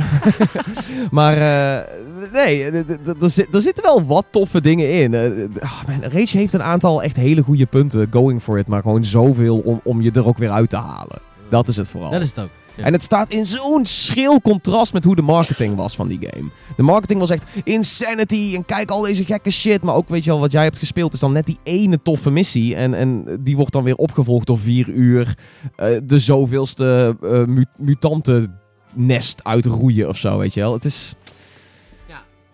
maar 1.10 1.32
eh, 1.32 1.86
nee, 2.32 2.64
er, 2.64 3.30
zit, 3.30 3.48
zitten 3.50 3.84
wel 3.84 4.06
wat 4.06 4.26
toffe 4.30 4.60
dingen 4.60 4.90
in. 4.90 5.10
Man, 5.10 6.02
Rage 6.02 6.36
heeft 6.36 6.52
een 6.52 6.62
aantal 6.62 7.02
echt 7.02 7.16
hele 7.16 7.42
goede 7.42 7.66
punten 7.66 8.08
going 8.10 8.42
for 8.42 8.58
it. 8.58 8.66
Maar 8.66 8.82
gewoon 8.82 9.04
zoveel 9.04 9.58
om, 9.58 9.80
om 9.84 10.00
je 10.00 10.10
er 10.10 10.26
ook 10.26 10.38
weer 10.38 10.50
uit 10.50 10.70
te 10.70 10.76
halen. 10.76 11.20
Dat 11.48 11.68
is 11.68 11.76
het 11.76 11.88
vooral. 11.88 12.10
Dat 12.10 12.20
is 12.20 12.28
het 12.28 12.38
ook. 12.38 12.50
En 12.82 12.92
het 12.92 13.02
staat 13.02 13.28
in 13.30 13.44
zo'n 13.44 13.86
schril 13.86 14.40
contrast 14.40 14.92
met 14.92 15.04
hoe 15.04 15.16
de 15.16 15.22
marketing 15.22 15.76
was 15.76 15.96
van 15.96 16.08
die 16.08 16.18
game. 16.30 16.50
De 16.76 16.82
marketing 16.82 17.20
was 17.20 17.30
echt 17.30 17.44
insanity 17.64 18.52
en 18.54 18.64
kijk 18.64 18.90
al 18.90 19.00
deze 19.02 19.24
gekke 19.24 19.50
shit. 19.50 19.82
Maar 19.82 19.94
ook, 19.94 20.08
weet 20.08 20.24
je 20.24 20.30
wel, 20.30 20.40
wat 20.40 20.52
jij 20.52 20.62
hebt 20.62 20.78
gespeeld 20.78 21.12
is 21.14 21.20
dan 21.20 21.32
net 21.32 21.46
die 21.46 21.58
ene 21.62 22.02
toffe 22.02 22.30
missie. 22.30 22.74
En, 22.74 22.94
en 22.94 23.38
die 23.40 23.56
wordt 23.56 23.72
dan 23.72 23.84
weer 23.84 23.96
opgevolgd 23.96 24.46
door 24.46 24.58
vier 24.58 24.88
uur 24.88 25.38
eh, 25.76 25.88
de 26.04 26.18
zoveelste 26.18 27.16
eh 27.22 27.44
mu 27.44 27.64
mutantennest 27.76 29.44
uitroeien 29.44 30.08
of 30.08 30.16
zo, 30.16 30.38
weet 30.38 30.54
je 30.54 30.60
wel. 30.60 30.72
Het 30.72 30.84
is... 30.84 31.14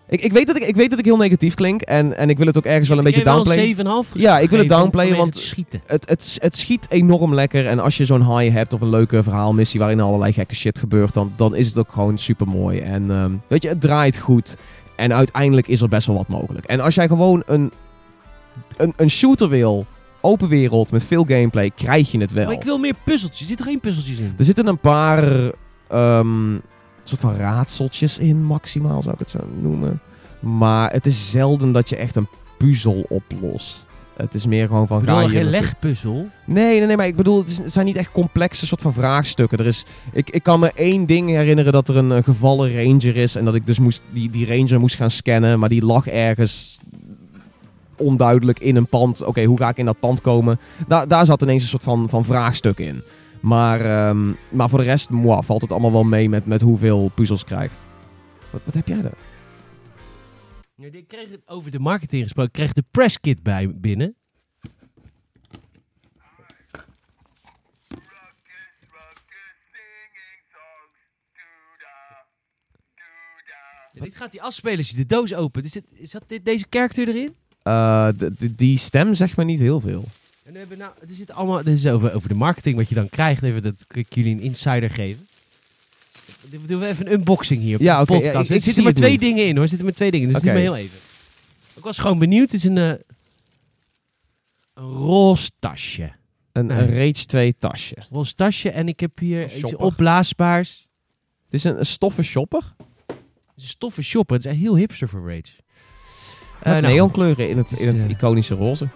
Ik, 0.09 0.21
ik, 0.21 0.31
weet 0.31 0.47
dat 0.47 0.55
ik, 0.55 0.63
ik 0.63 0.75
weet 0.75 0.89
dat 0.89 0.99
ik 0.99 1.05
heel 1.05 1.17
negatief 1.17 1.53
klink 1.53 1.81
en, 1.81 2.17
en 2.17 2.29
ik 2.29 2.37
wil 2.37 2.47
het 2.47 2.57
ook 2.57 2.65
ergens 2.65 2.89
wel 2.89 2.97
een 2.97 3.03
beetje 3.03 3.23
downplayen. 3.23 3.75
downplayen. 3.75 4.05
7,5 4.05 4.11
Ja, 4.21 4.39
ik 4.39 4.49
wil 4.49 4.59
het 4.59 4.69
downplayen, 4.69 5.17
want- 5.17 5.33
het 5.33 5.43
schieten. 5.43 5.81
Het, 5.85 6.09
het, 6.09 6.37
het 6.41 6.57
schiet 6.57 6.85
enorm 6.89 7.33
lekker. 7.33 7.67
En 7.67 7.79
als 7.79 7.97
je 7.97 8.05
zo'n 8.05 8.37
high 8.37 8.53
hebt 8.55 8.73
of 8.73 8.81
een 8.81 8.89
leuke 8.89 9.23
verhaalmissie 9.23 9.79
waarin 9.79 9.99
allerlei 9.99 10.33
gekke 10.33 10.55
shit 10.55 10.79
gebeurt, 10.79 11.13
dan, 11.13 11.33
dan 11.35 11.55
is 11.55 11.67
het 11.67 11.77
ook 11.77 11.91
gewoon 11.91 12.17
super 12.17 12.47
mooi. 12.47 12.79
En 12.79 13.11
ehm, 13.11 13.31
weet 13.47 13.61
je, 13.63 13.69
het 13.69 13.81
draait 13.81 14.17
goed. 14.17 14.57
En 14.95 15.13
uiteindelijk 15.13 15.67
is 15.67 15.81
er 15.81 15.87
best 15.89 16.07
wel 16.07 16.15
wat 16.15 16.27
mogelijk. 16.27 16.65
En 16.65 16.79
als 16.79 16.95
jij 16.95 17.07
gewoon 17.07 17.43
een, 17.45 17.71
een, 18.77 18.93
een 18.95 19.09
shooter 19.09 19.49
wil, 19.49 19.85
open 20.21 20.47
wereld 20.47 20.91
met 20.91 21.05
veel 21.05 21.23
gameplay, 21.27 21.71
krijg 21.75 22.11
je 22.11 22.19
het 22.19 22.31
wel. 22.31 22.45
Maar 22.45 22.53
ik 22.53 22.63
wil 22.63 22.77
meer 22.77 22.95
puzzeltjes. 23.03 23.47
Zitten 23.47 23.65
er 23.65 23.71
geen 23.71 23.79
puzzeltjes 23.81 24.17
in? 24.17 24.33
Er 24.37 24.45
zitten 24.45 24.67
een 24.67 24.79
paar 24.79 25.51
ehm, 25.87 26.55
soort 27.09 27.21
van 27.21 27.35
raadseltjes 27.35 28.17
in, 28.17 28.43
maximaal 28.43 29.01
zou 29.01 29.13
ik 29.13 29.19
het 29.19 29.29
zo 29.29 29.39
noemen. 29.61 29.99
Maar 30.39 30.91
het 30.91 31.05
is 31.05 31.31
zelden 31.31 31.71
dat 31.71 31.89
je 31.89 31.95
echt 31.95 32.15
een 32.15 32.27
puzzel 32.57 33.05
oplost. 33.09 33.87
Het 34.17 34.33
is 34.33 34.45
meer 34.45 34.67
gewoon 34.67 34.87
van 34.87 34.99
Ik 34.99 35.05
bedoel, 35.05 35.19
ga 35.19 35.27
je... 35.27 35.29
geen 35.29 35.49
legpuzzel. 35.49 36.27
Nee, 36.45 36.77
nee, 36.77 36.87
nee, 36.87 36.97
maar 36.97 37.07
ik 37.07 37.15
bedoel, 37.15 37.37
het, 37.37 37.49
is, 37.49 37.57
het 37.57 37.73
zijn 37.73 37.85
niet 37.85 37.95
echt 37.95 38.11
complexe 38.11 38.65
soort 38.65 38.81
van 38.81 38.93
vraagstukken. 38.93 39.57
Er 39.57 39.65
is, 39.65 39.85
ik, 40.11 40.29
ik 40.29 40.43
kan 40.43 40.59
me 40.59 40.71
één 40.75 41.05
ding 41.05 41.29
herinneren 41.29 41.71
dat 41.71 41.89
er 41.89 41.95
een 41.95 42.11
eh, 42.11 42.23
gevallen 42.23 42.83
ranger 42.83 43.15
is. 43.15 43.35
En 43.35 43.45
dat 43.45 43.55
ik 43.55 43.65
dus 43.65 43.79
moest, 43.79 44.01
die, 44.11 44.29
die 44.29 44.47
ranger 44.47 44.79
moest 44.79 44.95
gaan 44.95 45.11
scannen. 45.11 45.59
Maar 45.59 45.69
die 45.69 45.85
lag 45.85 46.07
ergens 46.07 46.79
onduidelijk 47.95 48.59
in 48.59 48.75
een 48.75 48.87
pand. 48.87 49.23
Oké, 49.23 49.43
hoe 49.43 49.57
ga 49.57 49.69
ik 49.69 49.77
in 49.77 49.85
dat 49.85 49.99
pand 49.99 50.21
komen? 50.21 50.59
Daar 50.87 51.07
daar 51.07 51.25
zat 51.25 51.41
ineens 51.41 51.61
een 51.61 51.69
soort 51.69 51.83
van, 51.83 52.09
van 52.09 52.25
vraagstuk 52.25 52.77
in. 52.77 53.01
Maar, 53.47 53.81
ehm, 53.81 54.31
maar 54.49 54.69
voor 54.69 54.79
de 54.79 54.85
rest 54.85 55.09
moi, 55.09 55.43
valt 55.43 55.61
het 55.61 55.71
allemaal 55.71 55.91
wel 55.91 56.03
mee 56.03 56.29
met, 56.29 56.45
met 56.45 56.61
hoeveel 56.61 57.11
puzzels 57.15 57.43
krijgt. 57.43 57.87
Wat, 58.49 58.61
wat 58.63 58.73
heb 58.73 58.87
jij 58.87 58.97
er? 59.03 59.17
Ja, 60.75 60.87
ik 60.91 61.07
kreeg 61.07 61.29
het 61.29 61.47
over 61.47 61.71
de 61.71 61.79
marketing 61.79 62.23
gesproken. 62.23 62.51
Ik 62.51 62.57
kreeg 62.57 62.73
de 62.73 62.83
presskit 62.91 63.43
bij 63.43 63.75
binnen. 63.75 64.15
Ja, 73.93 74.03
dit 74.03 74.15
gaat 74.15 74.31
hij 74.33 74.41
afspelen 74.41 74.77
als 74.77 74.89
je 74.89 74.95
de 74.95 75.05
doos 75.05 75.33
opent. 75.33 75.65
Is, 75.65 75.71
dit, 75.71 75.85
is 75.91 76.11
dat 76.11 76.23
dit, 76.27 76.45
deze 76.45 76.67
karakter 76.67 77.07
erin? 77.07 77.35
Eh, 77.63 78.09
die 78.51 78.77
stem 78.77 79.13
zegt 79.13 79.37
me 79.37 79.43
niet 79.43 79.59
heel 79.59 79.79
veel. 79.79 80.03
We 80.57 80.63
hebben 80.63 80.77
nou, 80.85 80.91
er 81.09 81.15
zit 81.15 81.31
allemaal, 81.31 81.63
dit 81.63 81.73
is 81.73 81.87
over, 81.87 82.13
over 82.13 82.29
de 82.29 82.35
marketing 82.35 82.75
wat 82.75 82.89
je 82.89 82.95
dan 82.95 83.09
krijgt. 83.09 83.43
Even 83.43 83.63
dat 83.63 83.85
kan 83.87 84.01
ik 84.01 84.15
jullie 84.15 84.33
een 84.35 84.41
insider 84.41 84.89
geven. 84.89 85.27
We 86.49 86.65
doen 86.67 86.83
even 86.83 87.05
een 87.07 87.13
unboxing 87.13 87.61
hier 87.61 87.75
op 87.75 87.81
Ja, 87.81 87.99
de 87.99 88.05
podcast. 88.05 88.33
ja, 88.33 88.39
ik- 88.41 88.49
er 88.49 88.55
ik 88.55 88.61
zitten 88.63 88.83
maar 88.83 88.91
het 88.91 89.01
twee 89.01 89.11
niet. 89.11 89.19
dingen 89.19 89.45
in 89.45 89.53
hoor. 89.53 89.61
Er 89.63 89.67
zitten 89.67 89.85
maar 89.87 89.95
twee 89.95 90.11
dingen. 90.11 90.27
Dus 90.27 90.35
Oké. 90.37 90.45
doe 90.45 90.53
maar 90.53 90.63
heel 90.63 90.75
even. 90.75 90.99
Ik 91.75 91.83
was 91.83 91.97
gewoon 91.97 92.19
benieuwd. 92.19 92.51
Het 92.51 92.53
is 92.53 92.63
een, 92.63 92.77
eh, 92.77 92.89
een 94.73 94.83
roze 94.83 95.49
tasje. 95.59 96.11
Een, 96.51 96.65
Nee. 96.65 96.77
een 96.77 96.87
Rage 96.93 97.25
2 97.25 97.57
tasje. 97.57 97.95
Roze 98.11 98.33
tasje 98.35 98.69
en 98.69 98.87
ik 98.87 98.99
heb 98.99 99.19
hier 99.19 99.55
iets 99.55 99.75
opblaasbaars. 99.75 100.87
Dit 101.49 101.59
is 101.59 101.63
een, 101.63 101.79
een 101.79 101.85
stoffen 101.85 102.23
shopper. 102.23 102.73
Het 103.07 103.15
is 103.57 103.63
een 103.63 103.69
stoffen 103.69 104.03
shopper. 104.03 104.35
Het 104.37 104.45
is 104.45 104.57
heel 104.57 104.75
hipster 104.75 105.09
voor 105.09 105.19
Rage. 105.29 105.41
Eh, 106.61 106.73
Met 106.73 106.81
nou, 106.81 106.93
neonkleuren 106.93 107.49
in 107.49 107.57
het, 107.57 107.69
Het 107.69 107.79
in 107.79 107.87
het 107.95 108.03
eh, 108.05 108.09
iconische 108.11 108.55
roze. 108.55 108.87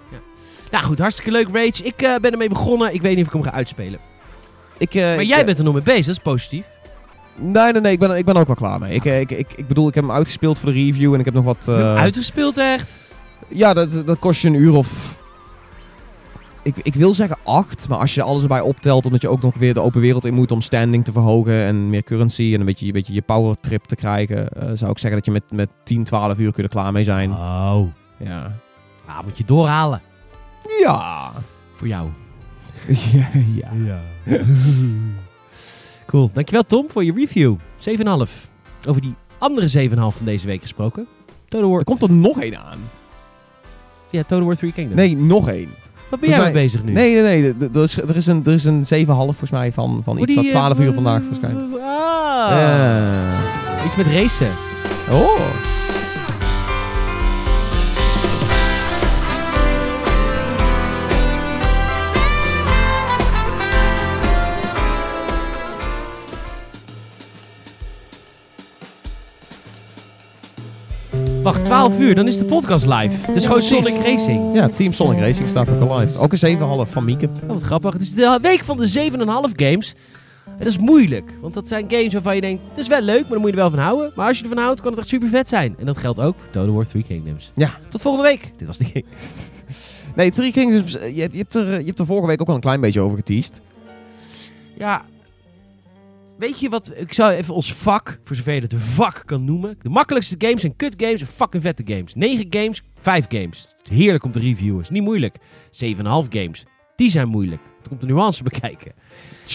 Nou 0.71 0.83
goed, 0.83 0.99
hartstikke 0.99 1.31
leuk 1.31 1.47
Rage. 1.47 1.83
Ik 1.83 2.01
eh, 2.01 2.15
ben 2.21 2.31
ermee 2.31 2.49
begonnen. 2.49 2.93
Ik 2.93 3.01
weet 3.01 3.15
niet 3.15 3.21
of 3.21 3.33
ik 3.33 3.33
hem 3.33 3.51
ga 3.51 3.57
uitspelen. 3.57 3.99
Ik, 4.77 4.95
eh, 4.95 5.03
Maar 5.03 5.23
jij 5.23 5.39
eh, 5.39 5.45
bent 5.45 5.57
er 5.57 5.63
nog 5.63 5.73
mee 5.73 5.83
bezig. 5.83 6.05
Dat 6.05 6.15
is 6.15 6.21
positief. 6.21 6.65
Nee, 7.35 7.71
nee, 7.71 7.81
nee. 7.81 7.91
Ik 7.91 7.99
ben, 7.99 8.17
ik 8.17 8.25
ben 8.25 8.35
ook 8.35 8.47
wel 8.47 8.55
klaar 8.55 8.79
mee. 8.79 8.93
Ik, 8.93 9.03
ik, 9.03 9.31
ik, 9.31 9.53
ik 9.55 9.67
bedoel, 9.67 9.87
ik 9.87 9.93
heb 9.95 10.03
hem 10.03 10.13
uitgespeeld 10.13 10.59
voor 10.59 10.71
de 10.71 10.75
review 10.75 11.13
en 11.13 11.19
ik 11.19 11.25
heb 11.25 11.33
nog 11.33 11.43
wat... 11.43 11.67
Uitgespeeld 11.69 12.57
echt. 12.57 12.93
Ja, 13.47 13.73
dat, 13.73 14.05
dat 14.05 14.19
kost 14.19 14.41
je 14.41 14.47
een 14.47 14.53
uur 14.53 14.73
of... 14.73 15.19
Ik, 16.63 16.75
ik 16.83 16.93
wil 16.93 17.13
zeggen 17.13 17.37
acht, 17.43 17.87
maar 17.89 17.97
als 17.97 18.13
je 18.13 18.21
alles 18.21 18.41
erbij 18.41 18.61
optelt, 18.61 19.05
omdat 19.05 19.21
je 19.21 19.29
ook 19.29 19.41
nog 19.41 19.57
weer 19.57 19.73
de 19.73 19.79
open 19.79 20.01
wereld 20.01 20.25
in 20.25 20.33
moet 20.33 20.51
om 20.51 20.61
standing 20.61 21.05
te 21.05 21.11
verhogen 21.11 21.53
en 21.53 21.89
meer 21.89 22.03
currency 22.03 22.53
en 22.53 22.59
een 22.59 22.65
beetje, 22.65 22.85
een 22.85 22.91
beetje 22.91 23.13
je 23.13 23.21
power 23.21 23.59
trip 23.59 23.83
te 23.83 23.95
krijgen, 23.95 24.47
zou 24.77 24.91
ik 24.91 24.97
zeggen 24.97 25.11
dat 25.11 25.25
je 25.25 25.31
met, 25.31 25.51
met 25.51 25.69
10, 25.83 26.03
12 26.03 26.37
uur 26.37 26.51
kun 26.51 26.63
je 26.63 26.69
er 26.69 26.75
klaar 26.75 26.91
mee 26.91 27.03
zijn. 27.03 27.31
Oh. 27.31 27.81
Ja. 28.17 28.55
Ah, 29.05 29.23
moet 29.23 29.37
je 29.37 29.45
doorhalen. 29.45 30.01
Ja. 30.79 31.31
Voor 31.75 31.87
jou. 31.87 32.09
ja, 33.13 33.27
ja. 33.55 33.69
Ja. 33.85 33.99
cool. 36.07 36.29
Dankjewel 36.33 36.63
Tom 36.65 36.89
voor 36.89 37.03
je 37.03 37.13
review. 37.13 37.55
7,5. 37.99 38.03
Over 38.87 39.01
die 39.01 39.13
andere 39.37 39.89
7,5 39.89 39.95
van 39.95 40.11
deze 40.25 40.45
week 40.47 40.61
gesproken. 40.61 41.07
Total 41.47 41.69
War, 41.69 41.79
Er 41.79 41.83
komt 41.85 42.01
er 42.01 42.11
nog 42.11 42.41
één 42.41 42.59
aan. 42.63 42.79
ja, 44.09 44.23
Total 44.23 44.45
War 44.45 44.55
3 44.55 44.71
Kingdoms. 44.73 44.99
Nee, 45.01 45.17
nog 45.17 45.49
één. 45.49 45.69
Wat 46.09 46.19
ben 46.19 46.29
jij 46.29 46.39
mee 46.41 46.51
bezig 46.51 46.83
nu? 46.83 46.91
Nee, 46.91 47.21
nee, 47.21 47.53
nee. 47.53 47.69
Er 47.73 47.81
is, 47.83 47.97
er 47.97 48.15
is 48.15 48.27
een, 48.27 48.41
er 48.45 48.53
is 48.53 48.63
een 48.63 48.83
7,5 48.83 49.05
volgens 49.05 49.51
mij 49.51 49.71
van, 49.73 50.01
van 50.03 50.17
iets 50.17 50.25
die, 50.25 50.35
wat 50.35 50.45
eh, 50.45 50.51
12 50.51 50.79
uur 50.79 50.85
voor- 50.85 50.93
vandaag 50.93 51.23
verschijnt. 51.23 51.63
Ah. 51.63 51.69
Ja. 52.49 53.39
Iets 53.85 53.95
met 53.95 54.05
racen. 54.07 54.51
Oh. 55.09 55.39
Wacht, 71.43 71.65
12 71.65 71.99
uur, 71.99 72.15
dan 72.15 72.27
is 72.27 72.37
de 72.37 72.45
podcast 72.45 72.85
live. 72.85 73.15
Het 73.27 73.35
is 73.35 73.45
gewoon. 73.45 73.61
Sonic 73.61 74.05
Racing. 74.05 74.55
Ja, 74.55 74.69
Team 74.69 74.93
Sonic 74.93 75.19
Racing 75.19 75.49
staat 75.49 75.69
ook 75.71 75.89
al 75.89 75.97
live. 75.99 76.19
Ook 76.19 76.31
een 76.33 76.85
7,5 76.87 76.91
van 76.91 77.05
Mieke. 77.05 77.29
Oh, 77.43 77.47
wat 77.47 77.61
grappig. 77.61 77.93
Het 77.93 78.01
is 78.01 78.13
de 78.13 78.39
week 78.41 78.63
van 78.63 78.77
de 78.77 78.87
7,5 78.89 79.51
games. 79.55 79.93
En 80.45 80.57
dat 80.57 80.67
is 80.67 80.77
moeilijk. 80.77 81.37
Want 81.41 81.53
dat 81.53 81.67
zijn 81.67 81.85
games 81.87 82.13
waarvan 82.13 82.35
je 82.35 82.41
denkt, 82.41 82.61
het 82.69 82.77
is 82.77 82.87
wel 82.87 83.01
leuk, 83.01 83.21
maar 83.21 83.29
dan 83.29 83.39
moet 83.39 83.49
je 83.49 83.55
er 83.55 83.61
wel 83.61 83.69
van 83.69 83.79
houden. 83.79 84.11
Maar 84.15 84.27
als 84.27 84.37
je 84.37 84.43
ervan 84.43 84.57
houdt, 84.63 84.81
kan 84.81 84.89
het 84.91 84.99
echt 84.99 85.09
super 85.09 85.27
vet 85.27 85.49
zijn. 85.49 85.75
En 85.79 85.85
dat 85.85 85.97
geldt 85.97 86.19
ook 86.19 86.35
voor 86.39 86.49
Total 86.49 86.73
War 86.73 86.87
3 86.87 87.03
Kingdoms. 87.03 87.51
Ja. 87.55 87.69
Tot 87.89 88.01
volgende 88.01 88.27
week. 88.27 88.51
Dit 88.57 88.67
was 88.67 88.77
de 88.77 88.83
game. 88.85 89.03
Nee, 90.15 90.31
Three 90.31 90.51
Kings, 90.51 90.75
is- 90.75 91.13
je, 91.15 91.21
hebt- 91.21 91.33
je, 91.33 91.39
hebt 91.39 91.55
er, 91.55 91.79
je 91.79 91.85
hebt 91.85 91.99
er 91.99 92.05
vorige 92.05 92.27
week 92.27 92.41
ook 92.41 92.47
al 92.49 92.55
een 92.55 92.61
klein 92.61 92.81
beetje 92.81 92.99
over 93.01 93.17
geteased. 93.17 93.61
Ja. 94.77 95.01
Weet 96.41 96.59
je 96.59 96.69
wat? 96.69 96.93
Ik 96.97 97.13
zou 97.13 97.31
even 97.31 97.53
ons 97.53 97.73
vak, 97.73 98.19
voor 98.23 98.35
zover 98.35 98.53
je 98.53 98.61
het 98.61 98.73
een 98.73 98.79
vak 98.79 99.23
kan 99.25 99.45
noemen. 99.45 99.75
De 99.81 99.89
makkelijkste 99.89 100.35
games 100.37 100.61
zijn 100.61 100.75
kut 100.75 100.93
games 100.97 101.21
en 101.21 101.27
fucking 101.27 101.63
vette 101.63 101.83
games. 101.85 102.13
9 102.13 102.45
games, 102.49 102.83
5 102.97 103.25
games. 103.29 103.75
Heerlijk 103.83 104.23
om 104.23 104.31
te 104.31 104.39
reviewen. 104.39 104.81
Is 104.81 104.89
niet 104.89 105.03
moeilijk. 105.03 105.37
7,5 105.39 105.43
games. 106.29 106.63
Die 106.95 107.09
zijn 107.09 107.27
moeilijk. 107.27 107.61
Het 107.77 107.87
komt 107.87 108.01
de 108.01 108.07
nuance 108.07 108.43
bekijken. 108.43 108.91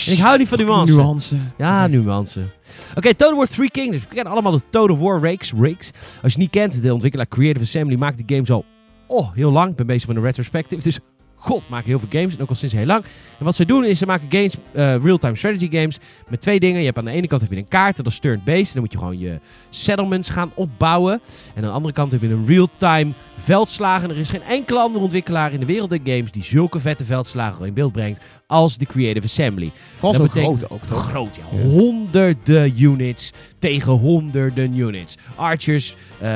En 0.07 0.13
ik 0.13 0.19
hou 0.19 0.39
niet 0.39 0.49
van 0.49 0.59
nuance. 0.59 0.95
Nuance. 0.95 1.37
Ja, 1.59 1.87
nuance. 1.87 2.51
Oké, 2.95 3.15
Total 3.15 3.37
War 3.37 3.47
3 3.47 3.71
Kingdoms. 3.71 4.03
We 4.03 4.15
kennen 4.15 4.33
allemaal 4.33 4.53
de 4.53 4.63
Total 4.71 4.99
War 4.99 5.21
Rakes. 5.21 5.53
Rakes. 5.53 5.91
Als 5.95 6.05
je 6.13 6.21
het 6.23 6.37
niet 6.37 6.51
kent, 6.51 6.83
de 6.83 6.93
ontwikkelaar 6.93 7.29
Creative 7.29 7.65
Assembly 7.65 7.97
maakt 7.97 8.17
die 8.17 8.37
games 8.37 8.51
al 8.51 8.65
oh, 9.07 9.33
heel 9.35 9.53
lang. 9.53 9.71
Ik 9.71 9.77
ben 9.77 9.87
bezig 9.87 10.09
met 10.09 10.17
een 10.17 10.23
retrospective. 10.23 10.83
Dus 10.83 10.99
god, 11.37 11.69
maken 11.69 11.87
heel 11.87 11.99
veel 11.99 12.09
games. 12.11 12.35
En 12.37 12.43
ook 12.43 12.49
al 12.49 12.55
sinds 12.55 12.75
heel 12.75 12.87
lang. 12.87 13.05
En 13.39 13.45
wat 13.45 13.57
ze 13.57 13.65
doen 13.65 13.85
is, 13.85 13.99
ze 13.99 14.07
maken 14.07 14.27
games, 14.31 14.55
eh, 14.73 14.97
real-time 15.03 15.37
strategy 15.37 15.71
games. 15.71 15.99
Met 16.29 16.41
twee 16.41 16.61
dingen. 16.61 16.79
Je 16.79 16.85
hebt 16.87 16.99
aan 16.99 17.05
de 17.05 17.11
ene 17.11 17.27
kant 17.27 17.41
heb 17.43 17.51
je 17.51 17.57
een 17.57 17.69
kaart, 17.69 17.97
dat 17.97 18.07
is 18.07 18.19
turn-based. 18.19 18.67
En 18.67 18.73
dan 18.73 18.83
moet 18.83 18.93
je 18.93 18.99
gewoon 18.99 19.19
je 19.19 19.41
settlements 19.71 20.29
gaan 20.29 20.53
opbouwen. 20.55 21.13
En 21.55 21.63
aan 21.63 21.69
de 21.69 21.75
andere 21.75 21.95
kant 21.95 22.13
heb 22.13 22.21
je 22.23 22.29
een 22.29 22.47
real-time 22.47 23.13
veldslagen. 23.37 24.09
En 24.09 24.15
er 24.15 24.21
is 24.21 24.29
geen 24.29 24.43
enkele 24.43 24.79
andere 24.79 25.05
ontwikkelaar 25.05 25.53
in 25.53 25.61
de 25.61 25.67
wereld 25.67 25.91
der 25.91 26.01
games 26.05 26.33
die 26.33 26.45
zulke 26.45 26.81
vette 26.81 27.05
veldslagen 27.05 27.67
in 27.67 27.75
beeld 27.75 27.93
brengt 27.93 28.21
als 28.47 28.79
de 28.79 28.87
Creative 28.87 29.27
Assembly. 29.27 29.73
Vooral 29.95 30.13
Dat 30.13 30.21
zo 30.21 30.27
betekent- 30.27 30.59
groot 30.59 30.71
ook, 30.71 30.87
toch? 30.87 31.09
Groot, 31.11 31.37
ja. 31.37 31.43
Honderden 31.69 32.83
units 32.83 33.33
tegen 33.59 33.93
honderden 33.93 34.75
units. 34.77 35.17
Archers, 35.35 35.95
eh, 36.21 36.29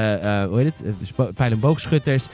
hoe 0.44 0.58
heet 0.58 0.78
het? 0.78 0.94
Dus 0.98 1.12
pijl- 1.12 1.50
en 1.50 1.60
boogschutters, 1.60 2.26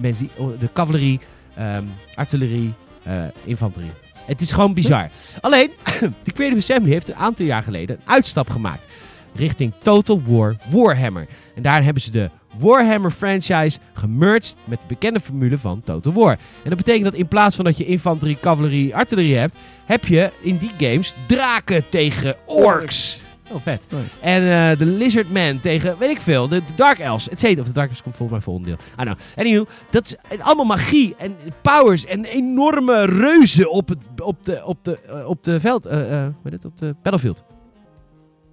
mensen 0.00 0.26
die, 0.26 0.44
oh, 0.44 0.60
de 0.60 0.68
cavalerie, 0.72 1.20
ehm, 1.56 1.84
artillerie, 2.14 2.74
eh, 3.02 3.22
infanterie. 3.44 3.92
Het 4.14 4.40
is 4.40 4.52
gewoon 4.52 4.74
bizar. 4.74 5.10
Alleen, 5.40 5.70
de 6.24 6.32
Creative 6.32 6.58
Assembly 6.58 6.92
heeft 6.92 7.08
een 7.08 7.14
aantal 7.14 7.46
jaar 7.46 7.62
geleden 7.62 7.96
een 7.96 8.12
uitstap 8.12 8.50
gemaakt 8.50 8.86
richting 9.34 9.72
Total 9.82 10.22
War 10.26 10.56
Warhammer. 10.70 11.26
En 11.54 11.62
daar 11.62 11.84
hebben 11.84 12.02
ze 12.02 12.10
de 12.10 12.30
Warhammer 12.58 13.10
franchise 13.10 13.78
gemerged 13.92 14.56
met 14.64 14.80
de 14.80 14.86
bekende 14.86 15.20
formule 15.20 15.58
van 15.58 15.82
Total 15.84 16.12
War. 16.12 16.30
En 16.62 16.68
dat 16.68 16.76
betekent 16.76 17.04
dat 17.04 17.14
in 17.14 17.28
plaats 17.28 17.56
van 17.56 17.64
dat 17.64 17.78
je 17.78 17.84
infanterie, 17.84 18.38
cavalerie, 18.40 18.96
artillerie 18.96 19.36
hebt, 19.36 19.56
heb 19.84 20.04
je 20.04 20.30
in 20.40 20.56
die 20.56 20.90
games 20.90 21.14
draken 21.26 21.88
tegen 21.88 22.36
orks. 22.46 23.22
Oh, 23.52 23.62
vet. 23.62 23.86
Nice. 23.90 24.20
En 24.20 24.42
eh, 24.42 24.78
de 24.78 24.86
Lizardman 24.86 25.60
tegen, 25.60 25.98
weet 25.98 26.10
ik 26.10 26.20
veel, 26.20 26.48
de, 26.48 26.64
de 26.64 26.74
Dark 26.74 26.98
Elves, 26.98 27.28
et 27.28 27.40
cetera. 27.40 27.60
Of 27.60 27.66
de 27.66 27.72
Dark 27.72 27.88
Elves 27.88 28.02
komt 28.02 28.16
volgens 28.16 28.38
mij 28.38 28.46
volgende 28.46 28.68
deel. 28.68 28.86
Don't 28.96 29.18
know. 29.18 29.46
Anywho, 29.46 29.66
dat 29.90 30.04
is 30.06 30.38
allemaal 30.38 30.64
magie 30.64 31.14
en 31.18 31.36
powers 31.62 32.04
en 32.04 32.24
enorme 32.24 33.04
reuzen 33.04 33.70
op, 33.70 33.88
het, 33.88 33.98
op, 34.22 34.44
de, 34.44 34.64
op, 34.64 34.78
de, 34.84 34.98
eh, 35.00 35.28
op 35.28 35.42
de 35.42 35.60
veld, 35.60 35.86
eh 35.86 36.12
eh, 36.12 36.22
hoe 36.22 36.34
heet 36.42 36.52
het, 36.52 36.64
op 36.64 36.78
de 36.78 36.94
battlefield. 37.02 37.44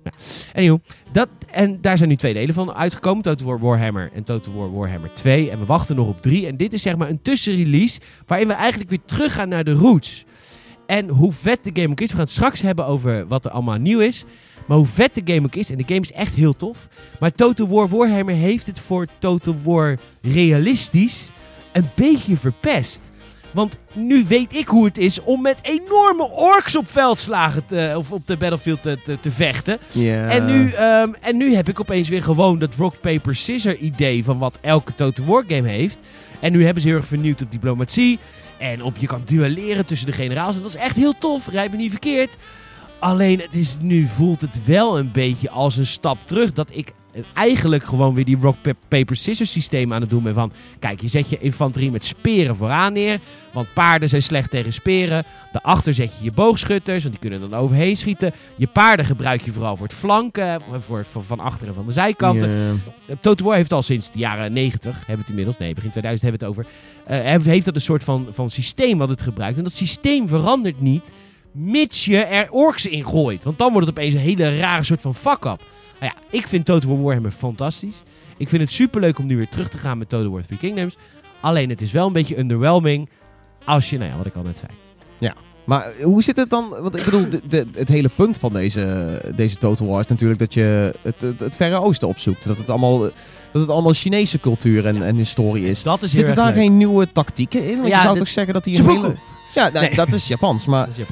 Ja. 0.03 0.11
Anywho, 0.55 0.79
dat, 1.11 1.29
en 1.51 1.81
daar 1.81 1.97
zijn 1.97 2.09
nu 2.09 2.15
twee 2.15 2.33
delen 2.33 2.53
van 2.53 2.73
uitgekomen. 2.73 3.23
Total 3.23 3.47
War 3.47 3.59
Warhammer 3.59 4.11
en 4.13 4.23
Total 4.23 4.53
War 4.53 4.73
Warhammer 4.73 5.13
2. 5.13 5.49
En 5.49 5.59
we 5.59 5.65
wachten 5.65 5.95
nog 5.95 6.07
op 6.07 6.21
3. 6.21 6.47
En 6.47 6.57
dit 6.57 6.73
is 6.73 6.81
zeg 6.81 6.95
maar 6.95 7.09
een 7.09 7.21
tussenrelease 7.21 7.99
waarin 8.25 8.47
we 8.47 8.53
eigenlijk 8.53 8.89
weer 8.89 9.01
teruggaan 9.05 9.49
naar 9.49 9.63
de 9.63 9.73
roots. 9.73 10.25
En 10.85 11.09
hoe 11.09 11.31
vet 11.31 11.63
de 11.63 11.69
game 11.73 11.89
ook 11.89 11.99
is. 11.99 12.07
We 12.07 12.15
gaan 12.15 12.23
het 12.23 12.33
straks 12.33 12.61
hebben 12.61 12.85
over 12.85 13.27
wat 13.27 13.45
er 13.45 13.51
allemaal 13.51 13.77
nieuw 13.77 13.99
is. 13.99 14.25
Maar 14.71 14.79
hoe 14.79 14.89
vet 14.89 15.15
de 15.15 15.33
game 15.33 15.45
ook 15.45 15.55
is, 15.55 15.69
en 15.69 15.77
de 15.77 15.83
game 15.87 15.99
is 15.99 16.11
echt 16.11 16.35
heel 16.35 16.55
tof. 16.55 16.87
Maar 17.19 17.31
Total 17.31 17.67
War 17.67 17.89
Warhammer 17.89 18.35
heeft 18.35 18.65
het 18.65 18.79
voor 18.79 19.07
Total 19.19 19.55
War 19.63 19.97
realistisch 20.21 21.31
een 21.71 21.89
beetje 21.95 22.37
verpest. 22.37 23.11
Want 23.53 23.77
nu 23.93 24.25
weet 24.27 24.55
ik 24.55 24.67
hoe 24.67 24.85
het 24.85 24.97
is 24.97 25.21
om 25.21 25.41
met 25.41 25.59
enorme 25.63 26.29
orks 26.29 26.75
op 26.75 26.91
veldslagen 26.91 27.65
te, 27.65 27.93
of 27.97 28.11
op 28.11 28.27
de 28.27 28.37
battlefield 28.37 28.81
te, 28.81 28.97
te, 29.03 29.19
te 29.19 29.31
vechten. 29.31 29.79
En, 30.29 30.45
nu, 30.45 30.71
ehm, 30.71 31.13
en 31.21 31.37
nu 31.37 31.55
heb 31.55 31.69
ik 31.69 31.79
opeens 31.79 32.09
weer 32.09 32.23
gewoon 32.23 32.59
dat 32.59 32.75
rock, 32.75 33.01
paper, 33.01 33.35
scissor 33.35 33.75
idee 33.75 34.23
van 34.23 34.37
wat 34.37 34.59
elke 34.61 34.93
Total 34.93 35.25
War 35.25 35.43
game 35.47 35.67
heeft. 35.67 35.97
En 36.39 36.51
nu 36.51 36.65
hebben 36.65 36.81
ze 36.81 36.87
heel 36.87 36.97
erg 36.97 37.07
vernieuwd 37.07 37.41
op 37.41 37.51
diplomatie. 37.51 38.19
En 38.57 38.83
op 38.83 38.97
je 38.97 39.07
kan 39.07 39.21
duelleren 39.25 39.85
tussen 39.85 40.07
de 40.07 40.13
generaals. 40.13 40.55
En 40.55 40.61
dat 40.61 40.75
is 40.75 40.81
echt 40.81 40.95
heel 40.95 41.17
tof, 41.17 41.47
rijp 41.47 41.71
me 41.71 41.77
niet 41.77 41.91
verkeerd. 41.91 42.37
Alleen 43.01 43.39
het 43.39 43.55
is, 43.55 43.77
nu 43.79 44.05
voelt 44.07 44.41
het 44.41 44.65
wel 44.65 44.97
een 44.99 45.11
beetje 45.11 45.49
als 45.49 45.77
een 45.77 45.85
stap 45.85 46.17
terug. 46.25 46.53
Dat 46.53 46.69
ik 46.73 46.93
eigenlijk 47.33 47.83
gewoon 47.83 48.13
weer 48.13 48.25
die 48.25 48.37
rock, 48.41 48.55
pa- 48.61 48.73
paper, 48.87 49.15
scissors 49.15 49.51
systeem 49.51 49.93
aan 49.93 50.01
het 50.01 50.09
doen 50.09 50.23
ben. 50.23 50.33
Van, 50.33 50.51
kijk, 50.79 51.01
je 51.01 51.07
zet 51.07 51.29
je 51.29 51.39
infanterie 51.39 51.91
met 51.91 52.05
speren 52.05 52.55
vooraan 52.55 52.93
neer. 52.93 53.19
Want 53.53 53.73
paarden 53.73 54.09
zijn 54.09 54.23
slecht 54.23 54.49
tegen 54.49 54.73
speren. 54.73 55.25
Daarachter 55.51 55.93
zet 55.93 56.17
je 56.17 56.23
je 56.23 56.31
boogschutters, 56.31 57.03
want 57.03 57.19
die 57.19 57.29
kunnen 57.29 57.49
dan 57.49 57.59
overheen 57.59 57.97
schieten. 57.97 58.33
Je 58.55 58.67
paarden 58.67 59.05
gebruik 59.05 59.41
je 59.41 59.51
vooral 59.51 59.75
voor 59.77 59.87
het 59.87 59.95
flanken. 59.95 60.61
Voor 60.79 60.97
het 60.97 61.07
van, 61.07 61.23
van 61.23 61.39
achter 61.39 61.67
en 61.67 61.73
van 61.73 61.85
de 61.85 61.91
zijkanten. 61.91 62.49
Uh, 63.09 63.15
Total 63.21 63.47
War 63.47 63.55
heeft 63.55 63.71
al 63.71 63.81
sinds 63.81 64.11
de 64.11 64.19
jaren 64.19 64.53
90, 64.53 64.95
hebben 64.97 65.15
we 65.15 65.21
het 65.21 65.29
inmiddels, 65.29 65.57
nee, 65.57 65.73
begin 65.73 65.89
2000 65.91 66.29
hebben 66.31 66.49
we 66.49 66.61
het 66.61 66.65
over. 66.67 66.71
eh, 67.05 67.25
heeft- 67.31 67.45
heeft 67.45 67.65
dat 67.65 67.75
een 67.75 67.81
soort 67.81 68.03
van, 68.03 68.27
van 68.29 68.49
systeem 68.49 68.97
wat 68.97 69.09
het 69.09 69.21
gebruikt. 69.21 69.57
En 69.57 69.63
dat 69.63 69.73
systeem 69.73 70.27
verandert 70.27 70.81
niet, 70.81 71.11
mits 71.53 72.05
je 72.05 72.17
er 72.17 72.51
orks 72.51 72.85
in 72.85 73.05
gooit. 73.05 73.43
Want 73.43 73.57
dan 73.57 73.71
wordt 73.71 73.87
het 73.87 73.97
opeens 73.97 74.13
een 74.13 74.19
hele 74.19 74.57
rare 74.57 74.83
soort 74.83 75.01
van 75.01 75.15
fuck-up. 75.15 75.59
Nou 75.99 76.13
ja, 76.13 76.13
ik 76.29 76.47
vind 76.47 76.65
Total 76.65 76.89
War 76.89 77.01
Warhammer 77.01 77.31
fantastisch. 77.31 78.03
Ik 78.37 78.49
vind 78.49 78.61
het 78.61 78.71
superleuk 78.71 79.19
om 79.19 79.25
nu 79.25 79.37
weer 79.37 79.49
terug 79.49 79.69
te 79.69 79.77
gaan 79.77 79.97
met 79.97 80.09
Total 80.09 80.31
War 80.31 80.41
Three 80.45 80.59
Kingdoms. 80.59 80.97
Alleen 81.41 81.69
het 81.69 81.81
is 81.81 81.91
wel 81.91 82.07
een 82.07 82.13
beetje 82.13 82.37
underwhelming 82.39 83.09
als 83.65 83.89
je, 83.89 83.97
nou 83.97 84.11
ja, 84.11 84.17
wat 84.17 84.25
ik 84.25 84.35
al 84.35 84.43
net 84.43 84.57
zei. 84.57 84.71
Maar 85.65 85.85
eh, 85.91 86.03
hoe 86.03 86.23
zit 86.23 86.37
het 86.37 86.49
dan? 86.49 86.69
Want 86.69 86.97
ik 86.97 87.05
bedoel, 87.05 87.29
de, 87.29 87.41
de- 87.47 87.67
het 87.75 87.87
hele 87.89 88.09
punt 88.15 88.37
van 88.37 88.53
deze, 88.53 89.21
deze 89.35 89.57
Total 89.57 89.87
War 89.87 89.99
is 89.99 90.05
natuurlijk 90.07 90.39
dat 90.39 90.53
je 90.53 90.95
het, 91.01 91.21
het, 91.21 91.39
het 91.39 91.55
Verre 91.55 91.79
Oosten 91.81 92.07
opzoekt. 92.07 92.47
Dat 92.47 92.57
het 92.57 92.69
allemaal, 92.69 92.99
dat 92.99 93.11
het 93.61 93.69
allemaal 93.69 93.93
Chinese 93.93 94.39
cultuur 94.39 94.85
en, 94.85 95.01
en 95.03 95.15
historie 95.15 95.65
is. 95.69 95.83
Dat 95.83 96.01
is 96.01 96.11
Zitten 96.11 96.35
daar 96.35 96.45
leuk. 96.45 96.55
geen 96.55 96.77
nieuwe 96.77 97.11
tactieken 97.11 97.63
in? 97.69 97.75
Want 97.75 97.87
Ja, 97.87 97.95
je 97.95 98.01
zou 98.01 98.17
toch 98.17 98.27
zeggen 98.27 98.53
dat 98.53 98.63
die 98.63 98.79
een 98.79 98.89
hele... 98.89 99.15
Ja, 99.53 99.69
nou, 99.69 99.85
Nee. 99.85 99.95
dat 99.95 100.13
is 100.13 100.27
Japans, 100.27 100.65
maar 100.65 100.85
Dat 100.87 100.97
is 100.97 101.03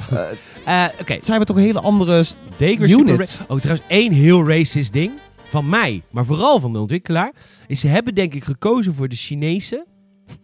eh, 0.64 0.84
Eh, 0.84 0.90
Oké, 1.00 1.12
zij 1.12 1.20
hebben 1.28 1.46
toch 1.46 1.56
een 1.56 1.62
hele 1.62 1.80
andere... 1.80 2.24
Units. 3.14 3.40
Oh, 3.48 3.58
trouwens, 3.58 3.86
één 3.88 4.12
heel 4.12 4.48
racist 4.48 4.92
ding. 4.92 5.12
Van 5.44 5.68
mij, 5.68 6.02
maar 6.10 6.24
vooral 6.24 6.60
van 6.60 6.72
de 6.72 6.78
ontwikkelaar. 6.78 7.32
Is 7.66 7.80
ze 7.80 7.88
hebben 7.88 8.14
denk 8.14 8.34
ik 8.34 8.44
gekozen 8.44 8.94
voor 8.94 9.08
de 9.08 9.16
Chinezen. 9.16 9.86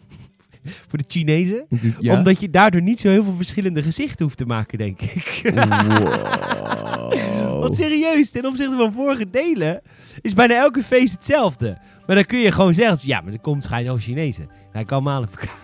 voor 0.89 0.99
de 0.99 1.05
Chinezen. 1.09 1.67
Ja? 2.01 2.15
Omdat 2.15 2.41
je 2.41 2.51
daardoor 2.51 2.83
niet 2.83 3.01
zo 3.01 3.09
heel 3.09 3.25
veel 3.25 3.37
verschillende 3.37 3.83
gezichten 3.83 4.25
hoeft 4.25 4.37
te 4.37 4.47
maken, 4.47 4.79
denk 4.79 5.01
ik. 5.01 5.51
Wow. 5.55 7.61
Want 7.61 7.75
serieus, 7.75 8.31
ten 8.31 8.47
opzichte 8.47 8.77
van 8.77 8.93
vorige 8.93 9.31
delen 9.31 9.81
is 10.21 10.35
bijna 10.35 10.55
elke 10.55 10.83
feest 10.83 11.13
hetzelfde. 11.13 11.79
Maar 12.07 12.17
dan 12.17 12.25
kun 12.25 12.39
je 12.39 12.53
gewoon 12.53 12.75
zeggen, 12.75 12.99
ja, 13.03 13.21
maar 13.21 13.33
er 13.33 13.41
komt 13.41 13.63
schijnlijk 13.63 13.95
ook 13.95 14.03
Chinezen. 14.03 14.49
Hij 14.73 14.85
kan 14.85 15.03
malen 15.03 15.29
op 15.29 15.35
elkaar. 15.41 15.55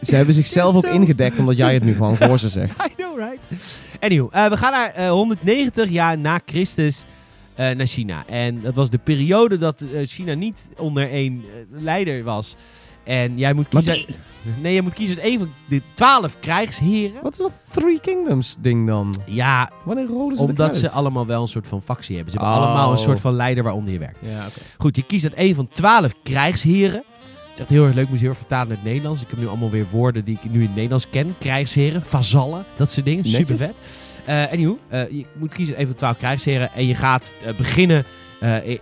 Ze 0.00 0.14
hebben 0.14 0.34
zichzelf 0.34 0.76
ook 0.76 0.86
ingedekt 0.86 1.38
omdat 1.38 1.56
jij 1.56 1.74
het 1.74 1.84
nu 1.84 1.92
gewoon 1.94 2.16
voor 2.16 2.38
ze 2.38 2.48
zegt. 2.48 2.82
I 2.90 2.94
know, 2.96 3.18
right? 3.18 3.38
Anyhow, 4.00 4.28
eh, 4.32 4.46
we 4.46 4.56
gaan 4.56 4.72
naar 4.72 4.90
eh, 4.94 5.10
190 5.10 5.90
jaar 5.90 6.18
na 6.18 6.40
Christus 6.46 7.04
eh, 7.54 7.70
naar 7.76 7.86
China. 7.86 8.26
En 8.26 8.60
dat 8.62 8.74
was 8.74 8.90
de 8.90 8.98
periode 8.98 9.56
dat 9.58 9.80
eh, 9.80 10.06
China 10.06 10.34
niet 10.34 10.68
onder 10.76 11.10
één 11.10 11.44
eh, 11.44 11.80
leider 11.82 12.24
was. 12.24 12.56
En 13.04 13.38
jij 13.38 13.52
moet 13.52 13.68
kiezen... 13.68 14.14
Nee, 14.62 14.74
je 14.74 14.82
moet 14.82 14.92
kiezen 14.94 15.16
uit 15.16 15.24
één 15.24 15.38
van 15.38 15.50
de 15.68 15.82
twaalf 15.94 16.38
krijgsheren. 16.40 17.22
Wat 17.22 17.32
is 17.32 17.38
dat 17.38 17.52
Three 17.70 18.00
Kingdoms 18.00 18.56
ding 18.60 18.86
dan? 18.86 19.14
Ja, 19.26 19.70
Wanneer 19.84 20.06
rollen 20.06 20.36
ze 20.36 20.42
omdat 20.42 20.76
ze 20.76 20.90
allemaal 20.90 21.26
wel 21.26 21.42
een 21.42 21.48
soort 21.48 21.66
van 21.66 21.82
factie 21.82 22.14
hebben. 22.16 22.32
Ze 22.32 22.38
hebben 22.38 22.58
Oh. 22.58 22.64
allemaal 22.64 22.92
een 22.92 22.98
soort 22.98 23.20
van 23.20 23.34
leider 23.34 23.64
waaronder 23.64 23.92
je 23.92 23.98
werkt. 23.98 24.18
Ja. 24.20 24.46
Goed, 24.78 24.96
je 24.96 25.02
kiest 25.02 25.24
uit 25.24 25.34
één 25.34 25.54
van 25.54 25.68
twaalf 25.72 26.12
krijgsheren. 26.22 27.04
Is 27.58 27.64
echt 27.64 27.72
heel 27.72 27.86
erg 27.86 27.94
leuk, 27.94 28.08
moet 28.08 28.16
ze 28.16 28.22
heel 28.22 28.30
erg 28.30 28.38
vertalen 28.38 28.68
naar 28.68 28.76
het 28.76 28.86
Nederlands. 28.86 29.22
Ik 29.22 29.30
heb 29.30 29.38
nu 29.38 29.46
allemaal 29.46 29.70
weer 29.70 29.86
woorden 29.90 30.24
die 30.24 30.38
ik 30.42 30.50
nu 30.50 30.60
in 30.60 30.66
het 30.66 30.74
Nederlands 30.74 31.08
ken. 31.08 31.38
Krijgsheren, 31.38 32.04
vazallen, 32.04 32.64
dat 32.76 32.90
soort 32.90 33.06
dingen. 33.06 33.24
Super 33.24 33.56
vet. 33.56 33.76
Eh 34.24 34.52
anyhow, 34.52 34.76
eh, 34.88 35.10
je 35.10 35.24
moet 35.38 35.54
kiezen 35.54 35.86
van 35.86 35.94
twaalf 35.94 36.16
krijgsheren. 36.16 36.72
En 36.72 36.86
je 36.86 36.94
gaat 36.94 37.32
eh, 37.44 37.56
beginnen 37.56 38.04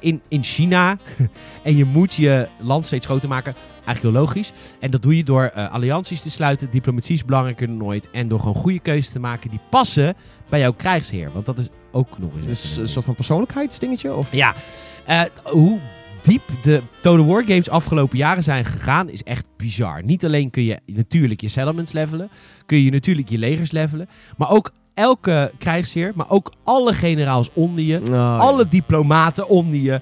in, 0.01 0.22
in 0.29 0.43
China. 0.43 0.99
en 1.62 1.77
je 1.77 1.85
moet 1.85 2.14
je 2.14 2.49
land 2.61 2.87
steeds 2.87 3.07
groter 3.07 3.29
maken. 3.29 3.55
Eigenlijk 3.85 4.03
heel 4.03 4.24
logisch. 4.24 4.53
En 4.81 4.91
dat 4.91 5.03
doe 5.03 5.16
je 5.16 5.24
door 5.24 5.53
allianties 5.53 6.22
te 6.22 6.31
sluiten. 6.31 6.70
Diplomatie 6.70 7.14
is 7.14 7.24
belangrijker 7.24 7.66
dan 7.66 7.85
ooit. 7.85 8.11
En 8.11 8.29
door 8.29 8.39
gewoon 8.39 8.55
goede 8.55 8.81
keuzes 8.81 9.12
te 9.12 9.20
maken 9.20 9.51
die 9.51 9.61
passen 9.70 10.14
bij 10.49 10.61
jouw 10.61 10.72
krijgsheer. 10.72 11.33
Want 11.33 11.47
dat 11.47 11.59
is 11.59 11.68
ook 11.93 12.18
nog 12.18 12.31
eens... 12.37 12.47
Dus 12.47 12.70
even 12.70 12.83
een 12.83 12.89
soort 12.89 13.05
van 13.05 13.14
persoonlijkheidsdingetje? 13.14 14.14
Of? 14.14 14.33
ja, 14.33 14.55
hoe 15.45 15.81
diep 16.27 16.43
de 16.62 16.83
Total 17.01 17.27
War 17.27 17.45
games 17.45 17.68
afgelopen 17.70 18.18
jaren 18.18 18.43
zijn 18.43 18.64
gegaan, 18.64 19.09
is 19.09 19.22
echt 19.22 19.47
bizar. 19.57 20.03
Niet 20.05 20.24
alleen 20.24 20.51
kun 20.51 20.64
je 20.64 20.81
natuurlijk 20.87 21.41
je 21.41 21.49
settlements 21.49 21.93
levelen, 21.93 22.31
kun 22.66 22.83
je 22.83 22.91
natuurlijk 22.91 23.29
je 23.29 23.39
legers 23.39 23.70
levelen, 23.70 24.09
maar 24.37 24.51
ook 24.51 24.72
elke 24.95 25.53
krijgsheer, 25.59 26.12
maar 26.14 26.31
ook 26.31 26.53
alle 26.64 26.95
generaals 26.95 27.51
onder 27.53 27.85
je, 27.85 28.01
Oh, 28.11 28.39
alle 28.41 28.68
diplomaten 28.68 29.49
onder 29.49 29.81
je, 29.81 30.01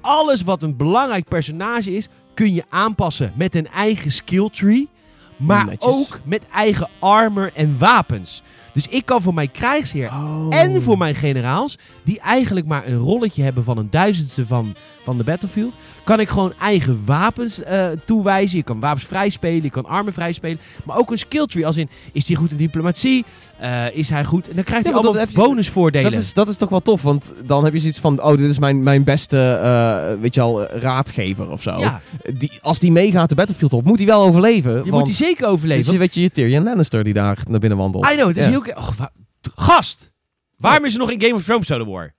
alles 0.00 0.42
wat 0.42 0.62
een 0.62 0.76
belangrijk 0.76 1.28
personage 1.28 1.96
is, 1.96 2.08
kun 2.34 2.54
je 2.54 2.64
aanpassen 2.68 3.32
met 3.36 3.54
een 3.54 3.66
eigen 3.68 4.12
skill 4.12 4.48
tree, 4.52 4.88
maar 5.36 5.64
Netjes. 5.64 5.94
ook 5.94 6.20
met 6.24 6.46
eigen 6.48 6.88
armor 6.98 7.50
en 7.54 7.78
wapens. 7.78 8.42
Dus 8.72 8.88
ik 8.88 9.06
kan 9.06 9.22
voor 9.22 9.34
mijn 9.34 9.50
krijgsheer 9.50 10.08
Oh. 10.08 10.46
en 10.50 10.82
voor 10.82 10.98
mijn 10.98 11.14
generaals, 11.14 11.78
die 12.04 12.20
eigenlijk 12.20 12.66
maar 12.66 12.86
een 12.86 12.98
rolletje 12.98 13.42
hebben 13.42 13.64
van 13.64 13.78
een 13.78 13.90
duizendste 13.90 14.46
van, 14.46 14.74
van 15.04 15.16
de 15.16 15.24
battlefield, 15.24 15.74
kan 16.04 16.20
ik 16.20 16.28
gewoon 16.28 16.52
eigen 16.58 17.04
wapens 17.06 17.62
eh, 17.62 17.86
toewijzen. 18.04 18.56
Je 18.58 18.64
kan 18.64 18.80
wapens 18.80 19.04
vrij 19.04 19.28
spelen, 19.28 19.62
je 19.62 19.70
kan 19.70 19.84
armen 19.86 20.12
vrij 20.12 20.32
spelen. 20.32 20.58
Maar 20.84 20.96
ook 20.96 21.10
een 21.10 21.18
skill 21.18 21.46
tree, 21.46 21.66
als 21.66 21.76
in, 21.76 21.88
is 22.12 22.26
hij 22.28 22.36
goed 22.36 22.50
in 22.50 22.56
diplomatie? 22.56 23.24
Eh, 23.58 23.94
is 23.96 24.08
hij 24.08 24.24
goed? 24.24 24.48
En 24.48 24.54
dan 24.54 24.64
krijgt 24.64 24.86
Ja, 24.86 24.92
hij 24.92 25.00
allemaal 25.02 25.20
je- 25.26 25.32
bonusvoordelen. 25.34 26.12
Dat 26.12 26.20
is, 26.20 26.34
dat 26.34 26.48
is 26.48 26.56
toch 26.56 26.68
wel 26.68 26.80
tof, 26.80 27.02
want 27.02 27.32
dan 27.44 27.64
heb 27.64 27.72
je 27.72 27.78
zoiets 27.78 27.98
van, 27.98 28.22
oh, 28.22 28.36
dit 28.36 28.48
is 28.50 28.58
mijn, 28.58 28.82
mijn 28.82 29.04
beste, 29.04 29.38
eh, 29.50 30.20
weet 30.20 30.34
je 30.34 30.40
al, 30.40 30.64
raadgever 30.66 31.50
of 31.50 31.62
zo. 31.62 31.78
ja, 31.78 32.00
Die, 32.34 32.52
als 32.62 32.78
die 32.78 32.92
meegaat 32.92 33.28
de 33.28 33.34
battlefield 33.34 33.72
op, 33.72 33.84
moet 33.84 33.98
hij 33.98 34.06
wel 34.06 34.22
overleven. 34.22 34.70
je 34.72 34.76
want 34.78 34.90
moet 34.90 35.04
die 35.04 35.14
zeker 35.14 35.46
overleven. 35.46 35.92
is, 35.92 35.98
weet 35.98 36.14
je, 36.14 36.20
je 36.20 36.30
Tyrion 36.30 36.64
Lannister 36.64 37.04
die 37.04 37.12
daar 37.12 37.38
naar 37.48 37.60
binnen 37.60 37.78
wandelt. 37.78 38.10
I 38.10 38.14
know, 38.14 38.28
het 38.28 38.36
is 38.36 38.44
Ja. 38.44 38.50
heel... 38.50 38.60
Oh, 38.74 38.88
wa- 38.98 39.12
gast! 39.54 40.12
Waarom 40.56 40.84
is 40.84 40.92
er 40.92 40.98
nog 40.98 41.10
in 41.10 41.20
Game 41.20 41.34
of 41.34 41.44
Thrones 41.44 41.66
Total 41.66 41.86
War? 41.86 42.14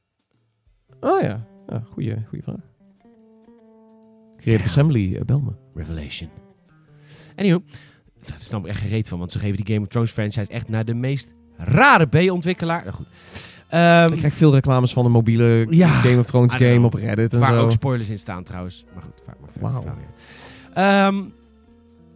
Oh 1.00 1.22
ja, 1.22 1.46
ja 1.68 1.84
goeie 1.94 2.16
vraag. 2.44 2.56
Creative 4.44 4.68
Assembly, 4.70 5.16
eh, 5.16 5.22
bel 5.22 5.40
me. 5.42 5.52
Revelation. 5.76 6.30
Anyhow, 7.36 7.62
dat 8.26 8.42
snap 8.42 8.64
ik 8.64 8.68
echt 8.72 8.82
gereed 8.82 9.08
van, 9.08 9.20
want 9.20 9.32
ze 9.32 9.40
geven 9.40 9.56
die 9.58 9.66
Game 9.74 9.80
of 9.80 9.88
Thrones 9.88 10.12
franchise 10.12 10.52
echt 10.52 10.70
naar 10.70 10.86
de 10.86 10.94
meest 10.94 11.32
rare 11.58 12.06
B-ontwikkelaar. 12.08 12.84
Nou 12.84 12.96
goed. 12.96 13.06
Ehm, 13.70 14.12
Ik 14.12 14.18
krijg 14.18 14.34
veel 14.34 14.54
reclames 14.54 14.94
van 14.94 15.04
de 15.04 15.10
mobiele 15.10 15.68
Ja, 15.70 15.88
Game 15.88 16.20
of 16.20 16.26
Thrones 16.26 16.54
know. 16.56 16.68
game 16.74 16.86
op 16.86 16.94
Reddit 16.94 17.34
en 17.34 17.40
waar 17.40 17.54
zo. 17.54 17.62
ook 17.64 17.72
spoilers 17.72 18.10
in 18.10 18.18
staan 18.20 18.44
trouwens. 18.44 18.86
Maar 18.94 19.04
goed, 19.04 19.22
vaak 19.26 19.62
maar 19.62 19.72
ja. 20.74 21.08
Ehm, 21.08 21.24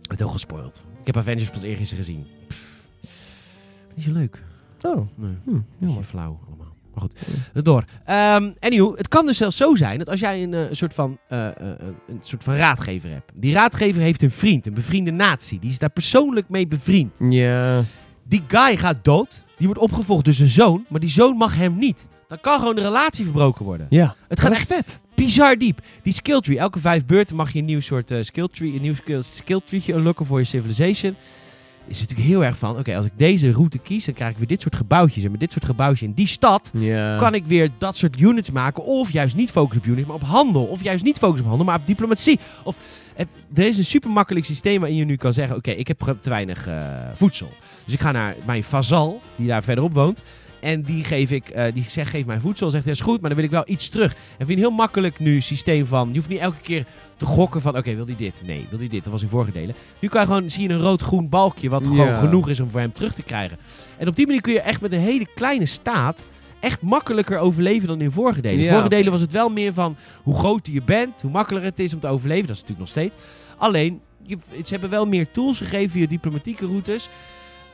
het 0.09 0.19
heel 0.19 0.27
gespoild. 0.27 0.85
Ik 0.99 1.05
heb 1.05 1.17
Avengers 1.17 1.49
pas 1.49 1.61
eergisteren 1.61 2.03
gezien. 2.03 2.25
Pff, 2.47 2.81
niet 3.95 4.05
zo 4.05 4.11
leuk. 4.11 4.43
Oh, 4.81 5.07
Nee. 5.15 5.37
hm, 5.45 5.59
jammer. 5.77 6.03
flauw 6.03 6.39
allemaal. 6.47 6.75
Maar 6.97 7.09
goed, 7.09 7.65
door. 7.65 7.83
Anyhow, 8.59 8.97
het 8.97 9.07
kan 9.07 9.25
dus 9.25 9.37
zelfs 9.37 9.57
zo 9.57 9.75
zijn 9.75 9.97
dat 9.97 10.09
als 10.09 10.19
jij 10.19 10.43
een, 10.43 10.53
eh, 10.53 10.61
soort 10.71 10.93
van, 10.93 11.17
eh, 11.27 11.47
eh, 11.47 11.53
een 12.07 12.19
soort 12.21 12.43
van 12.43 12.53
raadgever 12.55 13.09
hebt. 13.09 13.31
Die 13.33 13.53
raadgever 13.53 14.01
heeft 14.01 14.21
een 14.21 14.31
vriend, 14.31 14.65
een 14.65 14.73
bevriende 14.73 15.11
natie. 15.11 15.59
Die 15.59 15.69
is 15.69 15.79
daar 15.79 15.89
persoonlijk 15.89 16.49
mee 16.49 16.67
bevriend. 16.67 17.11
Ja. 17.29 17.81
Die 18.23 18.43
guy 18.47 18.77
gaat 18.77 18.97
dood. 19.01 19.45
Die 19.57 19.67
wordt 19.67 19.81
opgevolgd 19.81 20.25
door 20.25 20.33
zijn 20.33 20.49
zoon. 20.49 20.85
Maar 20.89 20.99
die 20.99 21.09
zoon 21.09 21.37
mag 21.37 21.55
hem 21.55 21.77
niet. 21.77 22.07
Dan 22.27 22.39
kan 22.41 22.59
gewoon 22.59 22.75
de 22.75 22.81
relatie 22.81 23.23
verbroken 23.23 23.65
worden. 23.65 23.87
Ja. 23.89 24.15
Het 24.27 24.39
gaat 24.39 24.51
echt 24.51 24.67
vet. 24.67 24.99
bizar 25.15 25.57
diep. 25.57 25.79
Die 26.01 26.13
skill 26.13 26.39
tree. 26.39 26.59
Elke 26.59 26.79
vijf 26.79 27.05
beurten 27.05 27.35
mag 27.35 27.53
je 27.53 27.59
een 27.59 27.65
nieuw 27.65 27.79
soort 27.79 28.11
eh, 28.11 28.23
skill 28.23 28.47
tree, 28.51 28.73
een 28.73 28.81
nieuw 28.81 28.95
skill, 28.95 29.21
skill 29.29 29.61
treetje 29.65 29.93
unlocken 29.93 30.25
voor 30.25 30.39
je 30.39 30.45
civilization. 30.45 31.15
Is 31.87 31.99
natuurlijk 31.99 32.27
heel 32.27 32.43
erg 32.43 32.57
van, 32.57 32.77
oké, 32.77 32.95
als 32.97 33.05
ik 33.05 33.11
deze 33.15 33.51
route 33.51 33.77
kies, 33.77 34.05
dan 34.05 34.13
krijg 34.13 34.31
ik 34.31 34.37
weer 34.37 34.47
dit 34.47 34.61
soort 34.61 34.75
gebouwtjes. 34.75 35.23
En 35.23 35.31
met 35.31 35.39
dit 35.39 35.51
soort 35.51 35.65
gebouwtjes 35.65 36.07
in 36.07 36.13
die 36.13 36.27
stad 36.27 36.71
kan 37.19 37.33
ik 37.33 37.45
weer 37.45 37.69
dat 37.77 37.95
soort 37.97 38.19
units 38.19 38.51
maken. 38.51 38.83
Of 38.83 39.11
juist 39.11 39.35
niet 39.35 39.51
focussen 39.51 39.81
op 39.83 39.87
units, 39.87 40.07
maar 40.07 40.15
op 40.15 40.23
handel. 40.23 40.63
Of 40.65 40.83
juist 40.83 41.03
niet 41.03 41.17
focussen 41.17 41.43
op 41.43 41.47
handel, 41.49 41.65
maar 41.71 41.79
op 41.79 41.87
diplomatie. 41.87 42.39
Of, 42.63 42.77
het- 43.15 43.27
er 43.53 43.67
is 43.67 43.77
een 43.77 43.85
super 43.85 44.09
makkelijk 44.09 44.45
systeem 44.45 44.79
waarin 44.79 44.97
je 44.97 45.05
nu 45.05 45.15
kan 45.15 45.33
zeggen... 45.33 45.55
Oké, 45.55 45.71
ik 45.71 45.87
heb 45.87 46.15
te 46.21 46.29
weinig 46.29 46.67
eh, 46.67 46.75
voedsel. 47.15 47.49
Dus 47.85 47.93
ik 47.93 47.99
ga 47.99 48.11
naar 48.11 48.35
mijn 48.45 48.63
vazal, 48.63 49.21
die 49.35 49.47
daar 49.47 49.63
verderop 49.63 49.93
woont. 49.93 50.21
En 50.61 50.81
die 50.81 51.03
geef 51.03 51.31
ik, 51.31 51.49
eh, 51.49 51.73
die 51.73 51.85
zegt, 51.87 52.09
geef 52.09 52.25
mij 52.25 52.39
voedsel. 52.39 52.69
Zegt, 52.69 52.85
dat 52.85 52.93
is 52.93 52.99
goed, 53.01 53.19
maar 53.21 53.29
dan 53.29 53.35
wil 53.39 53.47
ik 53.47 53.53
wel 53.53 53.63
iets 53.65 53.89
terug. 53.89 54.13
En 54.13 54.45
vind 54.45 54.59
je 54.59 54.65
heel 54.65 54.71
makkelijk 54.75 55.19
nu 55.19 55.41
systeem 55.41 55.85
van, 55.85 56.07
je 56.09 56.15
hoeft 56.15 56.29
niet 56.29 56.39
elke 56.39 56.61
keer 56.61 56.85
te 57.15 57.25
gokken 57.25 57.61
van, 57.61 57.77
oké, 57.77 57.95
wil 57.95 58.05
die 58.05 58.15
dit? 58.15 58.41
Nee, 58.45 58.67
wil 58.69 58.79
die 58.79 58.89
dit? 58.89 59.03
Dat 59.03 59.11
was 59.11 59.21
in 59.21 59.27
vorige 59.27 59.51
delen. 59.51 59.75
Nu 59.99 60.07
kan 60.07 60.21
je 60.21 60.27
gewoon, 60.27 60.49
zie 60.49 60.67
je 60.67 60.73
een 60.73 60.79
rood-groen 60.79 61.29
balkje, 61.29 61.69
wat 61.69 61.87
gewoon 61.87 62.05
Ja. 62.07 62.19
genoeg 62.19 62.49
is 62.49 62.59
om 62.59 62.69
voor 62.69 62.79
hem 62.79 62.91
terug 62.91 63.13
te 63.13 63.23
krijgen. 63.23 63.57
En 63.97 64.07
op 64.07 64.15
die 64.15 64.25
manier 64.25 64.41
kun 64.41 64.53
je 64.53 64.61
echt 64.61 64.81
met 64.81 64.91
een 64.93 64.99
hele 64.99 65.27
kleine 65.35 65.65
staat 65.65 66.25
echt 66.59 66.81
makkelijker 66.81 67.37
overleven 67.37 67.87
dan 67.87 68.01
in 68.01 68.11
vorige 68.11 68.41
delen. 68.41 68.57
In 68.59 68.63
Ja. 68.65 68.69
vorige 68.71 68.89
delen 68.89 69.11
was 69.11 69.21
het 69.21 69.31
wel 69.31 69.49
meer 69.49 69.73
van 69.73 69.95
hoe 70.23 70.37
groter 70.37 70.73
je 70.73 70.81
bent, 70.83 71.21
hoe 71.21 71.31
makkelijker 71.31 71.69
het 71.69 71.79
is 71.79 71.93
om 71.93 71.99
te 71.99 72.07
overleven. 72.07 72.47
Dat 72.47 72.55
is 72.55 72.61
natuurlijk 72.61 72.79
nog 72.93 73.03
steeds. 73.03 73.17
Alleen, 73.57 74.01
je, 74.23 74.37
ze 74.51 74.71
hebben 74.71 74.89
wel 74.89 75.05
meer 75.05 75.31
tools 75.31 75.57
gegeven 75.57 75.89
via 75.89 76.07
diplomatieke 76.07 76.65
routes. 76.65 77.09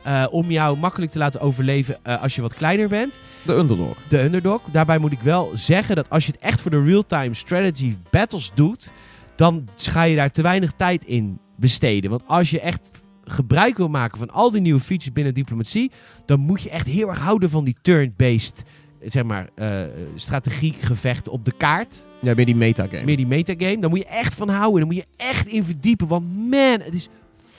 Eh, 0.04 0.26
om 0.30 0.50
jou 0.50 0.78
makkelijk 0.78 1.12
te 1.12 1.18
laten 1.18 1.40
overleven 1.40 1.98
eh, 2.02 2.22
als 2.22 2.34
je 2.34 2.42
wat 2.42 2.54
kleiner 2.54 2.88
bent. 2.88 3.18
De 3.42 3.52
underdog. 3.52 3.96
De 4.08 4.22
underdog. 4.22 4.62
Daarbij 4.72 4.98
moet 4.98 5.12
ik 5.12 5.20
wel 5.20 5.50
zeggen 5.54 5.96
dat 5.96 6.10
als 6.10 6.26
je 6.26 6.32
het 6.32 6.40
echt 6.40 6.60
voor 6.60 6.70
de 6.70 6.82
real-time 6.82 7.34
strategy 7.34 7.96
battles 8.10 8.50
doet, 8.54 8.92
dan 9.34 9.68
ga 9.76 10.02
je 10.02 10.16
daar 10.16 10.30
te 10.30 10.42
weinig 10.42 10.72
tijd 10.76 11.04
in 11.04 11.38
besteden. 11.56 12.10
Want 12.10 12.22
als 12.26 12.50
je 12.50 12.60
echt 12.60 12.90
gebruik 13.24 13.76
wil 13.76 13.88
maken 13.88 14.18
van 14.18 14.30
al 14.30 14.50
die 14.50 14.60
nieuwe 14.60 14.80
features 14.80 15.12
binnen 15.12 15.34
diplomatie, 15.34 15.90
dan 16.26 16.40
moet 16.40 16.62
je 16.62 16.70
echt 16.70 16.86
heel 16.86 17.08
erg 17.08 17.18
houden 17.18 17.50
van 17.50 17.64
die 17.64 17.76
turn-based, 17.82 18.62
zeg 19.04 19.24
maar, 19.24 19.48
eh 19.54 19.82
strategiegevechten 20.14 21.32
op 21.32 21.44
de 21.44 21.52
kaart. 21.56 22.06
Ja, 22.20 22.34
meer 22.34 22.46
die 22.46 22.56
metagame. 22.56 23.04
Meer 23.04 23.16
die 23.16 23.26
metagame. 23.26 23.78
Daar 23.78 23.90
moet 23.90 23.98
je 23.98 24.06
echt 24.06 24.34
van 24.34 24.48
houden. 24.48 24.78
Daar 24.78 24.86
moet 24.86 24.96
je 24.96 25.06
echt 25.16 25.46
in 25.46 25.64
verdiepen. 25.64 26.06
Want 26.06 26.50
man, 26.50 26.80
het 26.80 26.94
is 26.94 27.08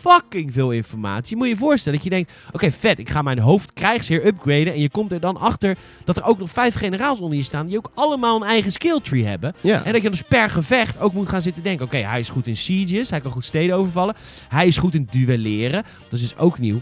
fucking 0.10 0.54
veel 0.54 0.72
informatie. 0.72 1.36
Moet 1.36 1.46
je 1.46 1.54
je 1.54 1.60
voorstellen 1.60 1.98
dat 1.98 2.08
je 2.08 2.14
denkt... 2.14 2.32
Oké, 2.52 2.72
vet, 2.72 3.00
ik 3.00 3.10
ga 3.10 3.22
mijn 3.22 3.40
hoofdkrijgsheer 3.40 4.26
upgraden. 4.26 4.74
En 4.74 4.80
je 4.80 4.90
komt 4.90 5.12
er 5.12 5.20
dan 5.20 5.38
achter 5.38 5.78
dat 6.04 6.18
er 6.18 6.24
ook 6.24 6.38
nog 6.38 6.50
vijf 6.50 6.76
generaals 6.76 7.20
onder 7.20 7.38
je 7.38 7.44
staan... 7.44 7.66
die 7.66 7.78
ook 7.78 7.92
allemaal 7.94 8.36
een 8.36 8.48
eigen 8.48 8.72
skill 8.72 9.00
tree 9.04 9.26
hebben. 9.26 9.56
Ja. 9.62 9.84
En 9.84 9.94
dat 9.94 10.02
je 10.02 10.10
dus 10.10 10.22
per 10.22 10.50
gevecht 10.50 11.00
ook 11.00 11.14
moet 11.14 11.30
gaan 11.30 11.42
zitten 11.42 11.64
denken... 11.64 11.86
Oké, 11.86 11.98
hij 11.98 12.20
is 12.20 12.30
goed 12.30 12.48
in 12.48 12.58
sieges. 12.58 13.10
Hij 13.10 13.22
kan 13.22 13.32
goed 13.32 13.46
steden 13.46 13.76
overvallen. 13.76 14.16
Hij 14.48 14.68
is 14.68 14.78
goed 14.78 14.96
in 14.96 15.08
duelleren. 15.10 15.84
Dat 16.04 16.14
is 16.14 16.22
dus 16.22 16.38
ook 16.38 16.60
nieuw. 16.60 16.82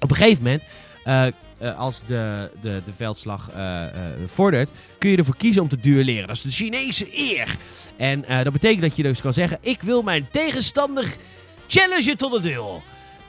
Op 0.00 0.10
een 0.10 0.16
gegeven 0.16 0.42
moment... 0.42 0.62
eh, 1.04 1.26
eh, 1.58 1.78
als 1.78 2.02
de, 2.06 2.50
de, 2.62 2.82
de 2.84 2.92
veldslag 2.96 3.50
eh, 3.50 3.84
vordert, 4.26 4.70
kun 4.98 5.10
je 5.10 5.16
ervoor 5.16 5.36
kiezen 5.36 5.62
om 5.62 5.68
te 5.68 5.80
duelleren. 5.80 6.26
Dat 6.26 6.36
is 6.36 6.42
de 6.42 6.50
Chinese 6.50 7.06
eer. 7.10 7.56
En 7.96 8.24
dat 8.42 8.52
betekent 8.52 8.82
dat 8.82 8.96
je 8.96 9.02
dus 9.02 9.20
kan 9.20 9.32
zeggen: 9.32 9.58
Ik 9.60 9.82
wil 9.82 10.02
mijn 10.02 10.28
tegenstander 10.30 11.16
challengen 11.66 12.16
tot 12.16 12.32
een 12.32 12.42
duel. 12.42 12.82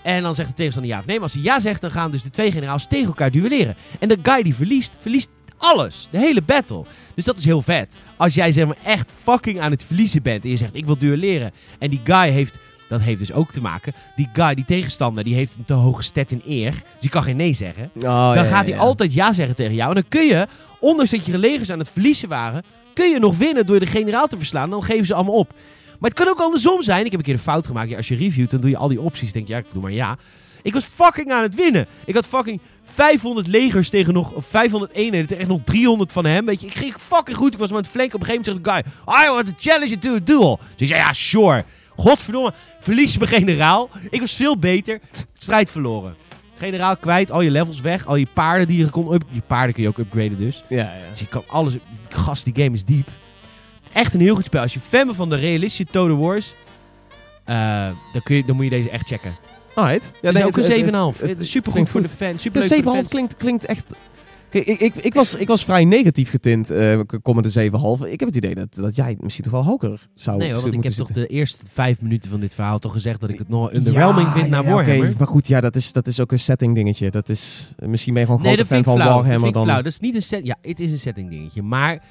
En 0.03 0.23
dan 0.23 0.35
zegt 0.35 0.49
de 0.49 0.55
tegenstander 0.55 0.93
ja 0.93 0.99
of 0.99 1.05
nee. 1.05 1.15
Maar 1.15 1.23
als 1.23 1.33
hij 1.33 1.41
ja 1.41 1.59
zegt, 1.59 1.81
dan 1.81 1.91
gaan 1.91 2.11
dus 2.11 2.23
de 2.23 2.29
twee 2.29 2.51
generaals 2.51 2.87
tegen 2.87 3.07
elkaar 3.07 3.31
duelleren. 3.31 3.75
En 3.99 4.07
de 4.07 4.17
guy 4.23 4.43
die 4.43 4.55
verliest, 4.55 4.93
verliest 4.99 5.29
alles. 5.57 6.07
De 6.11 6.17
hele 6.17 6.41
battle. 6.41 6.83
Dus 7.15 7.23
dat 7.23 7.37
is 7.37 7.45
heel 7.45 7.61
vet. 7.61 7.97
Als 8.17 8.33
jij 8.33 8.51
zeg 8.51 8.65
maar 8.65 8.77
echt 8.83 9.11
fucking 9.23 9.59
aan 9.59 9.71
het 9.71 9.83
verliezen 9.85 10.21
bent 10.21 10.43
en 10.43 10.49
je 10.49 10.57
zegt 10.57 10.75
ik 10.75 10.85
wil 10.85 10.97
duelleren. 10.97 11.51
En 11.79 11.89
die 11.89 12.01
guy 12.03 12.29
heeft, 12.29 12.59
dat 12.89 13.01
heeft 13.01 13.19
dus 13.19 13.31
ook 13.31 13.51
te 13.51 13.61
maken. 13.61 13.93
Die 14.15 14.29
guy, 14.33 14.55
die 14.55 14.65
tegenstander, 14.65 15.23
die 15.23 15.35
heeft 15.35 15.55
een 15.55 15.65
te 15.65 15.73
hoge 15.73 16.03
stat 16.03 16.31
in 16.31 16.41
eer. 16.45 16.71
Dus 16.71 16.81
die 16.99 17.09
kan 17.09 17.23
geen 17.23 17.35
nee 17.35 17.53
zeggen. 17.53 17.91
Oh, 17.95 18.01
dan 18.33 18.43
ja, 18.43 18.43
gaat 18.43 18.65
hij 18.65 18.75
ja. 18.75 18.79
altijd 18.79 19.13
ja 19.13 19.33
zeggen 19.33 19.55
tegen 19.55 19.75
jou. 19.75 19.89
En 19.89 19.95
dan 19.95 20.09
kun 20.09 20.25
je, 20.25 20.47
ondanks 20.79 21.11
dat 21.11 21.25
je 21.25 21.37
legers 21.37 21.71
aan 21.71 21.79
het 21.79 21.89
verliezen 21.89 22.29
waren, 22.29 22.63
kun 22.93 23.09
je 23.09 23.19
nog 23.19 23.37
winnen 23.37 23.65
door 23.65 23.79
de 23.79 23.85
generaal 23.85 24.27
te 24.27 24.37
verslaan. 24.37 24.69
Dan 24.69 24.83
geven 24.83 25.05
ze 25.05 25.13
allemaal 25.13 25.33
op. 25.33 25.53
Maar 25.99 26.09
het 26.09 26.19
kan 26.19 26.27
ook 26.27 26.39
andersom 26.39 26.81
zijn. 26.81 27.05
Ik 27.05 27.11
heb 27.11 27.19
een 27.19 27.25
keer 27.25 27.33
een 27.33 27.39
fout 27.39 27.67
gemaakt. 27.67 27.89
Ja, 27.89 27.97
als 27.97 28.07
je 28.07 28.15
reviewt, 28.15 28.49
dan 28.49 28.61
doe 28.61 28.69
je 28.69 28.77
al 28.77 28.87
die 28.87 29.01
opties. 29.01 29.31
denk 29.31 29.47
je, 29.47 29.53
ja, 29.53 29.59
ik 29.59 29.65
doe 29.71 29.81
maar 29.81 29.91
ja. 29.91 30.17
Ik 30.61 30.73
was 30.73 30.83
fucking 30.83 31.31
aan 31.31 31.41
het 31.41 31.55
winnen. 31.55 31.87
Ik 32.05 32.15
had 32.15 32.27
fucking 32.27 32.61
500 32.81 33.47
legers 33.47 33.89
tegen 33.89 34.13
nog, 34.13 34.31
of 34.31 34.45
500 34.45 34.91
eenheden 34.91 35.27
tegen 35.27 35.47
nog 35.47 35.61
300 35.63 36.11
van 36.11 36.25
hem. 36.25 36.45
Weet 36.45 36.61
je, 36.61 36.67
ik 36.67 36.75
ging 36.75 36.93
fucking 36.99 37.37
goed. 37.37 37.53
Ik 37.53 37.59
was 37.59 37.67
hem 37.67 37.77
aan 37.77 37.83
het 37.83 37.91
flanken. 37.91 38.15
Op 38.15 38.21
een 38.21 38.27
gegeven 38.27 38.53
moment 38.53 38.65
zegt 38.67 38.85
de 38.85 38.91
guy, 39.05 39.25
I 39.25 39.29
want 39.33 39.47
to 39.47 39.53
challenge 39.57 39.87
you 39.87 39.99
to 39.99 40.15
a 40.15 40.19
duel. 40.23 40.59
Dus 40.71 40.81
ik 40.81 40.87
zei, 40.87 40.99
ja, 40.99 41.13
sure. 41.13 41.63
Godverdomme, 41.95 42.53
verlies 42.79 43.17
mijn 43.17 43.31
generaal. 43.31 43.89
Ik 44.09 44.19
was 44.19 44.35
veel 44.35 44.57
beter. 44.57 44.99
Strijd 45.33 45.69
verloren. 45.71 46.15
Generaal 46.57 46.97
kwijt, 46.97 47.31
al 47.31 47.41
je 47.41 47.51
levels 47.51 47.81
weg, 47.81 48.05
al 48.05 48.15
je 48.15 48.27
paarden 48.33 48.67
die 48.67 48.77
je 48.77 48.89
kon 48.89 49.13
up... 49.13 49.23
Je 49.29 49.41
paarden 49.47 49.73
kun 49.73 49.83
je 49.83 49.89
ook 49.89 49.97
upgraden 49.97 50.37
dus. 50.37 50.63
Ja, 50.69 50.77
ja. 50.77 51.09
Dus 51.09 51.19
je 51.19 51.27
kan 51.27 51.43
alles... 51.47 51.77
Gast, 52.09 52.45
die 52.45 52.63
game 52.63 52.75
is 52.75 52.83
diep. 52.83 53.09
Echt 53.97 54.13
een 54.13 54.19
heel 54.19 54.35
goed 54.35 54.45
spel. 54.45 54.61
Als 54.61 54.73
je 54.73 54.79
fan 54.79 55.03
bent 55.05 55.15
van 55.15 55.29
de 55.29 55.35
realistische 55.35 55.85
Total 55.91 56.17
Wars... 56.17 56.55
eh, 57.45 57.89
dan, 58.13 58.23
kun 58.23 58.35
je, 58.35 58.45
dan 58.45 58.55
moet 58.55 58.65
je 58.65 58.71
deze 58.71 58.89
echt 58.89 59.07
checken. 59.07 59.35
Alright. 59.75 60.11
Ja, 60.21 60.31
Ja, 60.31 60.45
ook 60.45 60.57
een 60.57 61.13
7,5. 61.15 61.21
het- 61.21 61.39
is 61.39 61.51
supergoed 61.51 61.89
voor 61.89 62.01
de 62.01 62.07
goed. 62.07 62.17
fans. 62.17 62.31
Ja, 62.31 62.37
Superleuk 62.39 62.67
voor 62.67 62.77
de 62.77 62.83
7,5 62.83 62.95
fans. 62.95 63.07
klinkt, 63.07 63.37
klinkt 63.37 63.65
echt... 63.65 63.85
Kijk, 64.49 64.65
ik, 64.65 64.79
ik, 64.79 64.95
ik, 64.95 65.13
was, 65.13 65.35
ik 65.35 65.47
was 65.47 65.63
vrij 65.63 65.85
negatief 65.85 66.29
getint, 66.29 66.69
eh 66.69 66.99
kom 67.21 67.35
met 67.35 67.53
de 67.53 67.69
7,5. 68.03 68.07
Ik 68.11 68.19
heb 68.19 68.27
het 68.29 68.35
idee 68.37 68.55
dat, 68.55 68.75
dat 68.75 68.95
jij 68.95 69.17
misschien 69.19 69.43
toch 69.43 69.53
wel 69.53 69.63
hoger 69.63 70.07
zou 70.15 70.37
Nee 70.37 70.51
hoor, 70.51 70.61
want 70.61 70.73
ik 70.73 70.83
heb 70.83 70.93
toch 70.93 71.11
de 71.11 71.27
eerste 71.27 71.65
vijf 71.71 72.01
minuten 72.01 72.29
van 72.31 72.39
dit 72.39 72.53
verhaal 72.53 72.79
toch 72.79 72.91
gezegd 72.93 73.19
dat 73.21 73.29
ik 73.29 73.37
het 73.37 73.49
nog 73.49 73.73
underwhelming 73.73 74.27
vind 74.27 74.49
naar 74.49 74.63
ja, 74.63 74.71
Warhammer. 74.73 75.13
maar 75.17 75.27
goed, 75.27 75.47
ja, 75.47 75.61
dat 75.61 75.75
is, 75.75 75.91
dat 75.91 76.07
is 76.07 76.19
ook 76.19 76.31
een 76.31 76.39
setting 76.39 76.75
dingetje. 76.75 77.11
Dat 77.11 77.29
is, 77.29 77.71
misschien 77.79 78.13
ben 78.13 78.21
je 78.21 78.27
gewoon 78.27 78.45
grote 78.45 78.65
fan 78.65 78.83
van 78.83 78.95
flauw. 78.95 79.07
Dat 79.07 79.15
Warhammer 79.15 79.39
vind 79.39 79.47
ik 79.47 79.53
dan... 79.53 79.63
flauw. 79.63 79.81
Dat 79.81 79.91
is 79.91 79.99
niet 79.99 80.15
een 80.15 80.21
set. 80.21 80.45
Ja, 80.45 80.55
het 80.61 80.79
is 80.79 80.91
een 80.91 80.99
setting 80.99 81.29
dingetje. 81.29 81.61
Maar 81.61 82.03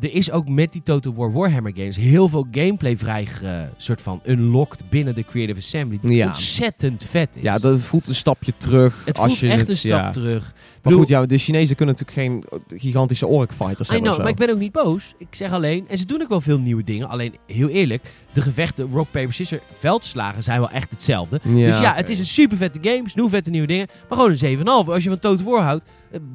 er 0.00 0.12
is 0.14 0.30
ook 0.30 0.48
met 0.48 0.72
die 0.72 0.82
Total 0.82 1.14
War 1.14 1.32
Warhammer 1.32 1.72
games 1.74 1.96
heel 1.96 2.28
veel 2.28 2.46
gameplay 2.50 2.96
vrij 2.96 3.28
soort 3.76 4.02
van 4.02 4.20
unlocked 4.26 4.90
binnen 4.90 5.14
de 5.14 5.24
Creative 5.24 5.58
Assembly. 5.58 5.98
Die 6.02 6.16
Ja. 6.16 6.26
ontzettend 6.26 7.04
vet 7.10 7.36
is. 7.36 7.42
Ja, 7.42 7.58
dat 7.58 7.80
voelt 7.80 8.06
een 8.08 8.14
stapje 8.14 8.52
terug. 8.56 9.02
het 9.04 9.18
als 9.18 9.26
voelt 9.26 9.38
je 9.38 9.48
echt 9.48 9.60
het- 9.60 9.68
een 9.68 9.76
stap 9.76 9.90
ja. 9.90 10.10
terug. 10.10 10.42
Maar 10.52 10.82
bedoel- 10.82 10.98
goed, 10.98 11.08
ja, 11.08 11.26
de 11.26 11.38
Chinezen 11.38 11.76
kunnen 11.76 11.94
natuurlijk 11.98 12.50
geen 12.58 12.60
gigantische 12.80 13.26
orc 13.26 13.52
fighters 13.52 13.88
zo. 13.88 14.00
maar 14.00 14.28
ik 14.28 14.36
ben 14.36 14.50
ook 14.50 14.58
niet 14.58 14.72
boos. 14.72 15.14
Ik 15.18 15.26
zeg 15.30 15.52
alleen, 15.52 15.84
en 15.88 15.98
ze 15.98 16.06
doen 16.06 16.22
ook 16.22 16.28
wel 16.28 16.40
veel 16.40 16.58
nieuwe 16.58 16.84
dingen. 16.84 17.08
Alleen, 17.08 17.34
heel 17.46 17.68
eerlijk, 17.68 18.12
de 18.32 18.40
gevechten 18.40 18.90
rock, 18.92 19.06
paper, 19.10 19.32
scissors, 19.32 19.60
veldslagen 19.72 20.42
zijn 20.42 20.58
wel 20.60 20.70
echt 20.70 20.90
hetzelfde. 20.90 21.40
dus 21.44 21.78
ja, 21.78 21.94
het 21.94 22.10
is 22.10 22.18
een 22.18 22.26
super 22.26 22.56
vette 22.56 22.78
game, 22.82 23.02
snoe 23.08 23.28
vette 23.28 23.50
nieuwe 23.50 23.66
dingen. 23.66 23.86
Maar 24.08 24.18
gewoon 24.18 24.30
een 24.32 24.38
7,5. 24.38 24.88
Als 24.92 25.02
je 25.02 25.08
van 25.08 25.18
Total 25.18 25.44
War 25.44 25.62
houdt, 25.62 25.84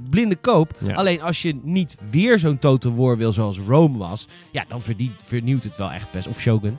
blinde 0.09 0.35
koop. 0.35 0.71
Ja. 0.79 0.93
Alleen 0.93 1.21
als 1.21 1.41
je 1.41 1.59
niet 1.63 1.97
weer 2.11 2.39
zo'n 2.39 2.57
Total 2.59 2.95
War 2.95 3.17
wil 3.17 3.31
zoals 3.31 3.59
Rome 3.67 3.97
was, 3.97 4.27
ja, 4.51 4.65
dan 4.67 4.81
verdient, 4.81 5.21
vernieuwt 5.23 5.63
het 5.63 5.77
wel 5.77 5.91
echt 5.91 6.11
best. 6.11 6.27
Of 6.27 6.39
Shogun, 6.39 6.77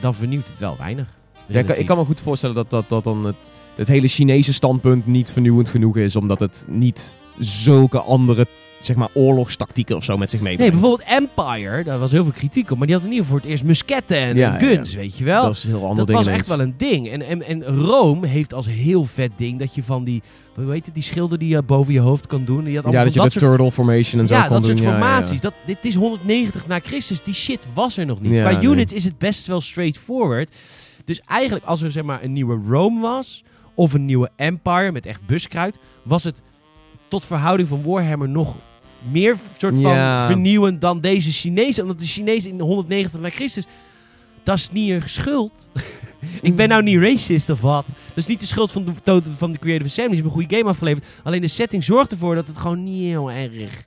dan 0.00 0.14
vernieuwt 0.14 0.48
het 0.48 0.58
wel 0.58 0.76
weinig. 0.78 1.06
Ja, 1.46 1.58
ik, 1.58 1.66
kan- 1.66 1.76
ik 1.76 1.86
kan 1.86 1.96
me 1.98 2.04
goed 2.04 2.20
voorstellen 2.20 2.54
dat, 2.54 2.70
dat, 2.70 2.88
dat 2.88 3.04
dan 3.04 3.24
het, 3.24 3.52
het 3.76 3.88
hele 3.88 4.08
Chinese 4.08 4.52
standpunt 4.52 5.06
niet 5.06 5.30
vernieuwend 5.32 5.68
genoeg 5.68 5.96
is. 5.96 6.16
Omdat 6.16 6.40
het 6.40 6.66
niet 6.68 7.18
zulke 7.38 8.00
andere, 8.00 8.46
zeg 8.86 8.96
maar, 8.96 9.08
oorlogstactieken 9.14 9.96
of 9.96 10.04
zo 10.04 10.16
met 10.16 10.30
zich 10.30 10.40
Nee, 10.40 10.48
meebrengt. 10.48 10.80
bijvoorbeeld 10.80 11.08
Empire, 11.08 11.84
daar 11.84 11.98
was 11.98 12.10
heel 12.12 12.24
veel 12.24 12.32
kritiek 12.32 12.70
op. 12.70 12.78
Maar 12.78 12.86
die 12.86 12.96
had 12.96 13.04
in 13.04 13.10
ieder 13.10 13.24
geval 13.24 13.38
voor 13.40 13.48
het 13.50 13.58
eerst 13.58 13.68
musketten 13.68 14.16
en, 14.16 14.36
Ja, 14.36 14.58
en 14.58 14.68
ja, 14.68 14.74
guns, 14.74 14.94
weet 14.94 15.18
je 15.18 15.24
wel. 15.24 15.42
dat 15.42 15.54
is 15.56 15.64
een 15.64 15.70
heel 15.70 15.80
ander 15.80 15.96
Dat 15.96 16.06
ding 16.06 16.18
was 16.18 16.26
echt 16.26 16.46
wel 16.46 16.60
een 16.60 16.74
ding. 16.76 17.08
En, 17.08 17.22
en, 17.22 17.42
en 17.42 17.64
Rome 17.64 18.26
heeft 18.26 18.54
als 18.54 18.66
heel 18.66 19.04
vet 19.04 19.30
ding 19.36 19.58
dat 19.58 19.74
je 19.74 19.82
van 19.82 20.04
die, 20.04 20.22
hoe 20.54 20.72
heet 20.72 20.86
het, 20.86 20.94
die 20.94 21.02
schilder 21.04 21.38
die 21.38 21.48
je 21.48 21.62
boven 21.62 21.92
je 21.92 22.00
hoofd 22.00 22.26
kan 22.26 22.44
doen. 22.44 22.64
Die 22.64 22.76
had 22.76 22.92
Ja, 22.92 23.04
dat 23.04 23.14
je 23.14 23.18
van 23.20 23.28
de 23.28 23.38
soort 23.38 23.44
turtle 23.44 23.72
formation 23.72 24.20
en 24.20 24.26
zo 24.26 24.34
kan 24.34 24.48
dat 24.48 24.64
soort 24.64 24.76
doen. 24.76 24.86
Ja, 24.86 24.92
ja, 24.92 24.98
ja. 24.98 25.04
formaties. 25.04 25.40
Dat, 25.40 25.54
dit 25.66 25.84
is 25.84 25.94
190 25.94 26.66
na 26.66 26.78
Christus. 26.82 27.22
Die 27.22 27.34
shit 27.34 27.66
was 27.74 27.96
er 27.96 28.06
nog 28.06 28.20
niet. 28.20 28.32
Nee. 28.32 28.60
units 28.62 28.92
is 28.92 29.04
het 29.04 29.18
best 29.18 29.46
wel 29.46 29.60
straightforward. 29.60 30.50
Dus 31.04 31.20
eigenlijk 31.26 31.64
als 31.64 31.82
er 31.82 31.90
zeg 31.92 32.02
maar 32.02 32.22
een 32.22 32.32
nieuwe 32.32 32.60
Rome 32.68 33.00
was... 33.00 33.44
of 33.74 33.92
een 33.92 34.04
nieuwe 34.04 34.30
Empire 34.36 34.92
met 34.92 35.06
echt 35.06 35.26
buskruid... 35.26 35.78
was 36.04 36.24
het 36.24 36.42
tot 37.08 37.26
verhouding 37.26 37.68
van 37.68 37.82
Warhammer 37.82 38.28
nog 38.28 38.56
meer 39.10 39.36
soort 39.58 39.74
van 39.74 39.80
Ja. 39.82 40.26
vernieuwend 40.26 40.80
dan 40.80 41.00
deze 41.00 41.32
Chinezen. 41.32 41.82
Omdat 41.82 41.98
de 41.98 42.06
Chinezen 42.06 42.50
in 42.50 42.60
190 42.60 43.20
na 43.20 43.30
Christus... 43.30 43.64
Dat 44.42 44.56
is 44.56 44.70
niet 44.72 44.86
je 44.86 45.00
schuld. 45.04 45.70
ik 46.42 46.56
ben 46.56 46.68
nou 46.68 46.82
niet 46.82 46.98
racist 46.98 47.50
of 47.50 47.60
wat. 47.60 47.84
Dat 47.86 48.16
is 48.16 48.26
niet 48.26 48.40
de 48.40 48.46
schuld 48.46 48.72
van 48.72 48.84
de, 48.84 49.22
van 49.36 49.52
de 49.52 49.58
Creative 49.58 49.88
Assembly. 49.88 50.16
Ze 50.16 50.22
hebben 50.22 50.24
een 50.24 50.30
goede 50.30 50.56
game 50.56 50.68
afgeleverd. 50.70 51.04
Alleen 51.22 51.40
de 51.40 51.48
setting 51.48 51.84
zorgt 51.84 52.12
ervoor 52.12 52.34
dat 52.34 52.48
het 52.48 52.56
gewoon 52.56 52.82
niet 52.82 53.02
heel 53.02 53.30
erg... 53.30 53.84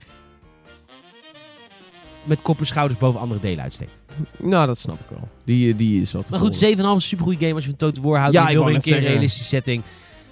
met 2.24 2.42
kop 2.42 2.60
en 2.60 2.66
schouders 2.66 3.00
boven 3.00 3.20
andere 3.20 3.40
delen 3.40 3.64
uitsteekt. 3.64 4.02
Nou, 4.40 4.68
dat 4.68 4.80
snap 4.80 5.00
ik 5.00 5.06
wel. 5.10 5.28
Die, 5.44 5.76
die 5.76 6.02
is 6.02 6.12
wat. 6.12 6.30
Maar 6.30 6.40
goed, 6.40 6.56
7,5 6.56 6.60
is 6.70 6.78
een 6.78 7.02
supergoeie 7.02 7.40
game 7.40 7.54
als 7.54 7.64
je 7.64 7.70
van 7.70 7.78
Total 7.78 8.04
War 8.04 8.20
houdt. 8.20 8.34
Ja, 8.34 8.44
ik 8.44 8.50
je 8.52 8.64
wil 8.64 8.74
een 8.74 8.82
keer 8.82 8.98
een 8.98 9.04
realistische 9.04 9.48
setting. 9.48 9.84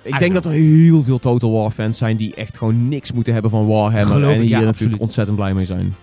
Ik 0.05 0.19
denk 0.19 0.33
dat 0.33 0.45
er 0.45 0.51
heel 0.51 1.03
veel 1.03 1.19
Total 1.19 1.51
War 1.51 1.71
fans 1.71 1.97
zijn 1.97 2.17
die 2.17 2.35
echt 2.35 2.57
gewoon 2.57 2.87
niks 2.89 3.11
moeten 3.11 3.33
hebben 3.33 3.51
van 3.51 3.67
Warhammer. 3.67 4.13
Geloof 4.13 4.33
en 4.35 4.41
hier 4.41 4.61
natuurlijk 4.61 5.01
ontzettend 5.01 5.37
blij 5.37 5.53
mee 5.53 5.65
zijn. 5.65 5.95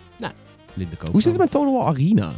Blinde 0.75 0.97
koop. 0.97 1.13
Hoe 1.13 1.23
zit 1.23 1.33
het 1.33 1.41
met 1.41 1.51
Total 1.51 1.73
War 1.73 1.87
Arena? 1.87 2.33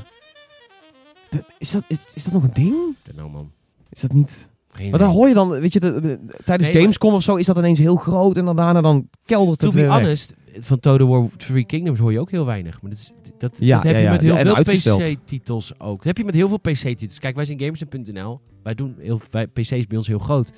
Dat- 1.30 1.44
is, 1.58 1.70
dat, 1.70 1.84
is, 1.88 2.04
is 2.14 2.24
dat 2.24 2.32
nog 2.32 2.42
een 2.42 2.52
ding? 2.52 2.74
Nou 3.16 3.30
man. 3.30 3.50
Is 3.90 4.00
dat 4.00 4.12
niet... 4.12 4.48
Geen 4.72 4.90
Want 4.90 5.02
daar 5.02 5.12
hoor 5.12 5.28
je 5.28 5.34
dan, 5.34 5.48
weet 5.48 5.72
je, 5.72 5.80
de- 5.80 6.00
de- 6.00 6.18
tijdens 6.44 6.46
Nee, 6.46 6.72
maar- 6.72 6.80
Gamescom 6.80 7.14
of 7.14 7.22
zo 7.22 7.34
is 7.36 7.46
dat 7.46 7.56
ineens 7.58 7.78
heel 7.78 7.96
groot 7.96 8.36
en 8.36 8.44
dan 8.44 8.56
daarna 8.56 8.80
dan 8.80 9.08
keldert 9.24 9.58
To 9.58 9.66
het 9.66 9.74
be 9.74 9.80
weer 9.80 9.90
honest, 9.90 10.34
van 10.58 10.80
Total 10.80 11.06
War 11.08 11.28
Three 11.36 11.64
Kingdoms 11.64 11.98
hoor 11.98 12.12
je 12.12 12.20
ook 12.20 12.30
heel 12.30 12.44
weinig. 12.44 12.82
Maar 12.82 12.90
dat, 12.90 13.00
is, 13.00 13.12
dat, 13.38 13.56
Ja, 13.58 13.74
dat 13.76 13.84
heb 13.84 13.94
ja, 13.94 14.00
je 14.02 14.08
met 14.10 14.20
heel 14.20 14.36
veel. 14.54 14.96
PC-titels 14.98 15.72
ook. 15.80 15.96
Dat 15.96 16.04
heb 16.04 16.16
je 16.18 16.24
met 16.24 16.34
heel 16.34 16.48
veel 16.48 16.58
PC-titels. 16.58 17.18
Kijk, 17.18 17.36
wij 17.36 17.44
zijn 17.44 17.60
gamers.nl. 17.60 18.40
Wij 18.62 18.74
doen 18.74 18.94
heel, 18.98 19.20
wij, 19.30 19.46
PC 19.46 19.58
is 19.58 19.86
bij 19.86 19.96
ons 19.98 20.06
heel 20.06 20.18
groot. 20.18 20.52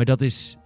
Maar 0.00 0.16
dat 0.16 0.20
is 0.20 0.56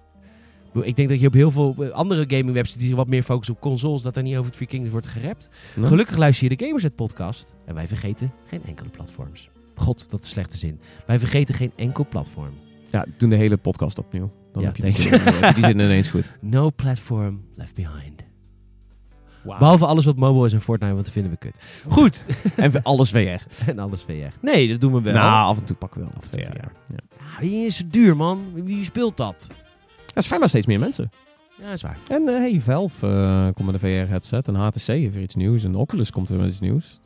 Ik 0.83 0.97
denk 0.97 1.09
dat 1.09 1.21
je 1.21 1.27
op 1.27 1.33
heel 1.33 1.51
veel 1.51 1.93
andere 1.93 2.25
gaming 2.29 2.53
websites 2.53 2.79
die 2.81 2.87
zich 2.89 2.97
wat 2.97 3.09
meer 3.09 3.23
focussen 3.23 3.55
op 3.55 3.61
consoles, 3.61 4.03
dat 4.03 4.17
er 4.17 4.23
niet 4.23 4.37
over 4.37 4.53
het 4.53 4.67
Kingdoms 4.69 4.93
wordt 4.93 5.07
gerept. 5.07 5.49
Gelukkig 5.81 6.17
luister 6.17 6.51
je 6.51 6.57
de 6.57 6.65
Gamersnet 6.65 6.95
podcast 6.95 7.55
en 7.67 7.75
wij 7.75 7.89
vergeten 7.89 8.33
geen 8.47 8.65
enkele 8.65 8.89
platforms. 8.89 9.49
God, 9.75 10.11
dat 10.11 10.23
is 10.23 10.29
slechte 10.29 10.57
zin. 10.57 10.81
Wij 11.07 11.19
vergeten 11.19 11.55
geen 11.55 11.73
enkel 11.77 12.07
platform. 12.09 12.53
Ja, 12.91 13.07
doen 13.17 13.31
de 13.31 13.37
hele 13.37 13.57
podcast 13.57 13.99
opnieuw. 13.99 14.31
Dan 14.53 14.63
Ja, 14.63 14.69
heb 14.69 14.77
je 14.77 14.83
die 14.83 14.93
thanks. 14.93 15.09
zin, 15.25 15.35
heb 15.35 15.45
je 15.49 15.61
die 15.61 15.65
zin 15.71 15.79
ineens 15.79 16.09
goed. 16.09 16.31
No 16.41 16.71
platform 16.71 17.45
left 17.57 17.75
behind. 17.75 18.25
Behalve 19.45 19.87
alles 19.87 20.05
wat 20.05 20.17
mobile 20.17 20.47
is 20.47 20.53
en 20.53 20.61
Fortnite, 20.61 20.93
want 20.93 21.05
dat 21.05 21.15
vinden 21.15 21.33
we 21.33 21.39
kut. 21.39 21.59
Goed. 21.89 22.25
En 22.57 22.83
alles 22.83 23.11
VR. 23.11 23.17
en 23.71 23.79
alles 23.79 24.03
VR. 24.03 24.13
Nee, 24.41 24.69
dat 24.69 24.81
doen 24.81 24.93
we 24.93 25.01
wel. 25.01 25.13
Nou, 25.15 25.47
af 25.49 25.59
en 25.59 25.65
toe 25.65 25.77
pakken 25.77 26.01
we 26.01 26.07
wel 26.07 26.15
Af 26.17 26.25
wat 26.31 26.35
en 26.41 26.47
toe 26.47 26.61
VR. 26.61 26.67
VR. 26.67 26.93
Ja. 26.93 26.99
Ah, 27.35 27.39
wie 27.41 27.67
is 27.67 27.77
zo 27.77 27.85
duur, 27.91 28.17
man? 28.17 28.45
Wie 28.55 28.85
speelt 28.85 29.17
dat? 29.17 29.49
Ja, 30.15 30.21
schijnbaar 30.21 30.49
steeds 30.49 30.67
meer 30.67 30.79
mensen. 30.79 31.11
Ja, 31.59 31.65
dat 31.65 31.73
is 31.73 31.83
waar. 31.83 31.99
En 32.09 32.29
eh, 32.29 32.35
hey, 32.35 32.61
Valve 32.61 33.07
eh, 33.07 33.45
komt 33.55 33.73
met 33.73 33.83
een 33.83 34.05
VR-headset. 34.07 34.49
En 34.49 34.55
HTC 34.55 34.87
heeft 34.87 35.15
weer 35.15 35.23
iets 35.23 35.35
nieuws. 35.35 35.65
En 35.65 35.75
Oculus 35.75 36.11
komt 36.11 36.29
weer 36.29 36.39
met 36.39 36.51
iets 36.51 36.61
nieuws. 36.61 37.01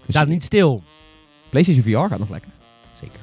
Het 0.00 0.10
staat 0.10 0.28
niet 0.28 0.42
stil. 0.44 0.82
PlayStation 1.50 1.82
VR 1.84 2.08
gaat 2.08 2.18
nog 2.18 2.30
lekker. 2.30 2.50
Zeker. 2.92 3.18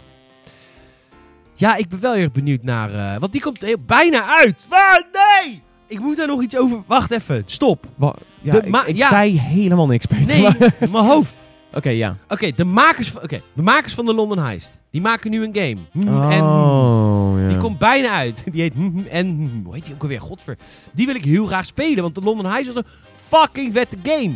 Ja, 1.53 1.75
ik 1.75 1.89
ben 1.89 1.99
wel 1.99 2.15
erg 2.15 2.31
benieuwd 2.31 2.63
naar... 2.63 3.13
eh, 3.13 3.19
want 3.19 3.31
die 3.31 3.41
komt 3.41 3.61
heel, 3.61 3.77
bijna 3.85 4.37
uit. 4.37 4.65
Waar? 4.69 5.07
Nee! 5.11 5.61
Ik 5.89 5.99
moet 5.99 6.17
daar 6.17 6.27
nog 6.27 6.41
iets 6.41 6.57
over... 6.57 6.83
Wacht 6.85 7.11
even. 7.11 7.43
Stop. 7.45 7.85
Wa- 7.95 8.15
ja, 8.41 8.51
De 8.51 8.57
ik, 8.57 8.67
ma- 8.69 8.85
ik 8.85 8.97
ja. 8.97 9.07
zei 9.07 9.39
helemaal 9.39 9.87
niks, 9.87 10.05
Peter. 10.05 10.25
Nee, 10.27 10.41
mijn 10.91 11.05
hoofd. 11.05 11.33
Oké, 11.73 11.89
ja. 11.89 12.15
Oké, 12.27 12.51
de, 12.55 12.65
makers 12.65 13.09
van- 13.11 13.23
oké, 13.23 13.41
de 13.53 13.61
makers 13.61 13.93
van 13.93 14.05
de 14.05 14.13
London 14.13 14.39
Heist. 14.39 14.77
Die 14.91 15.01
maken 15.01 15.31
nu 15.31 15.43
een 15.43 15.55
game. 15.55 15.77
Hmm, 15.91 16.31
En, 16.31 16.41
Oh, 16.43 17.33
ja. 17.41 17.47
Die 17.47 17.57
komt 17.57 17.77
bijna 17.77 18.09
uit. 18.09 18.43
Die 18.51 18.61
heet 18.61 18.73
hmm, 18.73 19.05
en 19.09 19.27
hmm, 19.27 19.61
hoe 19.65 19.73
heet 19.73 19.85
die 19.85 19.93
ook 19.93 20.01
alweer? 20.01 20.21
Godver. 20.21 20.57
Die 20.93 21.05
wil 21.05 21.15
ik 21.15 21.25
heel 21.25 21.45
graag 21.45 21.65
spelen, 21.65 22.01
want 22.03 22.15
de 22.15 22.21
London 22.21 22.45
Heist 22.45 22.73
was 22.73 22.75
een 22.75 22.91
fucking 23.29 23.73
vette 23.73 23.97
game. 24.03 24.35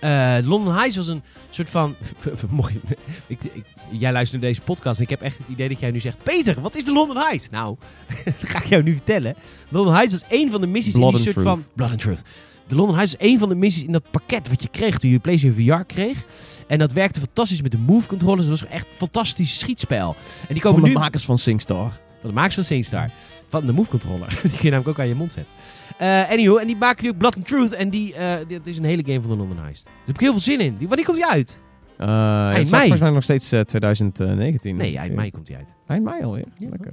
Eh 0.00 0.36
London 0.48 0.74
Heist 0.74 0.96
was 0.96 1.08
een 1.08 1.22
soort 1.50 1.70
van. 1.70 1.94
Mocht 2.50 2.72
je, 2.72 2.80
ik, 3.26 3.44
ik- 3.44 3.64
jij 3.90 4.12
luistert 4.12 4.40
naar 4.40 4.50
deze 4.50 4.62
podcast 4.62 4.96
en 4.98 5.02
ik 5.02 5.10
heb 5.10 5.20
echt 5.22 5.38
het 5.38 5.48
idee 5.48 5.68
dat 5.68 5.80
jij 5.80 5.90
nu 5.90 6.00
zegt: 6.00 6.22
Peter, 6.22 6.60
wat 6.60 6.76
is 6.76 6.84
de 6.84 6.92
London 6.92 7.16
Heist? 7.16 7.50
Nou, 7.50 7.76
dat 8.40 8.48
ga 8.50 8.58
ik 8.58 8.66
jou 8.66 8.82
nu 8.82 8.92
vertellen. 8.92 9.34
London 9.68 9.94
Heist 9.94 10.12
was 10.12 10.22
een 10.28 10.50
van 10.50 10.60
de 10.60 10.66
missies 10.66 10.92
Blood 10.94 11.10
in 11.18 11.22
die 11.22 11.32
soort 11.32 11.44
van. 11.46 11.64
Blood 11.74 11.90
and 11.90 12.00
Truth. 12.00 12.22
De 12.66 12.74
London 12.74 12.96
Heist 12.96 13.16
was 13.18 13.28
een 13.30 13.38
van 13.38 13.48
de 13.48 13.54
missies 13.54 13.82
in 13.84 13.92
dat 13.92 14.10
pakket 14.10 14.48
wat 14.48 14.62
je 14.62 14.68
kreeg 14.68 14.98
toen 14.98 15.10
je 15.10 15.18
PlayStation 15.18 15.66
VR 15.78 15.82
kreeg. 15.84 16.24
En 16.66 16.78
dat 16.78 16.92
werkte 16.92 17.20
fantastisch 17.20 17.62
met 17.62 17.72
de 17.72 17.78
move 17.78 18.08
controllers. 18.08 18.46
Dat 18.48 18.60
was 18.60 18.68
echt 18.70 18.86
een 18.86 18.96
fantastisch 18.96 19.58
schietspel. 19.58 20.16
En 20.48 20.54
die 20.54 20.62
komen 20.62 20.80
Van 20.80 20.88
de 20.88 20.94
nu 20.94 21.00
makers 21.00 21.24
van 21.24 21.38
SingStar. 21.38 21.92
Van 22.20 22.28
de 22.30 22.34
makers 22.34 22.54
van 22.54 22.64
SingStar. 22.64 23.10
Van 23.48 23.66
de 23.66 23.72
Move 23.72 23.90
Controller. 23.90 24.28
Die 24.42 24.50
kun 24.50 24.58
je 24.62 24.70
namelijk 24.70 24.88
ook 24.88 24.98
aan 24.98 25.08
je 25.08 25.14
mond 25.14 25.32
zetten. 25.32 25.52
Eh 25.98 26.30
anyhow, 26.30 26.58
en 26.58 26.66
die 26.66 26.76
maken 26.76 27.04
nu 27.04 27.10
ook 27.10 27.18
Blood 27.18 27.36
and 27.36 27.46
Truth. 27.46 27.72
En 27.72 27.90
die, 27.90 28.14
eh 28.14 28.36
dit 28.48 28.66
is 28.66 28.78
een 28.78 28.84
hele 28.84 29.02
game 29.04 29.20
van 29.20 29.30
de 29.30 29.36
London 29.36 29.58
Heist. 29.58 29.84
Daar 29.84 29.94
heb 30.06 30.14
ik 30.14 30.20
heel 30.20 30.30
veel 30.32 30.40
zin 30.40 30.60
in. 30.60 30.76
Die, 30.76 30.88
wanneer 30.88 31.04
komt 31.06 31.16
die 31.16 31.26
uit? 31.26 31.60
Eh 31.96 32.06
het 32.46 32.52
mei. 32.52 32.64
staat 32.64 32.80
volgens 32.80 33.00
mij 33.00 33.10
nog 33.10 33.22
steeds 33.22 33.52
eh, 33.52 33.60
2019. 33.60 34.76
Nee, 34.76 34.96
eind 34.98 35.14
mei 35.14 35.30
komt 35.30 35.46
die 35.46 35.56
uit. 35.56 35.74
Eind 35.86 36.04
mei 36.04 36.22
alweer. 36.22 36.44
Ja. 36.58 36.68
Lekker. 36.68 36.92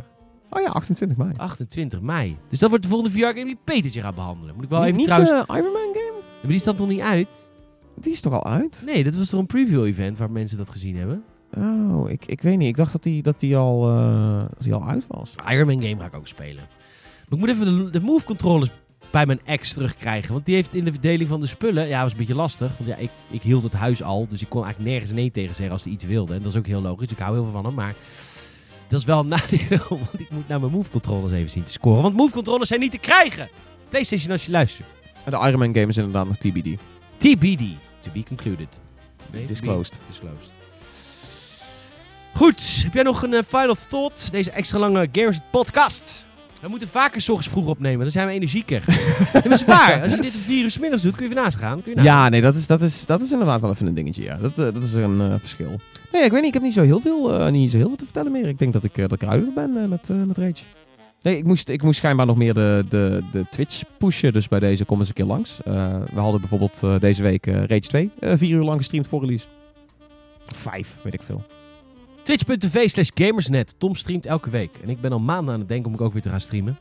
Oh 0.50 0.62
ja, 0.62 0.68
28 0.70 1.18
mei. 1.18 1.32
28 1.38 2.02
mei. 2.02 2.38
Dus 2.50 2.60
dat 2.60 2.70
wordt 2.70 2.84
de 2.84 2.90
volgende 2.90 3.18
VR-game 3.18 3.46
die 3.46 3.58
Petertje 3.64 4.02
gaat 4.02 4.16
behandelen. 4.16 4.56
Moet 4.56 4.64
ik 4.64 4.70
wel 4.70 4.84
even 4.84 4.96
niet 4.96 5.06
trouwens... 5.06 5.32
eh, 5.32 5.56
Iron 5.58 5.72
Man 5.72 5.94
game? 5.94 6.14
maar 6.42 6.52
die 6.52 6.60
staat 6.60 6.78
nog 6.78 6.88
niet 6.88 7.00
uit? 7.00 7.28
Die 8.00 8.12
is 8.12 8.22
toch 8.22 8.34
al 8.34 8.46
uit? 8.46 8.82
Nee, 8.86 9.04
dat 9.04 9.16
was 9.16 9.30
toch 9.30 9.40
een 9.40 9.46
preview-event 9.46 10.18
waar 10.18 10.32
mensen 10.32 10.58
dat 10.58 10.70
gezien 10.70 10.96
hebben? 10.98 11.24
Oh, 11.58 12.10
ik, 12.10 12.26
ik 12.26 12.42
weet 12.42 12.58
niet. 12.58 12.68
Ik 12.68 12.76
dacht 12.76 12.92
dat 12.92 13.04
die, 13.04 13.22
dat 13.24 13.40
die, 13.40 13.58
al, 13.58 13.90
eh, 13.90 14.40
dat 14.40 14.64
die 14.64 14.74
al 14.74 14.88
uit 14.88 15.06
was. 15.08 15.34
Iron 15.50 15.68
Man 15.68 15.82
game 15.82 16.00
ga 16.00 16.06
ik 16.06 16.16
ook 16.16 16.28
spelen. 16.28 16.64
Maar 17.30 17.30
ik 17.30 17.38
moet 17.38 17.50
even 17.50 17.66
de, 17.66 17.90
de 17.90 18.00
Move 18.00 18.26
Controllers 18.26 18.72
bij 19.12 19.26
mijn 19.26 19.40
ex 19.46 19.74
terugkrijgen. 19.74 20.34
Want 20.34 20.46
die 20.46 20.56
heeft 20.56 20.76
in 20.76 20.86
de 20.86 20.92
verdeling 20.92 21.30
van 21.30 21.40
de 21.40 21.48
spullen... 21.48 21.88
Ja, 21.88 22.02
was 22.02 22.12
een 22.12 22.18
beetje 22.18 22.36
lastig. 22.36 22.78
Want 22.78 22.90
ja, 22.90 22.96
ik, 22.96 23.10
ik 23.30 23.42
hield 23.42 23.64
het 23.64 23.74
huis 23.74 24.04
al. 24.04 24.28
Dus 24.30 24.42
ik 24.42 24.50
kon 24.50 24.64
eigenlijk 24.64 24.92
nergens 24.92 25.14
nee 25.14 25.32
tegen 25.32 25.56
zeggen 25.56 25.74
als 25.74 25.84
hij 25.84 25.94
iets 25.94 26.06
wilde. 26.06 26.34
En 26.34 26.42
dat 26.42 26.52
is 26.52 26.58
ook 26.58 26.68
heel 26.68 26.82
logisch. 26.82 27.12
Ik 27.12 27.18
hou 27.20 27.34
heel 27.34 27.44
veel 27.44 27.52
van 27.54 27.66
hem. 27.66 27.74
Maar 27.74 27.96
dat 28.88 29.00
is 29.00 29.06
wel 29.06 29.20
een 29.20 29.28
nadeel. 29.38 29.86
Want 29.90 30.20
ik 30.20 30.30
moet 30.30 30.48
naar 30.48 30.60
mijn 30.60 30.72
Move 30.72 30.90
Controllers 30.90 31.34
even 31.34 31.50
zien 31.50 31.64
te 31.64 31.72
scoren. 31.72 32.02
Want 32.02 32.16
Move 32.16 32.34
Controllers 32.34 32.68
zijn 32.70 32.80
niet 32.80 32.92
te 32.92 32.98
krijgen. 32.98 33.50
PlayStation 33.90 34.32
als 34.32 34.46
je 34.46 34.52
luistert. 34.52 34.88
En 35.24 35.32
de 35.32 35.38
Iron 35.38 35.60
Man 35.60 35.74
game 35.76 35.88
is 35.88 35.98
inderdaad 35.98 36.28
nog 36.28 36.38
TBD. 36.38 36.78
TBD. 37.18 37.64
To 38.00 38.12
be 38.14 38.24
concluded. 38.24 38.68
Nee, 39.32 39.46
Disclosed. 39.46 40.00
disclosed. 40.08 40.52
Goed, 42.36 42.80
heb 42.84 42.94
jij 42.94 43.04
nog 43.04 43.24
een 43.24 43.34
eh, 43.34 43.44
final 43.48 43.76
thought? 43.90 44.32
Deze 44.32 44.52
extra 44.52 44.80
lange 44.80 45.10
Gamers 45.12 45.40
podcast. 45.52 46.26
We 46.62 46.68
moeten 46.68 46.88
vaker 46.88 47.22
's 47.22 47.30
ochtends 47.30 47.52
vroeg 47.54 47.68
opnemen, 47.68 48.00
dan 48.00 48.10
zijn 48.12 48.28
we 48.28 48.34
energieker. 48.34 48.84
dat 49.34 49.46
is 49.46 49.66
waar. 49.66 50.02
Als 50.02 50.12
je 50.12 50.22
dit 50.22 50.32
vier 50.36 50.64
uur 50.64 50.72
's 50.72 50.80
middags 50.80 51.02
doet, 51.02 51.16
kun 51.16 51.30
je 51.30 51.36
naast 51.36 51.58
gaan. 51.58 51.82
Kun 51.82 51.94
je. 51.96 52.02
Ja, 52.02 52.30
nee, 52.30 52.42
dat 52.42 52.56
is, 52.56 52.68
dat, 52.68 52.82
is, 52.82 53.06
dat 53.06 53.22
is 53.22 53.32
inderdaad 53.32 53.62
wel 53.62 53.70
even 53.72 53.88
een 53.88 53.94
dingetje. 53.94 54.24
Ja. 54.24 54.38
Dat, 54.38 54.52
eh, 54.52 54.66
dat 54.66 54.78
is 54.84 54.94
een 54.94 55.22
eh, 55.22 55.34
verschil. 55.40 55.80
Nee, 56.12 56.24
ik 56.24 56.32
weet 56.32 56.40
niet. 56.40 56.48
Ik 56.48 56.54
heb 56.54 56.64
niet 56.64 56.74
zo 56.74 56.82
heel 56.82 57.00
veel, 57.02 57.50
niet 57.52 57.72
zo 57.72 57.78
heel 57.78 57.88
veel 57.88 57.96
te 57.96 58.04
vertellen 58.06 58.32
meer. 58.32 58.48
Ik 58.48 58.60
denk 58.60 58.74
dat 58.74 58.84
ik, 58.84 58.96
dat 58.96 59.12
ik 59.14 59.22
eruit 59.22 59.54
ben 59.54 59.90
met, 59.90 60.10
met 60.28 60.38
Rage. 60.38 60.64
Nee, 61.22 61.38
ik 61.38 61.44
moest, 61.44 61.70
ik 61.70 61.82
moest 61.82 61.98
schijnbaar 61.98 62.26
nog 62.26 62.36
meer 62.38 62.54
de, 62.54 62.86
de, 62.90 63.24
de 63.32 63.46
Twitch 63.50 63.82
pushen. 63.98 64.34
Dus 64.34 64.48
bij 64.48 64.60
deze 64.60 64.86
kom 64.86 65.00
eens 65.00 65.08
een 65.08 65.14
keer 65.14 65.26
langs. 65.26 65.58
We 66.14 66.20
hadden 66.20 66.40
bijvoorbeeld 66.40 66.82
deze 67.00 67.24
week 67.24 67.46
Rage 67.46 67.80
2. 67.80 68.12
eh, 68.20 68.34
vier 68.36 68.56
uur 68.56 68.64
lang 68.64 68.78
gestreamd 68.78 69.08
voor 69.08 69.20
release. 69.22 69.46
Vijf, 70.46 70.98
weet 71.04 71.14
ik 71.14 71.24
veel. 71.24 71.44
Twitch.tv 72.26 72.90
slash 72.90 73.10
gamersnet. 73.14 73.76
Tom 73.78 73.96
streamt 73.96 74.26
elke 74.26 74.50
week. 74.50 74.78
En 74.84 74.90
ik 74.90 75.02
ben 75.02 75.12
al 75.12 75.20
maanden 75.20 75.54
aan 75.54 75.60
het 75.60 75.70
denken 75.70 75.88
om 75.88 75.94
ik 75.94 76.02
ook 76.02 76.14
weer 76.14 76.22
te 76.22 76.30
gaan 76.30 76.40
streamen. 76.40 76.80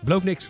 Beloof 0.00 0.24
niks. 0.24 0.48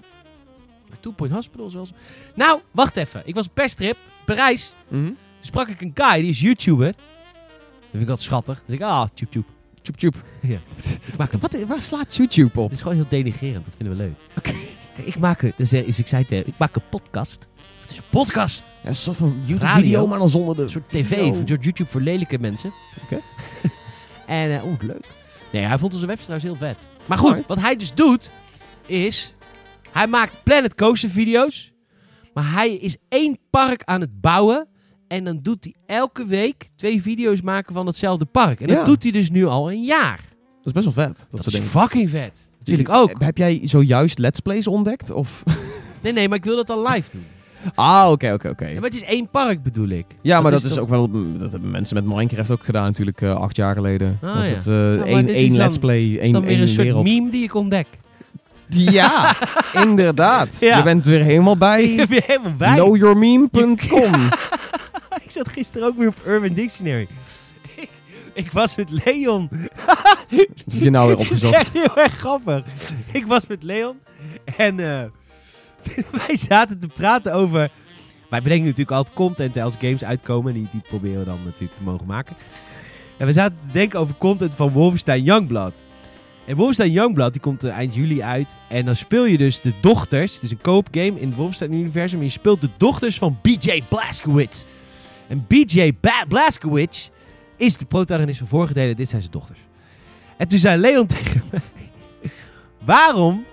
Maar 0.89 1.01
Two 1.01 1.13
Point 1.13 1.33
Hospital 1.33 1.67
is 1.67 1.75
wel 1.75 1.87
zo... 1.87 1.93
Nou, 2.35 2.61
wacht 2.71 2.97
even. 2.97 3.23
Ik 3.25 3.35
was 3.35 3.47
op 3.47 3.55
perstrip, 3.55 3.97
Parijs. 4.25 4.75
Toen 4.89 5.17
sprak 5.41 5.69
ik 5.69 5.81
een 5.81 5.91
guy, 5.95 6.21
die 6.21 6.31
is 6.31 6.41
YouTuber. 6.41 6.93
Dat 6.93 7.91
vind 7.91 8.03
ik 8.03 8.09
altijd 8.09 8.21
schattig. 8.21 8.63
Dus 8.67 8.77
ik, 8.77 8.83
ah, 8.83 9.07
tjoep 9.15 9.31
tjoep. 9.31 9.47
Tjoep 9.83 9.97
tjoep. 9.97 10.15
Ja. 10.41 10.59
Maak 11.19 11.33
Wat, 11.33 11.65
waar 11.65 11.81
slaat 11.83 12.17
YouTube 12.17 12.61
op? 12.61 12.65
Het 12.65 12.73
is 12.77 12.83
gewoon 12.83 12.97
heel 12.97 13.09
denigrerend, 13.09 13.65
dat 13.65 13.75
vinden 13.77 13.97
we 13.97 14.03
leuk. 14.03 14.43
Kijk, 14.43 15.07
ik 15.07 15.19
maak 15.19 15.43
een, 15.43 15.53
dus, 15.57 15.73
is, 15.73 15.99
ik 15.99 16.09
zei 16.09 16.25
tegen, 16.25 16.47
ik 16.47 16.59
maak 16.59 16.77
een 16.77 16.89
podcast. 16.91 17.49
Het 17.81 17.91
is 17.91 17.97
een 17.97 18.11
podcast. 18.11 18.65
Ja, 18.83 18.89
een 18.89 18.95
soort 18.95 19.17
van. 19.17 19.41
YouTube-video, 19.45 20.07
maar 20.07 20.19
dan 20.19 20.29
zonder 20.29 20.57
de... 20.57 20.63
Een 20.63 20.71
soort 20.71 20.89
tv, 20.89 21.11
een 21.11 21.49
soort 21.49 21.65
YouTube 21.65 21.91
voor 21.91 22.01
lelijke 22.01 22.39
mensen. 22.39 22.73
Oké. 23.05 23.21
en, 24.31 24.63
oeh, 24.65 24.81
leuk. 24.81 25.07
Nee, 25.53 25.63
hij 25.63 25.79
vond 25.79 25.93
onze 25.93 26.07
website 26.07 26.31
trouwens 26.33 26.61
heel 26.61 26.69
vet. 26.69 26.89
Maar 27.09 27.19
goed, 27.19 27.47
wat 27.47 27.61
hij 27.61 27.77
dus 27.77 27.95
doet, 27.95 28.33
is... 28.87 29.35
Hij 29.93 30.07
maakt 30.07 30.33
Planet 30.43 30.75
Coaster 30.75 31.11
video's. 31.11 31.73
Maar 32.35 32.53
hij 32.53 32.75
is 32.75 32.97
één 33.09 33.39
park 33.51 33.83
aan 33.85 34.01
het 34.01 34.21
bouwen. 34.21 34.69
En 35.09 35.25
dan 35.25 35.39
doet 35.43 35.65
hij 35.65 35.97
elke 35.97 36.27
week 36.27 36.71
twee 36.77 37.03
video's 37.03 37.41
maken 37.41 37.75
van 37.75 37.87
hetzelfde 37.87 38.25
park. 38.25 38.61
En 38.61 38.67
dat 38.67 38.85
doet 38.85 39.03
hij 39.03 39.13
dus 39.13 39.31
nu 39.31 39.47
al 39.47 39.71
een 39.71 39.83
jaar. 39.83 40.21
Dat 40.57 40.67
is 40.67 40.73
best 40.73 40.85
wel 40.85 41.07
vet. 41.07 41.27
Dat, 41.31 41.47
is 41.47 41.59
fucking 41.59 42.11
vet. 42.11 42.47
Dat 42.59 42.69
wil 42.69 42.79
ik 42.79 42.89
ook. 42.89 43.23
Heb 43.23 43.37
jij 43.37 43.61
zojuist 43.65 44.19
Let's 44.19 44.41
Plays 44.41 44.67
ontdekt? 44.67 45.11
Of... 45.11 45.43
Nee, 46.03 46.13
nee, 46.13 46.29
maar 46.29 46.39
ik 46.39 46.45
wil 46.45 46.57
dat 46.57 46.67
dan 46.67 46.87
live 46.87 47.11
doen. 47.13 47.25
Ah, 47.75 48.09
oké, 48.11 48.33
oké, 48.33 48.49
oké. 48.49 48.67
Ja, 48.67 48.75
maar 48.75 48.83
het 48.91 48.95
is 48.95 49.05
één 49.05 49.29
park 49.29 49.63
bedoel 49.63 49.89
ik. 49.89 50.07
Ja, 50.23 50.41
maar 50.41 50.51
dat 50.51 50.63
is 50.63 50.71
toch- 50.75 50.79
ook 50.83 50.89
wel... 50.89 51.11
Dat 51.39 51.53
hebben 51.53 51.71
mensen 51.71 51.95
met 51.95 52.05
Minecraft 52.05 52.51
ook 52.51 52.65
gedaan 52.65 52.85
natuurlijk 52.85 53.21
eh, 53.21 53.35
acht 53.35 53.57
jaar 53.57 53.75
geleden. 53.75 54.19
Ah, 54.23 54.35
was 54.37 54.49
ja. 54.49 54.55
het 54.55 54.67
eh, 54.67 54.73
maar 54.75 55.07
één, 55.07 55.27
dit 55.27 55.35
één 55.35 55.45
is 55.45 55.51
dan- 55.51 55.59
Let's 55.59 55.79
Play, 55.79 56.03
Het 56.03 56.11
is 56.13 56.19
één, 56.19 56.33
dan 56.33 56.43
weer 56.43 56.51
één 56.51 56.61
een 56.61 56.69
soort 56.69 56.87
wereld. 56.87 57.05
meme 57.05 57.31
die 57.31 57.43
ik 57.43 57.55
ontdek. 57.55 57.87
Ja, 58.69 59.37
inderdaad. 59.87 60.61
Ja. 60.61 60.77
Je 60.77 60.83
bent 60.83 61.07
weer 61.07 61.21
helemaal 61.23 61.53
Ik 61.53 61.59
bij 61.59 61.87
heb 61.87 62.11
je 62.19 62.23
helemaal 62.27 62.55
bij. 62.57 62.75
knowyourmeme.com. 62.75 64.13
Ik 65.25 65.31
zat 65.37 65.49
gisteren 65.49 65.87
ook 65.89 65.97
weer 65.99 66.09
op 66.09 66.17
Urban 66.27 66.53
Dictionary. 66.53 67.09
Ik, 67.77 67.89
ik 68.33 68.53
was 68.53 68.77
met 68.77 68.91
Leon. 69.05 69.49
Heb 70.29 70.49
je 70.67 70.91
nou 70.91 71.07
weer 71.07 71.17
Dit 71.17 71.25
is 71.25 71.31
opgezocht? 71.45 71.55
echt 71.55 71.73
heel 71.73 71.97
erg 71.97 72.13
grappig. 72.13 72.63
Ik 73.13 73.27
was 73.27 73.47
met 73.47 73.63
Leon 73.63 73.97
en 74.57 74.81
eh, 74.81 75.01
wij 76.27 76.37
zaten 76.37 76.79
te 76.79 76.89
praten 76.89 77.35
over... 77.35 77.71
Wij 78.31 78.43
bedenken 78.43 78.67
natuurlijk 78.67 78.97
altijd 78.97 79.17
content 79.17 79.57
als 79.57 79.75
games 79.79 80.05
uitkomen. 80.05 80.55
Die, 80.55 80.69
die 80.73 80.83
proberen 80.89 81.19
we 81.19 81.25
dan 81.25 81.45
natuurlijk 81.45 81.77
te 81.77 81.83
mogen 81.83 82.07
maken. 82.07 82.37
En 83.17 83.27
we 83.27 83.33
zaten 83.33 83.59
te 83.67 83.73
denken 83.73 83.99
over 83.99 84.15
content 84.15 84.55
van 84.55 84.71
Wolfenstein 84.71 85.23
Youngblood. 85.23 85.83
En 86.47 86.57
Wolfenstein 86.57 86.91
Youngblood 86.93 87.33
die 87.33 87.43
komt 87.43 87.65
eind 87.65 87.95
juli 87.95 88.23
uit. 88.23 88.57
En 88.69 88.85
dan 88.85 88.97
speel 88.97 89.25
je 89.25 89.39
dus 89.39 89.61
de 89.61 89.73
dochters. 89.81 90.35
Het 90.35 90.43
is 90.43 90.51
een 90.51 90.61
koopgame 90.61 91.21
in 91.21 91.29
het 91.29 91.37
Wolfenstein-universum. 91.37 92.19
En 92.19 92.25
je 92.25 92.31
speelt 92.31 92.61
de 92.61 92.71
dochters 92.77 93.19
van 93.19 93.39
BJ 93.43 93.83
Blazkowicz. 93.89 94.65
En 95.29 95.45
BJ 95.49 95.93
Blazkowicz 96.29 97.09
is 97.57 97.77
de 97.77 97.85
protagonist 97.85 98.39
van 98.39 98.47
vorige 98.47 98.73
delen. 98.73 98.97
Dit 98.97 99.09
zijn 99.09 99.21
zijn 99.21 99.33
dochters. 99.33 99.59
En 100.37 100.49
toen 100.49 100.59
zei 100.59 100.81
Leon 100.81 101.07
tegen 101.17 101.43
mij... 101.51 101.61
Waarom, 102.85 103.45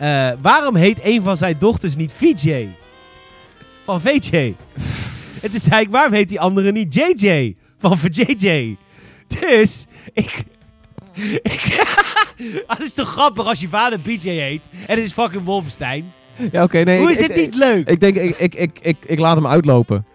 eh, 0.00 0.30
waarom 0.42 0.76
heet 0.76 0.98
een 1.02 1.22
van 1.22 1.36
zijn 1.36 1.56
dochters 1.58 1.96
niet 1.96 2.12
VJ? 2.12 2.68
Van 3.84 4.00
VJ. 4.00 4.54
en 5.42 5.50
toen 5.50 5.60
zei 5.60 5.80
ik, 5.82 5.90
waarom 5.90 6.12
heet 6.12 6.28
die 6.28 6.40
andere 6.40 6.72
niet 6.72 6.94
JJ? 6.94 7.56
Van 7.78 7.98
VJJ. 7.98 8.76
Dus, 9.40 9.86
ik... 10.12 10.34
ik 11.42 11.88
Ah, 12.66 12.76
Het 12.76 12.86
is 12.86 12.92
toch 12.92 13.08
grappig 13.08 13.46
als 13.46 13.60
je 13.60 13.68
vader 13.68 13.98
BJ 14.00 14.28
heet 14.28 14.68
en 14.86 14.96
het 14.96 15.04
is 15.04 15.12
fucking 15.12 15.44
Wolfenstein. 15.44 16.12
Ja, 16.52 16.62
oké, 16.62 16.78
nee. 16.82 16.98
Hoe 16.98 17.10
ik- 17.10 17.12
is 17.18 17.26
dit 17.26 17.30
ik- 17.30 17.36
niet 17.36 17.54
leuk? 17.54 17.88
Ik 17.88 18.00
denk, 18.00 18.16
ik, 18.16 18.36
ik, 18.38 18.54
ik, 18.54 18.78
ik, 18.82 18.96
ik 19.06 19.18
laat 19.18 19.36
hem 19.36 19.46
uitlopen. 19.46 20.06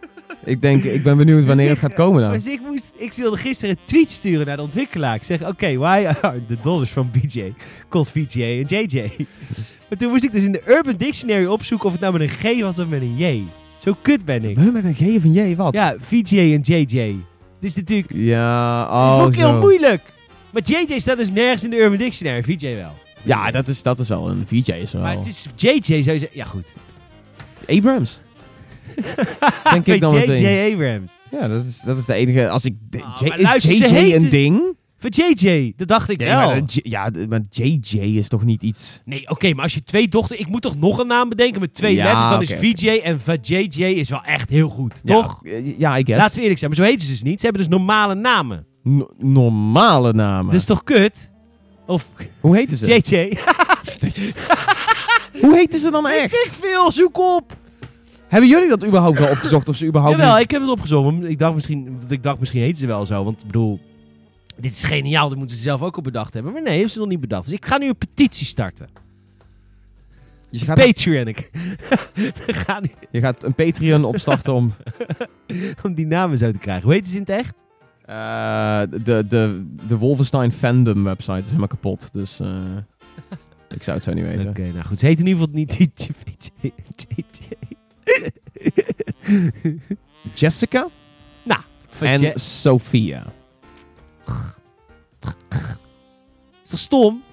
Ik 0.45 0.61
denk, 0.61 0.84
ik 0.84 1.03
ben 1.03 1.17
benieuwd 1.17 1.45
wanneer 1.45 1.69
het 1.69 1.80
gaat 1.80 1.93
komen 1.93 2.22
nou. 2.22 2.34
Dus 2.34 2.47
ik, 2.47 2.61
moest, 2.61 2.88
ik 2.95 3.13
wilde 3.13 3.38
gisteren 3.38 3.76
een 3.76 3.85
tweet 3.85 4.11
sturen 4.11 4.45
naar 4.45 4.55
de 4.55 4.61
ontwikkelaar. 4.61 5.15
Ik 5.15 5.23
zeg, 5.23 5.47
oké, 5.47 5.77
why 5.77 6.05
are 6.22 6.45
the 6.47 6.57
dollars 6.61 6.91
van 6.91 7.11
BJ 7.11 7.53
called 7.89 8.09
VJ 8.09 8.41
en 8.41 8.65
JJ? 8.65 9.11
maar 9.89 9.97
toen 9.97 10.09
moest 10.09 10.23
ik 10.23 10.31
dus 10.31 10.43
in 10.43 10.51
de 10.51 10.63
Urban 10.67 10.95
Dictionary 10.97 11.45
opzoeken 11.45 11.85
of 11.85 11.91
het 11.91 12.01
nou 12.01 12.13
met 12.13 12.22
een 12.22 12.30
G 12.30 12.61
was 12.61 12.80
of 12.80 12.88
met 12.88 13.01
een 13.01 13.17
J. 13.17 13.43
Zo 13.80 13.95
kut 14.01 14.26
ben 14.26 14.43
ik. 14.43 14.57
Huh, 14.57 14.73
met 14.73 14.85
een 14.85 14.93
G 14.93 14.99
of 14.99 15.23
een 15.23 15.34
J, 15.34 15.55
wat? 15.55 15.73
Ja, 15.73 15.95
VJ 15.99 16.38
en 16.38 16.61
JJ. 16.61 16.85
Dit 17.59 17.69
is 17.69 17.76
natuurlijk 17.76 18.13
Ja, 18.13 18.84
oh 18.84 19.19
vond 19.19 19.34
ik 19.34 19.39
heel 19.39 19.59
moeilijk. 19.59 20.13
Maar 20.51 20.61
JJ 20.63 20.99
staat 20.99 21.17
dus 21.17 21.31
nergens 21.31 21.63
in 21.63 21.69
de 21.69 21.77
Urban 21.77 21.97
Dictionary, 21.97 22.43
VJ 22.43 22.76
wel. 22.76 22.93
Ja, 23.23 23.51
dat 23.51 23.67
is, 23.67 23.81
dat 23.81 23.99
is 23.99 24.07
wel 24.09 24.30
een 24.30 24.43
VJ 24.47 24.72
is 24.72 24.91
wel. 24.91 25.01
Maar 25.01 25.15
het 25.15 25.26
is 25.26 25.47
JJ, 25.55 25.81
zou 25.81 25.97
je 25.97 26.03
zeggen. 26.03 26.30
Ja, 26.31 26.45
goed. 26.45 26.73
Abrams. 27.67 28.22
Denk 29.72 29.85
ik 29.85 30.01
dan 30.01 30.15
JJ. 30.22 30.72
Abrams. 30.73 31.17
Ja, 31.31 31.47
dat 31.47 31.65
is, 31.65 31.81
dat 31.81 31.97
is 31.97 32.05
de 32.05 32.13
enige... 32.13 32.49
Als 32.49 32.65
ik... 32.65 32.76
de- 32.89 33.01
Ah, 33.03 33.15
J- 33.38 33.53
is 33.67 33.77
JJ 33.89 34.13
een 34.15 34.30
ding? 34.30 34.61
Voor 34.97 35.09
JJ, 35.09 35.73
dat 35.77 35.88
dacht 35.88 36.09
ik 36.09 36.17
Nee, 36.17 36.27
wel. 36.27 36.38
maar, 36.49 36.61
J- 36.65 36.80
ja, 36.84 37.09
maar 37.30 37.41
JJ 37.49 37.97
is 38.17 38.27
toch 38.27 38.43
niet 38.43 38.63
iets... 38.63 39.01
Nee, 39.05 39.30
oké, 39.30 39.53
maar 39.53 39.63
als 39.63 39.73
je 39.73 39.84
twee 39.84 40.07
dochters... 40.07 40.39
Ik 40.39 40.47
moet 40.47 40.61
toch 40.61 40.77
nog 40.80 40.97
een 40.97 41.07
naam 41.07 41.30
bedenken 41.30 41.61
met 41.61 41.73
twee 41.73 41.95
Ja, 41.95 42.03
letters. 42.03 42.30
Dan 42.30 42.41
is 42.41 42.53
VJ 42.53 42.99
en 43.03 43.19
VJJ 43.19 43.84
is 43.84 44.09
wel 44.09 44.23
echt 44.23 44.49
heel 44.49 44.69
goed, 44.69 45.01
toch? 45.05 45.39
Ja, 45.43 45.51
eh, 45.51 45.80
ja, 45.80 45.97
I 45.97 46.03
guess. 46.05 46.19
Laten 46.22 46.35
we 46.35 46.41
eerlijk 46.41 46.59
zijn, 46.59 46.72
maar 46.72 46.80
zo 46.85 46.85
heten 46.91 47.05
ze 47.05 47.11
dus 47.11 47.22
niet. 47.23 47.39
Ze 47.39 47.45
hebben 47.45 47.63
dus 47.67 47.72
normale 47.77 48.15
namen. 48.15 48.65
No- 48.84 49.09
normale 49.17 50.13
namen. 50.13 50.51
Dat 50.51 50.59
is 50.61 50.65
toch 50.67 50.84
kut? 50.84 51.31
Of 51.85 52.05
Hoe 52.39 52.55
heten 52.55 52.77
ze? 52.77 52.85
JJ? 53.03 53.31
Hoe 55.41 55.55
heten 55.55 55.80
ze 55.80 55.91
dan 55.91 56.07
echt? 56.22 56.34
Ik 56.34 56.51
veel, 56.61 56.91
zoek 56.91 57.17
op. 57.19 57.57
Hebben 58.27 58.49
jullie 58.49 58.69
dat 58.69 58.85
überhaupt 58.85 59.19
wel 59.19 59.30
opgezocht? 59.30 59.69
Of 59.69 59.76
ze 59.76 59.85
überhaupt 59.85 60.18
Jawel, 60.18 60.39
ik 60.39 60.52
heb 60.52 60.61
het 60.61 60.69
opgezocht. 60.69 61.23
Ik 61.23 61.39
dacht, 61.39 61.56
misschien, 61.56 61.99
ik 62.07 62.23
dacht, 62.23 62.39
misschien 62.39 62.61
heten 62.61 62.77
ze 62.77 62.88
wel 62.88 63.06
zo. 63.06 63.23
Want 63.23 63.41
ik 63.41 63.45
bedoel, 63.45 63.80
dit 64.57 64.72
is 64.72 64.84
geniaal. 64.84 65.30
Dat 65.30 65.38
moeten 65.38 65.57
ze 65.57 65.64
zelf 65.64 65.81
ook 65.81 65.95
al 65.95 66.02
bedacht 66.02 66.34
hebben. 66.34 66.53
Maar 66.53 66.61
nee, 66.61 66.77
heeft 66.77 66.93
ze 66.93 66.99
nog 66.99 67.07
niet 67.07 67.19
bedacht. 67.19 67.43
Dus 67.43 67.53
ik 67.53 67.65
ga 67.65 67.77
nu 67.77 67.88
een 67.88 67.97
petitie 67.97 68.45
starten. 68.45 68.88
Dus 70.49 70.60
je, 70.60 70.65
gaat, 70.65 70.77
Patreon. 70.77 71.27
Ik. 71.35 71.49
Gaan 72.47 72.84
je 73.11 73.19
gaat 73.19 73.43
een 73.43 73.53
Patreon 73.53 74.03
opstarten 74.03 74.53
om... 74.53 74.73
om 75.84 75.93
die 75.93 76.07
namen 76.07 76.38
zo 76.38 76.52
te 76.52 76.57
krijgen. 76.57 76.84
Hoe 76.84 76.93
heet 76.93 77.07
ze 77.07 77.14
in 77.14 77.19
het 77.19 77.30
echt? 77.30 77.64
eh, 78.06 78.81
de, 79.03 79.26
de, 79.27 79.65
de 79.88 79.97
Wolfenstein 79.97 80.52
fandom 80.52 81.03
website 81.03 81.39
is 81.39 81.47
helemaal 81.47 81.68
kapot. 81.68 82.14
Dus 82.14 82.39
eh, 82.39 82.47
ik 83.69 83.84
zou 83.84 83.95
het 83.95 84.06
zo 84.06 84.14
niet 84.14 84.26
weten. 84.26 84.47
Oké, 84.47 84.61
nou 84.61 84.85
goed. 84.85 84.99
Ze 84.99 85.06
heet 85.06 85.19
in 85.19 85.27
ieder 85.27 85.41
geval 85.41 85.56
niet 85.56 85.73
JJ. 85.77 86.11
Jessica 90.34 90.88
en 91.99 92.23
En... 92.23 92.40
Sophia. 92.40 93.26
Is 96.64 96.69
toch 96.69 96.80
stom? 96.80 97.23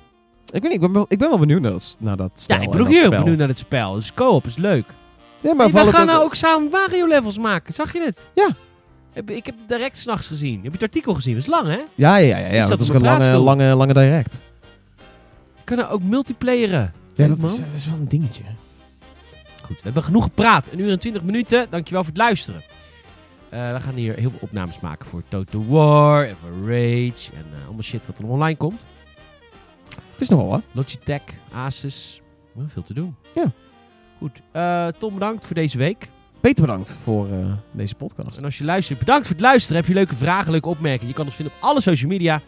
Ik 0.52 0.62
weet 0.62 0.62
niet, 0.62 0.72
ik 0.72 0.80
ben 0.80 0.92
wel, 0.92 1.04
ik 1.08 1.18
ben 1.18 1.28
wel 1.28 1.38
benieuwd 1.38 1.60
naar 1.60 1.70
dat, 1.72 1.96
naar 2.00 2.16
dat 2.16 2.30
Ja, 2.34 2.40
stijl 2.42 2.60
ik 2.60 2.64
en 2.64 2.70
ben 2.70 2.80
ook 2.80 2.86
dat 2.86 2.96
heel 2.96 3.06
spel. 3.06 3.18
benieuwd 3.18 3.38
naar 3.38 3.48
het 3.48 3.58
spel. 3.58 3.94
Dus 3.94 4.14
co-op 4.14 4.46
is 4.46 4.56
leuk. 4.56 4.84
Ja, 5.40 5.54
maar 5.54 5.68
Hey, 5.70 5.84
we 5.84 5.90
gaan 5.90 6.00
het 6.00 6.10
nou 6.10 6.22
ook 6.24 6.34
samen 6.34 6.70
Mario 6.70 7.06
levels 7.06 7.38
maken. 7.38 7.74
Zag 7.74 7.92
je 7.92 8.00
het? 8.00 8.30
Ja. 8.34 8.48
Heb- 9.12 9.30
Ik 9.30 9.46
heb 9.46 9.58
het 9.58 9.68
direct 9.68 9.98
s'nachts 9.98 10.26
gezien. 10.26 10.54
Heb 10.54 10.64
je 10.64 10.70
het 10.70 10.82
artikel 10.82 11.14
gezien? 11.14 11.34
Dat 11.34 11.42
is 11.42 11.48
lang, 11.48 11.66
hè? 11.66 11.80
Ja, 11.94 12.16
ja, 12.16 12.16
ja. 12.16 12.38
ja, 12.38 12.52
ja 12.52 12.60
zat 12.60 12.68
dat 12.68 12.80
is 12.80 12.88
op 12.90 12.94
ook 12.96 13.00
een 13.02 13.06
mijn 13.08 13.18
lange, 13.18 13.30
praatstoel. 13.30 13.44
lange, 13.44 13.74
lange 13.74 13.92
direct. 13.94 14.42
We 15.56 15.62
kunnen 15.64 15.88
ook 15.90 16.02
multiplayeren. 16.02 16.80
Ja, 16.80 16.92
Leuk, 17.16 17.28
dat 17.28 17.38
man. 17.38 17.48
dat 17.50 17.60
is 17.76 17.86
wel 17.86 17.94
een 17.98 18.08
dingetje. 18.08 18.42
Goed, 19.72 19.80
we 19.80 19.86
hebben 19.86 20.02
genoeg 20.02 20.22
gepraat. 20.22 20.72
Een 20.72 20.78
uur 20.78 20.90
en 20.90 20.98
twintig 20.98 21.22
minuten. 21.22 21.66
Dankjewel 21.70 22.04
voor 22.04 22.12
het 22.12 22.22
luisteren. 22.22 22.62
Eh, 23.48 23.72
we 23.72 23.80
gaan 23.80 23.94
hier 23.94 24.14
heel 24.14 24.30
veel 24.30 24.38
opnames 24.42 24.80
maken 24.80 25.06
voor 25.06 25.22
Total 25.28 25.66
War 25.66 26.26
en 26.26 26.36
voor 26.40 26.70
Rage. 26.70 27.32
En 27.32 27.46
eh, 27.52 27.64
allemaal 27.64 27.82
shit 27.82 28.06
wat 28.06 28.18
er 28.18 28.26
online 28.26 28.56
komt. 28.56 28.84
Het 30.12 30.20
is 30.20 30.28
nogal 30.28 30.46
wat. 30.46 30.62
Logitech, 30.72 31.22
Asus. 31.52 32.20
Oh, 32.54 32.62
veel 32.66 32.82
te 32.82 32.94
doen. 32.94 33.16
Ja. 33.34 33.52
Goed. 34.18 34.40
Eh, 34.52 34.86
Tom, 34.86 35.14
bedankt 35.14 35.46
voor 35.46 35.54
deze 35.54 35.78
week. 35.78 36.08
Peter, 36.40 36.64
bedankt 36.64 36.96
voor 37.02 37.28
deze 37.70 37.94
podcast. 37.94 38.38
En 38.38 38.44
als 38.44 38.58
je 38.58 38.64
luistert, 38.64 38.98
bedankt 38.98 39.26
voor 39.26 39.36
het 39.36 39.44
luisteren. 39.44 39.76
Heb 39.76 39.86
je 39.86 39.94
leuke 39.94 40.16
vragen, 40.16 40.52
leuke 40.52 40.68
opmerkingen? 40.68 41.08
Je 41.08 41.14
kan 41.14 41.24
ons 41.24 41.34
vinden 41.34 41.54
op 41.54 41.62
alle 41.62 41.80
social 41.80 42.10
media. 42.10 42.42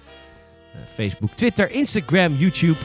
Facebook, 0.95 1.31
Twitter, 1.31 1.71
Instagram, 1.71 2.35
YouTube, 2.37 2.79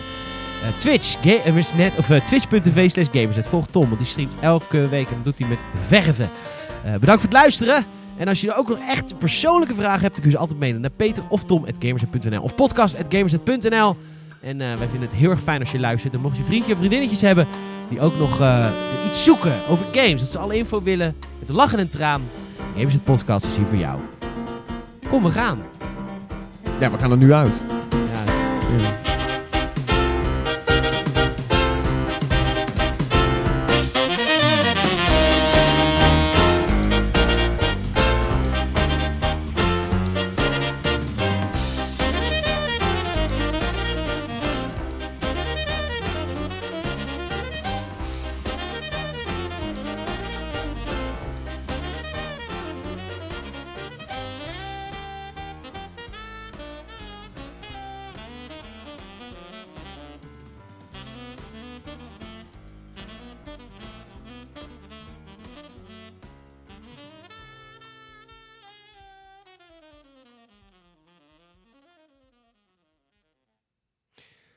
eh, 0.63 0.77
Twitch, 0.77 1.25
eh, 1.25 1.97
of 1.97 2.09
eh, 2.09 2.25
twitch.tv 2.25 2.89
slash 2.89 3.07
gamersnet. 3.11 3.47
Volg 3.47 3.67
Tom, 3.67 3.85
want 3.85 3.97
die 3.97 4.07
streamt 4.07 4.33
elke 4.39 4.89
week 4.89 5.07
en 5.07 5.15
dat 5.15 5.23
doet 5.23 5.39
hij 5.39 5.47
met 5.47 5.59
verven. 5.87 6.29
Bedankt 6.83 7.21
voor 7.21 7.29
het 7.29 7.39
luisteren. 7.39 7.85
En 8.17 8.27
als 8.27 8.41
je 8.41 8.51
er 8.51 8.57
ook 8.57 8.67
nog 8.67 8.79
echt 8.87 9.17
persoonlijke 9.17 9.73
vragen 9.73 10.01
hebt, 10.01 10.13
dan 10.13 10.21
kun 10.21 10.31
je 10.31 10.31
ze 10.31 10.37
altijd 10.37 10.59
mailen 10.59 10.81
naar 10.81 10.89
peter 10.89 11.23
of 11.29 11.43
tom.gamersnet.nl 11.43 12.41
of 12.41 12.55
podcast.gamersnet.nl. 12.55 13.95
En 14.41 14.57
wij 14.57 14.77
vinden 14.77 15.01
het 15.01 15.15
heel 15.15 15.29
erg 15.29 15.39
fijn 15.39 15.59
als 15.59 15.71
je 15.71 15.79
luistert. 15.79 16.13
En 16.13 16.19
mocht 16.19 16.37
je 16.37 16.43
vriendje 16.43 16.71
of 16.71 16.77
vriendinnetjes 16.77 17.21
hebben 17.21 17.47
die 17.89 18.01
ook 18.01 18.17
nog 18.17 18.41
iets 19.05 19.23
zoeken 19.23 19.67
over 19.67 19.85
games, 19.91 20.19
dat 20.19 20.29
ze 20.29 20.37
alle 20.37 20.57
info 20.57 20.83
willen, 20.83 21.15
met 21.39 21.49
een 21.49 21.55
lach 21.55 21.73
en 21.73 21.89
traan, 21.89 22.21
Gamersnet 22.75 23.03
Podcast 23.03 23.45
is 23.45 23.55
hier 23.55 23.65
voor 23.65 23.77
jou. 23.77 23.99
Kom, 25.09 25.23
we 25.23 25.31
gaan. 25.31 25.59
Ja, 26.79 26.91
we 26.91 26.97
gaan 26.97 27.11
er 27.11 27.17
nu 27.17 27.33
uit. 27.33 27.63
Ja. 28.77 29.08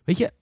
Weet 0.05 0.19
je, 0.19 0.33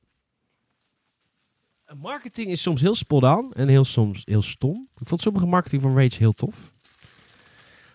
marketing 1.98 2.48
is 2.50 2.62
soms 2.62 2.80
heel 2.80 2.94
spot 2.94 3.22
on 3.22 3.52
en 3.52 3.68
heel 3.68 3.84
soms 3.84 4.22
heel 4.24 4.42
stom. 4.42 4.88
Ik 5.00 5.08
vond 5.08 5.20
sommige 5.20 5.46
marketing 5.46 5.82
van 5.82 5.96
Rage 5.98 6.16
heel 6.18 6.32
tof. 6.32 6.72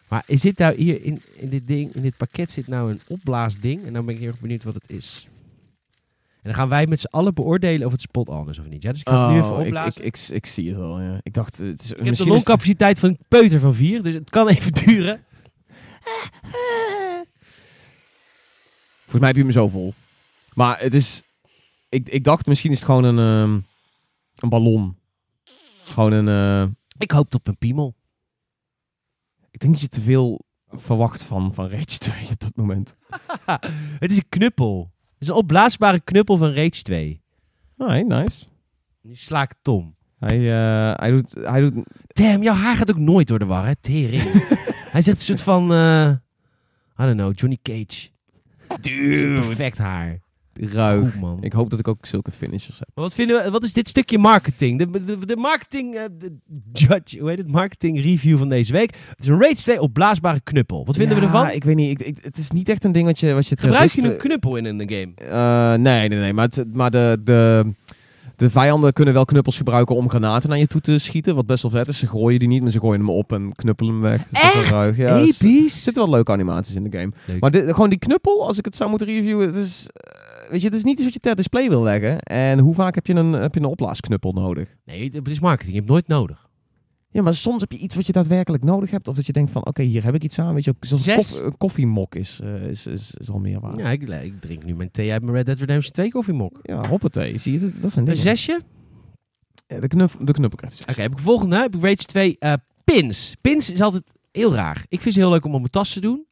Maar 0.07 0.23
is 0.27 0.41
dit 0.41 0.57
nou 0.57 0.75
hier 0.75 1.03
in, 1.03 1.21
in 1.35 1.49
dit 1.49 1.67
ding, 1.67 1.93
in 1.95 2.01
dit 2.01 2.17
pakket 2.17 2.51
zit 2.51 2.67
nou 2.67 2.91
een 2.91 2.99
opblaasding? 3.07 3.85
En 3.85 3.93
dan 3.93 4.05
ben 4.05 4.13
ik 4.13 4.19
heel 4.19 4.29
erg 4.29 4.39
benieuwd 4.39 4.63
wat 4.63 4.73
het 4.73 4.89
is. 4.89 5.27
En 6.35 6.51
dan 6.51 6.53
gaan 6.53 6.69
wij 6.69 6.87
met 6.87 6.99
z'n 6.99 7.05
allen 7.09 7.33
beoordelen 7.33 7.85
of 7.85 7.91
het 7.91 8.01
spot 8.01 8.27
on 8.27 8.49
is 8.49 8.59
of 8.59 8.65
niet. 8.67 8.81
Ja, 8.83 8.91
dus 8.91 8.99
ik 8.99 9.09
ga 9.09 9.25
het 9.25 9.31
nu 9.31 9.37
even 9.37 9.51
Oh, 9.51 9.59
ik, 9.59 9.65
opblazen. 9.65 10.05
ik, 10.05 10.17
ik, 10.17 10.27
ik 10.29 10.45
zie 10.45 10.69
het 10.69 10.77
al, 10.79 11.01
ja. 11.01 11.19
Ik 11.23 11.33
dacht, 11.33 11.57
het 11.57 11.83
is, 11.83 11.91
Ik 11.91 12.05
heb 12.05 12.15
de 12.15 12.25
longcapaciteit 12.25 12.99
van 12.99 13.09
een 13.09 13.19
peuter 13.27 13.59
van 13.59 13.73
vier, 13.75 14.03
dus 14.03 14.13
het 14.13 14.29
kan 14.29 14.47
even 14.47 14.73
duren. 14.73 15.23
Volgens 19.03 19.19
mij 19.19 19.27
heb 19.27 19.35
je 19.35 19.41
hem 19.43 19.51
zo 19.51 19.67
vol. 19.67 19.93
Maar 20.53 20.79
het 20.79 20.93
is... 20.93 21.23
Ik, 21.95 22.09
ik 22.09 22.23
dacht, 22.23 22.45
misschien 22.45 22.71
is 22.71 22.77
het 22.77 22.85
gewoon 22.85 23.03
een, 23.03 23.17
ehm, 23.17 23.59
een 24.35 24.49
ballon. 24.49 24.97
Gewoon 25.83 26.11
een... 26.11 26.27
eh, 26.27 26.71
Ik 26.97 27.11
hoop 27.11 27.35
op 27.35 27.47
een 27.47 27.57
piemel. 27.57 27.95
ik 29.51 29.59
denk 29.59 29.73
dat 29.73 29.81
je 29.81 29.87
te 29.89 30.01
veel 30.01 30.41
verwacht 30.71 31.23
van, 31.23 31.53
van 31.53 31.69
Rage 31.69 31.85
2 31.97 32.13
op 32.31 32.39
dat 32.39 32.55
moment. 32.55 32.95
Het 33.99 34.11
is 34.11 34.17
een 34.17 34.29
knuppel. 34.29 34.91
Het 35.13 35.21
is 35.21 35.27
een 35.27 35.33
opblaasbare 35.33 35.99
knuppel 35.99 36.37
van 36.37 36.49
Rage 36.53 36.81
2. 36.81 37.21
Alright, 37.77 38.07
nice. 38.07 38.45
Nu 39.01 39.15
sla 39.15 39.41
ik 39.41 39.53
Tom. 39.61 39.95
Hij, 40.19 40.37
eh, 40.37 40.93
hij, 40.99 41.11
doet, 41.11 41.33
hij 41.33 41.59
doet... 41.61 41.73
Damn, 42.07 42.43
jouw 42.43 42.55
haar 42.55 42.75
gaat 42.77 42.89
ook 42.89 42.97
nooit 42.97 43.27
door 43.27 43.39
de 43.39 43.45
war, 43.45 43.65
hè? 43.65 43.75
Tering. 43.75 44.23
Hij 44.95 45.01
zegt 45.01 45.17
een 45.17 45.23
soort 45.25 45.41
van... 45.41 45.71
eh 45.73 46.09
I 46.99 47.03
don't 47.03 47.15
know, 47.17 47.37
Johnny 47.37 47.57
Cage. 47.61 48.09
Dude. 48.81 49.33
Perfect 49.41 49.77
haar. 49.77 50.19
Ruig. 50.59 51.11
Goed, 51.11 51.21
man. 51.21 51.37
Ik 51.41 51.53
hoop 51.53 51.69
dat 51.69 51.79
ik 51.79 51.87
ook 51.87 52.05
zulke 52.05 52.31
finishers 52.31 52.79
heb. 52.79 52.87
Wat, 52.93 53.13
vinden 53.13 53.43
we, 53.43 53.51
wat 53.51 53.63
is 53.63 53.73
dit 53.73 53.87
stukje 53.89 54.17
marketing? 54.17 54.77
De, 54.79 55.05
de, 55.05 55.25
de 55.25 55.35
marketing, 55.35 55.95
eh, 55.95 56.03
de 56.17 56.37
judge, 56.73 57.19
hoe 57.19 57.29
heet 57.29 57.37
het? 57.37 57.51
Marketing 57.51 58.01
review 58.03 58.37
van 58.37 58.49
deze 58.49 58.71
week. 58.71 58.95
Het 59.09 59.19
is 59.19 59.27
een 59.27 59.41
Rage 59.41 59.55
2 59.55 59.81
opblaasbare 59.81 60.39
knuppel. 60.43 60.85
Wat 60.85 60.95
vinden 60.95 61.17
we 61.17 61.23
ervan? 61.23 61.49
Ik 61.49 61.63
weet 61.63 61.75
niet. 61.75 61.99
Ik, 62.01 62.07
ik- 62.07 62.23
het 62.23 62.37
is 62.37 62.51
niet 62.51 62.69
echt 62.69 62.83
een 62.83 62.91
ding 62.91 63.05
wat 63.07 63.19
je, 63.19 63.33
wat 63.33 63.47
je 63.47 63.57
Gebruik 63.59 63.89
je 63.89 64.01
disp- 64.01 64.13
een 64.13 64.19
knuppel 64.19 64.55
in 64.55 64.65
een 64.65 64.89
game? 64.89 65.11
Eh, 65.15 65.81
nee, 65.81 66.09
nee, 66.09 66.19
nee. 66.19 66.33
Maar, 66.33 66.45
het, 66.51 66.73
maar 66.73 66.91
de, 66.91 67.17
de, 67.23 67.65
de 68.35 68.49
vijanden 68.49 68.93
kunnen 68.93 69.13
wel 69.13 69.25
knuppels 69.25 69.57
gebruiken 69.57 69.95
om 69.95 70.09
granaten 70.09 70.49
naar 70.49 70.57
je 70.57 70.67
toe 70.67 70.81
te 70.81 70.97
schieten. 70.97 71.35
Wat 71.35 71.45
best 71.45 71.61
wel 71.61 71.71
vet 71.71 71.87
is. 71.87 71.97
Ze 71.97 72.07
gooien 72.07 72.39
die 72.39 72.47
niet, 72.47 72.61
maar 72.61 72.71
ze 72.71 72.79
gooien 72.79 72.99
hem 72.99 73.09
op 73.09 73.31
en 73.31 73.53
knuppelen 73.53 73.91
hem 73.93 74.01
weg. 74.01 74.21
Dat 74.31 74.41
is 74.43 74.51
wel 74.53 74.61
Echt? 74.61 74.71
ruig. 74.71 74.97
Ja, 74.97 75.19
dus- 75.19 75.39
er 75.39 75.45
Episch. 75.47 75.83
zitten 75.83 76.03
wel 76.03 76.11
leuke 76.13 76.31
animaties 76.31 76.75
in 76.75 76.83
de 76.89 76.97
game. 76.97 77.11
Leuk. 77.25 77.39
Maar 77.39 77.51
dit- 77.51 77.69
gewoon 77.69 77.89
die 77.89 77.99
knuppel, 77.99 78.47
als 78.47 78.57
ik 78.57 78.65
het 78.65 78.75
zou 78.75 78.89
moeten 78.89 79.07
reviewen, 79.07 79.45
het 79.47 79.55
is, 79.55 79.87
eh, 79.93 80.21
weet 80.49 80.61
je, 80.61 80.67
het 80.67 80.75
is 80.75 80.83
niet 80.83 80.95
iets 80.95 81.03
wat 81.03 81.13
je 81.13 81.19
ter 81.19 81.35
display 81.35 81.69
wil 81.69 81.83
leggen. 81.83 82.19
En 82.19 82.59
hoe 82.59 82.73
vaak 82.73 82.95
heb 82.95 83.07
je 83.07 83.13
een, 83.13 83.33
heb 83.33 83.53
je 83.53 83.59
een 83.59 83.65
oplaasknuppel 83.65 84.31
nodig? 84.31 84.75
Nee, 84.85 85.09
het 85.13 85.27
is 85.27 85.39
marketing. 85.39 85.71
Je 85.73 85.79
hebt 85.79 85.91
nooit 85.91 86.07
nodig. 86.07 86.49
Ja, 87.15 87.21
maar 87.21 87.33
soms 87.33 87.61
heb 87.61 87.71
je 87.71 87.77
iets 87.77 87.95
wat 87.95 88.05
je 88.05 88.11
daadwerkelijk 88.13 88.63
nodig 88.63 88.91
hebt. 88.91 89.07
Of 89.07 89.15
dat 89.15 89.25
je 89.25 89.33
denkt 89.33 89.51
van, 89.51 89.65
oké, 89.65 89.81
hier 89.83 90.03
heb 90.03 90.15
ik 90.15 90.23
iets 90.23 90.39
aan. 90.39 90.53
Weet 90.53 90.63
je, 90.63 90.71
ook 90.71 90.85
zoals 90.85 91.05
een, 91.05 91.13
Zes. 91.23 91.39
een 91.39 91.57
koffiemok 91.57 92.15
is, 92.15 92.39
eh, 92.43 92.67
is, 92.67 92.87
is, 92.87 93.13
is 93.17 93.29
al 93.29 93.39
meer 93.39 93.59
waard. 93.59 93.77
Ja, 93.77 93.91
ik, 93.91 94.09
ik 94.09 94.41
drink 94.41 94.63
nu 94.63 94.75
mijn 94.75 94.91
thee 94.91 95.11
uit 95.11 95.21
mijn 95.21 95.35
Red 95.35 95.45
Dead 95.45 95.57
Redemption 95.57 95.93
2 95.93 96.09
koffiemok. 96.09 96.59
Ja, 96.61 96.87
hoppatee. 96.87 97.37
Zie 97.37 97.53
je, 97.53 97.59
dat, 97.59 97.71
dat 97.81 97.91
zijn 97.91 98.07
Een 98.07 98.13
dingen. 98.13 98.29
zesje? 98.29 98.61
Ja, 99.67 99.79
de, 99.79 99.87
knuff, 99.87 100.17
de 100.21 100.31
knuppel 100.31 100.57
krijgt 100.57 100.79
een 100.79 100.89
Oké, 100.89 101.01
heb 101.01 101.11
ik 101.11 101.19
volgende. 101.19 101.55
Heb 101.55 101.75
ik 101.75 101.81
Rage 101.81 101.95
2 101.95 102.35
eh, 102.39 102.53
pins. 102.83 103.35
Pins 103.41 103.71
is 103.71 103.81
altijd 103.81 104.03
heel 104.31 104.53
raar. 104.53 104.85
Ik 104.89 105.01
vind 105.01 105.13
ze 105.13 105.19
heel 105.19 105.29
leuk 105.29 105.45
om 105.45 105.53
op 105.53 105.59
mijn 105.59 105.71
tas 105.71 105.93
te 105.93 106.01
doen. 106.01 106.25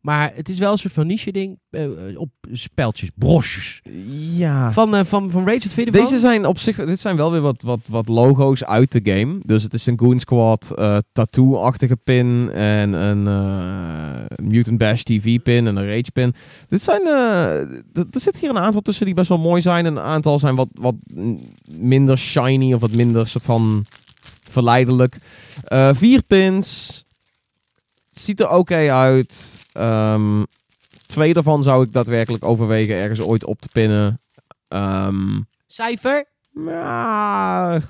Maar 0.00 0.32
het 0.34 0.48
is 0.48 0.58
wel 0.58 0.72
een 0.72 0.78
soort 0.78 0.92
van 0.92 1.06
niche 1.06 1.32
ding. 1.32 1.58
eh, 1.70 1.88
op 2.14 2.30
speltjes, 2.52 3.10
broches. 3.14 3.80
Ja. 4.36 4.72
Van, 4.72 4.94
eh, 4.94 5.04
van, 5.04 5.30
van 5.30 5.46
Rage, 5.46 5.68
wat? 5.74 5.92
Deze 5.92 6.18
zijn 6.18 6.46
op 6.46 6.58
zich, 6.58 6.76
dit 6.76 7.00
zijn 7.00 7.16
wel 7.16 7.30
weer 7.32 7.40
wat, 7.40 7.62
wat, 7.62 7.80
wat 7.90 8.08
logo's 8.08 8.64
uit 8.64 8.92
de 8.92 9.00
game. 9.02 9.38
Dus 9.46 9.62
het 9.62 9.74
is 9.74 9.86
een 9.86 9.98
Goon 9.98 10.18
Squad 10.18 10.72
eh, 10.76 10.96
tattoo-achtige 11.12 11.96
pin 11.96 12.50
en 12.52 12.92
een 12.92 13.26
eh, 13.26 14.46
Mutant 14.46 14.78
Bash 14.78 15.02
TV 15.02 15.38
pin 15.42 15.66
en 15.66 15.76
een 15.76 15.86
Rage 15.88 16.10
pin. 16.12 16.34
Dit 16.66 16.82
zijn, 16.82 17.02
eh, 17.06 17.60
er 17.94 18.06
zit 18.10 18.38
hier 18.38 18.50
een 18.50 18.58
aantal 18.58 18.80
tussen 18.80 19.06
die 19.06 19.14
best 19.14 19.28
wel 19.28 19.38
mooi 19.38 19.62
zijn. 19.62 19.86
En 19.86 19.96
een 19.96 20.02
aantal 20.02 20.38
zijn 20.38 20.54
wat, 20.54 20.68
wat 20.72 20.94
minder 21.78 22.18
shiny 22.18 22.72
of 22.72 22.80
wat 22.80 22.92
minder 22.92 23.28
soort 23.28 23.44
van 23.44 23.84
verleidelijk. 24.50 25.16
Eh, 25.64 25.90
vier 25.92 26.22
pins. 26.22 27.04
Ziet 28.10 28.40
er 28.40 28.50
oké 28.50 28.92
uit. 28.92 29.59
Ehm, 29.72 30.42
twee 31.06 31.32
daarvan 31.32 31.62
zou 31.62 31.84
ik 31.84 31.92
daadwerkelijk 31.92 32.44
overwegen 32.44 32.94
ergens 32.94 33.20
ooit 33.20 33.44
op 33.44 33.60
te 33.60 33.68
pinnen. 33.72 34.20
Ehm 34.68 35.40
Cijfer. 35.66 36.24
ja, 36.66 37.80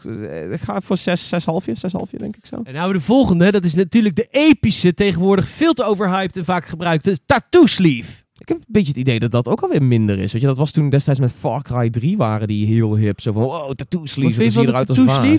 ik 0.53 0.61
ga 0.61 0.81
voor 0.81 0.97
zes, 0.97 1.29
zes 1.29 1.45
halfje, 1.45 1.75
zes 1.75 1.93
halfje 1.93 2.19
denk 2.19 2.37
ik 2.37 2.47
zo. 2.47 2.61
En 2.65 2.75
nou 2.75 2.93
de 2.93 3.01
volgende. 3.01 3.53
Dat 3.53 3.65
is 3.65 3.75
natuurlijk 3.75 4.17
de 4.17 4.29
epische, 4.31 4.95
tegenwoordig 4.95 5.49
veel 5.49 5.73
te 5.73 5.85
overhyped 5.85 6.37
en 6.37 6.45
vaak 6.45 6.67
gebruikte 6.67 7.19
tattoo 7.27 7.67
sleeve. 7.67 8.13
Ik 8.39 8.49
heb 8.49 8.57
een 8.57 8.65
beetje 8.67 8.89
het 8.89 9.01
idee 9.01 9.19
dat 9.19 9.31
dat 9.31 9.49
ook 9.49 9.61
alweer 9.61 9.83
minder 9.83 10.19
is. 10.19 10.33
Weet 10.33 10.41
je, 10.41 10.47
dat 10.49 10.57
was 10.57 10.71
toen 10.71 10.89
destijds 10.89 11.21
met 11.21 11.33
Far 11.33 11.63
Cry 11.63 11.91
3 11.91 12.17
waren 12.17 12.49
die 12.49 12.67
heel 12.67 12.97
hip. 12.97 13.21
Zo 13.21 13.33
van, 13.33 13.43
wow, 13.43 13.75
tattoo 13.75 14.07
sleeve. 14.07 14.39
Je 14.39 14.45
dat 14.45 14.53
ziet 14.53 14.63
de 14.63 14.69
eruit 14.69 14.89
als 14.89 14.99
tattoo 14.99 15.37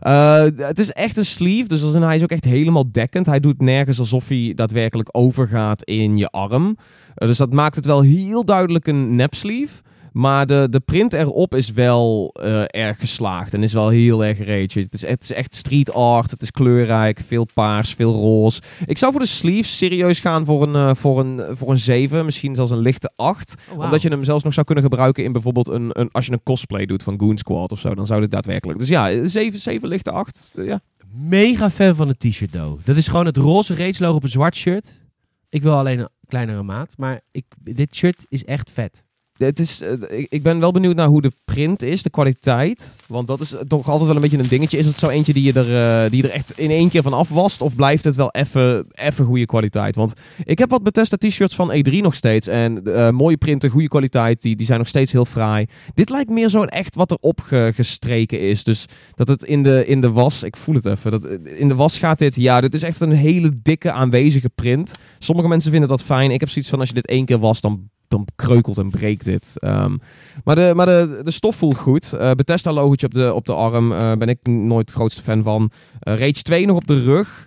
Eh, 0.00 0.44
het 0.56 0.78
is 0.78 0.92
echt 0.92 1.16
een 1.16 1.24
sleeve, 1.24 1.68
dus 1.68 1.82
als 1.82 1.94
in, 1.94 2.02
hij 2.02 2.16
is 2.16 2.22
ook 2.22 2.30
echt 2.30 2.44
helemaal 2.44 2.92
dekkend. 2.92 3.26
Hij 3.26 3.40
doet 3.40 3.60
nergens 3.60 3.98
alsof 3.98 4.28
hij 4.28 4.52
daadwerkelijk 4.54 5.08
overgaat 5.12 5.82
in 5.82 6.16
je 6.16 6.28
arm. 6.28 6.76
Eh, 7.14 7.28
dus 7.28 7.38
dat 7.38 7.52
maakt 7.52 7.76
het 7.76 7.84
wel 7.84 8.00
heel 8.00 8.44
duidelijk 8.44 8.86
een 8.86 9.14
nep 9.14 9.34
sleeve. 9.34 9.82
Maar 10.14 10.46
de, 10.46 10.66
de 10.70 10.80
print 10.80 11.12
erop 11.12 11.54
is 11.54 11.70
wel 11.72 12.30
eh, 12.32 12.62
erg 12.66 12.98
geslaagd 12.98 13.54
en 13.54 13.62
is 13.62 13.72
wel 13.72 13.88
heel 13.88 14.24
erg 14.24 14.38
rage. 14.38 14.78
Het 14.78 14.94
is, 14.94 15.06
het 15.06 15.22
is 15.22 15.32
echt 15.32 15.54
street 15.54 15.92
art, 15.92 16.30
het 16.30 16.42
is 16.42 16.50
kleurrijk, 16.50 17.20
veel 17.26 17.46
paars, 17.54 17.94
veel 17.94 18.12
roze. 18.12 18.60
Ik 18.86 18.98
zou 18.98 19.12
voor 19.12 19.20
de 19.20 19.26
sleeves 19.26 19.76
serieus 19.76 20.20
gaan 20.20 20.44
voor 20.44 20.62
een, 20.62 20.74
eh, 20.74 20.94
voor 20.94 21.20
een, 21.20 21.56
voor 21.56 21.70
een 21.70 21.78
7, 21.78 22.24
misschien 22.24 22.54
zelfs 22.54 22.70
een 22.70 22.78
lichte 22.78 23.12
8. 23.16 23.54
Oh, 23.54 23.68
wauw. 23.68 23.84
Omdat 23.84 24.02
je 24.02 24.08
hem 24.08 24.24
zelfs 24.24 24.44
nog 24.44 24.52
zou 24.52 24.66
kunnen 24.66 24.84
gebruiken 24.84 25.24
in 25.24 25.32
bijvoorbeeld 25.32 25.68
een, 25.68 25.90
een 25.92 26.08
als 26.12 26.26
je 26.26 26.32
een 26.32 26.42
cosplay 26.42 26.86
doet 26.86 27.02
van 27.02 27.20
Goon 27.20 27.38
Squad 27.38 27.72
of 27.72 27.78
zo, 27.78 27.94
dan 27.94 28.06
zou 28.06 28.20
dit 28.20 28.30
daadwerkelijk. 28.30 28.78
Dus 28.78 28.88
ja, 28.88 29.24
7, 29.26 29.60
7 29.60 29.88
lichte 29.88 30.10
8. 30.10 30.50
eh, 30.54 30.66
ja. 30.66 30.80
Mega 31.14 31.70
fan 31.70 31.94
van 31.94 32.08
het 32.08 32.18
t-shirt, 32.18 32.52
though. 32.52 32.84
Dat 32.84 32.96
is 32.96 33.08
gewoon 33.08 33.26
het 33.26 33.36
roze 33.36 33.74
Rage 33.74 34.02
logo 34.02 34.16
op 34.16 34.22
een 34.22 34.28
zwart 34.28 34.56
shirt. 34.56 35.02
Ik 35.48 35.62
wil 35.62 35.72
alleen 35.76 35.98
een 35.98 36.08
kleinere 36.26 36.62
maat, 36.62 36.94
maar 36.96 37.20
ik, 37.30 37.44
dit 37.60 37.94
shirt 37.94 38.24
is 38.28 38.44
echt 38.44 38.70
vet. 38.70 39.04
Het 39.34 39.60
is, 39.60 39.80
eh, 39.80 40.24
ik, 40.28 40.42
ben 40.42 40.60
wel 40.60 40.72
benieuwd 40.72 40.96
naar 40.96 41.06
hoe 41.06 41.22
de 41.22 41.32
print 41.44 41.82
is, 41.82 42.02
de 42.02 42.10
kwaliteit. 42.10 42.96
Want 43.06 43.26
dat 43.26 43.40
is 43.40 43.54
toch 43.68 43.88
altijd 43.88 44.06
wel 44.06 44.14
een 44.16 44.22
beetje 44.22 44.38
een 44.38 44.48
dingetje. 44.48 44.78
Is 44.78 44.86
het 44.86 44.98
zo 44.98 45.08
eentje 45.08 45.32
die 45.32 45.42
je 45.42 45.52
er, 45.52 46.04
eh, 46.04 46.10
die 46.10 46.22
er 46.22 46.30
echt 46.30 46.58
in 46.58 46.70
één 46.70 46.88
keer 46.88 47.02
van 47.02 47.12
afwast? 47.12 47.60
Of 47.60 47.74
blijft 47.74 48.04
het 48.04 48.14
wel 48.14 48.30
even 48.30 49.24
goede 49.24 49.46
kwaliteit? 49.46 49.96
Want 49.96 50.12
ik 50.44 50.58
heb 50.58 50.70
wat 50.70 50.82
Bethesda 50.82 51.16
t-shirts 51.16 51.54
van 51.54 51.72
E3 51.72 51.92
nog 52.00 52.14
steeds. 52.14 52.46
En 52.46 52.82
eh, 52.84 53.10
mooie 53.10 53.36
printen, 53.36 53.70
goede 53.70 53.88
kwaliteit. 53.88 54.42
Die, 54.42 54.56
die 54.56 54.66
zijn 54.66 54.78
nog 54.78 54.88
steeds 54.88 55.12
heel 55.12 55.24
fraai. 55.24 55.66
Dit 55.94 56.10
lijkt 56.10 56.30
meer 56.30 56.48
zo 56.48 56.64
echt 56.64 56.94
wat 56.94 57.10
erop 57.10 57.40
ge- 57.40 57.72
gestreken 57.74 58.40
is. 58.40 58.64
Dus 58.64 58.84
dat 59.14 59.28
het 59.28 59.42
in 59.42 59.62
de, 59.62 59.86
in 59.86 60.00
de 60.00 60.10
was... 60.10 60.42
Ik 60.42 60.56
voel 60.56 60.74
het 60.74 60.86
even. 60.86 61.10
Dat, 61.10 61.24
in 61.44 61.68
de 61.68 61.74
was 61.74 61.98
gaat 61.98 62.18
dit... 62.18 62.34
Ja, 62.36 62.60
dit 62.60 62.74
is 62.74 62.82
echt 62.82 63.00
een 63.00 63.12
hele 63.12 63.50
dikke 63.62 63.92
aanwezige 63.92 64.50
print. 64.54 64.94
Sommige 65.18 65.48
mensen 65.48 65.70
vinden 65.70 65.88
dat 65.88 66.02
fijn. 66.02 66.30
Ik 66.30 66.40
heb 66.40 66.48
zoiets 66.48 66.70
van 66.70 66.80
als 66.80 66.88
je 66.88 66.94
dit 66.94 67.06
één 67.06 67.24
keer 67.24 67.38
was, 67.38 67.60
dan 67.60 67.88
dan 68.16 68.26
kreukelt 68.36 68.78
en 68.78 68.90
breekt 68.90 69.24
dit. 69.24 69.52
Ehm, 69.58 69.96
maar 70.44 70.54
de, 70.54 70.72
maar 70.74 70.86
de, 70.86 71.20
de 71.22 71.30
stof 71.30 71.56
voelt 71.56 71.76
goed. 71.76 72.12
Eh 72.12 72.30
Bethesda 72.30 72.72
logootje 72.72 73.06
op 73.06 73.14
de, 73.14 73.34
op 73.34 73.46
de 73.46 73.54
arm 73.54 73.92
eh, 73.92 74.12
ben 74.12 74.28
ik 74.28 74.46
nooit 74.46 74.86
de 74.86 74.92
grootste 74.92 75.22
fan 75.22 75.42
van. 75.42 75.70
Eh 76.00 76.18
Rage 76.18 76.42
2 76.42 76.66
nog 76.66 76.76
op 76.76 76.86
de 76.86 77.02
rug. 77.02 77.46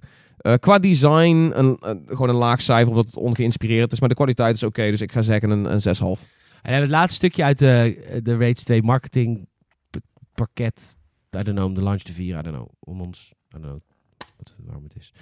Qua 0.59 0.79
design 0.79 1.51
een, 1.53 1.77
gewoon 2.05 2.29
een 2.29 2.35
laag 2.35 2.61
cijfer 2.61 2.89
omdat 2.89 3.05
het 3.05 3.15
ongeïnspireerd 3.15 3.91
is. 3.91 3.99
Maar 3.99 4.09
de 4.09 4.15
kwaliteit 4.15 4.55
is 4.55 4.63
oké, 4.63 4.89
dus 4.91 5.01
ik 5.01 5.11
ga 5.11 5.21
zeggen 5.21 5.49
een, 5.49 5.65
een 5.73 6.17
6,5. 6.17 6.23
En 6.61 6.81
het 6.81 6.89
laatste 6.89 7.15
stukje 7.15 7.43
uit 7.43 7.59
de, 7.59 8.19
de 8.23 8.37
Rage 8.37 8.53
2 8.53 8.83
marketing 8.83 9.47
pakket. 10.33 10.97
I 11.37 11.43
don't 11.43 11.57
know, 11.57 11.75
de 11.75 11.81
launch 11.81 12.01
te 12.01 12.13
vieren. 12.13 12.39
I 12.39 12.43
don't 12.43 12.55
know. 12.55 12.69
Om 12.79 13.01
ons, 13.01 13.31
I 13.31 13.59
don't 13.59 13.63
know 13.63 13.79
wat, 14.37 14.55
waarom 14.65 14.83
het 14.83 14.95
is. 14.95 15.13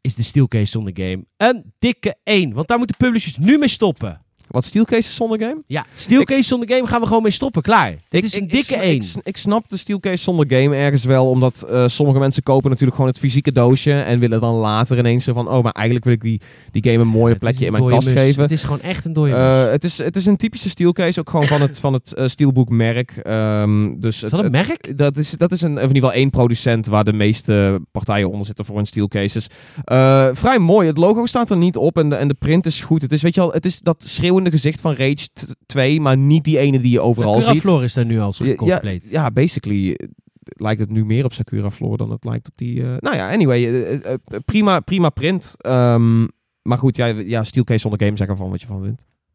Is 0.00 0.14
de 0.14 0.22
steelcase 0.22 0.66
zonder 0.66 0.92
game 0.96 1.24
een 1.36 1.72
dikke 1.78 2.16
1. 2.22 2.52
Want 2.52 2.68
daar 2.68 2.78
moeten 2.78 2.96
publishers 2.96 3.36
nu 3.36 3.58
mee 3.58 3.68
stoppen. 3.68 4.20
Wat 4.50 4.64
steelcases 4.64 5.14
zonder 5.14 5.38
game? 5.38 5.62
Ja, 5.66 5.84
steelcase 5.94 6.42
zonder 6.42 6.68
game 6.68 6.86
gaan 6.86 7.00
we 7.00 7.06
gewoon 7.06 7.22
mee 7.22 7.32
stoppen. 7.32 7.62
Klaar. 7.62 7.94
Dit 8.08 8.24
is 8.24 8.34
een 8.34 8.42
ik, 8.42 8.50
dikke 8.50 8.74
ik, 8.74 8.80
1. 8.80 8.94
Ik, 8.96 9.04
ik 9.22 9.36
snap 9.36 9.64
de 9.68 9.76
steelcase 9.76 10.22
zonder 10.22 10.46
game 10.48 10.76
ergens 10.76 11.04
wel, 11.04 11.28
omdat 11.30 11.62
eh, 11.62 11.84
sommige 11.88 12.18
mensen 12.18 12.42
kopen 12.42 12.70
natuurlijk 12.70 12.96
gewoon 12.96 13.10
het 13.10 13.20
fysieke 13.20 13.52
doosje 13.52 13.92
en 13.92 14.18
willen 14.18 14.40
dan 14.40 14.54
later 14.54 14.98
ineens 14.98 15.24
zo 15.24 15.32
van, 15.32 15.48
oh, 15.48 15.62
maar 15.62 15.72
eigenlijk 15.72 16.04
wil 16.04 16.14
ik 16.14 16.20
die, 16.22 16.40
die 16.70 16.82
game 16.90 17.02
een 17.02 17.08
mooie 17.08 17.34
plekje 17.34 17.66
in 17.66 17.72
mijn 17.72 17.86
kast 17.88 18.08
geven. 18.08 18.42
Het 18.42 18.50
is 18.50 18.62
gewoon 18.62 18.80
echt 18.80 19.04
een 19.04 19.12
dode 19.12 19.34
Eh, 19.34 19.70
het, 19.70 19.84
is, 19.84 19.98
het 19.98 20.16
is 20.16 20.26
een 20.26 20.36
typische 20.36 20.68
steelcase, 20.68 21.20
ook 21.20 21.30
gewoon 21.30 21.46
van 21.46 21.60
het, 21.60 21.78
van 21.80 21.92
het 21.92 22.14
eh, 22.14 22.26
steelboekmerk. 22.26 23.10
Ehm, 23.10 23.94
dus 23.98 24.14
Is 24.14 24.20
het, 24.20 24.30
dat 24.30 24.38
een 24.38 24.54
het- 24.54 24.68
merk? 24.68 24.98
dat 24.98 25.16
is, 25.16 25.30
dat 25.30 25.52
is 25.52 25.60
een, 25.60 25.70
in 25.76 25.80
ieder 25.80 25.94
geval 25.94 26.12
één 26.12 26.30
producent 26.30 26.86
waar 26.86 27.04
de 27.04 27.12
meeste 27.12 27.80
partijen 27.92 28.30
onder 28.30 28.46
zitten 28.46 28.64
voor 28.64 28.76
hun 28.76 28.86
steelcases. 28.86 29.46
Vrij 30.32 30.58
mooi. 30.58 30.86
Het 30.86 30.98
logo 30.98 31.26
staat 31.26 31.50
er 31.50 31.56
niet 31.56 31.76
op 31.76 31.98
en 31.98 32.08
de, 32.08 32.14
en 32.16 32.28
de 32.28 32.34
print 32.34 32.66
is 32.66 32.80
goed. 32.80 33.02
Het 33.02 33.12
is, 33.12 33.22
weet 33.22 33.34
je 33.34 33.40
wel, 33.40 33.52
het 33.52 33.64
is 33.64 33.80
dat 33.80 34.04
gezicht 34.50 34.80
van 34.80 34.94
Rage 34.94 35.28
t- 35.32 35.54
2, 35.66 36.00
maar 36.00 36.16
niet 36.16 36.44
die 36.44 36.58
ene 36.58 36.78
die 36.78 36.90
je 36.90 37.00
overal 37.00 37.32
Sakura 37.34 37.52
ziet. 37.52 37.62
Flor 37.62 37.84
is 37.84 37.92
daar 37.94 38.04
nu 38.06 38.20
al 38.20 38.32
zo 38.32 38.44
Ja, 38.44 39.20
ja, 39.22 39.30
basically 39.30 39.92
eh, 39.92 40.08
lijkt 40.42 40.80
het 40.80 40.90
nu 40.90 41.04
meer 41.04 41.24
op 41.24 41.32
Sakura 41.32 41.70
Floor 41.70 41.96
dan 41.96 42.10
het 42.10 42.24
lijkt 42.24 42.48
op 42.48 42.56
die... 42.56 42.82
eh, 42.82 42.96
nou 42.98 43.16
ja, 43.16 43.30
anyway, 43.32 43.82
eh, 44.00 44.14
prima, 44.44 44.80
prima 44.80 45.10
print. 45.10 45.54
Ehm, 45.58 46.26
maar 46.62 46.78
goed, 46.78 46.96
ja, 46.96 47.06
ja, 47.06 47.44
steelcase 47.44 47.78
zonder 47.78 48.00
game, 48.04 48.16
zeg 48.16 48.28
ervan 48.28 48.50
wat 48.50 48.60
je 48.60 48.66
van 48.66 48.82
vindt. 48.82 49.04